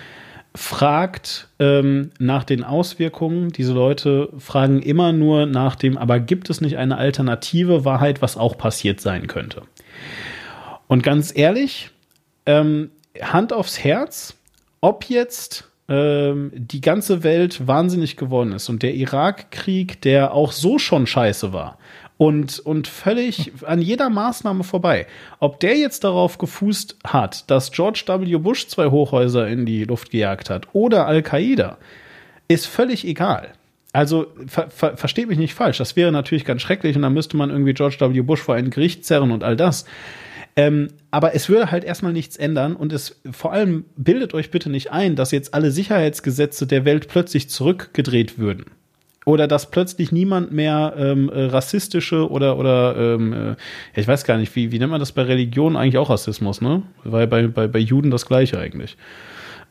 fragt 0.55 1.49
ähm, 1.59 2.11
nach 2.17 2.43
den 2.43 2.63
Auswirkungen. 2.63 3.51
Diese 3.51 3.73
Leute 3.73 4.29
fragen 4.39 4.81
immer 4.81 5.11
nur 5.11 5.45
nach 5.45 5.75
dem, 5.75 5.97
aber 5.97 6.19
gibt 6.19 6.49
es 6.49 6.61
nicht 6.61 6.77
eine 6.77 6.97
alternative 6.97 7.85
Wahrheit, 7.85 8.21
was 8.21 8.38
auch 8.38 8.57
passiert 8.57 8.99
sein 9.01 9.27
könnte? 9.27 9.63
Und 10.88 11.03
ganz 11.03 11.35
ehrlich, 11.35 11.91
ähm, 12.45 12.89
Hand 13.21 13.53
aufs 13.53 13.84
Herz, 13.84 14.35
ob 14.81 15.05
jetzt 15.05 15.69
ähm, 15.89 16.51
die 16.55 16.81
ganze 16.81 17.23
Welt 17.23 17.67
wahnsinnig 17.67 18.17
geworden 18.17 18.51
ist 18.53 18.69
und 18.69 18.84
der 18.84 18.93
Irakkrieg, 18.93 20.01
der 20.01 20.34
auch 20.34 20.51
so 20.51 20.79
schon 20.79 21.07
scheiße 21.07 21.53
war, 21.53 21.77
und, 22.18 22.60
und 22.60 22.88
völlig 22.88 23.52
an 23.65 23.81
jeder 23.81 24.10
Maßnahme 24.10 24.64
vorbei. 24.64 25.07
Ob 25.39 25.60
der 25.60 25.77
jetzt 25.77 26.03
darauf 26.03 26.38
gefußt 26.38 26.98
hat, 27.06 27.49
dass 27.49 27.72
George 27.72 28.03
W. 28.07 28.38
Bush 28.38 28.68
zwei 28.68 28.88
Hochhäuser 28.88 29.48
in 29.48 29.65
die 29.65 29.84
Luft 29.84 30.11
gejagt 30.11 30.49
hat 30.49 30.68
oder 30.73 31.06
Al-Qaida, 31.07 31.77
ist 32.48 32.65
völlig 32.65 33.06
egal. 33.06 33.53
Also 33.94 34.27
ver 34.48 34.69
ver 34.69 34.98
versteht 34.98 35.27
mich 35.27 35.38
nicht 35.38 35.53
falsch, 35.53 35.77
das 35.77 35.95
wäre 35.95 36.11
natürlich 36.11 36.45
ganz 36.45 36.61
schrecklich 36.61 36.95
und 36.95 37.02
dann 37.03 37.14
müsste 37.14 37.38
man 37.38 37.49
irgendwie 37.49 37.73
George 37.73 37.98
W. 37.99 38.22
Bush 38.22 38.41
vor 38.41 38.56
ein 38.56 38.69
Gericht 38.69 39.06
zerren 39.06 39.31
und 39.31 39.44
all 39.44 39.56
das. 39.56 39.85
Ähm, 40.56 40.89
aber 41.11 41.35
es 41.35 41.49
würde 41.49 41.72
halt 41.72 41.84
erstmal 41.84 42.14
nichts 42.14 42.35
ändern 42.35 42.76
und 42.76 42.91
es 42.91 43.22
vor 43.31 43.53
allem 43.53 43.85
bildet 43.95 44.34
euch 44.34 44.49
bitte 44.49 44.72
nicht 44.72 44.91
ein, 44.91 45.15
dass 45.15 45.31
jetzt 45.31 45.53
alle 45.53 45.72
Sicherheitsgesetze 45.72 46.65
der 46.65 46.84
Welt 46.84 47.07
plötzlich 47.07 47.49
zurückgedreht 47.49 48.39
würden 48.39 48.65
oder 49.27 49.45
dass 49.45 49.69
plötzlich 49.69 50.13
niemand 50.13 50.53
mehr 50.53 50.93
ähm, 50.97 51.29
äh, 51.29 51.43
rassistische 51.45 52.31
oder 52.31 52.57
oder 52.57 52.95
ähm, 52.95 53.33
äh, 53.33 53.55
ich 53.99 54.07
weiß 54.07 54.23
gar 54.23 54.37
nicht, 54.37 54.55
wie, 54.55 54.71
wie 54.71 54.79
nennt 54.79 54.91
man 54.91 55.01
das 55.01 55.11
bei 55.11 55.23
Religionen 55.23 55.75
eigentlich 55.75 55.97
auch 55.97 56.09
Rassismus, 56.09 56.61
ne? 56.61 56.83
Weil 57.03 57.27
bei, 57.27 57.47
bei, 57.47 57.67
bei 57.67 57.79
Juden 57.79 58.09
das 58.09 58.25
gleiche 58.25 58.57
eigentlich. 58.57 58.95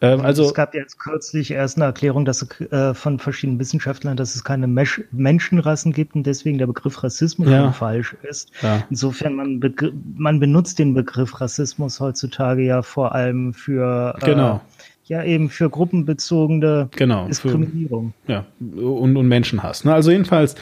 Ähm, 0.02 0.20
also 0.20 0.44
es 0.44 0.52
gab 0.52 0.74
jetzt 0.74 0.98
kürzlich 0.98 1.52
erst 1.52 1.78
eine 1.78 1.86
Erklärung, 1.86 2.26
dass 2.26 2.46
äh, 2.60 2.92
von 2.92 3.18
verschiedenen 3.18 3.58
Wissenschaftlern, 3.58 4.18
dass 4.18 4.34
es 4.34 4.44
keine 4.44 4.66
Mesch 4.66 5.00
Menschenrassen 5.10 5.94
gibt 5.94 6.14
und 6.14 6.24
deswegen 6.26 6.58
der 6.58 6.66
Begriff 6.66 7.02
Rassismus 7.02 7.48
ja. 7.48 7.72
falsch 7.72 8.14
ist. 8.28 8.50
Ja. 8.60 8.84
Insofern 8.90 9.36
man 9.36 9.74
man 10.16 10.38
benutzt 10.38 10.78
den 10.78 10.92
Begriff 10.92 11.40
Rassismus 11.40 11.98
heutzutage 11.98 12.62
ja 12.62 12.82
vor 12.82 13.14
allem 13.14 13.54
für 13.54 14.14
äh, 14.20 14.26
genau 14.26 14.60
ja 15.08 15.22
eben 15.22 15.50
für 15.50 15.70
gruppenbezogene 15.70 16.88
genau, 16.94 17.26
Diskriminierung. 17.26 18.12
Für, 18.24 18.32
ja, 18.32 18.46
und, 18.60 19.16
und 19.16 19.28
Menschenhass. 19.28 19.84
Ne? 19.84 19.94
Also 19.94 20.10
jedenfalls 20.10 20.56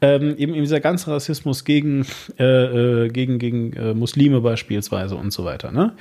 ähm, 0.00 0.36
eben, 0.36 0.54
eben 0.54 0.62
dieser 0.62 0.80
ganze 0.80 1.10
Rassismus 1.10 1.64
gegen, 1.64 2.06
äh, 2.38 2.44
äh, 2.44 3.08
gegen, 3.08 3.38
gegen 3.38 3.72
äh, 3.72 3.94
Muslime 3.94 4.40
beispielsweise 4.40 5.16
und 5.16 5.32
so 5.32 5.44
weiter. 5.44 5.72
Ne? 5.72 5.92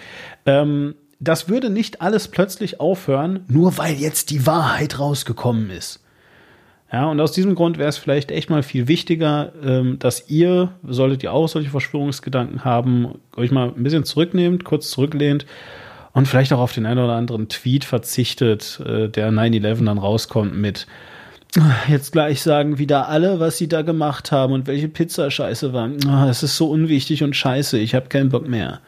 Ähm, 0.45 0.95
das 1.19 1.47
würde 1.47 1.69
nicht 1.69 2.01
alles 2.01 2.27
plötzlich 2.27 2.80
aufhören, 2.80 3.45
nur 3.47 3.77
weil 3.77 3.95
jetzt 3.95 4.31
die 4.31 4.45
Wahrheit 4.45 4.99
rausgekommen 4.99 5.69
ist. 5.69 6.01
Ja, 6.91 7.09
und 7.09 7.19
aus 7.19 7.31
diesem 7.31 7.55
Grund 7.55 7.77
wäre 7.77 7.89
es 7.89 7.97
vielleicht 7.97 8.31
echt 8.31 8.49
mal 8.49 8.63
viel 8.63 8.88
wichtiger, 8.88 9.53
ähm, 9.63 9.97
dass 9.99 10.30
ihr, 10.30 10.73
solltet 10.84 11.23
ihr 11.23 11.34
auch 11.34 11.47
solche 11.47 11.69
Verschwörungsgedanken 11.69 12.63
haben, 12.63 13.15
euch 13.35 13.51
mal 13.51 13.73
ein 13.76 13.84
bisschen 13.84 14.03
zurücknehmt, 14.03 14.65
kurz 14.65 14.91
zurücklehnt 14.91 15.45
und 16.15 16.27
vielleicht 16.27 16.53
auch 16.53 16.59
auf 16.59 16.71
den 16.71 16.85
einen 16.85 17.03
oder 17.03 17.13
anderen 17.13 17.49
Tweet 17.49 17.83
verzichtet, 17.83 18.81
äh, 18.83 19.09
der 19.09 19.31
9-11 19.31 19.85
dann 19.85 19.97
rauskommt 19.97 20.55
mit 20.55 20.87
jetzt 21.87 22.13
gleich 22.13 22.41
sagen 22.41 22.79
wieder 22.79 23.07
alle, 23.07 23.39
was 23.39 23.57
sie 23.57 23.67
da 23.67 23.81
gemacht 23.81 24.31
haben 24.31 24.53
und 24.53 24.65
welche 24.65 24.87
Pizza 24.87 25.29
scheiße 25.29 25.73
war. 25.73 25.89
Oh, 26.07 26.29
es 26.29 26.41
ist 26.41 26.57
so 26.57 26.69
unwichtig 26.69 27.21
und 27.21 27.35
scheiße, 27.35 27.77
ich 27.77 27.95
habe 27.95 28.07
keinen 28.07 28.29
Bock 28.29 28.47
mehr. 28.47 28.79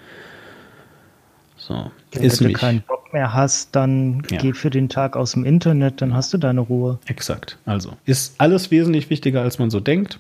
So, 1.58 1.92
Wenn 2.14 2.24
ist 2.24 2.40
du 2.40 2.52
keinen 2.54 2.82
Bock 2.82 3.12
mehr 3.12 3.34
hast, 3.34 3.76
dann 3.76 4.24
ja. 4.32 4.38
geh 4.38 4.54
für 4.54 4.70
den 4.70 4.88
Tag 4.88 5.18
aus 5.18 5.34
dem 5.34 5.44
Internet, 5.44 6.02
dann 6.02 6.14
hast 6.14 6.34
du 6.34 6.38
deine 6.38 6.62
Ruhe. 6.62 7.00
Exakt. 7.08 7.58
Also 7.66 7.92
ist 8.06 8.36
alles 8.38 8.72
wesentlich 8.72 9.10
wichtiger, 9.10 9.42
als 9.42 9.60
man 9.60 9.70
so 9.70 9.82
denkt. 9.82 10.20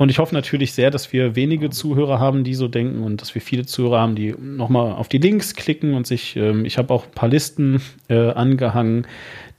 Und 0.00 0.08
ich 0.08 0.18
hoffe 0.18 0.34
natürlich 0.34 0.72
sehr, 0.72 0.90
dass 0.90 1.12
wir 1.12 1.36
wenige 1.36 1.68
Zuhörer 1.68 2.18
haben, 2.18 2.42
die 2.42 2.54
so 2.54 2.68
denken 2.68 3.02
und 3.02 3.20
dass 3.20 3.34
wir 3.34 3.42
viele 3.42 3.66
Zuhörer 3.66 4.00
haben, 4.00 4.14
die 4.14 4.34
nochmal 4.40 4.92
auf 4.92 5.10
die 5.10 5.18
Links 5.18 5.54
klicken 5.54 5.92
und 5.92 6.06
sich, 6.06 6.36
ähm, 6.36 6.64
ich 6.64 6.78
habe 6.78 6.94
auch 6.94 7.04
ein 7.04 7.10
paar 7.10 7.28
Listen 7.28 7.82
äh, 8.08 8.30
angehangen, 8.30 9.06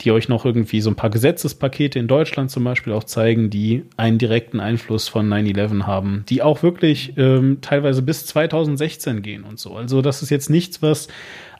die 0.00 0.10
euch 0.10 0.28
noch 0.28 0.44
irgendwie 0.44 0.80
so 0.80 0.90
ein 0.90 0.96
paar 0.96 1.10
Gesetzespakete 1.10 2.00
in 2.00 2.08
Deutschland 2.08 2.50
zum 2.50 2.64
Beispiel 2.64 2.92
auch 2.92 3.04
zeigen, 3.04 3.50
die 3.50 3.84
einen 3.96 4.18
direkten 4.18 4.58
Einfluss 4.58 5.06
von 5.06 5.32
9-11 5.32 5.84
haben, 5.84 6.24
die 6.28 6.42
auch 6.42 6.64
wirklich 6.64 7.16
ähm, 7.16 7.58
teilweise 7.60 8.02
bis 8.02 8.26
2016 8.26 9.22
gehen 9.22 9.44
und 9.44 9.60
so. 9.60 9.76
Also 9.76 10.02
das 10.02 10.22
ist 10.22 10.30
jetzt 10.30 10.50
nichts, 10.50 10.82
was 10.82 11.06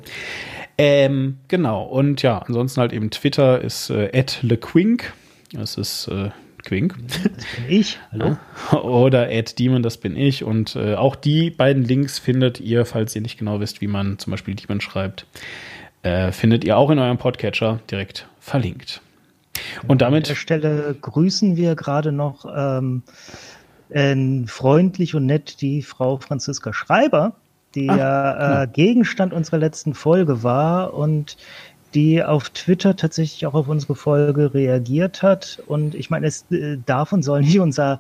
Ähm, 0.78 1.40
genau, 1.48 1.84
und 1.84 2.22
ja, 2.22 2.40
ansonsten 2.40 2.80
halt 2.80 2.94
eben 2.94 3.10
Twitter 3.10 3.61
ist 3.61 3.90
äh, 3.90 4.10
@lequink. 4.41 5.14
Das 5.52 5.76
ist 5.76 6.07
äh, 6.07 6.30
Quink. 6.64 6.95
Das 7.07 7.18
bin 7.22 7.66
ich. 7.68 7.99
Hallo. 8.11 8.38
Oder 8.84 9.28
Demon, 9.44 9.84
das 9.84 9.98
bin 9.98 10.16
ich. 10.16 10.44
Und 10.44 10.76
äh, 10.76 10.95
auch 10.95 11.16
die 11.16 11.49
beiden 11.49 11.84
Links 11.84 12.20
findet 12.20 12.60
ihr, 12.60 12.86
falls 12.86 13.16
ihr 13.16 13.22
nicht 13.22 13.38
genau 13.38 13.60
wisst, 13.60 13.82
wie 13.82 13.88
man 13.88 14.20
zum 14.20 14.32
Beispiel 14.32 14.56
Demon 14.56 14.82
schreibt, 14.82 15.26
äh, 16.03 16.32
findet 16.32 16.64
ihr 16.64 16.78
auch 16.78 16.90
in 16.90 16.99
eurem 16.99 17.18
Podcatcher 17.18 17.80
direkt 17.90 18.28
verlinkt. 18.40 19.02
Und 19.88 20.02
damit. 20.02 20.26
An 20.26 20.30
der 20.30 20.36
Stelle 20.36 20.95
grüßen 21.02 21.57
wir 21.57 21.76
gerade 21.76 22.11
noch 22.11 22.45
ähm, 22.56 23.03
äh, 23.90 24.45
freundlich 24.45 25.16
und 25.16 25.26
nett 25.26 25.61
die 25.61 25.82
Frau 25.82 26.18
Franziska 26.18 26.74
Schreiber, 26.74 27.34
die 27.76 27.90
Ach, 27.90 27.98
ja 27.98 28.64
äh, 28.64 28.68
Gegenstand 28.68 29.34
unserer 29.34 29.58
letzten 29.58 29.94
Folge 29.94 30.44
war 30.44 30.94
und 30.94 31.38
die 31.96 32.24
auf 32.24 32.50
Twitter 32.52 32.96
tatsächlich 32.96 33.46
auch 33.48 33.54
auf 33.56 33.68
unsere 33.68 33.96
Folge 33.96 34.54
reagiert 34.54 35.24
hat. 35.24 35.62
Und 35.66 35.96
ich 35.96 36.10
meine, 36.10 36.28
es 36.28 36.46
äh, 36.52 36.78
darf 36.86 37.12
und 37.12 37.24
soll 37.24 37.41
nicht 37.41 37.60
unser, 37.60 38.00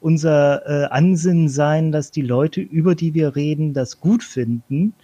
unser 0.00 0.66
äh, 0.66 0.86
Ansinnen 0.86 1.48
sein, 1.48 1.92
dass 1.92 2.10
die 2.10 2.22
Leute, 2.22 2.60
über 2.60 2.94
die 2.94 3.14
wir 3.14 3.36
reden, 3.36 3.72
das 3.72 4.00
gut 4.00 4.22
finden. 4.22 4.94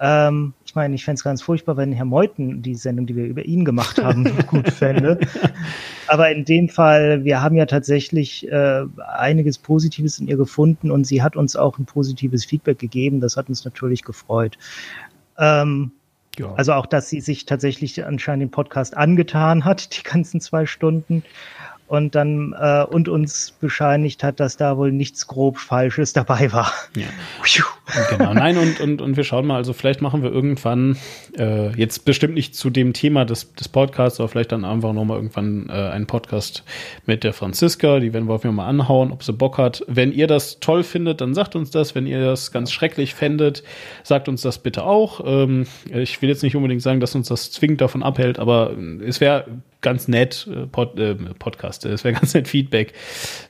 Ähm, 0.00 0.52
meine, 0.76 0.94
ich 0.94 1.04
fände 1.04 1.16
es 1.16 1.24
ganz 1.24 1.42
furchtbar, 1.42 1.76
wenn 1.76 1.90
Herr 1.90 2.04
Meuthen 2.04 2.62
die 2.62 2.76
Sendung, 2.76 3.06
die 3.06 3.16
wir 3.16 3.24
über 3.24 3.44
ihn 3.44 3.64
gemacht 3.64 4.00
haben, 4.02 4.24
gut 4.46 4.70
fände. 4.70 5.18
Aber 6.06 6.30
in 6.30 6.44
dem 6.44 6.68
Fall, 6.68 7.24
wir 7.24 7.42
haben 7.42 7.56
ja 7.56 7.66
tatsächlich 7.66 8.46
äh, 8.48 8.84
einiges 9.16 9.58
Positives 9.58 10.20
in 10.20 10.28
ihr 10.28 10.36
gefunden 10.36 10.92
und 10.92 11.04
sie 11.04 11.22
hat 11.22 11.34
uns 11.34 11.56
auch 11.56 11.78
ein 11.78 11.86
positives 11.86 12.44
Feedback 12.44 12.78
gegeben. 12.78 13.20
Das 13.20 13.36
hat 13.36 13.48
uns 13.48 13.64
natürlich 13.64 14.04
gefreut. 14.04 14.56
Ähm, 15.36 15.90
ja. 16.38 16.54
Also 16.54 16.74
auch, 16.74 16.86
dass 16.86 17.08
sie 17.08 17.20
sich 17.20 17.46
tatsächlich 17.46 18.04
anscheinend 18.04 18.42
den 18.42 18.50
Podcast 18.50 18.96
angetan 18.96 19.64
hat, 19.64 19.96
die 19.96 20.02
ganzen 20.02 20.40
zwei 20.40 20.66
Stunden 20.66 21.24
und 21.88 22.14
dann 22.14 22.54
äh, 22.58 22.84
und 22.84 23.08
uns 23.08 23.52
bescheinigt 23.52 24.22
hat, 24.22 24.40
dass 24.40 24.56
da 24.56 24.76
wohl 24.76 24.92
nichts 24.92 25.26
grob 25.26 25.58
Falsches 25.58 26.12
dabei 26.12 26.52
war. 26.52 26.72
Ja. 26.94 27.06
Genau, 28.10 28.34
nein, 28.34 28.58
und, 28.58 28.80
und, 28.80 29.00
und 29.00 29.16
wir 29.16 29.24
schauen 29.24 29.46
mal, 29.46 29.56
also 29.56 29.72
vielleicht 29.72 30.02
machen 30.02 30.22
wir 30.22 30.30
irgendwann, 30.30 30.96
äh, 31.38 31.70
jetzt 31.76 32.04
bestimmt 32.04 32.34
nicht 32.34 32.54
zu 32.56 32.70
dem 32.70 32.92
Thema 32.92 33.24
des, 33.24 33.52
des 33.54 33.68
Podcasts, 33.68 34.18
aber 34.18 34.28
vielleicht 34.28 34.52
dann 34.52 34.64
einfach 34.64 34.92
nochmal 34.92 35.18
irgendwann 35.18 35.68
äh, 35.68 35.72
einen 35.72 36.06
Podcast 36.06 36.64
mit 37.06 37.22
der 37.24 37.32
Franziska, 37.32 38.00
die 38.00 38.12
werden 38.12 38.28
wir 38.28 38.34
auf 38.34 38.44
jeden 38.44 38.56
Fall 38.56 38.64
mal 38.64 38.70
anhauen, 38.70 39.12
ob 39.12 39.22
sie 39.22 39.32
Bock 39.32 39.58
hat. 39.58 39.84
Wenn 39.86 40.12
ihr 40.12 40.26
das 40.26 40.58
toll 40.60 40.82
findet, 40.82 41.20
dann 41.20 41.34
sagt 41.34 41.54
uns 41.54 41.70
das. 41.70 41.94
Wenn 41.94 42.06
ihr 42.06 42.24
das 42.24 42.52
ganz 42.52 42.72
schrecklich 42.72 43.14
fändet, 43.14 43.62
sagt 44.02 44.28
uns 44.28 44.42
das 44.42 44.58
bitte 44.58 44.84
auch. 44.84 45.20
Ähm, 45.24 45.66
ich 45.92 46.20
will 46.22 46.28
jetzt 46.28 46.42
nicht 46.42 46.56
unbedingt 46.56 46.82
sagen, 46.82 47.00
dass 47.00 47.14
uns 47.14 47.28
das 47.28 47.50
zwingend 47.52 47.80
davon 47.80 48.02
abhält, 48.02 48.38
aber 48.38 48.72
es 49.04 49.20
wäre 49.20 49.44
ganz 49.80 50.08
nett, 50.08 50.48
äh, 50.50 50.66
Pod, 50.66 50.98
äh, 50.98 51.14
Podcast, 51.14 51.84
es 51.84 52.02
wäre 52.02 52.14
ganz 52.20 52.34
nett, 52.34 52.48
Feedback 52.48 52.92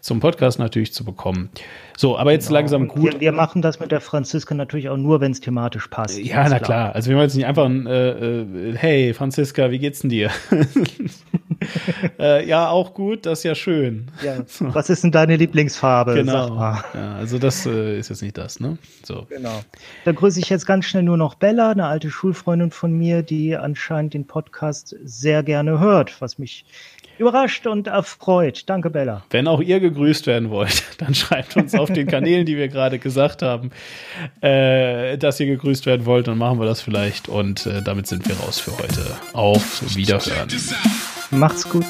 zum 0.01 0.21
Podcast 0.21 0.59
natürlich 0.59 0.93
zu 0.93 1.05
bekommen. 1.05 1.51
So, 1.97 2.19
aber 2.19 2.33
jetzt 2.33 2.49
genau. 2.49 2.59
langsam 2.59 2.89
gut. 2.89 3.15
Wir, 3.15 3.21
wir, 3.21 3.33
machen 3.33 3.63
das 3.63 3.81
mit 3.81 3.91
der 3.91 4.01
Franziska 4.01 4.55
natürlich 4.55 4.89
auch 4.89 4.99
nur, 4.99 5.21
wenn 5.21 5.33
es 5.33 5.41
thematisch 5.41 5.89
passt. 5.89 6.19
Ja, 6.19 6.43
na 6.43 6.59
klar. 6.59 6.61
klar. 6.61 6.95
Also 6.95 7.09
wir 7.09 7.17
wollen 7.17 7.27
jetzt 7.27 7.37
nicht 7.37 7.47
einfach 7.47 7.65
ein, 7.65 7.87
äh, 7.87 8.11
äh, 8.11 8.77
hey 8.77 9.15
Franziska, 9.15 9.71
wie 9.71 9.79
geht's 9.79 10.01
denn 10.01 10.11
dir? 10.11 10.31
äh, 12.19 12.47
ja, 12.47 12.69
auch 12.69 12.93
gut, 12.95 13.25
das 13.25 13.41
ist 13.41 13.45
ja 13.45 13.55
schön. 13.55 14.11
Ja. 14.23 14.37
Was 14.61 14.91
ist 14.91 15.05
denn 15.05 15.13
deine 15.13 15.37
Lieblingsfarbe? 15.37 16.15
Genau. 16.15 16.55
Ja, 16.57 16.85
also 17.17 17.39
das 17.39 17.67
äh, 17.67 17.99
ist 17.99 18.11
jetzt 18.11 18.23
nicht 18.23 18.37
das, 18.37 18.61
ne? 18.61 18.79
So. 19.03 19.27
Genau. 19.29 19.61
Da 20.05 20.13
grüße 20.13 20.41
ich 20.41 20.51
jetzt 20.51 20.67
ganz 20.67 20.85
schnell 20.85 21.03
nur 21.03 21.17
noch 21.17 21.35
Bella, 21.35 21.71
eine 21.71 21.87
alte 21.87 22.11
Schulfreundin 22.11 22.71
von 22.71 22.93
mir, 22.93 23.23
die 23.23 23.57
anscheinend 23.57 24.15
den 24.15 24.27
Podcast 24.27 24.97
sehr 25.03 25.43
gerne 25.43 25.81
hört, 25.81 26.21
was 26.21 26.39
mich 26.39 26.67
überrascht 27.19 27.67
und 27.67 27.87
erfreut. 27.87 28.65
Danke, 28.67 28.91
Bella. 28.91 29.25
Wenn 29.31 29.49
auch 29.49 29.61
ihr 29.61 29.81
gegrüßt 29.81 30.27
werden 30.27 30.51
wollt, 30.51 30.85
dann 30.99 31.15
schreibt 31.15 31.57
uns 31.57 31.75
auf 31.75 31.93
den 31.93 32.07
Kanälen, 32.07 32.47
die 32.47 32.57
wir 32.57 32.69
gerade 32.69 32.99
gesagt 32.99 33.43
haben, 33.43 33.71
äh, 34.41 35.19
dass 35.19 35.41
ihr 35.41 35.47
gegrüßt 35.47 35.87
werden 35.87 36.07
wollt. 36.07 36.29
Dann 36.29 36.39
machen 36.39 36.59
wir 36.59 36.67
das 36.67 36.81
vielleicht. 36.81 37.29
Und 37.29 37.67
äh, 37.67 37.83
damit 37.83 38.07
sind 38.07 38.29
wir 38.29 38.37
raus 38.37 38.61
für 38.61 38.77
heute. 38.79 39.05
Auf 39.33 39.97
Wiederhören. 39.97 40.49
Macht's 41.31 41.69
gut. 41.69 41.85